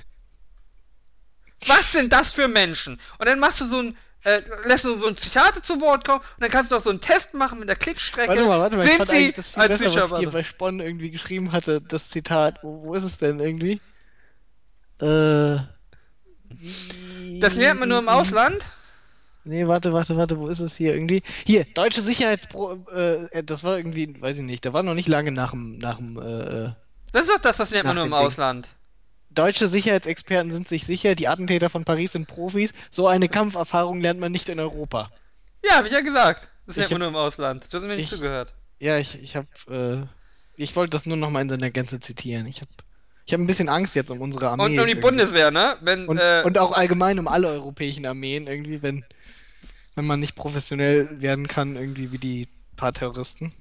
Was 1.68 1.92
sind 1.92 2.14
das 2.14 2.32
für 2.32 2.48
Menschen? 2.48 3.00
Und 3.18 3.28
dann 3.28 3.40
machst 3.40 3.60
du 3.62 3.70
so 3.70 3.80
ein, 3.80 3.98
äh, 4.24 4.42
lässt 4.66 4.86
du 4.86 4.98
so 4.98 5.08
ein 5.08 5.16
Psychiater 5.16 5.62
zu 5.62 5.82
Wort 5.82 6.06
kommen 6.06 6.22
und 6.22 6.42
dann 6.42 6.50
kannst 6.50 6.72
du 6.72 6.78
auch 6.78 6.84
so 6.84 6.90
einen 6.90 7.02
Test 7.02 7.34
machen 7.34 7.60
mit 7.60 7.68
der 7.68 7.76
Klickstrecke. 7.76 8.30
Warte 8.30 8.46
mal, 8.46 8.60
warte 8.60 8.78
mal, 8.78 8.84
ich 8.84 8.92
Sind 8.92 8.98
fand 8.98 9.12
eigentlich 9.12 9.34
das 9.36 9.50
viel 9.50 9.68
besser, 9.68 10.12
was 10.12 10.22
ihr 10.22 10.30
bei 10.30 10.44
Spon 10.44 10.80
irgendwie 10.80 11.12
geschrieben 11.12 11.52
hatte, 11.52 11.82
das 11.82 12.10
Zitat. 12.10 12.60
Wo, 12.64 12.84
wo 12.84 12.94
ist 12.96 13.04
es 13.04 13.18
denn 13.18 13.40
irgendwie? 13.40 13.82
Äh. 15.02 15.58
Das 17.40 17.54
lernt 17.54 17.82
man 17.82 17.90
nur 17.90 18.00
im 18.00 18.10
Ausland. 18.10 18.64
Nee, 19.46 19.68
warte, 19.68 19.94
warte, 19.94 20.18
warte, 20.18 20.38
wo 20.38 20.48
ist 20.48 20.60
es 20.60 20.76
hier 20.76 20.94
irgendwie? 20.94 21.22
Hier, 21.46 21.66
deutsche 21.74 22.02
Sicherheitspro, 22.02 22.74
äh, 22.94 23.44
das 23.44 23.64
war 23.64 23.78
irgendwie, 23.78 24.20
weiß 24.22 24.38
ich 24.40 24.44
nicht, 24.46 24.66
da 24.66 24.74
war 24.74 24.84
noch 24.84 24.94
nicht 24.94 25.08
lange 25.08 25.32
nach 25.32 25.52
dem, 25.52 25.78
nach 25.78 25.98
dem, 25.98 26.18
äh, 26.20 26.66
äh, 26.66 26.72
Das 27.14 27.24
ist 27.24 27.30
doch 27.32 27.40
das, 27.42 27.58
das 27.58 27.70
lernt 27.72 27.88
man 27.88 27.96
nur 27.96 28.06
im 28.06 28.12
Ding. 28.12 28.20
Ausland. 28.20 28.68
Deutsche 29.32 29.68
Sicherheitsexperten 29.68 30.52
sind 30.52 30.68
sich 30.68 30.86
sicher, 30.86 31.16
die 31.16 31.28
Attentäter 31.28 31.70
von 31.70 31.86
Paris 31.86 32.12
sind 32.14 32.28
Profis. 32.28 32.74
So 32.92 33.08
eine 33.08 33.30
Kampferfahrung 33.30 34.02
lernt 34.02 34.20
man 34.20 34.32
nicht 34.32 34.50
in 34.50 34.60
Europa. 34.60 35.10
Ja, 35.64 35.78
hab 35.78 35.86
ich 35.86 35.92
ja 35.92 36.02
gesagt. 36.02 36.50
Das 36.68 36.76
lernt 36.76 36.92
man 36.92 37.02
hab- 37.04 37.12
nur 37.12 37.20
im 37.22 37.26
Ausland. 37.28 37.66
Du 37.70 37.78
hast 37.78 37.84
mir 37.84 37.96
nicht 37.96 38.04
ich- 38.06 38.10
zugehört. 38.18 38.54
Ja, 38.80 38.98
ich, 38.98 39.22
ich 39.22 39.36
habe, 39.36 39.48
äh, 39.70 40.62
ich 40.62 40.76
wollte 40.76 40.92
das 40.92 41.06
nur 41.06 41.18
noch 41.18 41.30
mal 41.30 41.42
in 41.42 41.50
seiner 41.50 41.70
Gänze 41.70 42.00
zitieren. 42.00 42.46
Ich 42.48 42.62
habe, 42.62 42.72
ich 43.26 43.34
habe 43.34 43.44
ein 43.44 43.48
bisschen 43.48 43.70
Angst 43.70 43.94
jetzt 43.96 44.10
um 44.10 44.20
unsere 44.22 44.50
Armee. 44.50 44.64
Und 44.64 44.70
um 44.72 44.74
die 44.74 44.80
irgendwie. 44.94 45.02
Bundeswehr, 45.02 45.52
ne? 45.52 45.78
Wenn, 45.82 46.08
Und, 46.08 46.18
äh, 46.18 46.42
und 46.46 46.58
auch 46.58 46.72
allgemein 46.72 47.20
um 47.20 47.28
alle 47.28 47.50
europäischen 47.50 48.06
Armeen 48.06 48.48
irgendwie, 48.48 48.82
wenn, 48.82 49.06
wenn 50.00 50.06
man 50.06 50.22
nicht 50.22 50.36
professionell 50.36 51.22
werden 51.22 51.50
kann, 51.50 51.76
irgendwie 51.76 52.14
wie 52.14 52.18
die 52.18 52.48
paar 52.78 52.94
Terroristen. 52.94 53.52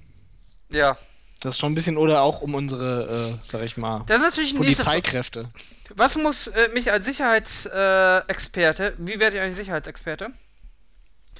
ja. 0.69 0.97
Das 1.41 1.53
ist 1.53 1.59
schon 1.59 1.71
ein 1.71 1.75
bisschen, 1.75 1.95
oder 1.95 2.21
auch 2.21 2.41
um 2.41 2.53
unsere, 2.53 3.37
äh, 3.39 3.39
sag 3.41 3.61
ich 3.63 3.77
mal, 3.77 4.03
Polizeikräfte. 4.57 5.49
Was 5.95 6.17
muss 6.17 6.47
äh, 6.47 6.67
mich 6.73 6.91
als 6.91 7.05
Sicherheitsexperte, 7.05 8.87
äh, 8.87 8.93
wie 8.97 9.21
werde 9.21 9.37
ich 9.37 9.41
eigentlich 9.41 9.55
Sicherheitsexperte? 9.55 10.31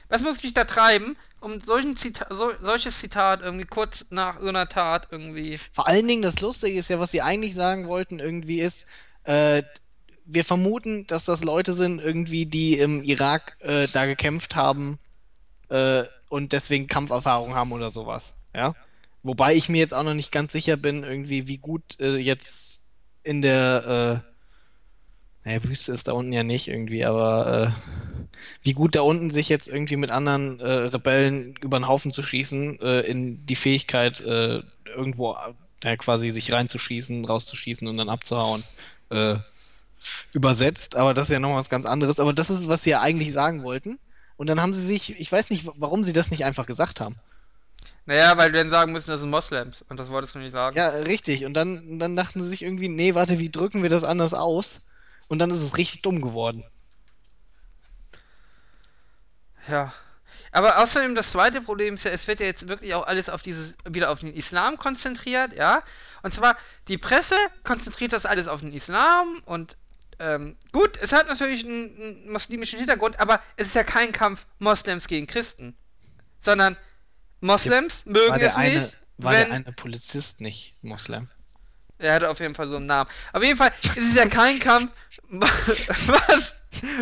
Was 0.07 0.21
muss 0.21 0.41
mich 0.41 0.53
da 0.53 0.63
treiben, 0.63 1.17
um 1.41 1.59
solchen 1.59 1.97
Zita 1.97 2.27
so, 2.29 2.53
solches 2.61 2.97
Zitat 2.97 3.41
irgendwie 3.41 3.65
kurz 3.65 4.05
nach 4.09 4.39
so 4.39 4.47
einer 4.47 4.69
Tat 4.69 5.09
irgendwie. 5.11 5.59
Vor 5.71 5.87
allen 5.87 6.07
Dingen, 6.07 6.21
das 6.21 6.39
Lustige 6.39 6.79
ist 6.79 6.89
ja, 6.89 6.99
was 6.99 7.11
sie 7.11 7.21
eigentlich 7.21 7.53
sagen 7.53 7.87
wollten, 7.87 8.19
irgendwie 8.19 8.61
ist, 8.61 8.85
äh, 9.25 9.63
wir 10.31 10.43
vermuten, 10.43 11.07
dass 11.07 11.25
das 11.25 11.43
Leute 11.43 11.73
sind, 11.73 11.99
irgendwie, 11.99 12.45
die 12.45 12.77
im 12.77 13.03
Irak 13.03 13.57
äh, 13.59 13.87
da 13.91 14.05
gekämpft 14.05 14.55
haben 14.55 14.99
äh, 15.69 16.03
und 16.29 16.53
deswegen 16.53 16.87
Kampferfahrung 16.87 17.55
haben 17.55 17.71
oder 17.71 17.91
sowas. 17.91 18.33
Ja. 18.53 18.75
Wobei 19.23 19.55
ich 19.55 19.69
mir 19.69 19.79
jetzt 19.79 19.93
auch 19.93 20.03
noch 20.03 20.13
nicht 20.13 20.31
ganz 20.31 20.51
sicher 20.51 20.77
bin, 20.77 21.03
irgendwie, 21.03 21.47
wie 21.47 21.57
gut 21.57 21.99
äh, 21.99 22.17
jetzt 22.17 22.81
in 23.23 23.41
der 23.41 24.23
äh, 24.23 25.47
naja, 25.47 25.63
Wüste 25.63 25.91
ist 25.91 26.07
da 26.07 26.11
unten 26.11 26.31
ja 26.31 26.43
nicht 26.43 26.67
irgendwie, 26.67 27.05
aber 27.05 27.75
äh, 27.75 28.37
wie 28.61 28.73
gut 28.73 28.95
da 28.95 29.01
unten 29.01 29.31
sich 29.31 29.49
jetzt 29.49 29.67
irgendwie 29.67 29.95
mit 29.95 30.11
anderen 30.11 30.59
äh, 30.59 30.69
Rebellen 30.69 31.55
über 31.61 31.79
den 31.79 31.87
Haufen 31.87 32.11
zu 32.11 32.21
schießen, 32.21 32.77
in 32.77 33.45
die 33.45 33.55
Fähigkeit, 33.55 34.21
äh, 34.21 34.61
irgendwo 34.85 35.35
quasi 35.81 36.31
sich 36.31 36.51
reinzuschießen, 36.51 37.25
rauszuschießen 37.25 37.87
und 37.87 37.97
dann 37.97 38.09
abzuhauen, 38.09 38.63
übersetzt. 40.33 40.95
Aber 40.95 41.13
das 41.13 41.27
ist 41.27 41.33
ja 41.33 41.39
noch 41.39 41.55
was 41.55 41.69
ganz 41.69 41.85
anderes. 41.85 42.19
Aber 42.19 42.33
das 42.33 42.49
ist, 42.49 42.67
was 42.67 42.83
sie 42.83 42.91
ja 42.91 43.01
eigentlich 43.01 43.33
sagen 43.33 43.63
wollten. 43.63 43.99
Und 44.37 44.47
dann 44.47 44.61
haben 44.61 44.73
sie 44.73 44.85
sich, 44.85 45.19
ich 45.19 45.31
weiß 45.31 45.49
nicht, 45.49 45.67
warum 45.75 46.03
sie 46.03 46.13
das 46.13 46.31
nicht 46.31 46.45
einfach 46.45 46.65
gesagt 46.65 47.01
haben. 47.01 47.15
Naja, 48.05 48.37
weil 48.37 48.53
wir 48.53 48.61
dann 48.61 48.71
sagen 48.71 48.91
müssen, 48.91 49.11
das 49.11 49.21
sind 49.21 49.29
Moslems. 49.29 49.83
Und 49.89 49.99
das 49.99 50.09
wolltest 50.09 50.33
du 50.33 50.39
nicht 50.39 50.51
sagen. 50.51 50.75
Ja, 50.75 50.89
richtig. 50.89 51.45
Und 51.45 51.53
dann, 51.53 51.99
dann 51.99 52.15
dachten 52.15 52.41
sie 52.41 52.49
sich 52.49 52.63
irgendwie, 52.63 52.89
nee, 52.89 53.15
warte, 53.15 53.39
wie 53.39 53.51
drücken 53.51 53.83
wir 53.83 53.89
das 53.89 54.03
anders 54.03 54.33
aus? 54.33 54.81
Und 55.27 55.39
dann 55.39 55.51
ist 55.51 55.61
es 55.61 55.77
richtig 55.77 56.01
dumm 56.01 56.21
geworden. 56.21 56.63
Ja. 59.67 59.93
Aber 60.51 60.81
außerdem 60.81 61.13
das 61.13 61.31
zweite 61.31 61.61
Problem 61.61 61.95
ist 61.95 62.05
ja, 62.05 62.11
es 62.11 62.27
wird 62.27 62.39
ja 62.39 62.47
jetzt 62.47 62.67
wirklich 62.67 62.93
auch 62.95 63.05
alles 63.05 63.29
auf 63.29 63.41
dieses, 63.41 63.75
wieder 63.87 64.09
auf 64.09 64.21
den 64.21 64.33
Islam 64.33 64.77
konzentriert, 64.77 65.53
ja. 65.53 65.83
Und 66.23 66.33
zwar, 66.33 66.57
die 66.87 66.97
Presse 66.97 67.35
konzentriert 67.63 68.13
das 68.13 68.25
alles 68.25 68.47
auf 68.47 68.61
den 68.61 68.73
Islam 68.73 69.41
und 69.45 69.77
ähm, 70.19 70.57
gut, 70.71 70.97
es 71.01 71.11
hat 71.11 71.27
natürlich 71.27 71.63
einen, 71.65 71.95
einen 71.95 72.31
muslimischen 72.31 72.77
Hintergrund, 72.79 73.19
aber 73.19 73.41
es 73.55 73.67
ist 73.67 73.75
ja 73.75 73.83
kein 73.83 74.11
Kampf 74.11 74.45
Moslems 74.59 75.07
gegen 75.07 75.27
Christen. 75.27 75.75
Sondern 76.41 76.77
Moslems 77.41 78.01
mögen 78.05 78.37
der 78.37 78.49
es 78.49 78.55
eine, 78.55 78.79
nicht, 78.79 78.97
war 79.17 79.33
wenn. 79.33 79.47
der 79.47 79.55
eine 79.55 79.71
Polizist 79.71 80.41
nicht 80.41 80.75
Moslem? 80.81 81.29
Er 81.97 82.13
hatte 82.13 82.29
auf 82.29 82.39
jeden 82.39 82.55
Fall 82.55 82.69
so 82.69 82.77
einen 82.77 82.85
Namen. 82.85 83.09
Auf 83.33 83.43
jeden 83.43 83.57
Fall 83.57 83.71
ist 83.81 83.97
es 83.97 84.15
ja 84.15 84.25
kein 84.27 84.59
Kampf. 84.59 84.91
Was? 85.29 86.53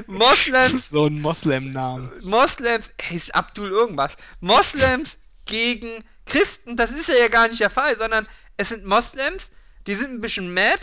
Moslems 0.07 0.89
So 0.89 1.05
ein 1.05 1.22
Moslem-Namen. 1.22 2.11
Moslems, 2.24 2.89
hey, 2.99 3.18
ist 3.18 3.36
Abdul 3.36 3.70
irgendwas. 3.70 4.15
Moslems 4.39 5.18
gegen 5.45 6.03
Christen, 6.26 6.78
das 6.78 6.91
ist 6.91 7.09
ja 7.09 7.28
gar 7.28 7.47
nicht 7.47 7.59
der 7.59 7.70
Fall, 7.70 7.97
sondern 7.97 8.28
es 8.57 8.70
sind 8.70 8.86
Moslems, 8.86 9.49
die 9.86 9.95
sind 9.95 10.11
ein 10.11 10.22
bisschen 10.22 10.53
mad, 10.53 10.80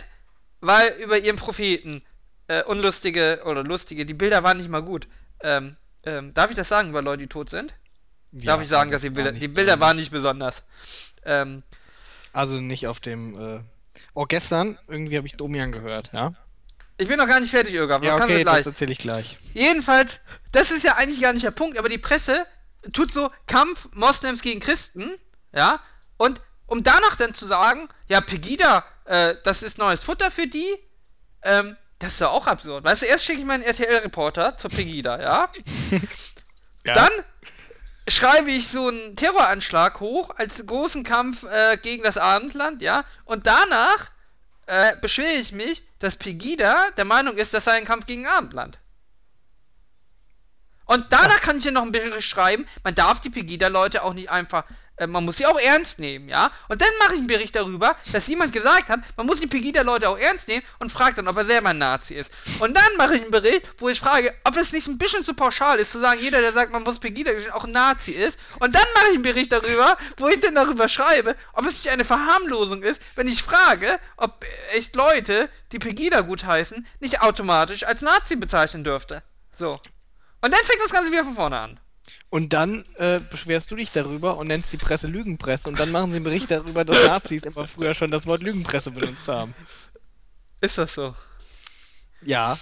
weil 0.61 0.93
über 0.93 1.17
ihren 1.17 1.35
Propheten 1.35 2.01
äh, 2.47 2.63
unlustige 2.63 3.41
oder 3.45 3.63
lustige, 3.63 4.05
die 4.05 4.13
Bilder 4.13 4.43
waren 4.43 4.57
nicht 4.57 4.69
mal 4.69 4.83
gut. 4.83 5.07
Ähm, 5.41 5.75
ähm, 6.03 6.33
darf 6.33 6.49
ich 6.49 6.55
das 6.55 6.69
sagen 6.69 6.89
über 6.89 7.01
Leute, 7.01 7.23
die 7.23 7.27
tot 7.27 7.49
sind? 7.49 7.73
darf 8.31 8.61
ich 8.61 8.67
sagen, 8.67 8.91
dass 8.91 9.01
die 9.01 9.09
Bilder, 9.09 9.31
die 9.31 9.47
Bilder 9.47 9.79
waren 9.79 9.95
nicht 9.97 10.11
besonders. 10.11 10.63
Ähm, 11.23 11.63
Also 12.33 12.59
nicht 12.59 12.87
auf 12.87 12.99
dem. 12.99 13.33
Äh... 13.35 13.61
Oh, 14.13 14.25
gestern 14.25 14.77
irgendwie 14.87 15.17
habe 15.17 15.27
ich 15.27 15.37
Domian 15.37 15.71
gehört, 15.71 16.11
ja? 16.11 16.33
ich 16.97 17.07
bin 17.07 17.17
noch 17.17 17.27
gar 17.27 17.39
nicht 17.39 17.51
fertig, 17.51 17.73
Irga, 17.73 18.01
Ja, 18.01 18.15
okay, 18.15 18.43
das 18.43 18.65
erzähle 18.65 18.91
ich 18.91 18.97
gleich. 18.97 19.37
Jedenfalls, 19.53 20.19
das 20.51 20.71
ist 20.71 20.83
ja 20.83 20.95
eigentlich 20.95 21.21
gar 21.21 21.33
nicht 21.33 21.45
der 21.45 21.51
Punkt, 21.51 21.77
aber 21.77 21.89
die 21.89 21.97
Presse 21.97 22.45
tut 22.93 23.11
so 23.11 23.29
Kampf 23.47 23.89
Moslems 23.93 24.41
gegen 24.41 24.59
Christen, 24.59 25.11
ja, 25.53 25.81
und 26.17 26.41
um 26.67 26.83
danach 26.83 27.15
dann 27.15 27.35
zu 27.35 27.47
sagen, 27.47 27.89
ja, 28.07 28.21
Pegida, 28.21 28.83
äh, 29.05 29.35
das 29.43 29.63
ist 29.63 29.77
neues 29.77 30.03
Futter 30.03 30.31
für 30.31 30.47
die, 30.47 30.75
ähm, 31.43 31.75
das 31.99 32.13
ist 32.13 32.19
ja 32.19 32.29
auch 32.29 32.47
absurd. 32.47 32.83
Weißt 32.83 33.01
du, 33.01 33.05
erst 33.05 33.25
schicke 33.25 33.39
ich 33.39 33.45
meinen 33.45 33.63
RTL-Reporter 33.63 34.57
zur 34.57 34.69
Pegida, 34.69 35.21
ja? 35.21 35.49
Ja. 36.87 36.93
Dann 36.93 37.11
schreibe 38.07 38.51
ich 38.51 38.67
so 38.67 38.89
einen 38.89 39.15
Terroranschlag 39.15 39.99
hoch 39.99 40.29
als 40.37 40.63
großen 40.63 41.03
Kampf 41.03 41.41
äh, 41.43 41.77
gegen 41.77 42.03
das 42.03 42.15
Abendland, 42.15 42.83
ja? 42.83 43.05
Und 43.23 43.47
danach 43.47 44.11
äh, 44.67 44.95
beschwere 44.97 45.39
ich 45.39 45.51
mich, 45.51 45.83
dass 45.99 46.15
Pegida 46.15 46.91
der 46.91 47.05
Meinung 47.05 47.37
ist, 47.37 47.55
das 47.55 47.65
sei 47.65 47.71
ein 47.71 47.85
Kampf 47.85 48.05
gegen 48.05 48.27
Abendland. 48.27 48.77
Und 50.85 51.07
danach 51.09 51.41
kann 51.41 51.57
ich 51.57 51.65
ja 51.65 51.71
noch 51.71 51.81
einen 51.81 51.91
Bericht 51.91 52.29
schreiben, 52.29 52.67
man 52.83 52.93
darf 52.93 53.19
die 53.21 53.31
Pegida-Leute 53.31 54.03
auch 54.03 54.13
nicht 54.13 54.29
einfach, 54.29 54.65
äh, 54.97 55.07
man 55.07 55.25
muss 55.25 55.37
sie 55.37 55.45
auch 55.45 55.59
ernst 55.59 55.99
nehmen, 55.99 56.29
ja? 56.29 56.51
Und 56.69 56.81
dann 56.81 56.89
mache 56.99 57.13
ich 57.13 57.19
einen 57.19 57.27
Bericht 57.27 57.55
darüber, 57.55 57.95
dass 58.11 58.27
jemand 58.27 58.53
gesagt 58.53 58.89
hat, 58.89 59.01
man 59.17 59.25
muss 59.25 59.39
die 59.39 59.47
Pegida-Leute 59.47 60.09
auch 60.09 60.17
ernst 60.17 60.47
nehmen 60.47 60.63
und 60.79 60.91
fragt 60.91 61.17
dann, 61.17 61.27
ob 61.27 61.37
er 61.37 61.45
selber 61.45 61.69
ein 61.69 61.77
Nazi 61.77 62.15
ist. 62.15 62.31
Und 62.59 62.75
dann 62.75 62.95
mache 62.97 63.15
ich 63.15 63.21
einen 63.21 63.31
Bericht, 63.31 63.71
wo 63.77 63.89
ich 63.89 63.99
frage, 63.99 64.33
ob 64.43 64.53
das 64.53 64.71
nicht 64.71 64.87
ein 64.87 64.97
bisschen 64.97 65.23
zu 65.23 65.33
pauschal 65.33 65.79
ist, 65.79 65.91
zu 65.91 65.99
sagen, 65.99 66.19
jeder, 66.21 66.41
der 66.41 66.53
sagt, 66.53 66.71
man 66.71 66.83
muss 66.83 66.99
Pegida 66.99 67.31
auch 67.53 67.65
ein 67.65 67.71
Nazi 67.71 68.11
ist. 68.11 68.37
Und 68.59 68.73
dann 68.75 68.85
mache 68.93 69.07
ich 69.07 69.13
einen 69.15 69.23
Bericht 69.23 69.51
darüber, 69.51 69.97
wo 70.17 70.27
ich 70.27 70.39
dann 70.39 70.55
darüber 70.55 70.87
schreibe, 70.87 71.35
ob 71.53 71.65
es 71.65 71.73
nicht 71.73 71.89
eine 71.89 72.05
Verharmlosung 72.05 72.83
ist, 72.83 73.01
wenn 73.15 73.27
ich 73.27 73.43
frage, 73.43 73.99
ob 74.17 74.45
echt 74.73 74.95
Leute, 74.95 75.49
die 75.71 75.79
Pegida 75.79 76.21
gutheißen, 76.21 76.87
nicht 76.99 77.21
automatisch 77.21 77.83
als 77.83 78.01
Nazi 78.01 78.35
bezeichnen 78.35 78.83
dürfte. 78.83 79.23
So. 79.57 79.71
Und 79.71 80.53
dann 80.53 80.63
fängt 80.63 80.81
das 80.83 80.91
Ganze 80.91 81.11
wieder 81.11 81.23
von 81.23 81.35
vorne 81.35 81.59
an. 81.59 81.79
Und 82.29 82.53
dann 82.53 82.83
äh, 82.95 83.19
beschwerst 83.19 83.71
du 83.71 83.75
dich 83.75 83.91
darüber 83.91 84.37
und 84.37 84.47
nennst 84.47 84.73
die 84.73 84.77
Presse 84.77 85.07
Lügenpresse 85.07 85.69
und 85.69 85.79
dann 85.79 85.91
machen 85.91 86.11
sie 86.11 86.17
einen 86.17 86.25
Bericht 86.25 86.51
darüber, 86.51 86.83
dass 86.85 86.97
Nazis 87.07 87.43
immer 87.43 87.65
früher 87.67 87.93
schon 87.93 88.11
das 88.11 88.27
Wort 88.27 88.43
Lügenpresse 88.43 88.91
benutzt 88.91 89.27
haben. 89.27 89.55
Ist 90.61 90.77
das 90.77 90.93
so? 90.93 91.15
Ja, 92.21 92.57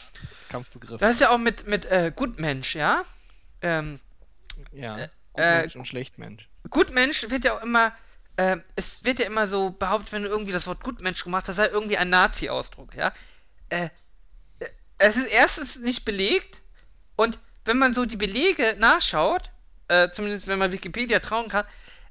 Kampfbegriff. 0.50 1.00
Das 1.00 1.12
ist 1.16 1.22
ja 1.22 1.30
auch 1.32 1.38
mit, 1.38 1.68
mit 1.68 1.86
äh, 1.86 2.12
Gutmensch, 2.16 2.76
ja? 2.76 3.06
Ähm, 3.62 4.00
Ja. 4.72 4.98
äh, 5.00 5.08
Gutmensch 5.34 5.76
und 5.76 5.88
Schlechtmensch. 5.88 6.50
Gutmensch 6.70 7.30
wird 7.30 7.46
ja 7.46 7.58
auch 7.58 7.64
immer, 7.64 7.94
äh, 8.36 8.58
es 8.76 9.04
wird 9.04 9.20
ja 9.20 9.26
immer 9.26 9.48
so 9.48 9.72
behauptet, 9.72 10.12
wenn 10.14 10.24
du 10.24 10.30
irgendwie 10.30 10.52
das 10.52 10.68
Wort 10.68 10.84
Gutmensch 10.84 11.24
gemacht 11.24 11.48
hast, 11.48 11.56
sei 11.56 11.68
irgendwie 11.68 11.98
ein 11.98 12.10
Nazi-Ausdruck, 12.10 12.94
ja? 12.96 13.14
Äh, 13.70 13.90
äh, 14.60 14.68
es 14.98 15.16
ist 15.16 15.28
erstens 15.28 15.80
nicht 15.80 16.06
belegt 16.06 16.62
und 17.16 17.40
wenn 17.66 17.78
man 17.78 17.94
so 17.94 18.06
die 18.06 18.18
Belege 18.18 18.76
nachschaut, 18.80 19.50
äh, 19.88 20.10
zumindest 20.12 20.48
wenn 20.48 20.60
man 20.60 20.72
Wikipedia 20.72 21.20
trauen 21.20 21.50
kann, 21.50 21.66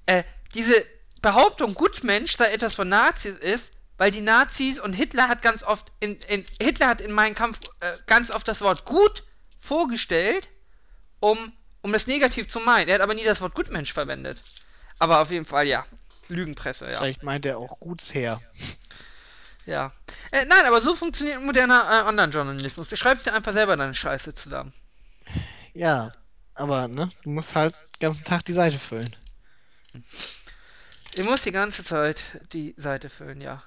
äh, 0.06 0.24
diese 0.54 0.84
Behauptung, 1.20 1.74
Gutmensch 1.74 2.36
sei 2.36 2.52
etwas 2.52 2.74
von 2.74 2.88
Nazis 2.88 3.36
ist, 3.38 3.70
weil 3.96 4.10
die 4.10 4.20
Nazis 4.20 4.80
und 4.80 4.94
Hitler 4.94 5.28
hat 5.28 5.42
ganz 5.42 5.62
oft 5.62 5.92
in, 6.00 6.16
in 6.28 6.44
Hitler 6.60 6.88
hat 6.88 7.00
in 7.00 7.12
meinem 7.12 7.34
Kampf 7.34 7.60
äh, 7.80 7.92
ganz 8.06 8.30
oft 8.30 8.48
das 8.48 8.60
Wort 8.60 8.84
gut 8.84 9.24
vorgestellt, 9.60 10.48
um, 11.20 11.52
um 11.82 11.92
das 11.92 12.06
negativ 12.06 12.48
zu 12.48 12.58
meinen. 12.58 12.88
Er 12.88 12.96
hat 12.96 13.00
aber 13.00 13.14
nie 13.14 13.24
das 13.24 13.40
Wort 13.40 13.54
Gutmensch 13.54 13.92
verwendet. 13.92 14.42
Aber 14.98 15.20
auf 15.20 15.30
jeden 15.30 15.46
Fall, 15.46 15.66
ja. 15.66 15.86
Lügenpresse, 16.28 16.90
ja. 16.90 16.98
Vielleicht 16.98 17.22
meint 17.22 17.46
er 17.46 17.58
auch 17.58 17.78
Gutsherr. 17.78 18.40
Ja. 19.66 19.92
Äh, 20.32 20.44
nein, 20.46 20.64
aber 20.66 20.80
so 20.80 20.96
funktioniert 20.96 21.40
moderner 21.40 22.00
äh, 22.00 22.08
Online-Journalismus. 22.08 22.88
Du 22.88 22.96
schreibst 22.96 23.26
dir 23.26 23.32
einfach 23.32 23.52
selber 23.52 23.76
deine 23.76 23.94
Scheiße 23.94 24.34
zusammen. 24.34 24.72
Ja, 25.74 26.12
aber 26.54 26.88
ne, 26.88 27.10
du 27.22 27.30
musst 27.30 27.54
halt 27.54 27.74
den 27.74 28.00
ganzen 28.00 28.24
Tag 28.24 28.44
die 28.44 28.52
Seite 28.52 28.78
füllen. 28.78 29.10
Ich 31.14 31.24
muss 31.24 31.42
die 31.42 31.52
ganze 31.52 31.84
Zeit 31.84 32.22
die 32.52 32.74
Seite 32.76 33.08
füllen, 33.10 33.40
ja. 33.40 33.62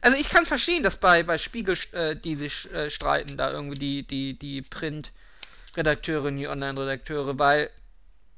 Also 0.00 0.18
ich 0.18 0.28
kann 0.28 0.46
verstehen, 0.46 0.82
dass 0.82 0.96
bei, 0.96 1.22
bei 1.22 1.38
Spiegel, 1.38 1.78
äh, 1.92 2.14
die 2.16 2.36
sich 2.36 2.70
äh, 2.72 2.90
streiten, 2.90 3.36
da 3.36 3.50
irgendwie 3.50 3.78
die, 3.78 4.06
die, 4.06 4.38
die 4.38 4.62
Print-Redakteure 4.62 6.24
und 6.24 6.36
die 6.36 6.48
Online-Redakteure, 6.48 7.38
weil, 7.38 7.70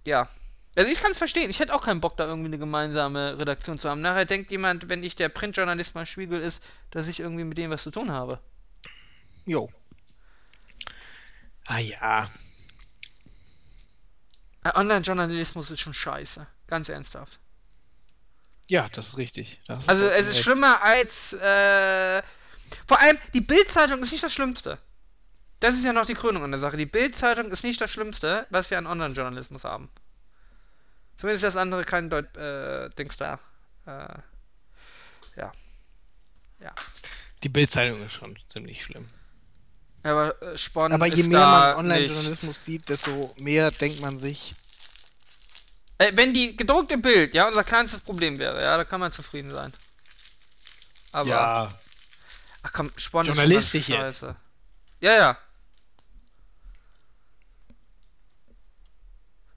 ja, 0.04 0.28
Also 0.76 0.90
ich 0.90 1.00
kann 1.00 1.12
es 1.12 1.18
verstehen. 1.18 1.50
Ich 1.50 1.58
hätte 1.58 1.74
auch 1.74 1.82
keinen 1.84 2.00
Bock, 2.00 2.16
da 2.18 2.26
irgendwie 2.26 2.48
eine 2.48 2.58
gemeinsame 2.58 3.38
Redaktion 3.38 3.78
zu 3.78 3.88
haben. 3.88 4.02
Nachher 4.02 4.26
denkt 4.26 4.50
jemand, 4.50 4.88
wenn 4.88 5.02
ich 5.02 5.16
der 5.16 5.28
Printjournalist 5.30 5.94
beim 5.94 6.06
Spiegel 6.06 6.40
ist, 6.42 6.62
dass 6.90 7.08
ich 7.08 7.18
irgendwie 7.20 7.44
mit 7.44 7.58
dem 7.58 7.70
was 7.70 7.82
zu 7.82 7.90
tun 7.90 8.12
habe. 8.12 8.40
Jo. 9.46 9.70
Ah 11.66 11.78
ja. 11.78 12.28
Äh, 14.64 14.70
Online-Journalismus 14.74 15.70
ist 15.70 15.80
schon 15.80 15.94
scheiße. 15.94 16.46
Ganz 16.66 16.88
ernsthaft. 16.88 17.38
Ja, 18.68 18.88
das 18.92 19.08
ist 19.08 19.18
richtig. 19.18 19.60
Das 19.66 19.80
ist 19.80 19.88
Also 19.88 20.02
vollkommen 20.02 20.20
es 20.20 20.32
ist 20.32 20.42
schlimmer 20.42 20.82
als 20.82 21.32
äh, 21.34 22.22
vor 22.86 23.00
allem 23.00 23.18
die 23.32 23.40
Bild-Zeitung 23.40 24.02
ist 24.02 24.12
nicht 24.12 24.24
das 24.24 24.32
Schlimmste. 24.32 24.78
Das 25.60 25.74
ist 25.74 25.84
ja 25.84 25.92
noch 25.92 26.06
die 26.06 26.14
Krönung 26.14 26.42
an 26.44 26.50
der 26.50 26.60
Sache. 26.60 26.76
Die 26.76 26.86
Bild-Zeitung 26.86 27.50
ist 27.50 27.62
nicht 27.62 27.80
das 27.80 27.90
Schlimmste, 27.90 28.46
was 28.50 28.70
wir 28.70 28.78
an 28.78 28.86
Online-Journalismus 28.86 29.64
haben. 29.64 29.90
Zumindest 31.18 31.44
das 31.44 31.56
andere 31.56 31.84
kein 31.84 32.10
Deut 32.10 32.36
äh, 32.36 32.90
Dings 32.90 33.16
da. 33.16 33.38
Äh, 33.86 34.06
ja. 35.36 35.52
Ja. 36.60 36.74
Die 37.42 37.48
Bildzeitung 37.48 38.02
ist 38.02 38.12
schon 38.12 38.38
ziemlich 38.48 38.82
schlimm. 38.82 39.06
Aber 40.06 40.40
äh, 40.42 40.56
Spon 40.56 40.92
Aber 40.92 41.06
je 41.06 41.22
ist 41.22 41.28
mehr 41.28 41.40
man 41.40 41.76
Online-Journalismus 41.76 42.64
sieht, 42.64 42.88
desto 42.88 43.34
mehr 43.36 43.70
denkt 43.70 44.00
man 44.00 44.18
sich, 44.18 44.54
Äh, 45.98 46.12
wenn 46.14 46.34
die 46.34 46.56
gedruckte 46.56 46.98
Bild, 46.98 47.34
ja, 47.34 47.48
unser 47.48 47.64
kleinstes 47.64 48.00
Problem 48.00 48.38
wäre, 48.38 48.62
ja, 48.62 48.76
da 48.76 48.84
kann 48.84 49.00
man 49.00 49.12
zufrieden 49.12 49.50
sein. 49.50 49.72
Aber, 51.12 51.28
ja, 51.28 51.74
ach 52.62 52.72
komm, 52.72 52.90
Spon 52.96 53.22
ist 53.22 53.28
schon 53.28 53.36
Journalistisch 53.36 53.88
jetzt. 53.88 54.20
scheiße. 54.20 54.36
Ja, 55.00 55.14
ja. 55.14 55.38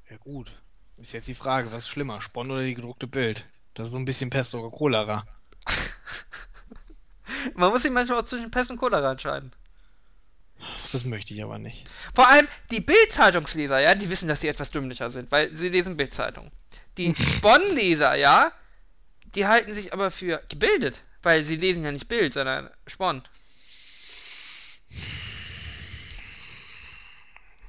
ja 0.10 0.18
gut. 0.18 0.52
Ist 0.98 1.14
jetzt 1.14 1.28
die 1.28 1.36
Frage, 1.36 1.72
was 1.72 1.84
ist 1.84 1.90
schlimmer, 1.90 2.22
Spon 2.22 2.52
oder 2.52 2.64
die 2.64 2.76
gedruckte 2.76 3.08
Bild? 3.08 3.46
Das 3.74 3.88
ist 3.88 3.94
so 3.94 4.00
ein 4.00 4.06
bisschen 4.06 4.30
Pest 4.30 4.54
oder 4.56 4.70
Cholera. 4.70 5.26
Man 7.56 7.72
muss 7.72 7.84
sich 7.84 7.92
manchmal 7.92 8.20
auch 8.20 8.26
zwischen 8.26 8.52
Pest 8.52 8.70
und 8.70 8.78
Cholera 8.78 9.12
entscheiden. 9.12 9.54
Das 10.92 11.06
möchte 11.06 11.34
ich 11.34 11.44
aber 11.44 11.60
nicht. 11.60 11.86
Vor 12.14 12.28
allem 12.28 12.48
die 12.72 12.80
Bild-Zeitungsleser, 12.80 13.80
ja, 13.80 13.96
die 13.96 14.10
wissen, 14.10 14.28
dass 14.28 14.42
sie 14.42 14.48
etwas 14.48 14.72
dümmlicher 14.72 15.10
sind, 15.10 15.32
weil 15.32 15.56
sie 15.56 15.70
lesen 15.70 15.98
Bild-Zeitung. 15.98 16.52
Die 16.98 17.14
Spon-Leser, 17.14 18.16
ja, 18.16 18.52
die 19.36 19.46
halten 19.46 19.74
sich 19.74 19.94
aber 19.94 20.12
für 20.12 20.42
gebildet, 20.50 21.02
weil 21.22 21.46
sie 21.46 21.56
lesen 21.56 21.84
ja 21.84 21.92
nicht 21.92 22.08
Bild, 22.08 22.34
sondern 22.34 22.70
Spon. 22.88 23.22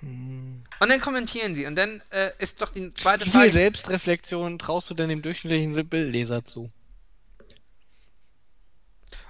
Und 0.03 0.89
dann 0.89 1.01
kommentieren 1.01 1.55
sie 1.55 1.67
und 1.67 1.77
dann 1.77 2.03
äh, 2.11 2.31
ist 2.39 2.61
doch 2.61 2.73
die 2.73 2.93
zweite 2.95 3.27
Wie 3.27 3.31
viel 3.31 3.41
Frage. 3.41 3.53
Selbstreflexion 3.53 4.59
traust 4.59 4.89
du 4.89 4.95
denn 4.95 5.11
dem 5.11 5.21
durchschnittlichen 5.21 5.89
Bildleser 5.89 6.45
zu? 6.45 6.71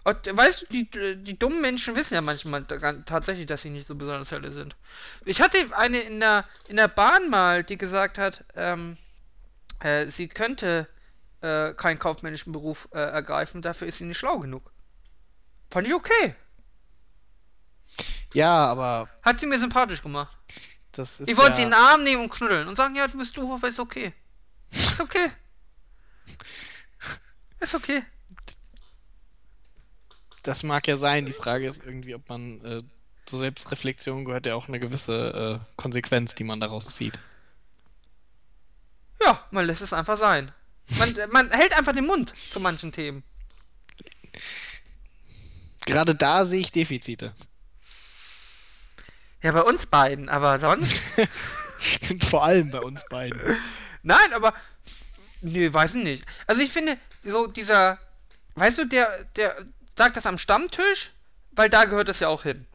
Weißt 0.04 0.62
du, 0.62 0.66
die, 0.66 0.90
die 1.22 1.38
dummen 1.38 1.60
Menschen 1.60 1.94
wissen 1.94 2.14
ja 2.14 2.22
manchmal 2.22 2.64
tatsächlich, 2.64 3.46
dass 3.46 3.62
sie 3.62 3.70
nicht 3.70 3.86
so 3.86 3.94
besonders 3.94 4.30
helle 4.30 4.52
sind. 4.52 4.74
Ich 5.26 5.42
hatte 5.42 5.58
eine 5.76 6.00
in 6.00 6.20
der, 6.20 6.46
in 6.68 6.76
der 6.76 6.88
Bahn 6.88 7.28
mal, 7.28 7.64
die 7.64 7.76
gesagt 7.76 8.16
hat, 8.16 8.44
ähm, 8.56 8.96
äh, 9.80 10.06
sie 10.06 10.28
könnte 10.28 10.88
äh, 11.42 11.74
keinen 11.74 11.98
kaufmännischen 11.98 12.52
Beruf 12.52 12.88
äh, 12.92 12.98
ergreifen, 12.98 13.60
dafür 13.60 13.88
ist 13.88 13.98
sie 13.98 14.04
nicht 14.04 14.18
schlau 14.18 14.38
genug. 14.38 14.72
Fand 15.70 15.86
ich 15.86 15.94
okay. 15.94 16.34
Ja, 18.32 18.66
aber 18.66 19.08
Hat 19.22 19.40
sie 19.40 19.46
mir 19.46 19.58
sympathisch 19.58 20.02
gemacht. 20.02 20.36
das 20.92 21.20
ist 21.20 21.28
Ich 21.28 21.36
wollte 21.36 21.58
ja... 21.58 21.64
in 21.64 21.70
den 21.70 21.74
Arm 21.74 22.02
nehmen 22.02 22.22
und 22.22 22.30
knuddeln 22.30 22.68
und 22.68 22.76
sagen, 22.76 22.94
ja, 22.94 23.06
du 23.06 23.18
bist 23.18 23.36
doof, 23.36 23.50
aber 23.52 23.68
ist 23.68 23.80
okay. 23.80 24.14
Ist 24.70 25.00
okay. 25.00 25.30
Ist 27.60 27.74
okay. 27.74 28.02
Das 30.42 30.62
mag 30.62 30.86
ja 30.86 30.96
sein. 30.96 31.26
Die 31.26 31.32
Frage 31.32 31.66
ist 31.66 31.84
irgendwie, 31.84 32.14
ob 32.14 32.28
man 32.28 32.60
äh, 32.64 32.82
zur 33.26 33.40
Selbstreflexion 33.40 34.24
gehört 34.24 34.46
ja 34.46 34.54
auch 34.54 34.68
eine 34.68 34.80
gewisse 34.80 35.60
äh, 35.60 35.74
Konsequenz, 35.76 36.34
die 36.34 36.44
man 36.44 36.60
daraus 36.60 36.94
zieht. 36.94 37.18
Ja, 39.22 39.46
man 39.50 39.66
lässt 39.66 39.82
es 39.82 39.92
einfach 39.92 40.18
sein. 40.18 40.52
Man, 40.98 41.14
man 41.30 41.50
hält 41.50 41.76
einfach 41.76 41.92
den 41.92 42.06
Mund 42.06 42.34
zu 42.34 42.60
manchen 42.60 42.92
Themen. 42.92 43.22
Gerade 45.86 46.14
da 46.14 46.44
sehe 46.44 46.60
ich 46.60 46.72
Defizite. 46.72 47.34
Ja, 49.42 49.52
bei 49.52 49.62
uns 49.62 49.86
beiden, 49.86 50.28
aber 50.28 50.58
sonst. 50.58 50.94
Vor 52.28 52.44
allem 52.44 52.70
bei 52.70 52.80
uns 52.80 53.04
beiden. 53.08 53.40
Nein, 54.02 54.32
aber. 54.34 54.54
Nö, 55.40 55.72
weiß 55.72 55.94
ich 55.94 56.04
nicht. 56.04 56.24
Also 56.46 56.60
ich 56.60 56.70
finde, 56.70 56.98
so 57.24 57.46
dieser. 57.46 57.98
Weißt 58.54 58.76
du, 58.76 58.86
der, 58.86 59.24
der 59.36 59.64
sagt 60.00 60.16
das 60.16 60.24
am 60.24 60.38
Stammtisch, 60.38 61.12
weil 61.52 61.68
da 61.68 61.84
gehört 61.84 62.08
es 62.08 62.20
ja 62.20 62.28
auch 62.28 62.42
hin. 62.44 62.66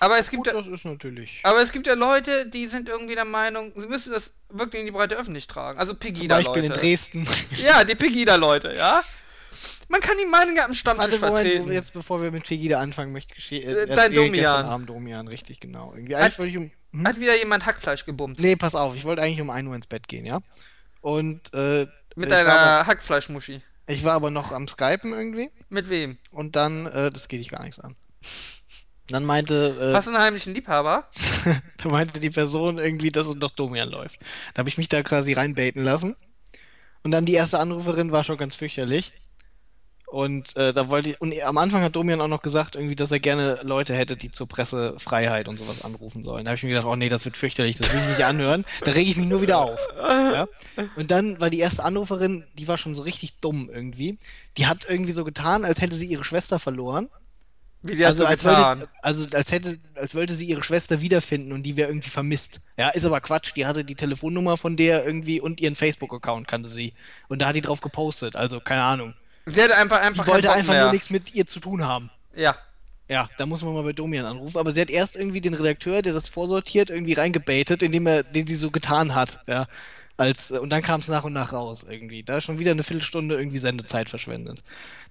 Aber 0.00 0.18
es 0.18 0.28
gibt 0.28 0.44
Gut, 0.44 0.52
ja, 0.52 0.58
das 0.58 0.66
ist 0.66 0.84
natürlich. 0.84 1.38
aber 1.44 1.62
es 1.62 1.70
gibt 1.70 1.86
ja 1.86 1.94
Leute, 1.94 2.46
die 2.46 2.66
sind 2.66 2.88
irgendwie 2.88 3.14
der 3.14 3.24
Meinung, 3.24 3.72
sie 3.76 3.86
müssen 3.86 4.12
das 4.12 4.32
wirklich 4.48 4.80
in 4.80 4.86
die 4.86 4.92
breite 4.92 5.14
Öffentlichkeit 5.14 5.54
tragen. 5.54 5.78
Also 5.78 5.92
Zum 5.92 6.00
Pegida-Leute. 6.00 6.48
Beispiel 6.48 6.64
in 6.64 6.72
Dresden. 6.72 7.28
Ja, 7.62 7.84
die 7.84 7.94
Pegida-Leute, 7.94 8.72
ja. 8.76 9.04
Man 9.88 10.00
kann 10.00 10.16
die 10.18 10.26
Meinung 10.26 10.56
ja 10.56 10.64
am 10.64 10.74
Stammtisch 10.74 11.04
Warte, 11.04 11.20
Moment, 11.26 11.46
vertreten. 11.46 11.66
so 11.66 11.72
jetzt 11.72 11.92
bevor 11.92 12.20
wir 12.22 12.32
mit 12.32 12.44
Pegida 12.44 12.80
anfangen, 12.80 13.12
möchte 13.12 13.34
ich 13.36 13.52
Äh, 13.52 13.58
äh, 13.58 13.86
dein 13.86 14.12
Domian. 14.12 14.32
gestern 14.32 14.66
Abend 14.66 14.88
Domian, 14.90 15.28
richtig 15.28 15.60
genau. 15.60 15.92
Irgendwie, 15.94 16.16
Hat- 16.16 16.22
eigentlich 16.22 16.38
wollte 16.40 16.50
ich 16.50 16.58
um... 16.58 16.70
Hm? 16.92 17.06
Hat 17.06 17.20
wieder 17.20 17.36
jemand 17.36 17.66
Hackfleisch 17.66 18.04
gebumst. 18.04 18.40
Nee, 18.40 18.56
pass 18.56 18.74
auf, 18.74 18.96
ich 18.96 19.04
wollte 19.04 19.22
eigentlich 19.22 19.40
um 19.40 19.50
1 19.50 19.68
Uhr 19.68 19.76
ins 19.76 19.86
Bett 19.86 20.08
gehen, 20.08 20.26
ja? 20.26 20.40
Und, 21.02 21.54
äh, 21.54 21.86
Mit 22.16 22.30
ich, 22.30 22.34
war 22.34 22.38
einer 22.40 22.50
aber, 22.52 22.86
Hackfleischmuschi. 22.88 23.62
Ich 23.90 24.04
war 24.04 24.14
aber 24.14 24.30
noch 24.30 24.52
am 24.52 24.68
Skypen 24.68 25.12
irgendwie 25.12 25.50
Mit 25.68 25.88
wem? 25.88 26.18
und 26.30 26.56
dann, 26.56 26.86
äh, 26.86 27.10
das 27.10 27.28
geht 27.28 27.40
dich 27.40 27.50
gar 27.50 27.62
nichts 27.62 27.80
an. 27.80 27.96
Dann 29.08 29.24
meinte, 29.24 29.76
äh, 29.80 29.94
Hast 29.94 30.06
du 30.06 30.12
einen 30.12 30.22
heimlichen 30.22 30.54
Liebhaber? 30.54 31.08
da 31.78 31.88
meinte 31.88 32.20
die 32.20 32.30
Person 32.30 32.78
irgendwie, 32.78 33.10
dass 33.10 33.26
es 33.26 33.34
doch 33.36 33.50
Domian 33.50 33.88
läuft. 33.88 34.20
Da 34.54 34.60
habe 34.60 34.68
ich 34.68 34.78
mich 34.78 34.88
da 34.88 35.02
quasi 35.02 35.32
reinbaiten 35.32 35.82
lassen. 35.82 36.16
Und 37.02 37.10
dann 37.10 37.26
die 37.26 37.32
erste 37.32 37.58
Anruferin 37.58 38.12
war 38.12 38.24
schon 38.24 38.36
ganz 38.36 38.54
fürchterlich. 38.54 39.12
Und 40.10 40.56
äh, 40.56 40.72
da 40.72 40.88
wollte 40.88 41.10
ich, 41.10 41.20
und 41.20 41.32
am 41.42 41.56
Anfang 41.56 41.82
hat 41.82 41.94
Domian 41.94 42.20
auch 42.20 42.26
noch 42.26 42.42
gesagt, 42.42 42.74
irgendwie, 42.74 42.96
dass 42.96 43.12
er 43.12 43.20
gerne 43.20 43.60
Leute 43.62 43.94
hätte, 43.94 44.16
die 44.16 44.32
zur 44.32 44.48
Pressefreiheit 44.48 45.46
und 45.46 45.56
sowas 45.56 45.84
anrufen 45.84 46.24
sollen. 46.24 46.44
Da 46.44 46.50
habe 46.50 46.56
ich 46.56 46.64
mir 46.64 46.70
gedacht, 46.70 46.86
oh 46.86 46.96
nee, 46.96 47.08
das 47.08 47.24
wird 47.24 47.36
fürchterlich, 47.36 47.76
das 47.76 47.92
will 47.92 48.00
ich 48.00 48.08
nicht 48.08 48.24
anhören. 48.24 48.64
Da 48.82 48.90
rege 48.90 49.08
ich 49.08 49.16
mich 49.16 49.28
nur 49.28 49.40
wieder 49.40 49.58
auf. 49.58 49.78
Ja? 49.96 50.48
Und 50.96 51.12
dann 51.12 51.40
war 51.40 51.48
die 51.48 51.60
erste 51.60 51.84
Anruferin, 51.84 52.44
die 52.58 52.66
war 52.66 52.76
schon 52.76 52.96
so 52.96 53.02
richtig 53.02 53.38
dumm 53.40 53.70
irgendwie. 53.72 54.18
Die 54.56 54.66
hat 54.66 54.84
irgendwie 54.88 55.12
so 55.12 55.24
getan, 55.24 55.64
als 55.64 55.80
hätte 55.80 55.94
sie 55.94 56.06
ihre 56.06 56.24
Schwester 56.24 56.58
verloren. 56.58 57.08
Wie 57.82 57.94
die 57.96 58.04
Also 58.04 58.24
so 58.24 58.28
als, 58.28 58.42
getan. 58.42 58.80
wollte, 58.80 58.92
also 59.02 59.26
als 59.32 59.52
hätte, 59.52 59.78
als 59.94 60.14
wollte 60.16 60.34
sie 60.34 60.46
ihre 60.46 60.62
Schwester 60.64 61.00
wiederfinden 61.00 61.52
und 61.52 61.62
die 61.62 61.76
wäre 61.76 61.88
irgendwie 61.88 62.10
vermisst. 62.10 62.60
Ja, 62.76 62.88
ist 62.88 63.06
aber 63.06 63.20
Quatsch. 63.20 63.52
Die 63.54 63.64
hatte 63.64 63.84
die 63.84 63.94
Telefonnummer 63.94 64.56
von 64.56 64.76
der 64.76 65.06
irgendwie 65.06 65.40
und 65.40 65.60
ihren 65.60 65.76
Facebook-Account 65.76 66.48
kannte 66.48 66.68
sie. 66.68 66.94
Und 67.28 67.42
da 67.42 67.46
hat 67.46 67.54
die 67.54 67.60
drauf 67.60 67.80
gepostet. 67.80 68.34
Also 68.36 68.58
keine 68.60 68.82
Ahnung. 68.82 69.14
Sie 69.46 69.62
hatte 69.62 69.76
einfach, 69.76 69.98
Die 70.00 70.06
einfach 70.06 70.26
wollte 70.26 70.48
keinen 70.48 70.52
Bock 70.52 70.58
einfach 70.58 70.72
mehr. 70.74 70.82
nur 70.84 70.92
nichts 70.92 71.10
mit 71.10 71.34
ihr 71.34 71.46
zu 71.46 71.60
tun 71.60 71.84
haben. 71.84 72.10
Ja. 72.34 72.56
Ja, 73.08 73.28
da 73.38 73.46
muss 73.46 73.62
man 73.62 73.74
mal 73.74 73.82
bei 73.82 73.92
Domian 73.92 74.24
anrufen. 74.24 74.58
Aber 74.58 74.70
sie 74.70 74.80
hat 74.80 74.90
erst 74.90 75.16
irgendwie 75.16 75.40
den 75.40 75.54
Redakteur, 75.54 76.00
der 76.02 76.12
das 76.12 76.28
vorsortiert, 76.28 76.90
irgendwie 76.90 77.14
reingebaitet, 77.14 77.82
indem 77.82 78.06
er 78.06 78.22
den 78.22 78.46
die 78.46 78.54
so 78.54 78.70
getan 78.70 79.14
hat. 79.16 79.40
Ja. 79.48 79.66
Als, 80.16 80.50
und 80.52 80.68
dann 80.70 80.82
kam 80.82 81.00
es 81.00 81.08
nach 81.08 81.24
und 81.24 81.32
nach 81.32 81.52
raus 81.52 81.84
irgendwie. 81.88 82.22
Da 82.22 82.36
ist 82.36 82.44
schon 82.44 82.58
wieder 82.60 82.70
eine 82.70 82.82
Viertelstunde 82.84 83.34
irgendwie 83.36 83.58
Sendezeit 83.58 84.10
verschwendet. 84.10 84.62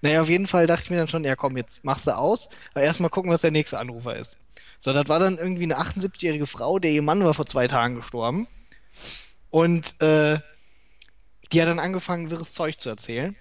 Naja, 0.01 0.21
auf 0.21 0.29
jeden 0.29 0.47
Fall 0.47 0.65
dachte 0.67 0.83
ich 0.83 0.89
mir 0.91 0.97
dann 0.97 1.07
schon, 1.07 1.23
ja 1.25 1.35
komm, 1.35 1.57
jetzt 1.57 1.83
machst 1.83 2.07
du 2.07 2.15
aus. 2.15 2.47
Aber 2.73 2.83
erstmal 2.83 3.09
gucken, 3.09 3.31
was 3.31 3.41
der 3.41 3.51
nächste 3.51 3.79
Anrufer 3.79 4.15
ist. 4.15 4.37
So, 4.77 4.93
das 4.93 5.09
war 5.09 5.19
dann 5.19 5.37
irgendwie 5.37 5.63
eine 5.63 5.77
78-jährige 5.77 6.45
Frau, 6.45 6.79
der 6.79 6.91
ihr 6.91 7.01
Mann 7.01 7.25
war 7.25 7.33
vor 7.33 7.47
zwei 7.47 7.67
Tagen 7.67 7.95
gestorben. 7.95 8.47
Und 9.49 10.01
äh, 10.01 10.39
die 11.51 11.61
hat 11.61 11.67
dann 11.67 11.79
angefangen, 11.79 12.29
wirres 12.29 12.53
Zeug 12.53 12.79
zu 12.79 12.87
erzählen. 12.89 13.35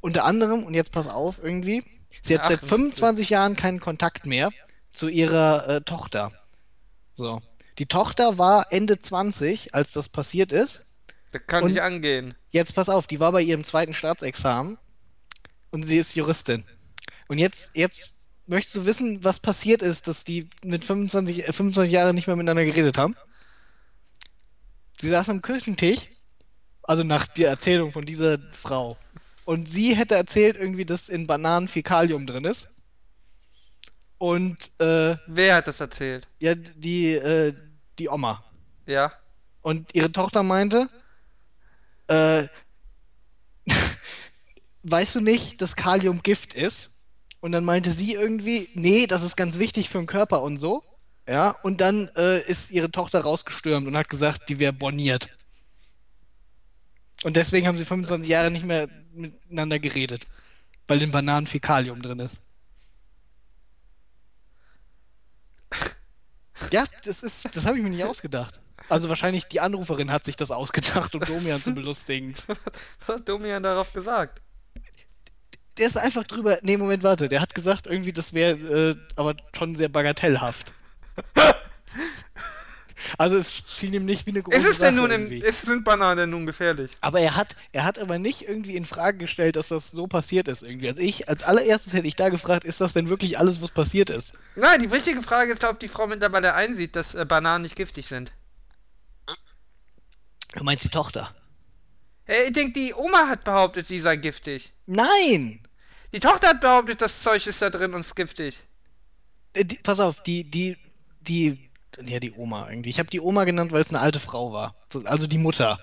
Unter 0.00 0.24
anderem, 0.24 0.64
und 0.64 0.74
jetzt 0.74 0.92
pass 0.92 1.06
auf, 1.08 1.42
irgendwie, 1.42 1.82
sie 2.22 2.34
hat 2.34 2.48
seit 2.48 2.58
78. 2.62 2.68
25 2.68 3.30
Jahren 3.30 3.56
keinen 3.56 3.80
Kontakt 3.80 4.26
mehr 4.26 4.50
zu 4.92 5.08
ihrer 5.08 5.68
äh, 5.68 5.80
Tochter. 5.82 6.32
So. 7.14 7.42
Die 7.78 7.86
Tochter 7.86 8.38
war 8.38 8.72
Ende 8.72 8.98
20, 8.98 9.74
als 9.74 9.92
das 9.92 10.08
passiert 10.08 10.52
ist. 10.52 10.84
Das 11.32 11.42
kann 11.46 11.62
Und- 11.64 11.72
nicht 11.72 11.82
angehen. 11.82 12.34
Jetzt 12.50 12.74
pass 12.74 12.88
auf, 12.88 13.06
die 13.06 13.20
war 13.20 13.30
bei 13.32 13.42
ihrem 13.42 13.62
zweiten 13.62 13.94
Staatsexamen 13.94 14.76
und 15.70 15.84
sie 15.84 15.98
ist 15.98 16.16
Juristin. 16.16 16.64
Und 17.28 17.38
jetzt, 17.38 17.70
jetzt 17.74 18.14
möchtest 18.46 18.76
du 18.76 18.86
wissen, 18.86 19.22
was 19.22 19.38
passiert 19.38 19.82
ist, 19.82 20.08
dass 20.08 20.24
die 20.24 20.48
mit 20.64 20.84
25, 20.84 21.48
äh, 21.48 21.52
25 21.52 21.92
Jahren 21.92 22.14
nicht 22.16 22.26
mehr 22.26 22.34
miteinander 22.36 22.64
geredet 22.64 22.98
haben? 22.98 23.14
Sie 25.00 25.08
saßen 25.08 25.30
am 25.30 25.42
Küchentisch, 25.42 26.08
also 26.82 27.04
nach 27.04 27.26
der 27.28 27.48
Erzählung 27.50 27.92
von 27.92 28.04
dieser 28.04 28.38
Frau. 28.52 28.98
Und 29.44 29.68
sie 29.68 29.96
hätte 29.96 30.14
erzählt 30.14 30.56
irgendwie, 30.56 30.84
dass 30.84 31.08
in 31.08 31.26
Bananen 31.26 31.68
Fäkalium 31.68 32.26
drin 32.26 32.44
ist. 32.44 32.68
Und 34.18 34.70
äh, 34.80 35.16
Wer 35.26 35.54
hat 35.56 35.66
das 35.66 35.80
erzählt? 35.80 36.28
ja, 36.40 36.54
die, 36.54 37.12
äh, 37.14 37.54
die 37.98 38.08
Oma. 38.08 38.44
Ja. 38.86 39.12
Und 39.62 39.94
ihre 39.94 40.12
Tochter 40.12 40.42
meinte, 40.42 40.88
äh, 42.08 42.46
weißt 44.82 45.14
du 45.16 45.20
nicht, 45.20 45.60
dass 45.62 45.76
Kalium 45.76 46.22
Gift 46.22 46.54
ist? 46.54 46.94
Und 47.40 47.52
dann 47.52 47.64
meinte 47.64 47.92
sie 47.92 48.12
irgendwie, 48.12 48.68
nee, 48.74 49.06
das 49.06 49.22
ist 49.22 49.36
ganz 49.36 49.58
wichtig 49.58 49.88
für 49.88 49.98
den 49.98 50.06
Körper 50.06 50.42
und 50.42 50.58
so. 50.58 50.84
Ja, 51.26 51.50
und 51.62 51.80
dann 51.80 52.10
äh, 52.16 52.42
ist 52.42 52.70
ihre 52.70 52.90
Tochter 52.90 53.20
rausgestürmt 53.20 53.86
und 53.86 53.96
hat 53.96 54.08
gesagt, 54.10 54.48
die 54.48 54.58
wäre 54.58 54.72
borniert. 54.72 55.30
Und 57.22 57.36
deswegen 57.36 57.66
haben 57.66 57.78
sie 57.78 57.84
25 57.84 58.28
Jahre 58.28 58.50
nicht 58.50 58.64
mehr 58.64 58.88
miteinander 59.12 59.78
geredet. 59.78 60.26
Weil 60.86 61.02
in 61.02 61.12
Bananen 61.12 61.46
viel 61.46 61.60
Kalium 61.60 62.02
drin 62.02 62.20
ist. 62.20 62.40
Ja, 66.70 66.84
das 67.04 67.22
ist, 67.22 67.48
das 67.56 67.64
habe 67.64 67.78
ich 67.78 67.82
mir 67.82 67.88
nicht 67.88 68.04
ausgedacht. 68.04 68.60
Also 68.90 69.08
wahrscheinlich 69.08 69.46
die 69.46 69.60
Anruferin 69.60 70.12
hat 70.12 70.24
sich 70.24 70.36
das 70.36 70.50
ausgedacht, 70.50 71.14
um 71.14 71.22
Domian 71.22 71.62
zu 71.62 71.72
belustigen. 71.72 72.34
Was 73.06 73.16
hat 73.16 73.28
Domian 73.28 73.62
darauf 73.62 73.92
gesagt? 73.94 74.42
Der 75.78 75.86
ist 75.86 75.96
einfach 75.96 76.24
drüber. 76.24 76.58
Nee, 76.62 76.76
Moment, 76.76 77.02
warte. 77.02 77.28
Der 77.28 77.40
hat 77.40 77.54
gesagt, 77.54 77.86
irgendwie, 77.86 78.12
das 78.12 78.34
wäre 78.34 78.56
äh, 78.90 78.96
aber 79.16 79.36
schon 79.56 79.74
sehr 79.74 79.88
bagatellhaft. 79.88 80.74
Also 83.18 83.36
es 83.36 83.62
schien 83.68 83.92
ihm 83.92 84.04
nicht 84.04 84.26
wie 84.26 84.30
eine 84.30 84.42
große 84.42 84.56
Ist 84.56 84.66
es 84.66 84.78
Sache 84.78 84.88
denn 84.88 84.96
nun 84.96 85.10
im, 85.10 85.30
ist, 85.30 85.62
sind 85.62 85.84
Bananen 85.84 86.18
denn 86.18 86.30
nun 86.30 86.46
gefährlich? 86.46 86.90
Aber 87.00 87.20
er 87.20 87.36
hat, 87.36 87.56
er 87.72 87.84
hat 87.84 87.98
aber 87.98 88.18
nicht 88.18 88.48
irgendwie 88.48 88.76
in 88.76 88.84
Frage 88.84 89.18
gestellt, 89.18 89.56
dass 89.56 89.68
das 89.68 89.90
so 89.90 90.06
passiert 90.06 90.48
ist 90.48 90.62
irgendwie. 90.62 90.88
Als 90.88 90.98
ich, 90.98 91.28
als 91.28 91.42
allererstes 91.42 91.92
hätte 91.92 92.08
ich 92.08 92.16
da 92.16 92.28
gefragt, 92.28 92.64
ist 92.64 92.80
das 92.80 92.92
denn 92.92 93.08
wirklich 93.08 93.38
alles, 93.38 93.62
was 93.62 93.70
passiert 93.70 94.10
ist? 94.10 94.32
Nein, 94.56 94.80
die 94.82 94.90
wichtige 94.90 95.22
Frage 95.22 95.52
ist, 95.52 95.64
ob 95.64 95.80
die 95.80 95.88
Frau 95.88 96.06
mittlerweile 96.06 96.54
einsieht, 96.54 96.96
dass 96.96 97.14
äh, 97.14 97.24
Bananen 97.24 97.62
nicht 97.62 97.76
giftig 97.76 98.08
sind. 98.08 98.32
Du 100.54 100.64
meinst 100.64 100.84
die 100.84 100.88
Tochter? 100.88 101.34
Hey, 102.24 102.48
ich 102.48 102.52
denke, 102.52 102.72
die 102.72 102.94
Oma 102.94 103.28
hat 103.28 103.44
behauptet, 103.44 103.88
die 103.88 104.00
sei 104.00 104.16
giftig. 104.16 104.72
Nein! 104.86 105.60
Die 106.12 106.20
Tochter 106.20 106.48
hat 106.48 106.60
behauptet, 106.60 107.00
das 107.00 107.22
Zeug 107.22 107.46
ist 107.46 107.62
da 107.62 107.70
drin 107.70 107.94
und 107.94 108.00
ist 108.00 108.16
giftig. 108.16 108.56
Äh, 109.52 109.64
die, 109.64 109.78
pass 109.82 110.00
auf, 110.00 110.22
die, 110.22 110.48
die, 110.50 110.76
die, 111.20 111.69
ja, 112.04 112.20
die 112.20 112.32
Oma 112.32 112.68
irgendwie. 112.70 112.90
Ich 112.90 112.98
habe 112.98 113.10
die 113.10 113.20
Oma 113.20 113.44
genannt, 113.44 113.72
weil 113.72 113.80
es 113.82 113.88
eine 113.90 114.00
alte 114.00 114.20
Frau 114.20 114.52
war. 114.52 114.74
Also 115.04 115.26
die 115.26 115.38
Mutter. 115.38 115.78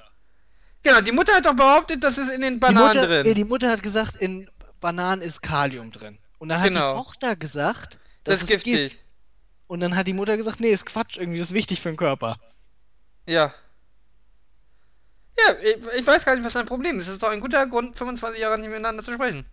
Genau, 0.84 1.02
die 1.02 1.12
Mutter 1.12 1.34
hat 1.36 1.46
doch 1.46 1.56
behauptet, 1.56 2.04
das 2.04 2.18
ist 2.18 2.30
in 2.30 2.42
den 2.42 2.54
Die 2.56 2.60
Bananen 2.60 2.88
Mutter, 2.88 3.08
drin. 3.08 3.22
nee, 3.26 3.34
die 3.34 3.44
Mutter 3.44 3.70
hat 3.70 3.84
gesagt, 3.84 4.16
in 4.16 4.50
Bananen 4.80 5.22
ist 5.22 5.42
Kalium 5.42 5.92
drin. 5.92 6.18
Und 6.40 6.50
dann 6.50 6.60
hat 6.62 6.68
Genau. 6.70 6.90
die 6.90 6.94
Tochter 6.96 7.36
gesagt, 7.36 8.00
das, 8.24 8.36
Das 8.36 8.36
ist 8.36 8.42
ist 8.44 8.64
giftig. 8.64 8.74
Gift. 8.92 8.98
Und 9.68 9.82
dann 9.82 9.96
hat 9.98 10.08
die 10.08 10.14
Mutter 10.14 10.38
gesagt, 10.38 10.60
nee, 10.62 10.70
ist 10.70 10.86
Quatsch, 10.86 11.18
irgendwie, 11.18 11.40
das 11.40 11.50
ist 11.50 11.54
wichtig 11.54 11.82
für 11.82 11.90
den 11.90 11.98
Körper. 11.98 12.38
Ja. 13.26 13.54
Ja, 15.40 15.54
ich, 15.62 15.78
ich 16.00 16.08
weiß 16.08 16.24
gar 16.26 16.36
nicht, 16.36 16.46
was 16.46 16.54
dein 16.54 16.66
Problem 16.66 16.98
ist. 17.00 17.08
Es 17.08 17.16
ist 17.16 17.24
doch 17.24 17.30
ein 17.30 17.42
guter 17.42 17.68
Grund, 17.68 17.98
25 17.98 18.42
Jahre 18.42 18.58
nicht 18.60 18.70
miteinander 18.70 19.04
zu 19.04 19.12
sprechen. 19.14 19.46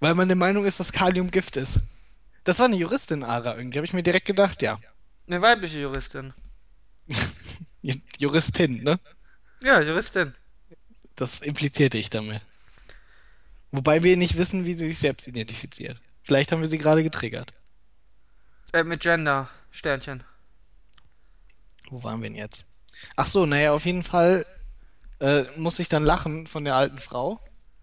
Weil 0.00 0.14
man 0.14 0.28
der 0.28 0.36
Meinung 0.36 0.64
ist, 0.64 0.80
dass 0.80 0.92
Kalium 0.92 1.30
Gift 1.30 1.56
ist. 1.56 1.80
Das 2.44 2.58
war 2.58 2.66
eine 2.66 2.76
Juristin, 2.76 3.22
Ara, 3.22 3.56
irgendwie. 3.56 3.78
Habe 3.78 3.86
ich 3.86 3.92
mir 3.92 4.02
direkt 4.02 4.26
gedacht, 4.26 4.62
ja. 4.62 4.78
Eine 5.32 5.40
weibliche 5.40 5.78
Juristin. 5.78 6.34
Ju- 7.82 8.02
Juristin, 8.18 8.82
ne? 8.82 9.00
Ja, 9.62 9.80
Juristin. 9.80 10.34
Das 11.16 11.40
implizierte 11.40 11.96
ich 11.96 12.10
damit. 12.10 12.44
Wobei 13.70 14.02
wir 14.02 14.18
nicht 14.18 14.36
wissen, 14.36 14.66
wie 14.66 14.74
sie 14.74 14.90
sich 14.90 14.98
selbst 14.98 15.26
identifiziert. 15.26 15.98
Vielleicht 16.22 16.52
haben 16.52 16.60
wir 16.60 16.68
sie 16.68 16.76
gerade 16.76 17.02
getriggert. 17.02 17.54
Äh, 18.74 18.84
mit 18.84 19.00
Gender. 19.00 19.48
Sternchen. 19.70 20.22
Wo 21.88 22.04
waren 22.04 22.20
wir 22.20 22.28
denn 22.28 22.36
jetzt? 22.36 22.66
Ach 23.16 23.26
so, 23.26 23.46
naja, 23.46 23.72
auf 23.72 23.86
jeden 23.86 24.02
Fall 24.02 24.44
äh, 25.20 25.44
muss 25.56 25.78
ich 25.78 25.88
dann 25.88 26.04
lachen 26.04 26.46
von 26.46 26.64
der 26.64 26.74
alten 26.74 26.98
Frau 26.98 27.40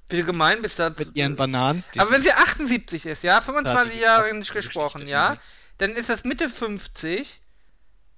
Wie 0.09 0.17
du 0.17 0.23
gemein 0.23 0.61
bist 0.61 0.77
da. 0.77 0.91
mit 0.91 1.15
ihren 1.15 1.35
Bananen. 1.35 1.83
Aber 1.97 2.11
wenn 2.11 2.21
sie 2.21 2.31
78 2.31 3.07
ist, 3.07 3.23
ja, 3.23 3.41
25 3.41 3.95
die 3.95 4.01
Jahre 4.01 4.31
nicht 4.35 4.53
gesprochen, 4.53 5.07
ja. 5.07 5.39
Dann 5.79 5.91
ist 5.95 6.09
das 6.09 6.23
Mitte 6.23 6.47
50. 6.49 7.41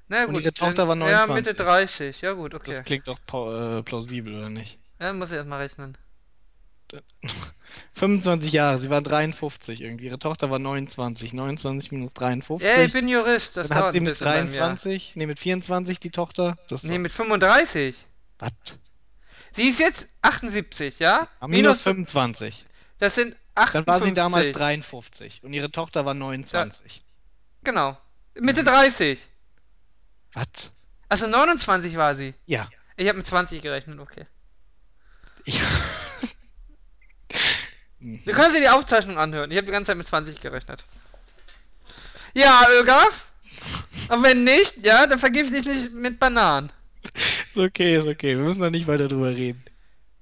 Na 0.09 0.25
Und 0.25 0.33
gut. 0.33 0.41
ihre 0.43 0.53
Tochter 0.53 0.85
dann- 0.85 0.99
war 0.99 1.09
Ja, 1.09 1.25
29. 1.25 1.35
Mitte 1.35 1.53
30. 1.63 2.21
Ja 2.21 2.33
gut, 2.33 2.53
okay. 2.53 2.71
Das 2.71 2.83
klingt 2.83 3.07
doch 3.07 3.17
äh, 3.19 3.81
plausibel, 3.83 4.35
oder 4.35 4.49
nicht? 4.49 4.77
Ja, 4.99 5.13
muss 5.13 5.29
ich 5.29 5.35
erstmal 5.38 5.61
rechnen. 5.61 5.97
25 7.93 8.51
Jahre, 8.51 8.77
sie 8.79 8.89
war 8.89 9.01
53 9.01 9.79
irgendwie. 9.81 10.05
Ihre 10.07 10.19
Tochter 10.19 10.49
war 10.49 10.59
29. 10.59 11.31
29 11.33 11.91
minus 11.93 12.13
53. 12.13 12.69
Ja, 12.69 12.81
ich 12.83 12.91
bin 12.91 13.07
Jurist, 13.07 13.55
das 13.55 13.69
dann 13.69 13.77
hat 13.77 13.91
sie 13.93 14.01
mit 14.01 14.11
bisschen 14.13 14.25
bei 14.25 14.41
mir. 14.43 14.49
23, 14.49 15.15
nee, 15.15 15.25
mit 15.25 15.39
24 15.39 15.99
die 16.01 16.09
Tochter. 16.11 16.57
Das 16.67 16.83
Nee, 16.83 16.95
doch- 16.95 17.01
mit 17.03 17.11
35. 17.13 17.95
was? 18.39 18.51
Sie 19.55 19.69
ist 19.69 19.79
jetzt 19.79 20.07
78, 20.21 20.99
ja? 20.99 21.27
Ah, 21.39 21.47
minus 21.47 21.81
25. 21.81 22.65
Das 22.99 23.15
sind 23.15 23.35
58. 23.55 23.73
Dann 23.73 23.88
war 23.88 24.01
sie 24.01 24.13
damals 24.13 24.51
53 24.51 25.41
und 25.43 25.53
ihre 25.53 25.71
Tochter 25.71 26.05
war 26.05 26.13
29. 26.13 27.03
Genau. 27.63 27.97
Mitte 28.35 28.63
30. 28.63 29.19
Was? 30.33 30.71
Also 31.09 31.27
29 31.27 31.95
war 31.97 32.15
sie. 32.15 32.33
Ja. 32.45 32.69
Ich 32.95 33.07
habe 33.07 33.17
mit 33.17 33.27
20 33.27 33.61
gerechnet, 33.61 33.99
okay. 33.99 34.25
Ich, 35.45 35.59
Du 38.01 38.33
kannst 38.33 38.55
dir 38.55 38.61
die 38.61 38.69
Aufzeichnung 38.69 39.17
anhören. 39.17 39.51
Ich 39.51 39.57
habe 39.57 39.65
die 39.65 39.71
ganze 39.71 39.89
Zeit 39.89 39.97
mit 39.97 40.07
20 40.07 40.39
gerechnet. 40.41 40.83
Ja, 42.33 42.65
Ögaf? 42.79 43.25
Und 44.09 44.23
wenn 44.23 44.43
nicht, 44.43 44.83
ja, 44.83 45.05
dann 45.05 45.19
ich 45.35 45.51
dich 45.51 45.91
mit 45.91 46.19
Bananen. 46.19 46.71
ist 47.03 47.57
okay, 47.57 47.97
ist 47.97 48.07
okay. 48.07 48.38
Wir 48.38 48.43
müssen 48.43 48.61
noch 48.61 48.71
nicht 48.71 48.88
weiter 48.88 49.07
drüber 49.07 49.29
reden. 49.29 49.63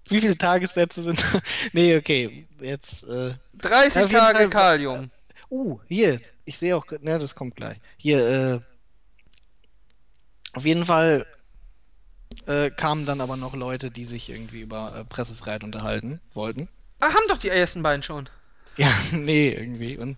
Wie 0.10 0.20
viele 0.20 0.38
Tagessätze 0.38 1.04
sind 1.04 1.22
da? 1.22 1.40
Nee, 1.72 1.96
okay. 1.96 2.48
Jetzt, 2.60 3.04
äh. 3.04 3.36
30 3.60 3.96
Ja, 3.96 4.04
auf 4.04 4.12
jeden 4.12 4.12
Tage 4.12 4.50
Kalium. 4.50 5.12
Uh, 5.50 5.80
hier. 5.88 6.20
Ich 6.50 6.58
sehe 6.58 6.76
auch, 6.76 6.88
ne, 7.02 7.20
das 7.20 7.36
kommt 7.36 7.56
gleich. 7.56 7.78
Hier, 7.98 8.28
äh. 8.28 8.60
Auf 10.54 10.66
jeden 10.66 10.84
Fall 10.84 11.28
äh, 12.48 12.72
kamen 12.72 13.06
dann 13.06 13.22
aber 13.22 13.38
noch 13.38 13.56
Leute, 13.56 13.92
die 13.92 14.04
sich 14.04 14.32
irgendwie 14.32 14.62
über 14.62 14.96
äh, 14.96 15.06
Pressefreiheit 15.06 15.64
unterhalten 15.64 16.20
wollten. 16.34 16.68
Ah, 17.02 17.10
haben 17.10 17.28
doch 17.28 17.38
die 17.38 17.50
ersten 17.50 17.84
beiden 17.84 18.02
schon. 18.02 18.30
Ja, 18.78 18.92
nee, 19.12 19.52
irgendwie. 19.52 19.98
Und 19.98 20.18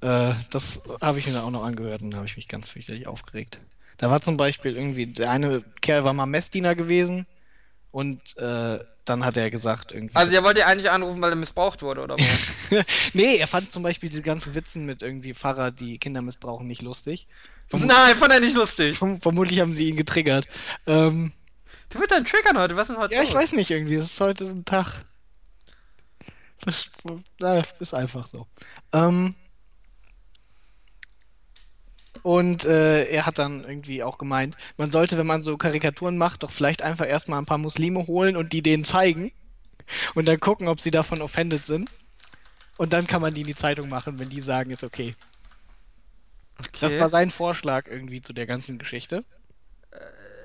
äh, 0.00 0.34
das 0.50 0.82
habe 1.00 1.20
ich 1.20 1.26
mir 1.26 1.34
dann 1.34 1.44
auch 1.44 1.50
noch 1.50 1.62
angehört 1.62 2.02
und 2.02 2.10
da 2.10 2.16
habe 2.16 2.26
ich 2.26 2.36
mich 2.36 2.48
ganz 2.48 2.68
fürchterlich 2.68 3.06
aufgeregt. 3.06 3.60
Da 3.96 4.10
war 4.10 4.20
zum 4.20 4.36
Beispiel 4.36 4.76
irgendwie, 4.76 5.06
der 5.06 5.30
eine 5.30 5.62
Kerl 5.80 6.04
war 6.04 6.12
mal 6.12 6.26
Messdiener 6.26 6.74
gewesen 6.74 7.26
und 7.92 8.36
äh, 8.38 8.80
dann 9.10 9.24
hat 9.24 9.36
er 9.36 9.50
gesagt 9.50 9.92
irgendwie. 9.92 10.16
Also, 10.16 10.32
ihr 10.32 10.42
wollt 10.42 10.56
ihr 10.56 10.66
eigentlich 10.66 10.90
anrufen, 10.90 11.20
weil 11.20 11.30
er 11.30 11.36
missbraucht 11.36 11.82
wurde, 11.82 12.02
oder 12.02 12.16
was? 12.16 12.84
nee, 13.12 13.36
er 13.36 13.46
fand 13.46 13.70
zum 13.70 13.82
Beispiel 13.82 14.08
diese 14.08 14.22
ganzen 14.22 14.54
Witzen 14.54 14.86
mit 14.86 15.02
irgendwie 15.02 15.34
Pfarrer, 15.34 15.70
die 15.70 15.98
Kinder 15.98 16.22
missbrauchen, 16.22 16.66
nicht 16.66 16.82
lustig. 16.82 17.26
Verm 17.68 17.86
Nein, 17.86 18.16
fand 18.16 18.32
er 18.32 18.40
nicht 18.40 18.54
lustig. 18.56 18.96
verm 18.98 19.20
vermutlich 19.20 19.60
haben 19.60 19.76
sie 19.76 19.88
ihn 19.88 19.96
getriggert. 19.96 20.48
Ähm, 20.86 21.32
Du 21.90 21.98
willst 21.98 22.12
dann 22.12 22.24
triggern 22.24 22.56
heute, 22.56 22.76
was 22.76 22.88
ist 22.88 22.94
denn 22.94 23.02
heute 23.02 23.14
ja, 23.14 23.22
ich 23.22 23.32
los? 23.32 23.42
weiß 23.42 23.52
nicht 23.52 23.70
irgendwie, 23.70 23.96
es 23.96 24.04
ist 24.04 24.20
heute 24.20 24.44
ein 24.44 24.64
Tag. 24.64 25.02
Na, 27.40 27.62
ist 27.80 27.94
einfach 27.94 28.26
so. 28.26 28.46
Ähm, 28.92 29.34
und 32.22 32.64
äh, 32.64 33.04
er 33.06 33.26
hat 33.26 33.38
dann 33.38 33.64
irgendwie 33.64 34.02
auch 34.02 34.18
gemeint, 34.18 34.56
man 34.76 34.90
sollte, 34.90 35.18
wenn 35.18 35.26
man 35.26 35.42
so 35.42 35.56
Karikaturen 35.56 36.18
macht, 36.18 36.42
doch 36.42 36.50
vielleicht 36.50 36.82
einfach 36.82 37.06
erstmal 37.08 37.38
ein 37.40 37.46
paar 37.46 37.58
Muslime 37.58 38.06
holen 38.06 38.36
und 38.36 38.52
die 38.52 38.62
denen 38.62 38.84
zeigen 38.84 39.32
und 40.14 40.26
dann 40.28 40.40
gucken, 40.40 40.68
ob 40.68 40.80
sie 40.80 40.90
davon 40.92 41.22
offended 41.22 41.66
sind. 41.66 41.90
Und 42.76 42.92
dann 42.94 43.06
kann 43.06 43.22
man 43.22 43.34
die 43.34 43.42
in 43.42 43.46
die 43.48 43.54
Zeitung 43.56 43.88
machen, 43.88 44.18
wenn 44.18 44.30
die 44.30 44.40
sagen, 44.42 44.70
ist 44.72 44.84
okay. 44.84 45.16
Das 46.80 46.98
Okay. 46.98 46.98
war 46.98 47.08
sein 47.08 47.30
Vorschlag 47.30 47.86
irgendwie 47.86 48.22
zu 48.22 48.32
der 48.32 48.46
ganzen 48.46 48.78
Geschichte. 48.78 49.24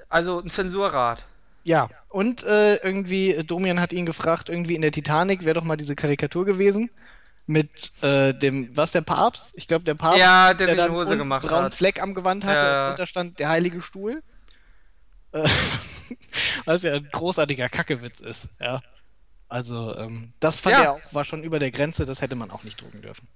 Also 0.10 0.40
ein 0.42 0.50
Zensurrat. 0.50 1.24
Ja, 1.64 1.90
und 2.10 2.44
äh, 2.44 2.76
irgendwie, 2.78 3.34
äh, 3.34 3.44
Domian 3.44 3.80
hat 3.80 3.92
ihn 3.92 4.06
gefragt, 4.06 4.50
irgendwie 4.50 4.76
in 4.76 4.82
der 4.84 4.92
Titanic 4.92 5.44
wäre 5.46 5.56
doch 5.56 5.64
mal 5.64 5.78
diese 5.78 5.96
Karikatur 5.96 6.46
gewesen. 6.46 6.92
Mit 7.48 7.92
äh, 8.04 8.34
dem, 8.34 8.76
was 8.76 8.92
der 8.92 9.02
Papst? 9.02 9.54
Ich 9.56 9.68
glaube, 9.68 9.86
der 9.86 9.94
Papst, 9.96 10.20
Ja, 10.20 10.54
der 10.54 10.68
sich 10.68 10.78
dann 10.78 10.92
Hose 10.92 11.16
gemacht 11.18 11.44
einen 11.44 11.50
braunen 11.50 11.66
hat. 11.66 11.76
Fleck 11.76 12.02
am 12.02 12.14
Gewand 12.16 12.44
hatte 12.46 12.58
Ja. 12.60 12.90
und 12.90 13.00
da 13.00 13.06
stand 13.06 13.38
der 13.40 13.50
heilige 13.50 13.82
Stuhl. 13.82 14.24
Äh, 15.32 15.48
was 16.66 16.82
ja 16.84 16.94
ein 16.94 17.08
großartiger 17.12 17.70
Kackewitz 17.70 18.20
ist, 18.20 18.48
ja. 18.60 18.82
Also, 19.48 19.96
ähm, 19.98 20.34
das 20.40 20.60
fand 20.60 20.76
Ja. 20.76 20.82
er 20.84 20.92
auch, 20.94 21.02
war 21.14 21.24
schon 21.24 21.44
über 21.44 21.60
der 21.60 21.70
Grenze, 21.72 22.06
das 22.08 22.22
hätte 22.22 22.36
man 22.36 22.50
auch 22.50 22.64
nicht 22.64 22.82
drucken 22.82 23.04
dürfen. 23.04 23.28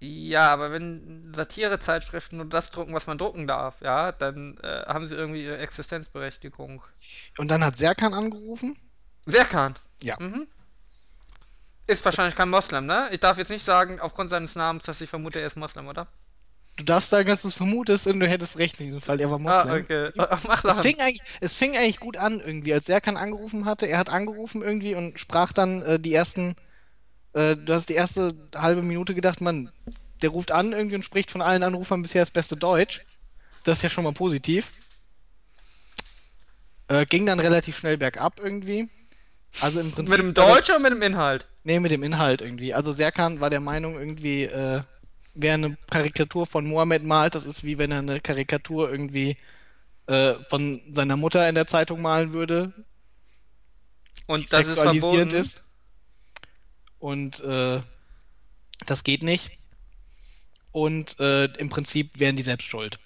Ja, 0.00 0.50
aber 0.50 0.70
wenn 0.70 1.32
Satirezeitschriften 1.34 2.36
nur 2.36 2.46
das 2.48 2.70
drucken, 2.70 2.92
was 2.92 3.06
man 3.06 3.16
drucken 3.16 3.46
darf, 3.46 3.80
ja, 3.80 4.12
dann 4.12 4.58
äh, 4.58 4.82
haben 4.86 5.06
sie 5.08 5.14
irgendwie 5.14 5.44
ihre 5.44 5.56
Existenzberechtigung. 5.58 6.82
Und 7.38 7.50
dann 7.50 7.64
hat 7.64 7.78
Serkan 7.78 8.12
angerufen. 8.12 8.76
Serkan. 9.24 9.76
Ja. 10.02 10.16
Mhm. 10.20 10.46
Ist 11.86 12.04
wahrscheinlich 12.04 12.34
kein 12.34 12.48
Moslem, 12.48 12.86
ne? 12.86 13.08
Ich 13.12 13.20
darf 13.20 13.36
jetzt 13.38 13.50
nicht 13.50 13.64
sagen, 13.64 14.00
aufgrund 14.00 14.30
seines 14.30 14.54
Namens, 14.54 14.84
dass 14.84 15.00
ich 15.00 15.10
vermute, 15.10 15.40
er 15.40 15.46
ist 15.46 15.56
Moslem, 15.56 15.86
oder? 15.88 16.06
du 16.76 16.82
darfst 16.82 17.10
sagen, 17.10 17.28
dass 17.28 17.42
du 17.42 17.48
es 17.48 17.54
vermutest 17.54 18.08
und 18.08 18.18
du 18.18 18.26
hättest 18.26 18.58
recht 18.58 18.80
in 18.80 18.86
diesem 18.86 19.00
Fall. 19.00 19.20
Er 19.20 19.30
war 19.30 19.36
Ah, 19.46 19.62
Moslem. 19.64 19.84
okay. 19.84 20.10
Mach 20.16 20.64
Es 20.64 20.76
das. 20.76 20.80
fing, 20.80 20.98
eigentlich, 20.98 21.22
es 21.40 21.54
fing 21.54 21.76
eigentlich 21.76 22.00
gut 22.00 22.16
an 22.16 22.40
irgendwie, 22.40 22.74
als 22.74 22.86
Serkan 22.86 23.16
angerufen 23.16 23.64
hatte. 23.64 23.86
Er 23.86 23.96
hat 23.98 24.08
angerufen 24.08 24.60
irgendwie 24.60 24.96
und 24.96 25.20
sprach 25.20 25.52
dann 25.52 25.82
äh, 25.82 26.00
die 26.00 26.12
ersten, 26.12 26.56
äh, 27.34 27.54
du 27.54 27.72
hast 27.72 27.90
die 27.90 27.94
erste 27.94 28.34
halbe 28.56 28.82
Minute 28.82 29.14
gedacht, 29.14 29.40
Mann, 29.40 29.70
der 30.22 30.30
ruft 30.30 30.50
an 30.50 30.72
irgendwie 30.72 30.96
und 30.96 31.04
spricht 31.04 31.30
von 31.30 31.42
allen 31.42 31.62
Anrufern 31.62 32.02
bisher 32.02 32.22
das 32.22 32.32
beste 32.32 32.56
Deutsch. 32.56 33.04
Das 33.62 33.76
ist 33.76 33.82
ja 33.84 33.90
schon 33.90 34.02
mal 34.02 34.12
positiv. 34.12 34.72
Äh, 36.88 37.06
ging 37.06 37.24
dann 37.26 37.38
relativ 37.40 37.78
schnell 37.78 37.96
bergab 37.98 38.40
irgendwie. 38.40 38.88
Also 39.60 39.78
im 39.78 39.92
Prinzip. 39.92 40.10
Mit 40.10 40.18
dem 40.18 40.34
Deutsch 40.34 40.70
oder 40.70 40.80
mit 40.80 40.90
dem 40.90 41.02
Inhalt? 41.02 41.46
Nee, 41.64 41.80
mit 41.80 41.90
dem 41.92 42.02
Inhalt 42.02 42.42
irgendwie. 42.42 42.74
Also 42.74 42.92
Serkan 42.92 43.40
war 43.40 43.50
der 43.50 43.60
Meinung 43.60 43.94
irgendwie, 43.98 44.44
äh, 44.44 44.82
wer 45.34 45.54
eine 45.54 45.76
Karikatur 45.90 46.46
von 46.46 46.66
Mohammed 46.66 47.02
malt, 47.04 47.34
das 47.34 47.46
ist 47.46 47.64
wie 47.64 47.78
wenn 47.78 47.90
er 47.90 47.98
eine 48.00 48.20
Karikatur 48.20 48.90
irgendwie 48.90 49.36
äh, 50.06 50.34
von 50.44 50.82
seiner 50.90 51.16
Mutter 51.16 51.48
in 51.48 51.54
der 51.54 51.66
Zeitung 51.66 52.02
malen 52.02 52.34
würde, 52.34 52.72
Und 54.26 54.40
die 54.44 54.48
das 54.50 54.60
ist 54.60 54.66
sexualisiert 54.66 55.32
verboten. 55.32 55.34
ist. 55.36 55.62
Und 56.98 57.40
äh, 57.40 57.80
das 58.86 59.02
geht 59.04 59.22
nicht. 59.22 59.50
Und 60.70 61.18
äh, 61.20 61.44
im 61.44 61.70
Prinzip 61.70 62.18
wären 62.18 62.36
die 62.36 62.42
selbst 62.42 62.66
schuld. 62.68 62.98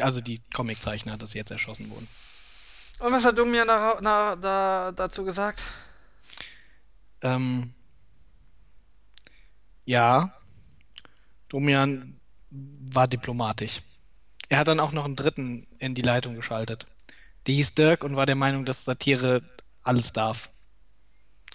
Also 0.00 0.20
die 0.20 0.40
Comiczeichner, 0.52 1.16
dass 1.16 1.32
sie 1.32 1.38
jetzt 1.38 1.52
erschossen 1.52 1.88
wurden. 1.90 2.08
Und 2.98 3.12
was 3.12 3.24
hat 3.24 3.38
du 3.38 3.44
mir 3.44 3.64
na, 3.64 3.98
na, 4.00 4.34
da, 4.34 4.92
dazu 4.92 5.24
gesagt? 5.24 5.62
Ähm, 7.24 7.72
ja, 9.84 10.32
Domian 11.48 12.20
war 12.50 13.08
diplomatisch. 13.08 13.82
Er 14.48 14.58
hat 14.58 14.68
dann 14.68 14.80
auch 14.80 14.92
noch 14.92 15.04
einen 15.04 15.16
dritten 15.16 15.66
in 15.78 15.94
die 15.94 16.02
Leitung 16.02 16.36
geschaltet. 16.36 16.86
Der 17.46 17.54
hieß 17.54 17.74
Dirk 17.74 18.04
und 18.04 18.16
war 18.16 18.26
der 18.26 18.36
Meinung, 18.36 18.64
dass 18.64 18.84
Satire 18.84 19.42
alles 19.82 20.12
darf. 20.12 20.50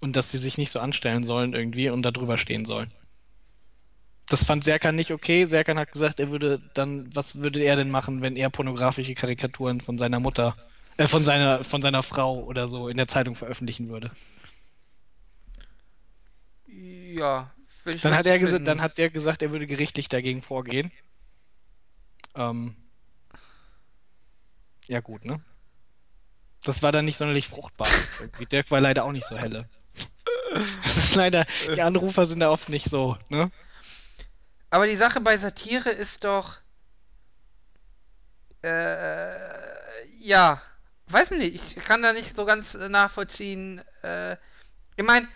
Und 0.01 0.15
dass 0.15 0.31
sie 0.31 0.37
sich 0.37 0.57
nicht 0.57 0.71
so 0.71 0.79
anstellen 0.79 1.23
sollen 1.23 1.53
irgendwie 1.53 1.89
und 1.89 2.01
da 2.03 2.11
drüber 2.11 2.37
stehen 2.37 2.65
sollen. 2.65 2.91
Das 4.27 4.43
fand 4.43 4.63
Serkan 4.63 4.95
nicht 4.95 5.11
okay. 5.11 5.45
Serkan 5.45 5.77
hat 5.77 5.91
gesagt, 5.91 6.19
er 6.19 6.29
würde 6.29 6.61
dann, 6.73 7.13
was 7.15 7.41
würde 7.41 7.61
er 7.61 7.75
denn 7.75 7.89
machen, 7.89 8.21
wenn 8.21 8.35
er 8.35 8.49
pornografische 8.49 9.15
Karikaturen 9.15 9.81
von 9.81 9.97
seiner 9.97 10.19
Mutter, 10.19 10.55
äh, 10.97 11.07
von 11.07 11.25
seiner, 11.25 11.63
von 11.63 11.81
seiner 11.81 12.03
Frau 12.03 12.43
oder 12.43 12.69
so 12.69 12.87
in 12.87 12.97
der 12.97 13.07
Zeitung 13.07 13.35
veröffentlichen 13.35 13.89
würde. 13.89 14.11
Ja. 17.19 17.51
Dann 18.01 18.15
hat 18.15 18.25
er 18.25 18.39
gesagt, 18.39 18.67
dann 18.67 18.81
hat 18.81 18.97
der 18.97 19.09
gesagt, 19.09 19.41
er 19.41 19.51
würde 19.51 19.67
gerichtlich 19.67 20.09
dagegen 20.09 20.41
vorgehen. 20.41 20.91
Ähm, 22.35 22.75
ja 24.87 24.99
gut, 24.99 25.25
ne? 25.25 25.41
Das 26.63 26.83
war 26.83 26.91
dann 26.91 27.05
nicht 27.05 27.17
sonderlich 27.17 27.47
fruchtbar. 27.47 27.87
Irgendwie. 28.19 28.45
Dirk 28.45 28.71
war 28.71 28.81
leider 28.81 29.05
auch 29.05 29.11
nicht 29.11 29.27
so 29.27 29.37
helle. 29.37 29.67
Das 30.83 30.97
ist 30.97 31.15
leider, 31.15 31.45
die 31.73 31.81
Anrufer 31.81 32.25
sind 32.25 32.39
da 32.39 32.49
oft 32.49 32.69
nicht 32.69 32.89
so, 32.89 33.17
ne? 33.29 33.51
Aber 34.71 34.87
die 34.87 34.95
Sache 34.95 35.21
bei 35.21 35.37
Satire 35.37 35.89
ist 35.89 36.23
doch. 36.23 36.57
Äh, 38.63 40.07
ja. 40.19 40.61
Weiß 41.07 41.31
nicht, 41.31 41.75
ich 41.75 41.83
kann 41.83 42.03
da 42.03 42.13
nicht 42.13 42.35
so 42.35 42.45
ganz 42.45 42.75
äh, 42.75 42.87
nachvollziehen. 42.87 43.81
Äh, 44.03 44.37
ich 44.95 45.03
meine, 45.03 45.27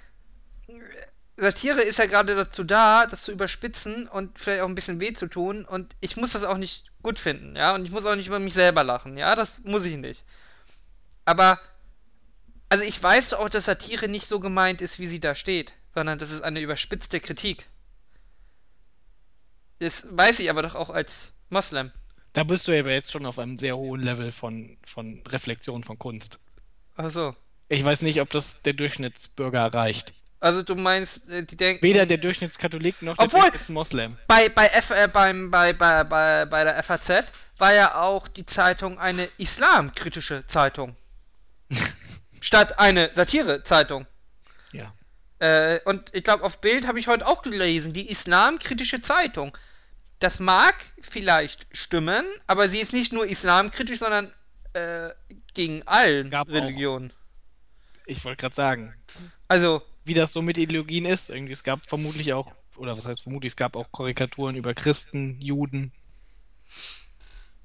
Satire 1.44 1.82
ist 1.82 1.99
ja 1.99 2.06
gerade 2.06 2.36
dazu 2.36 2.64
da, 2.64 3.06
das 3.06 3.24
zu 3.24 3.32
überspitzen 3.32 4.07
und 4.07 4.40
vielleicht 4.40 4.61
auch 4.61 4.68
ein 4.68 4.76
bisschen 4.76 4.99
weh 4.99 5.14
zu 5.14 5.28
tun. 5.28 5.65
Und 5.65 5.95
ich 5.99 6.18
muss 6.18 6.34
das 6.34 6.44
auch 6.44 6.57
nicht 6.57 6.86
gut 7.03 7.20
finden, 7.20 7.56
ja. 7.56 7.76
Und 7.76 7.86
ich 7.86 7.91
muss 7.91 8.06
auch 8.06 8.15
nicht 8.15 8.28
über 8.28 8.40
mich 8.40 8.53
selber 8.53 8.84
lachen, 8.84 9.18
ja. 9.18 9.36
Das 9.36 9.52
muss 9.64 9.86
ich 9.86 9.98
nicht. 9.98 10.24
Aber, 11.26 11.60
also 12.70 12.84
ich 12.84 13.02
weiß 13.02 13.30
doch 13.30 13.40
auch, 13.40 13.49
dass 13.49 13.65
Satire 13.65 14.07
nicht 14.07 14.28
so 14.28 14.40
gemeint 14.40 14.82
ist, 14.82 14.99
wie 14.99 15.07
sie 15.07 15.20
da 15.20 15.36
steht, 15.36 15.74
sondern 15.94 16.18
das 16.18 16.32
ist 16.32 16.44
eine 16.44 16.61
überspitzte 16.61 17.20
Kritik. 17.20 17.68
Das 19.80 20.06
weiß 20.10 20.40
ich 20.40 20.49
aber 20.49 20.61
doch 20.61 20.76
auch 20.76 20.90
als 20.90 21.32
Moslem. 21.49 21.91
Da 22.34 22.44
bist 22.44 22.68
du 22.68 22.72
ja 22.72 22.80
aber 22.80 22.91
jetzt 22.91 23.11
schon 23.11 23.26
auf 23.26 23.38
einem 23.38 23.57
sehr 23.57 23.78
hohen 23.78 24.02
Level 24.02 24.32
von, 24.32 24.78
von 24.84 25.22
Reflexion 25.28 25.84
von 25.84 25.99
Kunst. 25.99 26.40
Ach 26.95 27.11
so. 27.11 27.36
Ich 27.70 27.84
weiß 27.84 28.02
nicht, 28.02 28.22
ob 28.22 28.30
das 28.30 28.61
der 28.61 28.74
Durchschnittsbürger 28.74 29.60
erreicht. 29.60 30.14
Also 30.44 30.61
du 30.61 30.76
meinst, 30.76 31.28
äh, 31.30 31.44
die 31.44 31.56
denken. 31.56 31.82
Weder 31.84 32.06
der 32.06 32.18
Durchschnittskatholik 32.18 33.02
noch 33.02 33.15
der 33.15 33.26
Obwohl- 33.26 33.40
Durchschnittsmoslem. 33.41 34.18
Bei, 34.28 34.49
bei, 34.49 34.68
F, 34.68 34.90
äh, 34.90 35.07
beim, 35.07 35.49
bei, 35.49 35.72
bei, 35.72 36.03
bei, 36.03 36.45
bei 36.45 36.64
der 36.65 36.84
FAZ 36.84 37.24
war 37.57 37.74
ja 37.74 37.95
auch 38.02 38.28
die 38.28 38.45
Zeitung 38.45 38.99
eine 38.99 39.30
islamkritische 39.38 40.45
Zeitung. 40.48 40.98
Statt 42.41 42.78
eine 42.78 43.10
Satire-Zeitung. 43.14 44.06
Ja. 44.74 44.94
Äh, 45.40 45.80
und 45.86 46.10
ich 46.14 46.26
glaube, 46.26 46.44
auf 46.44 46.60
Bild 46.60 46.88
habe 46.88 46.99
ich 46.99 47.07
heute 47.07 47.26
auch 47.26 47.41
gelesen, 47.41 47.94
die 47.94 48.10
islamkritische 48.10 49.02
Zeitung. 49.02 49.57
Das 50.20 50.41
mag 50.41 50.76
vielleicht 51.02 51.68
stimmen, 51.72 52.26
aber 52.48 52.68
sie 52.68 52.80
ist 52.82 52.91
nicht 52.91 53.14
nur 53.14 53.26
islamkritisch, 53.26 53.99
sondern 53.99 54.34
äh, 54.74 55.10
gegen 55.53 55.84
allen 55.88 56.30
Gab 56.30 56.49
auch- 56.49 56.53
Religionen. 56.53 57.14
Ich 58.06 58.26
wollte 58.26 58.41
gerade 58.41 58.56
sagen, 58.56 58.94
Also, 59.48 59.82
wie 60.05 60.13
das 60.13 60.34
so 60.34 60.41
mit 60.41 60.57
Ideologien 60.57 61.05
ist. 61.05 61.30
Irgendwie, 61.30 61.53
es 61.53 61.63
gab 61.63 61.88
vermutlich 61.88 62.34
auch, 62.34 62.51
oder 62.75 62.97
was 62.97 63.05
heißt 63.05 63.21
vermutlich, 63.21 63.53
es 63.53 63.57
gab 63.57 63.75
auch 63.75 63.91
Karikaturen 63.91 64.55
über 64.55 64.73
Christen, 64.73 65.39
Juden. 65.39 65.91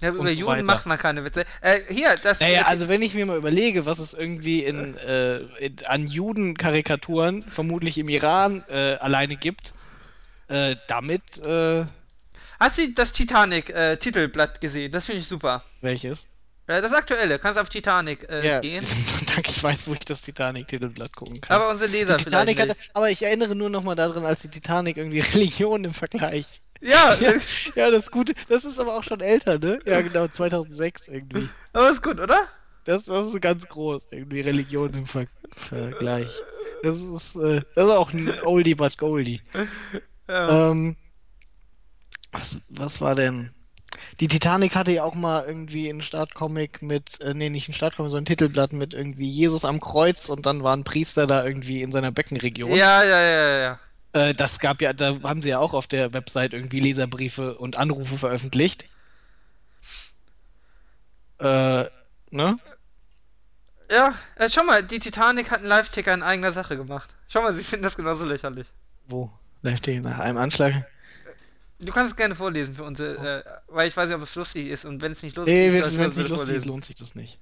ja, 0.01 0.11
über 0.11 0.31
so 0.31 0.39
Juden 0.39 0.47
weiter. 0.53 0.65
macht 0.65 0.87
man 0.87 0.99
keine 0.99 1.25
Witze. 1.25 1.45
Äh, 1.61 1.81
hier, 1.89 2.15
das. 2.23 2.41
Naja, 2.41 2.63
also 2.67 2.89
wenn 2.89 3.03
ich 3.03 3.15
mir 3.15 3.27
mal 3.27 3.37
überlege, 3.37 3.87
was 3.87 3.99
es 3.99 4.15
irgendwie 4.15 4.65
in, 4.65 4.97
äh, 4.97 5.39
in, 5.59 5.77
an 5.87 6.07
Juden-Karikaturen 6.07 7.45
vermutlich 7.51 7.99
im 7.99 8.09
Iran 8.09 8.65
äh, 8.69 8.95
alleine 8.95 9.37
gibt, 9.37 9.75
äh, 10.49 10.77
damit, 10.87 11.39
äh, 11.39 11.85
Hast 12.61 12.79
du 12.79 12.93
das 12.93 13.13
Titanic-Titelblatt 13.13 14.61
gesehen? 14.61 14.91
Das 14.91 15.07
finde 15.07 15.21
ich 15.21 15.29
super. 15.29 15.65
welches? 15.81 16.27
Äh, 16.69 16.83
das 16.83 16.93
aktuelle, 16.93 17.39
kannst 17.39 17.59
auf 17.59 17.71
Titanic 17.71 18.29
äh, 18.29 18.47
Ja, 18.47 18.61
gehen. 18.61 18.87
danke, 19.35 19.51
ich 19.51 19.63
weiß, 19.63 19.89
wo 19.89 19.95
ich 19.95 20.01
das 20.01 20.21
Titanic-Titelblatt 20.21 21.17
gucken 21.17 21.41
kann. 21.41 21.57
Aber 21.57 21.71
unsere 21.71 21.91
Leser 21.91 22.17
die 22.17 22.25
Titanic 22.25 22.61
hatte, 22.61 22.77
aber 22.93 23.11
ich 23.11 23.23
erinnere 23.23 23.55
nur 23.57 23.71
noch 23.71 23.83
mal 23.83 23.95
daran, 23.95 24.25
als 24.27 24.43
die 24.43 24.49
Titanic 24.49 24.99
irgendwie 24.99 25.21
Religion 25.35 25.83
im 25.83 25.95
Vergleich. 25.95 26.61
Ja, 26.81 27.15
Ja, 27.21 27.31
äh, 27.31 27.41
ja, 27.75 27.91
das 27.91 28.11
Gute, 28.11 28.35
das 28.49 28.67
ist 28.67 28.79
aber 28.79 28.97
auch 28.97 29.03
schon 29.03 29.21
älter, 29.21 29.59
ne? 29.59 29.81
Ja, 29.87 30.03
genau, 30.03 30.29
2006 30.29 31.09
irgendwie. 31.09 31.49
aber 31.73 31.91
ist 31.91 32.03
gut, 32.03 32.21
oder? 32.21 32.43
Das, 32.85 33.07
das 33.07 33.27
ist 33.27 33.41
ganz 33.41 33.67
groß, 33.67 34.07
irgendwie 34.11 34.43
Religion 34.43 34.93
im 34.95 35.07
Ver 35.07 35.27
Vergleich. 35.51 36.31
Das 36.83 37.01
ist, 37.01 37.35
äh, 37.37 37.63
das 37.75 37.87
ist 37.87 37.93
auch 37.95 38.13
ein 38.13 38.31
Oldie 38.45 38.75
but 38.75 38.99
Goldie. 38.99 39.41
Ja. 40.29 40.71
Ähm, 40.71 40.97
was, 42.31 42.61
was 42.69 43.01
war 43.01 43.15
denn? 43.15 43.55
Die 44.21 44.29
Titanic 44.29 44.75
hatte 44.75 44.93
ja 44.93 45.05
auch 45.05 45.15
mal 45.15 45.45
irgendwie 45.47 45.89
einen 45.89 46.03
Startcomic 46.03 46.83
mit, 46.83 47.21
äh, 47.21 47.35
nee, 47.35 47.51
nicht 47.51 47.69
einen 47.69 47.75
Startcomic, 47.75 48.11
sondern 48.11 48.25
ein 48.25 48.27
Titelblatt 48.27 48.73
mit 48.73 48.95
irgendwie 48.95 49.29
Jesus 49.29 49.65
am 49.65 49.81
Kreuz 49.81 50.29
und 50.29 50.47
dann 50.47 50.63
war 50.63 50.77
ein 50.77 50.85
Priester 50.85 51.27
da 51.27 51.45
irgendwie 51.45 51.83
in 51.83 51.93
seiner 51.93 52.11
Beckenregion. 52.11 52.71
ja, 52.75 53.03
ja, 53.03 53.21
ja, 53.23 53.31
ja, 53.31 53.59
ja. 53.59 53.79
Äh, 54.13 54.35
das 54.35 54.59
gab 54.59 54.81
ja, 54.81 54.93
da 54.93 55.21
haben 55.23 55.43
sie 55.43 55.51
ja 55.51 55.59
auch 55.59 55.75
auf 55.75 55.87
der 55.87 56.13
Website 56.13 56.53
irgendwie 56.53 56.81
Leserbriefe 56.81 57.57
und 57.57 57.77
Anrufe 57.77 58.19
veröffentlicht. 58.19 58.85
Äh, 61.39 61.85
ne? 62.31 62.59
Ja, 63.91 64.15
äh, 64.37 64.51
schau 64.51 64.65
mal, 64.65 64.83
die 64.83 64.99
Titanic 64.99 65.51
hat 65.51 65.61
einen 65.61 65.69
Live-Ticker 65.69 66.13
in 66.13 66.23
eigener 66.23 66.53
Sache 66.53 66.77
gemacht. 66.77 67.09
Schau 67.29 67.43
mal, 67.43 67.55
sie 67.55 67.65
finden 67.65 67.85
das 67.85 67.97
genauso 67.97 68.25
lächerlich. 68.25 68.67
Wo? 69.07 69.31
Steht 69.77 70.03
nach 70.03 70.19
einem 70.19 70.39
Anschlag. 70.39 70.87
Du 71.81 71.93
kannst 71.93 72.13
es 72.13 72.17
gerne 72.17 72.35
vorlesen 72.35 72.75
für 72.75 72.83
uns, 72.83 72.99
äh, 72.99 73.45
weil 73.69 73.87
ich 73.89 73.97
weiß 73.97 74.09
nicht, 74.09 74.17
ob 74.17 74.23
es 74.23 74.35
lustig 74.35 74.67
ist 74.67 74.85
und 74.85 75.01
wenn 75.01 75.13
es 75.13 75.23
nicht 75.23 75.37
lustig 75.37 75.55
Nee, 75.55 75.69
ist, 75.69 75.97
wenn 75.97 76.11
es 76.11 76.17
nicht 76.17 76.29
lustig 76.29 76.57
ist, 76.57 76.65
lohnt 76.67 76.85
sich 76.85 76.97
das 76.97 77.15
nicht. 77.15 77.39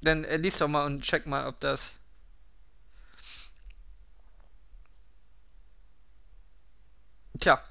Dann 0.00 0.24
äh, 0.24 0.38
lies 0.38 0.56
doch 0.56 0.68
mal 0.68 0.86
und 0.86 1.02
check 1.02 1.26
mal, 1.26 1.46
ob 1.46 1.60
das. 1.60 1.80
Tja, 7.38 7.62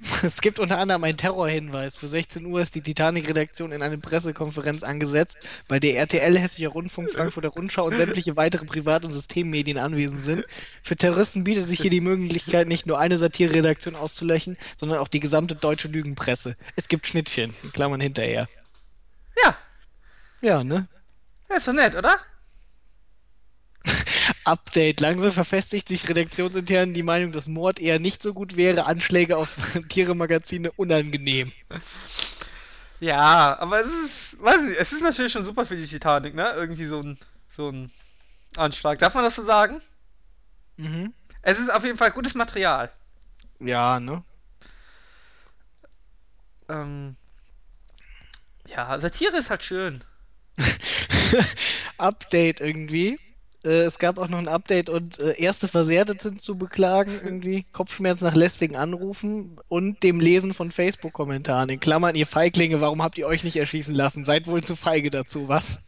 Es 0.22 0.40
gibt 0.40 0.58
unter 0.58 0.78
anderem 0.78 1.04
einen 1.04 1.16
Terrorhinweis. 1.16 1.96
Für 1.96 2.08
16 2.08 2.44
Uhr 2.46 2.60
ist 2.60 2.74
die 2.74 2.80
Titanic-Redaktion 2.80 3.72
in 3.72 3.82
eine 3.82 3.98
Pressekonferenz 3.98 4.82
angesetzt, 4.82 5.38
bei 5.68 5.78
der 5.78 5.96
RTL, 5.96 6.38
Hessischer 6.38 6.68
Rundfunk, 6.68 7.10
Frankfurter 7.10 7.50
Rundschau 7.50 7.86
und 7.86 7.96
sämtliche 7.96 8.36
weitere 8.36 8.64
Privat- 8.64 9.04
und 9.04 9.12
Systemmedien 9.12 9.78
anwesend 9.78 10.20
sind. 10.20 10.44
Für 10.82 10.96
Terroristen 10.96 11.44
bietet 11.44 11.66
sich 11.66 11.80
hier 11.80 11.90
die 11.90 12.00
Möglichkeit, 12.00 12.68
nicht 12.68 12.86
nur 12.86 12.98
eine 12.98 13.18
Satire-Redaktion 13.18 13.94
auszulöschen, 13.94 14.56
sondern 14.76 14.98
auch 14.98 15.08
die 15.08 15.20
gesamte 15.20 15.54
deutsche 15.54 15.88
Lügenpresse. 15.88 16.56
Es 16.76 16.88
gibt 16.88 17.06
Schnittchen, 17.06 17.54
Klammern 17.72 18.00
hinterher. 18.00 18.48
ja, 19.44 19.56
Ja, 20.40 20.64
ne? 20.64 20.88
ja, 21.48 21.56
ist 21.56 21.68
doch 21.68 21.72
nett, 21.72 21.94
oder? 21.94 22.16
Update. 24.44 25.00
Langsam 25.00 25.32
verfestigt 25.32 25.88
sich 25.88 26.08
redaktionsintern 26.08 26.94
die 26.94 27.02
Meinung, 27.02 27.32
dass 27.32 27.48
Mord 27.48 27.78
eher 27.78 27.98
nicht 27.98 28.22
so 28.22 28.34
gut 28.34 28.56
wäre, 28.56 28.86
Anschläge 28.86 29.36
auf 29.36 29.78
Tiere-Magazine 29.88 30.72
unangenehm. 30.72 31.52
Ja, 33.00 33.58
aber 33.58 33.80
es 33.80 33.86
ist, 33.86 34.42
weiß 34.42 34.62
nicht, 34.62 34.78
es 34.78 34.92
ist 34.92 35.02
natürlich 35.02 35.32
schon 35.32 35.44
super 35.44 35.64
für 35.64 35.76
die 35.76 35.86
Titanic, 35.86 36.34
ne? 36.34 36.52
Irgendwie 36.54 36.86
so 36.86 37.00
ein, 37.00 37.18
so 37.56 37.70
ein 37.70 37.90
Anschlag. 38.56 38.98
Darf 38.98 39.14
man 39.14 39.24
das 39.24 39.34
so 39.34 39.44
sagen? 39.44 39.80
Mhm. 40.76 41.14
Es 41.42 41.58
ist 41.58 41.72
auf 41.72 41.84
jeden 41.84 41.98
Fall 41.98 42.10
gutes 42.10 42.34
Material. 42.34 42.90
Ja, 43.58 44.00
ne? 44.00 44.22
Ähm, 46.68 47.16
ja, 48.68 49.00
Satire 49.00 49.38
ist 49.38 49.50
halt 49.50 49.64
schön. 49.64 50.04
Update 51.98 52.60
irgendwie. 52.60 53.18
Äh, 53.64 53.82
es 53.82 53.98
gab 53.98 54.18
auch 54.18 54.28
noch 54.28 54.38
ein 54.38 54.48
Update 54.48 54.88
und 54.88 55.18
äh, 55.18 55.38
erste 55.38 55.68
Versehrte 55.68 56.16
sind 56.18 56.40
zu 56.40 56.56
beklagen, 56.56 57.20
irgendwie. 57.22 57.64
Kopfschmerz 57.72 58.20
nach 58.20 58.34
lästigen 58.34 58.76
Anrufen 58.76 59.56
und 59.68 60.02
dem 60.02 60.20
Lesen 60.20 60.54
von 60.54 60.70
Facebook-Kommentaren. 60.70 61.68
In 61.68 61.80
Klammern, 61.80 62.14
ihr 62.14 62.26
Feiglinge, 62.26 62.80
warum 62.80 63.02
habt 63.02 63.18
ihr 63.18 63.26
euch 63.26 63.44
nicht 63.44 63.56
erschießen 63.56 63.94
lassen? 63.94 64.24
Seid 64.24 64.46
wohl 64.46 64.62
zu 64.62 64.76
feige 64.76 65.10
dazu, 65.10 65.48
was? 65.48 65.80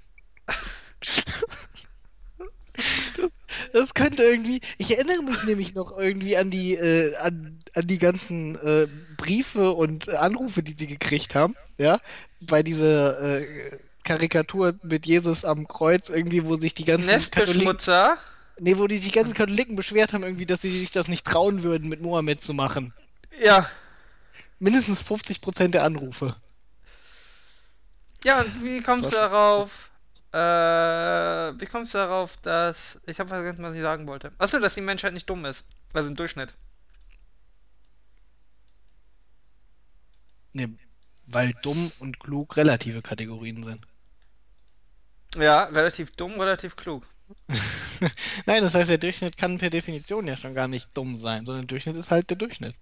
Das, 3.16 3.38
das 3.72 3.94
könnte 3.94 4.22
irgendwie. 4.22 4.60
Ich 4.78 4.96
erinnere 4.96 5.22
mich 5.22 5.44
nämlich 5.44 5.74
noch 5.74 5.96
irgendwie 5.96 6.36
an 6.36 6.50
die, 6.50 6.74
äh, 6.74 7.14
an, 7.16 7.62
an 7.74 7.86
die 7.86 7.98
ganzen 7.98 8.56
äh, 8.56 8.88
Briefe 9.16 9.72
und 9.72 10.08
Anrufe, 10.08 10.62
die 10.62 10.72
sie 10.72 10.86
gekriegt 10.86 11.34
haben. 11.34 11.54
Ja, 11.78 12.00
bei 12.40 12.62
dieser 12.62 13.20
äh, 13.20 13.78
Karikatur 14.04 14.74
mit 14.82 15.06
Jesus 15.06 15.44
am 15.44 15.68
Kreuz, 15.68 16.08
irgendwie, 16.08 16.44
wo 16.44 16.56
sich 16.56 16.74
die 16.74 16.84
ganzen 16.84 17.30
Katholiken. 17.30 17.78
Nee, 18.58 18.76
wo 18.76 18.86
die, 18.86 19.00
die 19.00 19.10
ganzen 19.10 19.34
Katholiken 19.34 19.76
beschwert 19.76 20.12
haben, 20.12 20.22
irgendwie, 20.24 20.46
dass 20.46 20.60
sie 20.60 20.70
sich 20.70 20.90
das 20.90 21.08
nicht 21.08 21.26
trauen 21.26 21.62
würden, 21.62 21.88
mit 21.88 22.02
Mohammed 22.02 22.42
zu 22.42 22.54
machen. 22.54 22.92
Ja. 23.42 23.68
Mindestens 24.58 25.04
50% 25.04 25.68
der 25.68 25.84
Anrufe. 25.84 26.36
Ja, 28.24 28.40
und 28.40 28.62
wie 28.62 28.80
kommst 28.82 29.06
du 29.06 29.10
darauf? 29.10 29.70
Äh, 30.32 30.38
wie 31.60 31.66
kommst 31.66 31.92
du 31.94 31.98
darauf, 31.98 32.36
dass. 32.42 32.98
Ich 33.06 33.18
habe 33.18 33.28
vergessen, 33.28 33.62
was 33.62 33.74
ich 33.74 33.82
sagen 33.82 34.06
wollte. 34.06 34.32
Achso, 34.38 34.58
dass 34.58 34.74
die 34.74 34.80
Menschheit 34.80 35.12
nicht 35.12 35.28
dumm 35.28 35.44
ist. 35.44 35.64
Also 35.92 36.08
im 36.08 36.16
Durchschnitt. 36.16 36.54
Nee, 40.54 40.68
weil 41.26 41.52
dumm 41.62 41.90
und 41.98 42.20
klug 42.20 42.56
relative 42.56 43.02
Kategorien 43.02 43.62
sind. 43.64 43.86
Ja, 45.36 45.64
relativ 45.64 46.12
dumm, 46.12 46.40
relativ 46.40 46.76
klug. 46.76 47.04
Nein, 48.46 48.62
das 48.62 48.74
heißt, 48.74 48.90
der 48.90 48.98
Durchschnitt 48.98 49.36
kann 49.36 49.58
per 49.58 49.70
Definition 49.70 50.26
ja 50.26 50.36
schon 50.36 50.54
gar 50.54 50.68
nicht 50.68 50.88
dumm 50.94 51.16
sein, 51.16 51.46
sondern 51.46 51.66
der 51.66 51.74
Durchschnitt 51.74 51.96
ist 51.96 52.10
halt 52.10 52.28
der 52.30 52.36
Durchschnitt. 52.36 52.74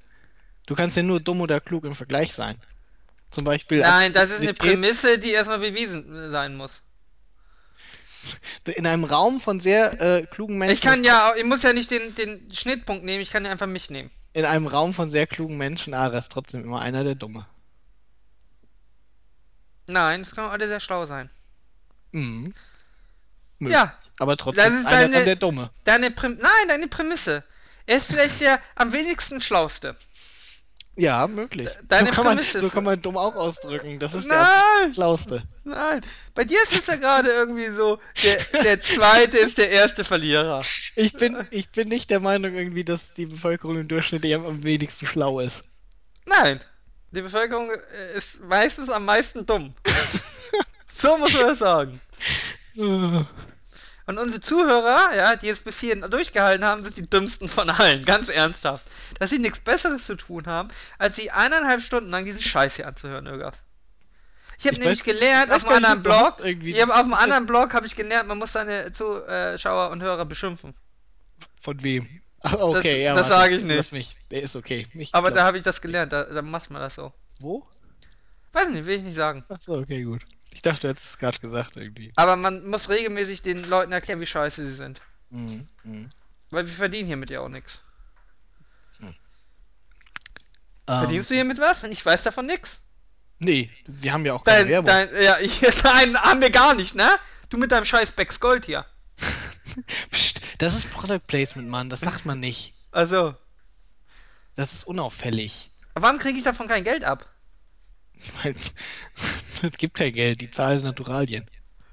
Du 0.66 0.74
kannst 0.74 0.96
ja 0.96 1.02
nur 1.02 1.20
dumm 1.20 1.40
oder 1.40 1.60
klug 1.60 1.84
im 1.84 1.94
Vergleich 1.94 2.32
sein. 2.32 2.56
Zum 3.30 3.44
Beispiel 3.44 3.80
Nein, 3.80 4.12
das 4.12 4.30
ist 4.30 4.42
eine 4.42 4.54
Prämisse, 4.54 5.18
die 5.18 5.30
erstmal 5.30 5.60
bewiesen 5.60 6.30
sein 6.32 6.56
muss. 6.56 6.72
in 8.64 8.86
einem 8.86 9.04
Raum 9.04 9.40
von 9.40 9.60
sehr 9.60 10.00
äh, 10.00 10.26
klugen 10.26 10.58
Menschen. 10.58 10.74
Ich 10.74 10.80
kann 10.80 11.04
ja, 11.04 11.34
ich 11.36 11.44
muss 11.44 11.62
ja 11.62 11.72
nicht 11.72 11.90
den, 11.90 12.14
den 12.16 12.52
Schnittpunkt 12.52 13.04
nehmen, 13.04 13.22
ich 13.22 13.30
kann 13.30 13.44
ja 13.44 13.50
einfach 13.52 13.66
mich 13.66 13.90
nehmen. 13.90 14.10
In 14.32 14.44
einem 14.44 14.66
Raum 14.66 14.94
von 14.94 15.10
sehr 15.10 15.26
klugen 15.26 15.56
Menschen, 15.56 15.94
ah, 15.94 16.06
ist 16.08 16.30
trotzdem 16.30 16.62
immer 16.62 16.80
einer 16.80 17.04
der 17.04 17.14
Dumme. 17.14 17.46
Nein, 19.86 20.22
es 20.22 20.30
können 20.30 20.48
alle 20.48 20.68
sehr 20.68 20.80
schlau 20.80 21.06
sein. 21.06 21.30
Mhm. 22.12 22.54
Möglich. 23.58 23.76
Ja, 23.78 23.94
Aber 24.18 24.36
trotzdem 24.36 24.64
Das 24.72 24.80
ist 24.80 24.84
deine- 24.90 25.24
der 25.24 25.36
Dumme. 25.36 25.70
deine 25.84 26.10
Präm 26.10 26.38
Nein, 26.40 26.68
deine 26.68 26.88
Prämisse. 26.88 27.44
Er 27.86 27.96
ist 27.98 28.06
vielleicht 28.06 28.40
der 28.40 28.60
am 28.74 28.92
wenigsten 28.92 29.40
Schlauste. 29.42 29.96
Ja, 30.96 31.26
möglich. 31.28 31.68
Deine 31.88 32.10
so, 32.10 32.16
kann 32.16 32.24
man, 32.24 32.36
Prämisse 32.36 32.60
so 32.60 32.68
kann 32.68 32.84
man 32.84 33.00
dumm 33.00 33.16
auch 33.16 33.34
ausdrücken. 33.34 33.98
Das 33.98 34.14
ist 34.14 34.28
Nein! 34.28 34.38
der 34.88 34.94
Schlauste. 34.94 35.42
Nein, 35.64 36.04
bei 36.34 36.44
dir 36.44 36.58
ist 36.64 36.72
es 36.78 36.86
ja 36.86 36.96
gerade 36.96 37.30
irgendwie 37.30 37.68
so, 37.74 37.98
der, 38.22 38.36
der 38.62 38.80
zweite 38.80 39.38
ist 39.38 39.56
der 39.56 39.70
erste 39.70 40.04
Verlierer. 40.04 40.62
Ich 40.96 41.12
bin, 41.14 41.46
ich 41.50 41.70
bin 41.70 41.88
nicht 41.88 42.10
der 42.10 42.20
Meinung 42.20 42.54
irgendwie, 42.54 42.84
dass 42.84 43.12
die 43.12 43.26
Bevölkerung 43.26 43.78
im 43.78 43.88
Durchschnitt 43.88 44.24
eher 44.24 44.40
am 44.40 44.62
wenigsten 44.62 45.06
schlau 45.06 45.40
ist. 45.40 45.64
Nein, 46.26 46.60
die 47.12 47.22
Bevölkerung 47.22 47.70
äh, 47.70 48.16
ist 48.18 48.40
meistens 48.40 48.90
am 48.90 49.04
meisten 49.04 49.46
dumm. 49.46 49.74
so 51.00 51.16
muss 51.18 51.32
man 51.34 51.42
das 51.48 51.58
sagen. 51.58 52.00
Und 54.06 54.18
unsere 54.18 54.40
Zuhörer, 54.40 55.14
ja, 55.16 55.36
die 55.36 55.48
es 55.50 55.60
bis 55.60 55.78
hierhin 55.78 56.00
durchgehalten 56.10 56.64
haben, 56.64 56.82
sind 56.84 56.96
die 56.96 57.08
dümmsten 57.08 57.48
von 57.48 57.70
allen, 57.70 58.04
ganz 58.04 58.28
ernsthaft. 58.28 58.84
Dass 59.20 59.30
sie 59.30 59.38
nichts 59.38 59.60
Besseres 59.60 60.04
zu 60.06 60.16
tun 60.16 60.46
haben, 60.46 60.68
als 60.98 61.14
sie 61.16 61.30
eineinhalb 61.30 61.80
Stunden 61.82 62.10
lang 62.10 62.24
diese 62.24 62.42
Scheiße 62.42 62.76
hier 62.76 62.88
anzuhören, 62.88 63.26
Irga. 63.26 63.52
Ich 64.58 64.66
habe 64.66 64.74
Ich 64.74 64.80
nämlich 64.80 65.00
weiß- 65.00 65.04
gelernt 65.04 65.52
ich 65.56 65.64
auf 65.64 65.66
einem 65.66 65.84
anderen 65.84 66.02
Blog, 66.02 66.64
ja, 66.64 66.82
aber 66.84 66.94
auf 66.94 67.00
einem 67.04 67.14
anderen 67.14 67.46
Blog 67.46 67.72
habe 67.72 67.86
ich 67.86 67.94
gelernt, 67.94 68.28
man 68.28 68.38
muss 68.38 68.52
seine 68.52 68.92
Zuschauer 68.92 69.90
und 69.90 70.02
Hörer 70.02 70.24
beschimpfen. 70.26 70.74
Von 71.60 71.82
wem? 71.82 72.08
Ach, 72.42 72.54
okay, 72.54 73.04
Das- 73.04 73.04
ja. 73.04 73.14
das 73.14 73.28
sage 73.28 73.56
ich 73.56 73.62
nicht. 73.62 73.76
Lass 73.76 73.92
mich. 73.92 74.16
Der 74.30 74.42
ist 74.42 74.56
okay. 74.56 74.86
Ich 74.94 75.14
Aber 75.14 75.28
da 75.28 75.34
glaub- 75.36 75.46
habe 75.46 75.58
ich 75.58 75.62
das 75.62 75.80
gelernt, 75.80 76.12
da, 76.12 76.24
da 76.24 76.42
macht 76.42 76.70
man 76.70 76.82
das 76.82 76.94
so. 76.96 77.12
Wo? 77.38 77.64
Weiß 78.52 78.68
nicht, 78.70 78.84
will 78.86 78.98
ich 78.98 79.02
nicht 79.04 79.16
sagen. 79.16 79.44
Achso, 79.48 79.74
okay, 79.78 80.02
gut. 80.02 80.22
Ich 80.52 80.62
dachte, 80.62 80.80
du 80.82 80.88
hättest 80.88 81.06
es 81.10 81.18
gerade 81.18 81.38
gesagt 81.38 81.76
irgendwie. 81.76 82.12
Aber 82.16 82.36
man 82.36 82.66
muss 82.66 82.88
regelmäßig 82.88 83.42
den 83.42 83.62
Leuten 83.64 83.92
erklären, 83.92 84.20
wie 84.20 84.26
scheiße 84.26 84.66
sie 84.68 84.74
sind. 84.74 85.00
Mhm. 85.30 85.68
Mhm. 85.84 86.10
Weil 86.50 86.66
wir 86.66 86.72
verdienen 86.72 87.06
hiermit 87.06 87.30
ja 87.30 87.40
auch 87.40 87.48
nichts. 87.48 87.78
Ähm, 89.00 89.14
Verdienst 90.86 91.30
du 91.30 91.34
hiermit 91.34 91.58
was? 91.58 91.82
Ich 91.84 92.04
weiß 92.04 92.22
davon 92.24 92.46
nichts. 92.46 92.78
Nee, 93.38 93.70
wir 93.86 94.12
haben 94.12 94.26
ja 94.26 94.34
auch 94.34 94.44
keine 94.44 94.60
Dein, 94.60 94.68
Werbung. 94.68 94.86
dein, 94.88 95.22
ja, 95.22 95.38
ich, 95.38 95.60
nein, 95.84 96.16
haben 96.20 96.40
wir 96.40 96.50
gar 96.50 96.74
nicht, 96.74 96.94
ne? 96.94 97.08
Du 97.48 97.56
mit 97.56 97.72
deinem 97.72 97.84
scheiß 97.84 98.10
Becks 98.12 98.38
Gold 98.40 98.66
hier. 98.66 98.84
Psst, 100.10 100.40
das 100.58 100.74
ist 100.74 100.90
Product 100.90 101.20
Placement, 101.26 101.68
Mann. 101.68 101.88
Das 101.88 102.00
sagt 102.00 102.26
man 102.26 102.40
nicht. 102.40 102.74
Also, 102.90 103.34
Das 104.56 104.72
ist 104.74 104.84
unauffällig. 104.84 105.70
warum 105.94 106.18
kriege 106.18 106.38
ich 106.38 106.44
davon 106.44 106.66
kein 106.68 106.84
Geld 106.84 107.04
ab? 107.04 107.26
Ich 108.22 108.44
meine, 108.44 108.56
es 109.62 109.78
gibt 109.78 109.94
kein 109.94 110.12
Geld. 110.12 110.40
Die 110.40 110.50
zahlen 110.50 110.82
Naturalien. 110.82 111.46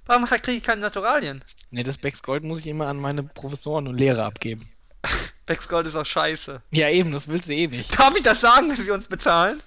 Warum 0.06 0.26
kriege 0.26 0.54
ich 0.54 0.64
keine 0.64 0.82
Naturalien? 0.82 1.44
Nee, 1.70 1.84
das 1.84 1.98
Becks 1.98 2.24
Gold 2.24 2.44
muss 2.44 2.60
ich 2.60 2.68
immer 2.68 2.88
an 2.88 2.98
meine 2.98 3.24
Professoren 3.24 3.88
und 3.88 3.98
Lehrer 3.98 4.26
abgeben. 4.26 4.72
Becks 5.46 5.68
Gold 5.68 5.88
ist 5.88 5.96
auch 5.96 6.06
scheiße. 6.06 6.62
Ja, 6.72 6.90
eben, 6.90 7.12
das 7.12 7.28
willst 7.28 7.50
du 7.50 7.54
eh 7.54 7.68
nicht. 7.68 7.98
Darf 8.00 8.16
ich 8.16 8.24
das 8.24 8.40
sagen, 8.42 8.70
dass 8.70 8.80
sie 8.80 8.92
uns 8.92 9.08
bezahlen? 9.08 9.62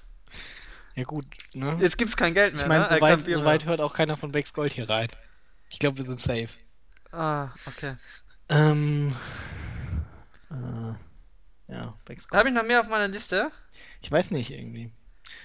Ja, 0.95 1.05
gut, 1.05 1.27
ne? 1.55 1.77
Jetzt 1.81 1.99
gibt's 1.99 2.17
kein 2.17 2.35
Geld 2.35 2.55
mehr. 2.55 2.63
Ich 2.63 2.69
meine, 2.69 2.83
ne? 2.83 2.89
Soweit, 2.89 3.21
soweit 3.21 3.61
mehr. 3.63 3.71
hört 3.71 3.81
auch 3.81 3.95
keiner 3.95 4.17
von 4.17 4.33
Becks 4.33 4.53
Gold 4.53 4.73
hier 4.73 4.89
rein. 4.89 5.09
Ich 5.71 5.79
glaube, 5.79 5.99
wir 5.99 6.05
sind 6.05 6.21
safe. 6.21 6.49
Ah, 7.13 7.51
okay. 7.67 7.95
Ähm. 8.49 9.15
Äh, 10.51 11.73
ja, 11.73 11.95
Becks 12.05 12.27
Gold. 12.29 12.39
habe 12.39 12.49
ich 12.49 12.55
noch 12.55 12.65
mehr 12.65 12.81
auf 12.81 12.89
meiner 12.89 13.09
Liste. 13.09 13.51
Ich 14.01 14.11
weiß 14.11 14.31
nicht, 14.33 14.51
irgendwie. 14.51 14.91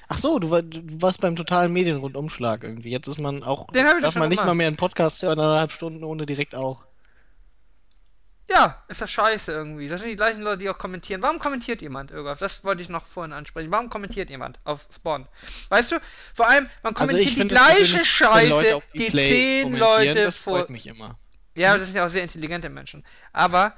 Ach 0.08 0.18
so, 0.18 0.40
du, 0.40 0.52
war, 0.52 0.62
du 0.62 1.02
warst 1.02 1.22
beim 1.22 1.36
totalen 1.36 1.74
Medienrundumschlag 1.74 2.64
irgendwie. 2.64 2.92
Jetzt 2.92 3.08
ist 3.08 3.20
man 3.20 3.44
auch. 3.44 3.68
Den 3.68 3.86
hab 3.86 3.96
ich 3.96 4.02
doch 4.02 4.10
darf 4.10 4.16
man 4.16 4.30
nicht 4.30 4.38
gemacht. 4.38 4.48
mal 4.48 4.56
mehr 4.56 4.68
einen 4.68 4.78
Podcast 4.78 5.22
hören, 5.24 5.40
eineinhalb 5.40 5.72
Stunden 5.72 6.04
ohne 6.04 6.26
direkt 6.26 6.56
auch. 6.56 6.86
Ja, 8.48 8.84
ist 8.88 9.02
das 9.02 9.10
scheiße 9.10 9.52
irgendwie. 9.52 9.88
Das 9.88 10.02
sind 10.02 10.12
die 10.12 10.16
gleichen 10.16 10.42
Leute, 10.42 10.60
die 10.60 10.70
auch 10.70 10.78
kommentieren. 10.78 11.22
Warum 11.24 11.40
kommentiert 11.40 11.82
jemand 11.82 12.12
irgendwas? 12.12 12.38
Das 12.38 12.64
wollte 12.64 12.84
ich 12.84 12.90
noch 12.90 13.06
vorhin 13.08 13.34
ansprechen. 13.34 13.72
Warum 13.72 13.90
kommentiert 13.90 14.30
jemand 14.30 14.60
auf 14.66 14.86
Spawn? 14.96 15.28
Weißt 15.70 15.92
du, 15.92 15.96
vor 16.36 16.48
allem, 16.48 16.70
man 16.84 16.96
Also 16.96 17.08
kommentiert 17.08 17.28
ich 17.28 17.36
die 17.42 17.48
gleiche 17.48 18.06
Scheiße, 18.06 18.82
die 18.94 19.10
Play 19.10 19.30
zehn 19.64 19.76
Leute 19.76 20.24
das 20.26 20.38
vor. 20.38 20.60
freut 20.60 20.70
mich 20.70 20.86
immer. 20.86 21.18
Ja, 21.56 21.76
das 21.76 21.88
sind 21.88 21.96
ja 21.96 22.06
auch 22.06 22.10
sehr 22.10 22.22
intelligente 22.22 22.70
Menschen. 22.70 23.04
Aber 23.34 23.74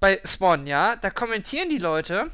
bei 0.00 0.20
Spawn, 0.24 0.66
ja, 0.66 0.96
da 0.96 1.10
kommentieren 1.10 1.70
die 1.70 1.78
Leute. 1.78 2.30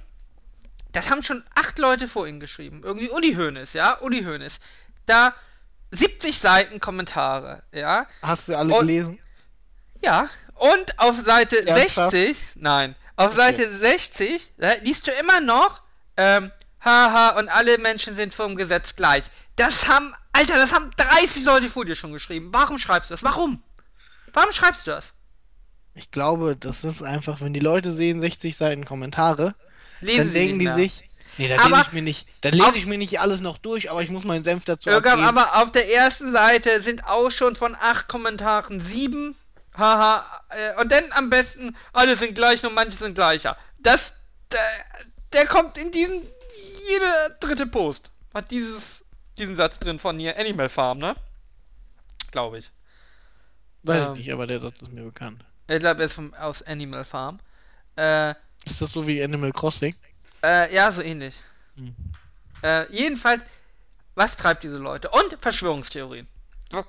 Das 0.97 1.11
haben 1.11 1.23
schon 1.23 1.45
acht 1.55 1.79
Leute 1.79 2.09
vor 2.09 2.27
ihnen 2.27 2.41
geschrieben. 2.41 2.81
Irgendwie 2.83 3.11
Uli 3.11 3.35
Hoeneß, 3.35 3.75
ja, 3.75 4.01
Uli 4.01 4.25
Hoeneß. 4.25 4.59
Da 5.05 5.35
70 5.91 6.39
Seiten 6.39 6.81
Kommentare, 6.81 7.63
ja. 7.71 8.07
Hast 8.23 8.49
du 8.49 8.57
alle 8.57 8.73
Und- 8.73 8.81
gelesen? 8.87 9.19
Ja, 10.03 10.31
und 10.55 10.99
auf 10.99 11.17
Seite 11.25 11.67
Ernsthaft? 11.67 12.13
60, 12.13 12.39
nein, 12.55 12.97
auf 13.17 13.33
Okay. 13.33 13.37
Seite 13.37 13.79
60 13.79 14.53
da 14.57 14.73
liest 14.83 15.07
du 15.07 15.11
immer 15.11 15.41
noch, 15.41 15.83
ähm, 16.17 16.51
haha, 16.83 17.39
und 17.39 17.51
alle 17.51 17.77
Menschen 17.77 18.17
sind 18.17 18.33
vom 18.35 18.57
Gesetz 18.57 18.97
gleich. 18.97 19.25
Das 19.57 19.87
haben, 19.89 20.15
Alter, 20.33 20.55
das 20.55 20.73
haben 20.73 20.91
30 20.97 21.45
Leute 21.45 21.69
vor 21.69 21.85
dir 21.85 21.95
schon 21.95 22.13
geschrieben. 22.13 22.49
Warum 22.53 22.79
schreibst 22.79 23.11
du 23.11 23.15
das? 23.15 23.23
Warum? 23.23 23.63
Warum 24.33 24.51
schreibst 24.53 24.87
du 24.87 24.93
das? 24.93 25.13
Ich 25.93 26.11
glaube, 26.11 26.57
das 26.57 26.85
ist 26.85 27.03
einfach, 27.03 27.43
wenn 27.43 27.53
die 27.53 27.61
Leute 27.61 27.91
sehen 27.91 28.21
60 28.23 28.57
Seiten 28.57 28.87
Kommentare, 28.87 29.55
Lesen 30.01 30.19
dann 30.19 30.29
sie 30.29 30.35
denken 30.35 30.59
die 30.59 30.65
mehr. 30.67 30.75
sich, 30.75 31.09
nee, 31.39 31.49
da 31.49 31.57
Aber 31.63 31.69
lese 31.77 31.83
ich 31.89 31.93
mir 31.93 32.03
nicht, 32.03 32.29
dann 32.43 32.53
lese 32.53 32.67
auf- 32.69 32.77
ich 32.77 32.87
mir 32.87 32.99
nicht 32.99 33.21
alles 33.21 33.41
noch 33.41 33.59
durch, 33.59 33.91
aber 33.91 34.03
ich 34.03 34.11
muss 34.11 34.25
meinen 34.25 34.45
Senf 34.45 34.65
dazu 34.65 34.91
Irgendwann, 34.91 35.21
abgeben. 35.25 35.39
aber 35.39 35.63
auf 35.63 35.73
der 35.73 35.93
ersten 35.93 36.33
Seite 36.33 36.83
sind 36.83 37.07
auch 37.07 37.31
schon 37.31 37.57
von 37.57 37.75
acht 37.75 38.09
Kommentaren 38.09 38.81
sieben, 38.81 39.35
haha, 39.77 40.25
äh, 40.51 40.81
und 40.81 40.91
dann 40.93 41.05
am 41.13 41.31
besten, 41.31 41.77
alle 41.93 42.17
sind 42.17 42.35
gleich, 42.35 42.63
nur 42.63 42.73
manche 42.73 42.97
sind 42.97 43.15
gleicher. 43.15 43.57
Das, 43.79 44.15
der, 44.51 44.61
der 45.33 45.47
kommt 45.47 45.77
in 45.79 45.91
diesen, 45.93 46.23
jeder 46.89 47.31
dritte 47.41 47.67
Post 47.67 48.11
hat 48.33 48.51
dieses, 48.51 49.03
diesen 49.39 49.57
Satz 49.57 49.79
drin 49.79 49.99
von 49.99 50.19
hier, 50.19 50.39
Animal 50.39 50.69
Farm, 50.69 50.99
ne? 50.99 51.15
Glaube 52.31 52.59
ich. 52.59 52.71
Weiß 53.83 53.99
Ähm. 54.07 54.13
ich 54.13 54.19
nicht, 54.19 54.33
aber 54.33 54.47
der 54.47 54.61
Satz 54.61 54.81
ist 54.83 54.93
mir 54.93 55.05
bekannt. 55.05 55.45
Ich 55.69 55.79
glaube, 55.79 56.01
er 56.03 56.07
ist 56.07 56.13
vom, 56.13 56.33
aus 56.35 56.63
Animal 56.63 57.05
Farm. 57.05 57.39
Äh, 57.97 58.35
Ist 58.65 58.81
das 58.81 58.93
so 58.93 59.07
wie 59.07 59.23
Animal 59.23 59.53
Crossing? 59.53 59.95
äh, 60.43 60.75
ja, 60.75 60.91
so 60.93 61.03
ähnlich. 61.03 61.35
Hm. 61.77 61.95
Äh, 62.63 62.87
jedenfalls, 62.91 63.43
was 64.15 64.37
treibt 64.37 64.65
diese 64.65 64.79
Leute? 64.79 65.11
Und 65.11 65.37
Verschwörungstheorien. 65.41 66.27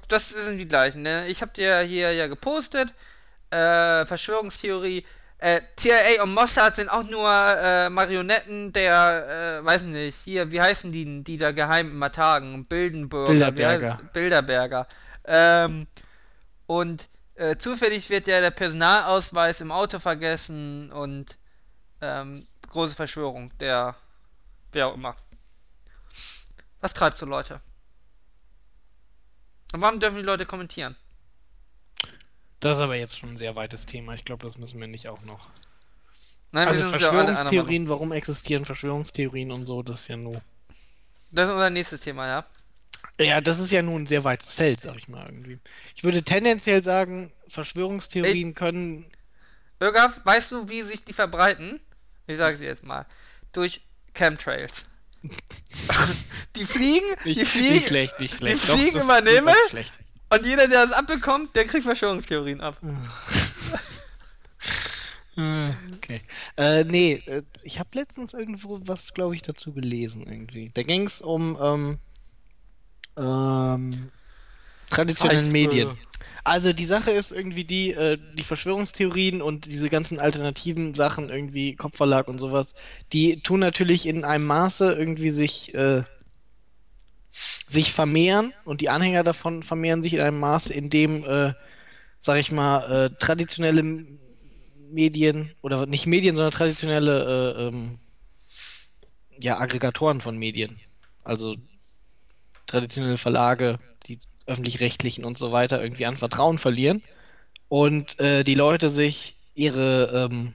Das 0.07 0.29
sind 0.29 0.57
die 0.57 0.67
gleichen. 0.67 1.03
Ne? 1.03 1.27
Ich 1.27 1.41
habe 1.41 1.51
dir 1.53 1.79
hier 1.81 2.11
ja 2.13 2.27
gepostet. 2.27 2.93
Äh, 3.49 4.05
Verschwörungstheorie. 4.05 5.05
Äh, 5.39 5.61
CIA 5.75 6.23
und 6.23 6.33
Mossad 6.33 6.77
sind 6.77 6.89
auch 6.89 7.03
nur 7.03 7.29
äh, 7.29 7.89
Marionetten 7.89 8.73
der, 8.73 9.59
äh, 9.61 9.65
weiß 9.65 9.83
nicht, 9.83 10.17
hier, 10.23 10.51
wie 10.51 10.59
heißen 10.59 10.91
die, 10.91 11.23
die 11.23 11.37
da 11.37 11.51
geheim 11.51 11.91
immer 11.91 12.11
tagen? 12.11 12.65
Bildenburger. 12.65 13.31
Bilderberger. 13.31 13.99
Bilderberger. 14.13 14.87
Ähm, 15.25 15.85
und 16.65 17.07
äh, 17.35 17.55
zufällig 17.57 18.09
wird 18.09 18.25
ja 18.25 18.41
der 18.41 18.49
Personalausweis 18.49 19.61
im 19.61 19.71
Auto 19.71 19.99
vergessen 19.99 20.91
und 20.91 21.37
ähm, 22.01 22.47
große 22.67 22.95
Verschwörung, 22.95 23.51
der, 23.59 23.95
wer 24.71 24.87
auch 24.87 24.95
immer. 24.95 25.15
Was 26.81 26.93
treibt 26.93 27.17
so 27.17 27.25
Leute? 27.25 27.61
Und 29.73 29.81
warum 29.81 29.99
dürfen 29.99 30.17
die 30.17 30.23
Leute 30.23 30.45
kommentieren? 30.45 30.95
Das 32.59 32.77
ist 32.77 32.83
aber 32.83 32.95
jetzt 32.95 33.17
schon 33.19 33.29
ein 33.29 33.37
sehr 33.37 33.55
weites 33.55 33.85
Thema. 33.85 34.13
Ich 34.13 34.25
glaube, 34.25 34.45
das 34.45 34.57
müssen 34.57 34.79
wir 34.79 34.87
nicht 34.87 35.09
auch 35.09 35.21
noch. 35.23 35.49
Nein, 36.51 36.67
also. 36.67 36.85
Verschwörungstheorien, 36.85 37.89
warum 37.89 38.11
existieren 38.11 38.65
Verschwörungstheorien 38.65 39.51
und 39.51 39.65
so, 39.65 39.83
das 39.83 40.01
ist 40.01 40.07
ja 40.07 40.17
nur. 40.17 40.41
Das 41.31 41.49
ist 41.49 41.53
unser 41.53 41.69
nächstes 41.69 41.99
Thema, 41.99 42.27
ja. 42.27 42.45
Ja, 43.19 43.41
das 43.41 43.59
ist 43.59 43.71
ja 43.71 43.81
nun 43.81 44.03
ein 44.03 44.07
sehr 44.07 44.23
weites 44.23 44.53
Feld, 44.53 44.81
sag 44.81 44.95
ich 44.97 45.07
mal 45.07 45.25
irgendwie. 45.25 45.59
Ich 45.95 46.03
würde 46.03 46.23
tendenziell 46.23 46.83
sagen, 46.83 47.31
Verschwörungstheorien 47.47 48.53
können. 48.53 49.05
Irga, 49.79 50.13
weißt 50.23 50.51
du, 50.51 50.69
wie 50.69 50.83
sich 50.83 51.03
die 51.03 51.13
verbreiten? 51.13 51.79
Ich 52.27 52.37
sage 52.37 52.57
sie 52.57 52.65
jetzt 52.65 52.83
mal. 52.83 53.05
Durch 53.53 53.81
Chemtrails. 54.13 54.85
die 56.55 56.65
fliegen, 56.65 57.05
die 57.25 57.35
Nicht, 57.35 57.51
fliegen, 57.51 57.73
nicht 57.75 57.87
schlecht, 57.87 58.19
nicht 58.19 58.35
schlecht. 58.35 58.61
fliegen 58.61 58.85
das 58.85 58.95
ist 58.95 59.03
über 59.03 59.21
den 59.21 59.35
Himmel? 59.35 59.55
und 60.29 60.45
jeder, 60.45 60.67
der 60.67 60.85
das 60.85 60.91
abbekommt, 60.95 61.55
der 61.55 61.65
kriegt 61.65 61.83
Verschwörungstheorien 61.83 62.61
ab. 62.61 62.77
Okay. 65.37 66.21
Äh, 66.57 66.83
nee, 66.85 67.21
äh, 67.27 67.43
ich 67.61 67.77
habe 67.77 67.89
letztens 67.93 68.33
irgendwo 68.33 68.79
was, 68.85 69.13
glaube 69.13 69.35
ich, 69.35 69.43
dazu 69.43 69.71
gelesen 69.71 70.25
irgendwie. 70.25 70.71
Da 70.73 70.81
ging 70.81 71.03
es 71.05 71.21
um 71.21 71.55
ähm, 71.61 71.99
ähm, 73.17 74.11
traditionellen 74.89 75.51
Medien. 75.51 75.95
Also 76.47 76.71
die 76.71 76.85
Sache 76.85 77.11
ist 77.11 77.33
irgendwie 77.33 77.65
die, 77.65 77.91
äh, 77.91 78.17
die 78.35 78.43
Verschwörungstheorien 78.43 79.41
und 79.41 79.65
diese 79.65 79.89
ganzen 79.89 80.17
alternativen 80.17 80.93
Sachen, 80.93 81.29
irgendwie 81.29 81.75
Kopfverlag 81.75 82.29
und 82.29 82.39
sowas, 82.39 82.73
die 83.11 83.41
tun 83.41 83.59
natürlich 83.59 84.05
in 84.05 84.23
einem 84.23 84.45
Maße 84.45 84.93
irgendwie 84.93 85.29
sich, 85.29 85.75
äh, 85.75 86.03
sich 87.31 87.91
vermehren 87.91 88.53
und 88.63 88.79
die 88.79 88.89
Anhänger 88.89 89.25
davon 89.25 89.61
vermehren 89.61 90.01
sich 90.01 90.13
in 90.13 90.21
einem 90.21 90.39
Maße, 90.39 90.71
in 90.71 90.89
dem, 90.89 91.25
äh, 91.25 91.53
sag 92.21 92.39
ich 92.39 92.53
mal, 92.53 93.07
äh, 93.07 93.09
traditionelle 93.19 93.83
Medien 94.89 95.51
oder 95.61 95.85
nicht 95.85 96.07
Medien, 96.07 96.37
sondern 96.37 96.53
traditionelle 96.53 97.55
äh, 97.57 97.67
ähm, 97.67 97.99
ja, 99.41 99.59
Aggregatoren 99.59 100.21
von 100.21 100.37
Medien. 100.37 100.79
Also 101.25 101.57
traditionelle 102.67 103.17
Verlage, 103.17 103.79
öffentlich-rechtlichen 104.47 105.25
und 105.25 105.37
so 105.37 105.51
weiter 105.51 105.81
irgendwie 105.81 106.05
an 106.05 106.17
Vertrauen 106.17 106.57
verlieren 106.57 107.03
und 107.69 108.19
äh, 108.19 108.43
die 108.43 108.55
Leute 108.55 108.89
sich 108.89 109.35
ihre 109.53 110.29
ähm, 110.31 110.53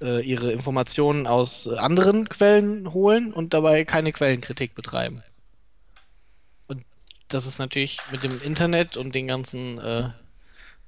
äh, 0.00 0.20
ihre 0.24 0.52
Informationen 0.52 1.26
aus 1.26 1.66
äh, 1.66 1.76
anderen 1.76 2.28
Quellen 2.28 2.92
holen 2.92 3.32
und 3.32 3.54
dabei 3.54 3.84
keine 3.84 4.12
Quellenkritik 4.12 4.74
betreiben. 4.74 5.22
Und 6.66 6.84
das 7.28 7.46
ist 7.46 7.58
natürlich 7.58 7.98
mit 8.10 8.22
dem 8.22 8.40
Internet 8.40 8.96
und 8.96 9.14
den 9.14 9.26
ganzen 9.26 9.78
äh, 9.78 10.10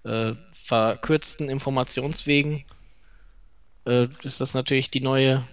äh, 0.04 0.34
verkürzten 0.52 1.48
Informationswegen 1.48 2.64
äh, 3.86 4.08
ist 4.22 4.40
das 4.40 4.54
natürlich 4.54 4.90
die 4.90 5.00
neue 5.00 5.44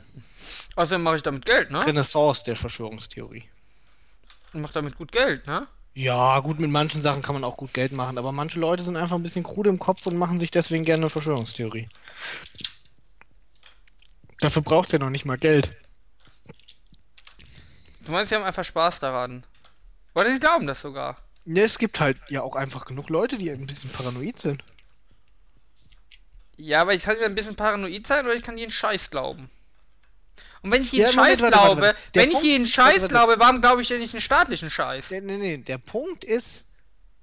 Außerdem 0.76 1.04
mache 1.04 1.18
ich 1.18 1.22
damit 1.22 1.46
Geld, 1.46 1.72
ne? 1.72 1.86
Renaissance 1.86 2.44
der 2.44 2.56
Verschwörungstheorie. 2.56 3.44
Ich 4.54 4.60
mache 4.60 4.74
damit 4.74 4.96
gut 4.96 5.12
Geld, 5.12 5.48
ne? 5.48 5.68
Ja, 5.96 6.40
gut, 6.40 6.60
mit 6.60 6.72
manchen 6.72 7.02
Sachen 7.02 7.22
kann 7.22 7.36
man 7.36 7.44
auch 7.44 7.58
gut 7.58 7.74
Geld 7.74 7.92
machen, 7.92 8.18
aber 8.18 8.32
manche 8.32 8.60
Leute 8.60 8.84
sind 8.84 8.98
einfach 8.98 9.16
ein 9.16 9.24
bisschen 9.24 9.44
krude 9.44 9.70
im 9.70 9.80
Kopf 9.80 10.06
und 10.08 10.18
machen 10.18 10.40
sich 10.40 10.52
deswegen 10.52 10.86
gerne 10.86 11.02
eine 11.02 11.10
Verschwörungstheorie. 11.10 11.88
Dafür 14.40 14.62
braucht 14.62 14.88
es 14.88 14.92
ja 14.94 15.00
noch 15.00 15.10
nicht 15.10 15.26
mal 15.26 15.38
Geld. 15.38 15.76
Du 18.06 18.12
meinst, 18.12 18.30
sie 18.30 18.36
haben 18.36 18.44
einfach 18.44 18.66
Spaß 18.66 19.00
daran. 19.00 19.46
Oder 20.16 20.32
sie 20.32 20.40
glauben 20.40 20.68
das 20.68 20.82
sogar. 20.82 21.18
Ja, 21.46 21.64
es 21.64 21.78
gibt 21.78 22.00
halt 22.00 22.20
ja 22.30 22.42
auch 22.42 22.56
einfach 22.56 22.86
genug 22.86 23.10
Leute, 23.10 23.38
die 23.38 23.52
ein 23.52 23.66
bisschen 23.66 23.90
paranoid 23.90 24.40
sind. 24.40 24.64
Ja, 26.58 26.82
aber 26.82 26.94
ich 26.94 27.04
kann 27.04 27.18
ja 27.20 27.26
ein 27.26 27.36
bisschen 27.36 27.56
paranoid 27.56 28.06
sein 28.06 28.26
oder 28.26 28.34
ich 28.34 28.44
kann 28.44 28.58
jeden 28.58 28.72
Scheiß 28.72 29.10
glauben. 29.10 29.50
Und 30.64 30.72
wenn 30.72 30.82
ich 30.82 30.92
jeden 30.92 31.06
Ja, 31.06 31.12
Scheiß 31.14 31.40
Moment, 31.40 31.42
warte, 31.42 31.58
warte, 31.58 31.66
glaube, 31.68 31.82
warte. 31.82 32.00
Der 32.16 32.22
wenn 32.22 32.30
ich 32.30 32.34
Punkt- 32.36 32.48
jeden 32.48 32.64
warte, 32.64 32.72
Scheiß 32.74 33.02
warte. 33.02 33.08
glaube, 33.14 33.36
warum 33.38 33.62
glaube 33.62 33.82
ich 33.82 33.88
denn 33.90 34.00
nicht 34.00 34.14
einen 34.14 34.22
staatlichen 34.22 34.70
Scheiß? 34.70 35.06
Der, 35.10 35.22
nee, 35.22 35.38
nee, 35.38 35.58
der 35.58 35.78
Punkt 35.78 36.24
ist, 36.24 36.66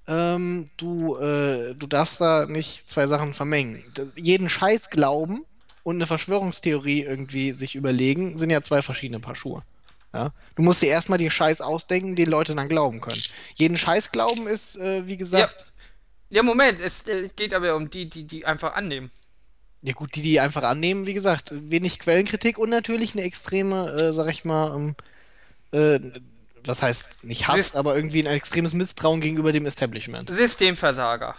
ähm, 0.06 0.66
du, 0.76 1.16
äh, 1.16 1.74
du 1.74 1.86
darfst 1.86 2.20
da 2.20 2.46
nicht 2.46 2.88
zwei 2.88 3.06
Sachen 3.06 3.32
vermengen. 3.34 3.82
Jeden 4.16 4.48
Scheiß 4.48 4.90
glauben 4.90 5.44
und 5.82 5.96
eine 5.96 6.06
Verschwörungstheorie 6.06 7.02
irgendwie 7.02 7.52
sich 7.52 7.74
überlegen, 7.76 8.36
sind 8.36 8.50
ja 8.50 8.60
zwei 8.62 8.82
verschiedene 8.82 9.20
Paar 9.20 9.36
Schuhe. 9.36 9.62
Ja? 10.12 10.32
Du 10.56 10.62
musst 10.62 10.82
dir 10.82 10.88
erstmal 10.88 11.18
den 11.18 11.30
Scheiß 11.30 11.60
ausdenken, 11.60 12.16
den 12.16 12.28
Leute 12.28 12.54
dann 12.54 12.68
glauben 12.68 13.00
können. 13.00 13.20
Jeden 13.54 13.76
Scheiß 13.76 14.12
glauben 14.12 14.46
ist, 14.48 14.76
äh, 14.76 15.06
wie 15.06 15.16
gesagt, 15.16 15.66
Ja, 16.28 16.42
Moment, 16.42 16.78
es 16.80 17.06
äh, 17.08 17.28
geht 17.34 17.54
aber 17.54 17.74
um 17.76 17.88
die, 17.90 18.08
die, 18.10 18.24
die 18.24 18.44
einfach 18.44 18.74
annehmen. 18.74 19.10
Ja. 19.82 19.92
gut, 19.94 20.14
die, 20.14 20.22
die 20.22 20.40
einfach 20.40 20.62
annehmen, 20.62 21.06
wie 21.06 21.14
gesagt, 21.14 21.52
wenig 21.54 21.98
Quellenkritik 21.98 22.58
und 22.58 22.70
natürlich 22.70 23.14
eine 23.14 23.22
extreme, 23.22 23.90
äh, 23.90 24.12
sag 24.12 24.28
ich 24.30 24.44
mal, 24.44 24.74
ähm, 24.74 24.94
äh, 25.72 26.20
was 26.64 26.82
heißt 26.82 27.24
nicht 27.24 27.48
Hass, 27.48 27.56
Sis- 27.72 27.76
aber 27.76 27.96
irgendwie 27.96 28.20
ein 28.20 28.26
extremes 28.34 28.74
Misstrauen 28.74 29.20
gegenüber 29.20 29.52
dem 29.52 29.66
Establishment. 29.66 30.28
Systemversager. 30.28 31.34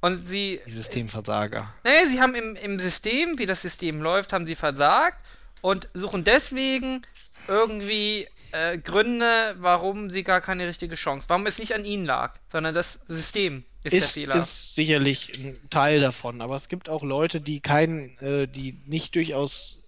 Und 0.00 0.26
sie, 0.28 0.60
Die 0.66 0.70
Systemversager. 0.70 1.74
naja, 1.84 2.06
sie 2.08 2.20
haben 2.20 2.34
im, 2.34 2.56
im 2.56 2.78
System, 2.80 3.38
wie 3.38 3.46
das 3.46 3.60
System 3.60 4.00
läuft, 4.00 4.32
haben 4.32 4.46
sie 4.46 4.54
versagt 4.54 5.18
und 5.60 5.88
suchen 5.92 6.24
deswegen 6.24 7.06
irgendwie 7.48 8.26
äh, 8.52 8.78
Gründe, 8.78 9.56
warum 9.58 10.08
sie 10.08 10.22
gar 10.22 10.40
keine 10.40 10.66
richtige 10.66 10.94
Chance, 10.94 11.26
warum 11.28 11.46
es 11.46 11.58
nicht 11.58 11.74
an 11.74 11.84
ihnen 11.84 12.06
lag, 12.06 12.34
sondern 12.50 12.74
das 12.74 12.98
System 13.08 13.64
ist, 13.84 13.92
Ist, 13.94 14.16
der 14.16 14.22
Fehler. 14.22 14.34
ist 14.36 14.74
sicherlich 14.74 15.32
ein 15.38 15.58
Teil 15.70 16.00
davon, 16.00 16.40
aber 16.42 16.56
es 16.56 16.68
gibt 16.68 16.88
auch 16.88 17.02
Leute, 17.02 17.40
die 17.40 17.60
kein, 17.60 18.18
äh, 18.18 18.46
die 18.46 18.76
nicht 18.86 19.14
durchaus 19.14 19.78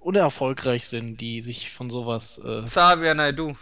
unerfolgreich 0.00 0.86
sind, 0.86 1.20
die 1.20 1.42
sich 1.42 1.70
von 1.70 1.90
sowas. 1.90 2.38
Äh... 2.38 2.62
Xavier 2.66 3.14
Naidoo. 3.14 3.56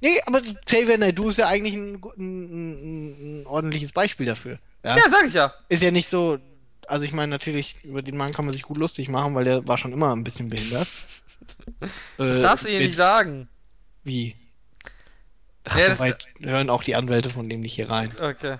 Nee, 0.00 0.20
aber 0.26 0.40
Xavier 0.64 0.96
Naidoo 0.98 1.28
ist 1.28 1.38
ja 1.38 1.48
eigentlich 1.48 1.74
ein, 1.74 2.00
ein, 2.16 3.40
ein, 3.42 3.46
ordentliches 3.46 3.92
Beispiel 3.92 4.26
dafür. 4.26 4.58
Ja? 4.84 4.96
Ja, 4.96 5.02
sag 5.10 5.26
ich 5.26 5.34
ja. 5.34 5.52
Ist 5.68 5.82
ja 5.82 5.90
nicht 5.90 6.08
so. 6.08 6.38
Also 6.86 7.04
ich 7.04 7.12
meine 7.12 7.28
natürlich, 7.30 7.74
über 7.84 8.00
den 8.00 8.16
Mann 8.16 8.32
kann 8.32 8.46
man 8.46 8.52
sich 8.54 8.62
gut 8.62 8.78
lustig 8.78 9.08
machen, 9.10 9.34
weil 9.34 9.44
der 9.44 9.66
war 9.68 9.76
schon 9.76 9.92
immer 9.92 10.14
ein 10.16 10.24
bisschen 10.24 10.48
behindert. 10.48 10.88
Das 12.16 12.38
Äh, 12.38 12.40
darfst 12.42 12.64
du 12.64 12.70
hier 12.70 12.78
wen- 12.80 12.86
nicht 12.86 12.96
sagen. 12.96 13.48
Wie? 14.04 14.34
Ach, 15.68 15.76
Ja, 15.76 15.82
so 15.84 15.88
das- 15.90 15.98
weit 15.98 16.28
hören 16.40 16.70
auch 16.70 16.82
die 16.82 16.94
Anwälte 16.96 17.30
von 17.30 17.48
dem 17.48 17.60
nicht 17.60 17.74
hier 17.74 17.90
rein. 17.90 18.16
Okay. 18.18 18.58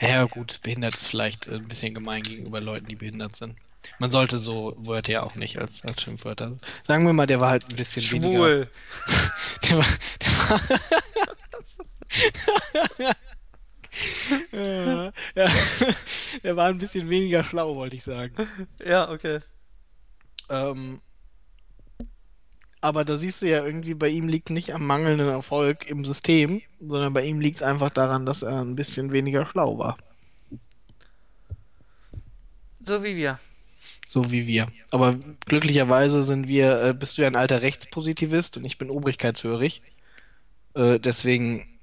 Naja, 0.00 0.24
gut, 0.24 0.60
behindert 0.62 0.94
ist 0.96 1.08
vielleicht 1.08 1.48
äh, 1.48 1.54
ein 1.56 1.68
bisschen 1.68 1.94
gemein 1.94 2.22
gegenüber 2.22 2.60
Leuten, 2.60 2.86
die 2.86 2.96
behindert 2.96 3.34
sind. 3.36 3.56
Man 3.98 4.10
sollte 4.10 4.38
so 4.38 4.74
Wörter 4.76 5.12
ja 5.12 5.22
auch 5.22 5.34
nicht 5.34 5.58
als, 5.58 5.84
als 5.84 6.02
Schimpfwörter. 6.02 6.58
Sagen 6.86 7.06
wir 7.06 7.12
mal, 7.12 7.26
der 7.26 7.40
war 7.40 7.50
halt 7.50 7.64
ein 7.68 7.76
bisschen 7.76 8.08
weniger. 8.10 8.38
Schwul. 8.38 8.70
Der 9.68 9.78
war. 9.78 9.86
Der 10.22 10.32
war. 10.48 10.60
ja, 15.34 15.48
der 16.44 16.56
war 16.56 16.66
ein 16.68 16.78
bisschen 16.78 17.08
weniger 17.08 17.42
schlau, 17.44 17.74
wollte 17.76 17.96
ich 17.96 18.04
sagen. 18.04 18.48
Ja, 18.84 19.10
okay. 19.10 19.40
Ähm, 20.48 21.00
Aber 22.80 23.04
da 23.04 23.16
siehst 23.16 23.42
du 23.42 23.48
ja 23.48 23.64
irgendwie, 23.64 23.94
bei 23.94 24.08
ihm 24.08 24.28
liegt 24.28 24.50
nicht 24.50 24.72
am 24.72 24.86
mangelnden 24.86 25.28
Erfolg 25.28 25.88
im 25.88 26.04
System, 26.04 26.62
sondern 26.80 27.12
bei 27.12 27.24
ihm 27.24 27.40
liegt 27.40 27.56
es 27.56 27.62
einfach 27.62 27.90
daran, 27.90 28.24
dass 28.24 28.42
er 28.42 28.60
ein 28.60 28.76
bisschen 28.76 29.12
weniger 29.12 29.46
schlau 29.46 29.78
war. 29.78 29.98
So 32.86 33.02
wie 33.02 33.16
wir. 33.16 33.38
So 34.08 34.30
wie 34.30 34.46
wir. 34.46 34.68
Aber 34.90 35.18
glücklicherweise 35.46 36.22
sind 36.22 36.48
wir, 36.48 36.82
äh, 36.82 36.94
bist 36.94 37.18
du 37.18 37.22
ja 37.22 37.28
ein 37.28 37.36
alter 37.36 37.62
Rechtspositivist 37.62 38.56
und 38.56 38.64
ich 38.64 38.78
bin 38.78 38.90
obrigkeitshörig. 38.90 39.82
Äh, 40.74 40.98
deswegen 40.98 41.78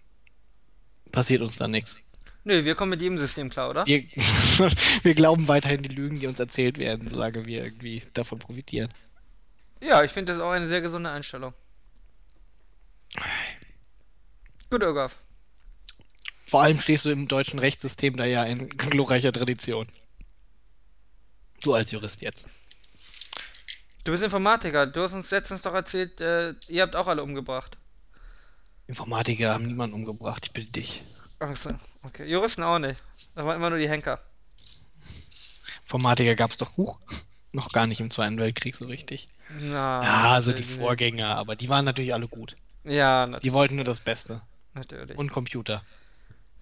passiert 1.12 1.42
uns 1.42 1.58
da 1.58 1.68
nichts. 1.68 2.00
Nö, 2.44 2.64
wir 2.64 2.76
kommen 2.76 2.92
mit 2.92 3.02
jedem 3.02 3.18
System 3.18 3.50
klar, 3.50 3.70
oder? 3.70 3.86
Wir, 3.86 4.04
wir 5.04 5.14
glauben 5.14 5.48
weiterhin 5.48 5.82
die 5.84 5.94
Lügen, 5.94 6.20
die 6.20 6.28
uns 6.28 6.40
erzählt 6.40 6.78
werden, 6.78 7.08
solange 7.08 7.46
wir 7.46 7.64
irgendwie 7.64 8.02
davon 8.14 8.40
profitieren. 8.40 8.92
Ja, 9.88 10.04
ich 10.04 10.12
finde 10.12 10.34
das 10.34 10.42
auch 10.42 10.52
eine 10.52 10.68
sehr 10.68 10.82
gesunde 10.82 11.12
Einstellung. 11.12 11.54
Gut, 14.70 14.82
Irgaf. 14.82 15.16
Vor 16.48 16.64
allem 16.64 16.80
stehst 16.80 17.06
du 17.06 17.12
im 17.12 17.28
deutschen 17.28 17.60
Rechtssystem 17.60 18.18
da 18.18 18.26
ja 18.26 18.44
in 18.44 18.70
glorreicher 18.70 19.32
Tradition. 19.32 19.88
Du 21.62 21.74
als 21.74 21.92
Jurist 21.92 22.22
jetzt. 22.22 22.48
Du 24.04 24.12
bist 24.12 24.24
Informatiker. 24.24 24.86
Du 24.86 25.02
hast 25.02 25.14
uns 25.14 25.32
letztens 25.32 25.62
doch 25.62 25.74
erzählt, 25.74 26.22
äh, 26.22 26.54
ihr 26.68 26.84
habt 26.84 26.96
auch 26.96 27.08
alle 27.08 27.24
umgebracht. 27.24 27.78
Informatiker 28.88 29.54
haben 29.54 29.66
niemanden 29.66 29.96
umgebracht, 29.96 30.46
ich 30.46 30.54
bitte 30.54 30.72
dich. 30.74 31.02
Achso, 31.40 31.72
okay. 32.04 32.26
Juristen 32.30 32.64
auch 32.64 32.78
nicht. 32.78 33.02
Da 33.34 33.46
waren 33.46 33.58
immer 33.58 33.72
nur 33.72 33.80
die 33.80 33.90
Henker. 33.90 34.22
Informatiker 35.84 36.36
gab 36.36 36.52
es 36.52 36.58
doch 36.58 36.78
hoch. 36.78 37.00
Noch 37.56 37.72
gar 37.72 37.88
nicht 37.88 38.02
im 38.02 38.12
Zweiten 38.12 38.38
Weltkrieg 38.38 38.76
so 38.76 38.86
richtig. 38.86 39.30
Na, 39.60 40.04
Ja, 40.04 40.32
also 40.34 40.52
die 40.52 40.62
natürlich. 40.62 40.80
Vorgänger, 40.80 41.28
aber 41.38 41.56
die 41.56 41.70
waren 41.70 41.86
natürlich 41.86 42.14
alle 42.14 42.28
gut. 42.28 42.56
Ja, 42.84 43.26
nat 43.26 43.44
Die 43.44 43.54
wollten 43.54 43.76
nur 43.76 43.86
das 43.86 44.00
Beste. 44.02 44.42
natürlich. 44.74 45.18
Und 45.18 45.32
Computer. 45.32 45.84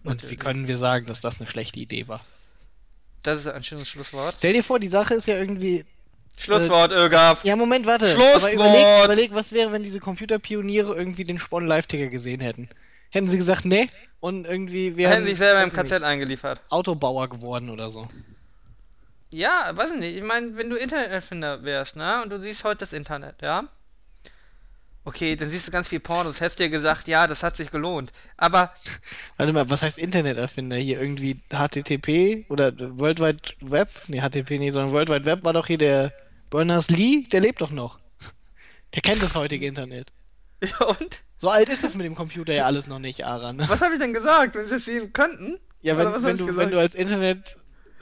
Und 0.03 0.11
wie 0.11 0.15
Natürlich. 0.15 0.40
können 0.40 0.68
wir 0.68 0.78
sagen, 0.78 1.06
dass 1.06 1.22
das 1.22 1.40
eine 1.40 1.49
schlechte 1.49 1.80
Idee 1.80 2.07
war? 2.07 2.22
Das 3.24 3.40
ist 3.40 3.48
ein 3.48 3.64
schönes 3.64 3.88
Schlusswort. 3.88 4.36
Stell 4.38 4.53
dir 4.53 4.64
vor, 4.64 4.80
die 4.80 4.88
Sache 4.88 5.14
ist 5.15 5.28
ja 5.28 5.38
irgendwie. 5.38 5.86
Schlusswort, 6.38 6.91
Irgaf. 6.91 7.44
Ja, 7.45 7.56
Moment, 7.56 7.86
warte. 7.86 8.11
Schlusswort! 8.11 8.36
Aber 8.36 8.52
überleg, 8.53 8.86
überleg, 9.06 9.34
was 9.34 9.53
wäre, 9.53 9.72
wenn 9.72 9.82
diese 9.84 9.99
Computerpioniere 9.99 10.94
irgendwie 10.94 11.24
den 11.24 11.40
Spon 11.40 11.65
Live-Ticker 11.65 12.07
gesehen 12.10 12.41
hätten. 12.41 12.70
Hätten 13.11 13.30
sie 13.30 13.38
gesagt, 13.38 13.65
nee, 13.65 13.90
und 14.20 14.45
irgendwie 14.45 14.98
wären. 14.98 15.11
Hätten 15.14 15.26
sich 15.26 15.38
selber 15.38 15.64
im 15.64 15.72
KZ 15.72 15.91
nicht, 15.91 16.03
eingeliefert. 16.03 16.60
Autobauer 16.70 17.30
geworden 17.30 17.70
oder 17.70 17.91
so. 17.91 18.07
Ja, 19.34 19.72
weiß 19.76 19.89
ich 19.89 19.99
nicht. 19.99 20.15
Ich 20.15 20.22
meine, 20.22 20.55
wenn 20.57 20.69
du 20.69 20.76
Interneterfinder 20.76 21.64
wärst, 21.64 21.95
ne? 21.95 22.22
Und 22.22 22.30
du 22.30 22.39
siehst 22.39 22.64
heute 22.64 22.81
das 22.81 22.93
Internet, 22.93 23.41
ja? 23.41 23.68
Okay, 25.05 25.35
dann 25.35 25.49
siehst 25.49 25.68
du 25.68 25.72
ganz 25.72 25.88
viel 25.88 25.99
Pornos. 25.99 26.39
Hättest 26.39 26.60
dir 26.60 26.69
gesagt, 26.69 27.07
ja, 27.07 27.26
das 27.26 27.41
hat 27.41 27.57
sich 27.57 27.72
gelohnt. 27.72 28.14
Aber 28.38 28.72
Warte 29.38 29.51
mal, 29.51 29.68
was 29.72 29.81
heißt 29.81 29.97
Interneterfinder 29.97 30.76
hier? 30.76 31.01
Irgendwie 31.01 31.41
HTTP 31.51 32.45
oder 32.49 32.72
World 32.99 33.22
Wide 33.22 33.39
Web? 33.61 33.89
Nee, 34.07 34.22
HTTP 34.22 34.60
nicht, 34.60 34.73
sondern 34.73 34.93
World 34.93 35.10
Wide 35.10 35.26
Web 35.26 35.43
war 35.43 35.53
doch 35.53 35.65
hier 35.65 35.80
der 35.80 36.14
Berners-Lee, 36.51 37.23
der 37.31 37.41
lebt 37.41 37.61
doch 37.61 37.72
noch. 37.72 37.99
Der 38.93 39.01
kennt 39.01 39.23
das 39.23 39.34
heutige 39.34 39.65
Internet. 39.65 40.14
ja, 40.64 40.85
und? 40.85 41.18
So 41.38 41.49
alt 41.49 41.69
ist 41.69 41.84
das 41.84 41.95
mit 41.95 42.05
dem 42.05 42.14
Computer 42.14 42.53
ja 42.53 42.65
alles 42.65 42.85
noch 42.85 42.99
nicht, 42.99 43.26
Ara. 43.26 43.51
Ne? 43.51 43.65
Was 43.68 43.81
habe 43.81 43.95
ich 43.95 43.99
denn 43.99 44.14
gesagt, 44.14 44.53
wenn 44.53 44.68
sie 44.68 44.76
es 44.76 44.85
sehen 44.85 45.11
könnten? 45.11 45.57
Ja, 45.81 45.97
wenn, 45.97 46.23
wenn, 46.23 46.38
du, 46.38 46.55
wenn 46.55 46.69
du 46.69 46.80
als 46.80 46.93
Internet. 46.93 47.57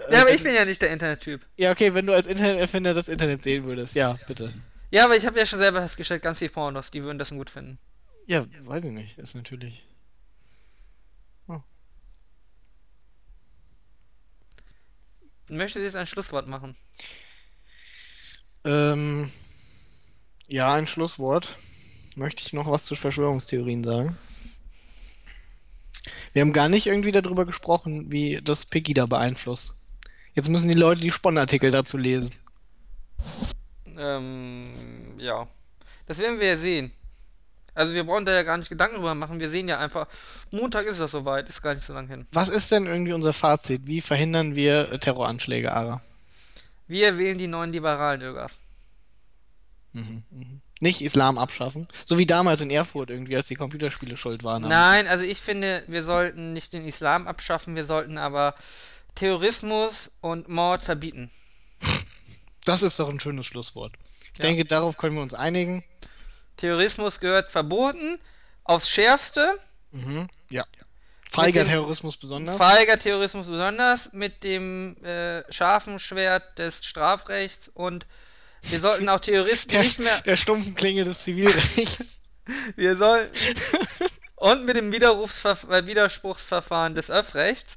Äh, 0.07 0.13
Ja, 0.13 0.19
aber 0.21 0.29
wenn- 0.29 0.35
ich 0.35 0.43
bin 0.43 0.53
ja 0.55 0.65
nicht 0.65 0.81
der 0.81 0.91
Internettyp. 0.91 1.45
Ja, 1.57 1.71
okay, 1.71 1.93
wenn 1.93 2.05
du 2.05 2.13
als 2.13 2.27
Interneterfinder 2.27 2.93
das 2.93 3.07
Internet 3.09 3.43
sehen 3.43 3.63
würdest, 3.65 3.95
ja, 3.95 4.17
bitte. 4.27 4.53
Ja, 4.91 5.05
aber 5.05 5.15
ich 5.15 5.25
habe 5.25 5.39
ja 5.39 5.45
schon 5.45 5.59
selber 5.59 5.81
festgestellt, 5.81 6.21
ganz 6.23 6.39
viel 6.39 6.49
Pornos, 6.49 6.91
die 6.91 7.01
würden 7.03 7.17
das 7.19 7.29
gut 7.29 7.49
finden. 7.49 7.77
Ja, 8.27 8.45
weiß 8.61 8.83
ich 8.85 8.91
nicht, 8.91 9.17
ist 9.17 9.35
natürlich. 9.35 9.83
Möchte 15.47 15.79
sie 15.79 15.85
jetzt 15.85 15.95
ein 15.95 16.07
Schlusswort 16.07 16.47
machen? 16.47 16.75
Ähm, 18.63 19.29
ja, 20.47 20.73
ein 20.73 20.87
Schlusswort. 20.87 21.57
Möchte 22.15 22.43
ich 22.43 22.53
noch 22.53 22.69
was 22.69 22.85
zu 22.85 22.95
Verschwörungstheorien 22.95 23.83
sagen? 23.83 24.17
Wir 26.33 26.41
haben 26.41 26.53
gar 26.53 26.69
nicht 26.69 26.87
irgendwie 26.87 27.11
darüber 27.11 27.45
gesprochen, 27.45 28.11
wie 28.11 28.39
das 28.41 28.65
Pegida 28.65 29.05
beeinflusst. 29.05 29.75
Jetzt 30.33 30.49
müssen 30.49 30.69
die 30.69 30.75
Leute 30.75 31.01
die 31.01 31.11
Sponnartikel 31.11 31.71
dazu 31.71 31.97
lesen. 31.97 32.31
Ähm, 33.97 35.15
ja. 35.17 35.47
Das 36.07 36.17
werden 36.17 36.39
wir 36.39 36.47
ja 36.47 36.57
sehen. 36.57 36.91
Also 37.73 37.93
wir 37.93 38.03
brauchen 38.03 38.25
da 38.25 38.33
ja 38.33 38.43
gar 38.43 38.57
nicht 38.57 38.69
Gedanken 38.69 38.95
drüber 38.95 39.15
machen. 39.15 39.39
Wir 39.39 39.49
sehen 39.49 39.67
ja 39.67 39.79
einfach, 39.79 40.07
Montag 40.51 40.85
ist 40.85 40.99
das 40.99 41.11
soweit, 41.11 41.47
ist 41.47 41.61
gar 41.61 41.73
nicht 41.73 41.85
so 41.85 41.93
lang 41.93 42.07
hin. 42.07 42.27
Was 42.33 42.49
ist 42.49 42.71
denn 42.71 42.85
irgendwie 42.85 43.13
unser 43.13 43.33
Fazit? 43.33 43.83
Wie 43.85 44.01
verhindern 44.01 44.55
wir 44.55 44.91
äh, 44.91 44.99
Terroranschläge, 44.99 45.71
Ara? 45.71 46.01
Wir 46.87 47.17
wählen 47.17 47.37
die 47.37 47.47
neuen 47.47 47.71
Liberalen, 47.71 48.21
Irgaf. 48.21 48.51
Mhm, 49.93 50.23
mhm. 50.29 50.61
Nicht 50.81 51.01
Islam 51.01 51.37
abschaffen. 51.37 51.87
So 52.05 52.17
wie 52.17 52.25
damals 52.25 52.59
in 52.59 52.71
Erfurt 52.71 53.09
irgendwie, 53.09 53.35
als 53.35 53.47
die 53.47 53.55
Computerspiele 53.55 54.17
schuld 54.17 54.43
waren. 54.43 54.63
Nein, 54.63 55.07
also 55.07 55.23
ich 55.23 55.39
finde, 55.39 55.83
wir 55.87 56.03
sollten 56.03 56.53
nicht 56.53 56.73
den 56.73 56.85
Islam 56.85 57.27
abschaffen, 57.27 57.75
wir 57.75 57.85
sollten 57.85 58.17
aber 58.17 58.55
Terrorismus 59.15 60.09
und 60.21 60.47
Mord 60.47 60.83
verbieten. 60.83 61.31
Das 62.65 62.81
ist 62.83 62.99
doch 62.99 63.09
ein 63.09 63.19
schönes 63.19 63.45
Schlusswort. 63.45 63.93
Ich 64.33 64.39
Ja. 64.39 64.43
denke, 64.47 64.65
darauf 64.65 64.97
können 64.97 65.15
wir 65.15 65.21
uns 65.23 65.33
einigen. 65.33 65.83
Terrorismus 66.57 67.19
gehört 67.19 67.51
verboten, 67.51 68.19
aufs 68.63 68.89
Schärfste, 68.89 69.59
Mhm, 69.93 70.27
ja. 70.49 70.63
Feiger 71.29 71.65
Terrorismus 71.65 72.15
besonders. 72.17 72.57
feiger 72.57 72.97
Terrorismus 72.97 73.45
besonders, 73.47 74.09
mit 74.13 74.43
dem 74.43 74.95
äh, 75.03 75.43
scharfen 75.51 75.97
Schwert 75.99 76.57
des 76.57 76.85
Strafrechts 76.85 77.69
und 77.73 78.05
wir 78.63 78.79
sollten 78.79 79.09
auch 79.09 79.19
Terroristen 79.19 79.69
der, 79.71 79.81
nicht 79.81 79.99
mehr, 79.99 80.21
der 80.21 80.35
stumpfen 80.37 80.75
Klinge 80.75 81.03
des 81.03 81.23
Zivilrechts. 81.23 82.19
wir 82.75 82.95
sollten, 82.95 83.33
und 84.35 84.65
mit 84.65 84.75
dem 84.77 84.91
Widerrufsverf 84.91 85.63
äh, 85.69 85.85
Widerspruchsverfahren 85.87 86.95
des 86.95 87.09
Öffrechts 87.09 87.75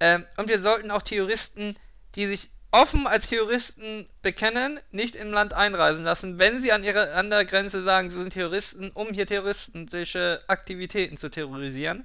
ähm, 0.00 0.24
und 0.36 0.48
wir 0.48 0.60
sollten 0.60 0.90
auch 0.90 1.02
Terroristen, 1.02 1.76
die 2.14 2.26
sich 2.26 2.50
offen 2.70 3.06
als 3.06 3.28
Terroristen 3.28 4.08
bekennen, 4.20 4.80
nicht 4.90 5.14
im 5.14 5.30
Land 5.30 5.54
einreisen 5.54 6.02
lassen, 6.02 6.40
wenn 6.40 6.60
sie 6.60 6.72
an 6.72 6.82
ihrer 6.82 7.14
an 7.14 7.30
der 7.30 7.44
Grenze 7.44 7.84
sagen, 7.84 8.10
sie 8.10 8.18
sind 8.18 8.32
Terroristen, 8.32 8.90
um 8.90 9.12
hier 9.12 9.26
terroristische 9.26 10.42
Aktivitäten 10.48 11.16
zu 11.16 11.28
terrorisieren. 11.28 12.04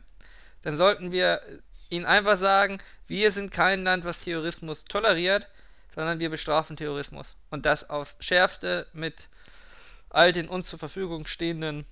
Dann 0.61 0.77
sollten 0.77 1.11
wir 1.11 1.41
ihnen 1.89 2.05
einfach 2.05 2.37
sagen, 2.37 2.79
wir 3.07 3.31
sind 3.31 3.51
kein 3.51 3.83
Land, 3.83 4.05
was 4.05 4.21
Terrorismus 4.21 4.83
toleriert, 4.85 5.47
sondern 5.95 6.19
wir 6.19 6.29
bestrafen 6.29 6.77
Terrorismus. 6.77 7.35
Und 7.49 7.65
das 7.65 7.89
aufs 7.89 8.15
Schärfste 8.19 8.85
mit 8.93 9.27
all 10.11 10.31
den 10.31 10.47
uns 10.47 10.69
zur 10.69 10.77
Verfügung 10.77 11.25
stehenden 11.25 11.85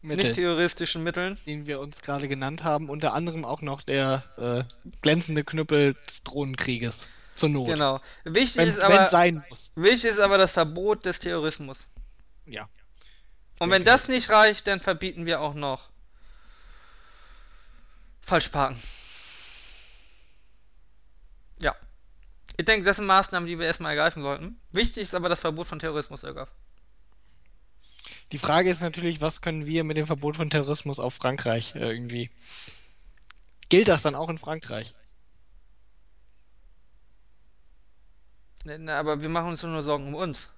Mittel, 0.00 0.28
nicht 0.28 0.34
terroristischen 0.34 1.02
Mitteln. 1.02 1.38
den 1.46 1.66
wir 1.66 1.80
uns 1.80 2.02
gerade 2.02 2.28
genannt 2.28 2.64
haben. 2.64 2.88
Unter 2.88 3.14
anderem 3.14 3.44
auch 3.44 3.62
noch 3.62 3.82
der 3.82 4.24
äh, 4.36 4.92
glänzende 5.02 5.44
Knüppel 5.44 5.94
des 6.06 6.22
Drohnenkrieges. 6.22 7.08
Zur 7.34 7.48
Not. 7.48 7.68
Genau. 7.68 8.00
Wichtig 8.24 8.56
Wenn 8.56 8.68
ist 8.68 8.82
aber 8.82 9.06
sein 9.08 9.44
muss. 9.48 9.72
wichtig 9.76 10.10
ist 10.10 10.18
aber 10.18 10.38
das 10.38 10.50
Verbot 10.50 11.04
des 11.04 11.20
Terrorismus. 11.20 11.78
Ja. 12.46 12.68
Und 13.60 13.70
wenn 13.70 13.84
das 13.84 14.08
nicht 14.08 14.28
reicht, 14.30 14.66
dann 14.66 14.80
verbieten 14.80 15.26
wir 15.26 15.40
auch 15.40 15.54
noch 15.54 15.90
Falschparken. 18.22 18.80
Ja. 21.60 21.74
Ich 22.56 22.64
denke, 22.64 22.84
das 22.84 22.96
sind 22.96 23.06
Maßnahmen, 23.06 23.46
die 23.48 23.58
wir 23.58 23.66
erstmal 23.66 23.96
ergreifen 23.96 24.22
sollten. 24.22 24.60
Wichtig 24.72 25.04
ist 25.04 25.14
aber 25.14 25.28
das 25.28 25.40
Verbot 25.40 25.66
von 25.66 25.78
Terrorismus, 25.78 26.24
Irgaf. 26.24 26.50
Die 28.32 28.38
Frage 28.38 28.68
ist 28.70 28.82
natürlich, 28.82 29.20
was 29.20 29.40
können 29.40 29.66
wir 29.66 29.84
mit 29.84 29.96
dem 29.96 30.06
Verbot 30.06 30.36
von 30.36 30.50
Terrorismus 30.50 30.98
auf 31.00 31.14
Frankreich 31.14 31.74
äh, 31.74 31.90
irgendwie. 31.90 32.30
Gilt 33.68 33.88
das 33.88 34.02
dann 34.02 34.14
auch 34.14 34.28
in 34.28 34.38
Frankreich? 34.38 34.94
Ne, 38.64 38.78
ne, 38.78 38.94
Aber 38.94 39.22
wir 39.22 39.28
machen 39.28 39.50
uns 39.50 39.62
nur 39.62 39.82
Sorgen 39.82 40.08
um 40.08 40.14
uns. 40.14 40.48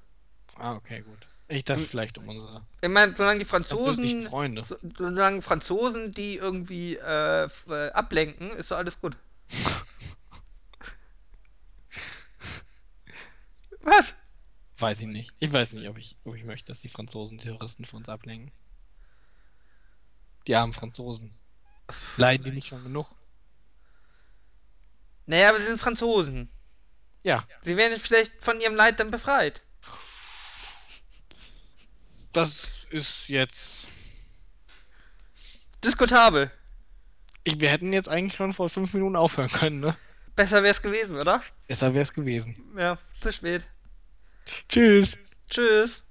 Ah, 0.56 0.74
okay, 0.74 1.02
gut. 1.02 1.26
Ich 1.48 1.64
dachte 1.64 1.82
vielleicht 1.82 2.16
um 2.18 2.28
unsere 2.28 2.62
Ich 2.80 2.88
meine, 2.88 3.16
solange 3.16 3.40
die 3.40 3.44
Franzosen, 3.44 4.22
Freunde. 4.22 4.64
so, 4.64 4.76
solange 4.96 5.42
Franzosen, 5.42 6.12
die 6.12 6.36
irgendwie 6.36 6.94
äh, 6.96 7.48
äh, 7.68 7.90
ablenken, 7.90 8.52
ist 8.52 8.70
doch 8.70 8.76
alles 8.76 9.00
gut. 9.00 9.16
Was? 13.80 14.14
Weiß 14.80 15.00
ich 15.00 15.06
nicht. 15.06 15.32
Ich 15.38 15.52
weiß 15.52 15.72
nicht, 15.74 15.88
ob 15.88 15.98
ich, 15.98 16.16
ob 16.24 16.34
ich 16.34 16.44
möchte, 16.44 16.72
dass 16.72 16.80
die 16.80 16.88
Franzosen 16.88 17.38
Terroristen 17.38 17.84
für 17.84 17.96
uns 17.96 18.08
ablenken. 18.08 18.50
Die 20.46 20.54
armen 20.56 20.72
Franzosen. 20.72 21.34
Leiden 22.16 22.44
die 22.44 22.52
nicht 22.52 22.68
schon 22.68 22.82
genug? 22.82 23.06
Naja, 25.26 25.50
aber 25.50 25.58
sie 25.58 25.66
sind 25.66 25.78
Franzosen. 25.78 26.48
Ja. 27.22 27.44
Sie 27.62 27.76
werden 27.76 27.98
vielleicht 27.98 28.32
von 28.42 28.60
ihrem 28.60 28.74
Leid 28.74 28.98
dann 28.98 29.10
befreit. 29.10 29.60
das 32.32 32.84
ist 32.90 33.28
jetzt. 33.28 33.88
Diskutabel. 35.84 36.50
Ich, 37.44 37.60
wir 37.60 37.70
hätten 37.70 37.92
jetzt 37.92 38.08
eigentlich 38.08 38.34
schon 38.34 38.52
vor 38.52 38.68
fünf 38.68 38.94
Minuten 38.94 39.16
aufhören 39.16 39.48
können, 39.50 39.80
ne? 39.80 39.94
Besser 40.36 40.62
wär's 40.62 40.80
gewesen, 40.80 41.16
oder? 41.16 41.42
Besser 41.66 41.92
wär's 41.92 42.12
gewesen. 42.12 42.56
Ja, 42.76 42.98
zu 43.20 43.32
spät. 43.32 43.62
Tschüss. 44.68 45.18
Tschüss. 45.48 46.02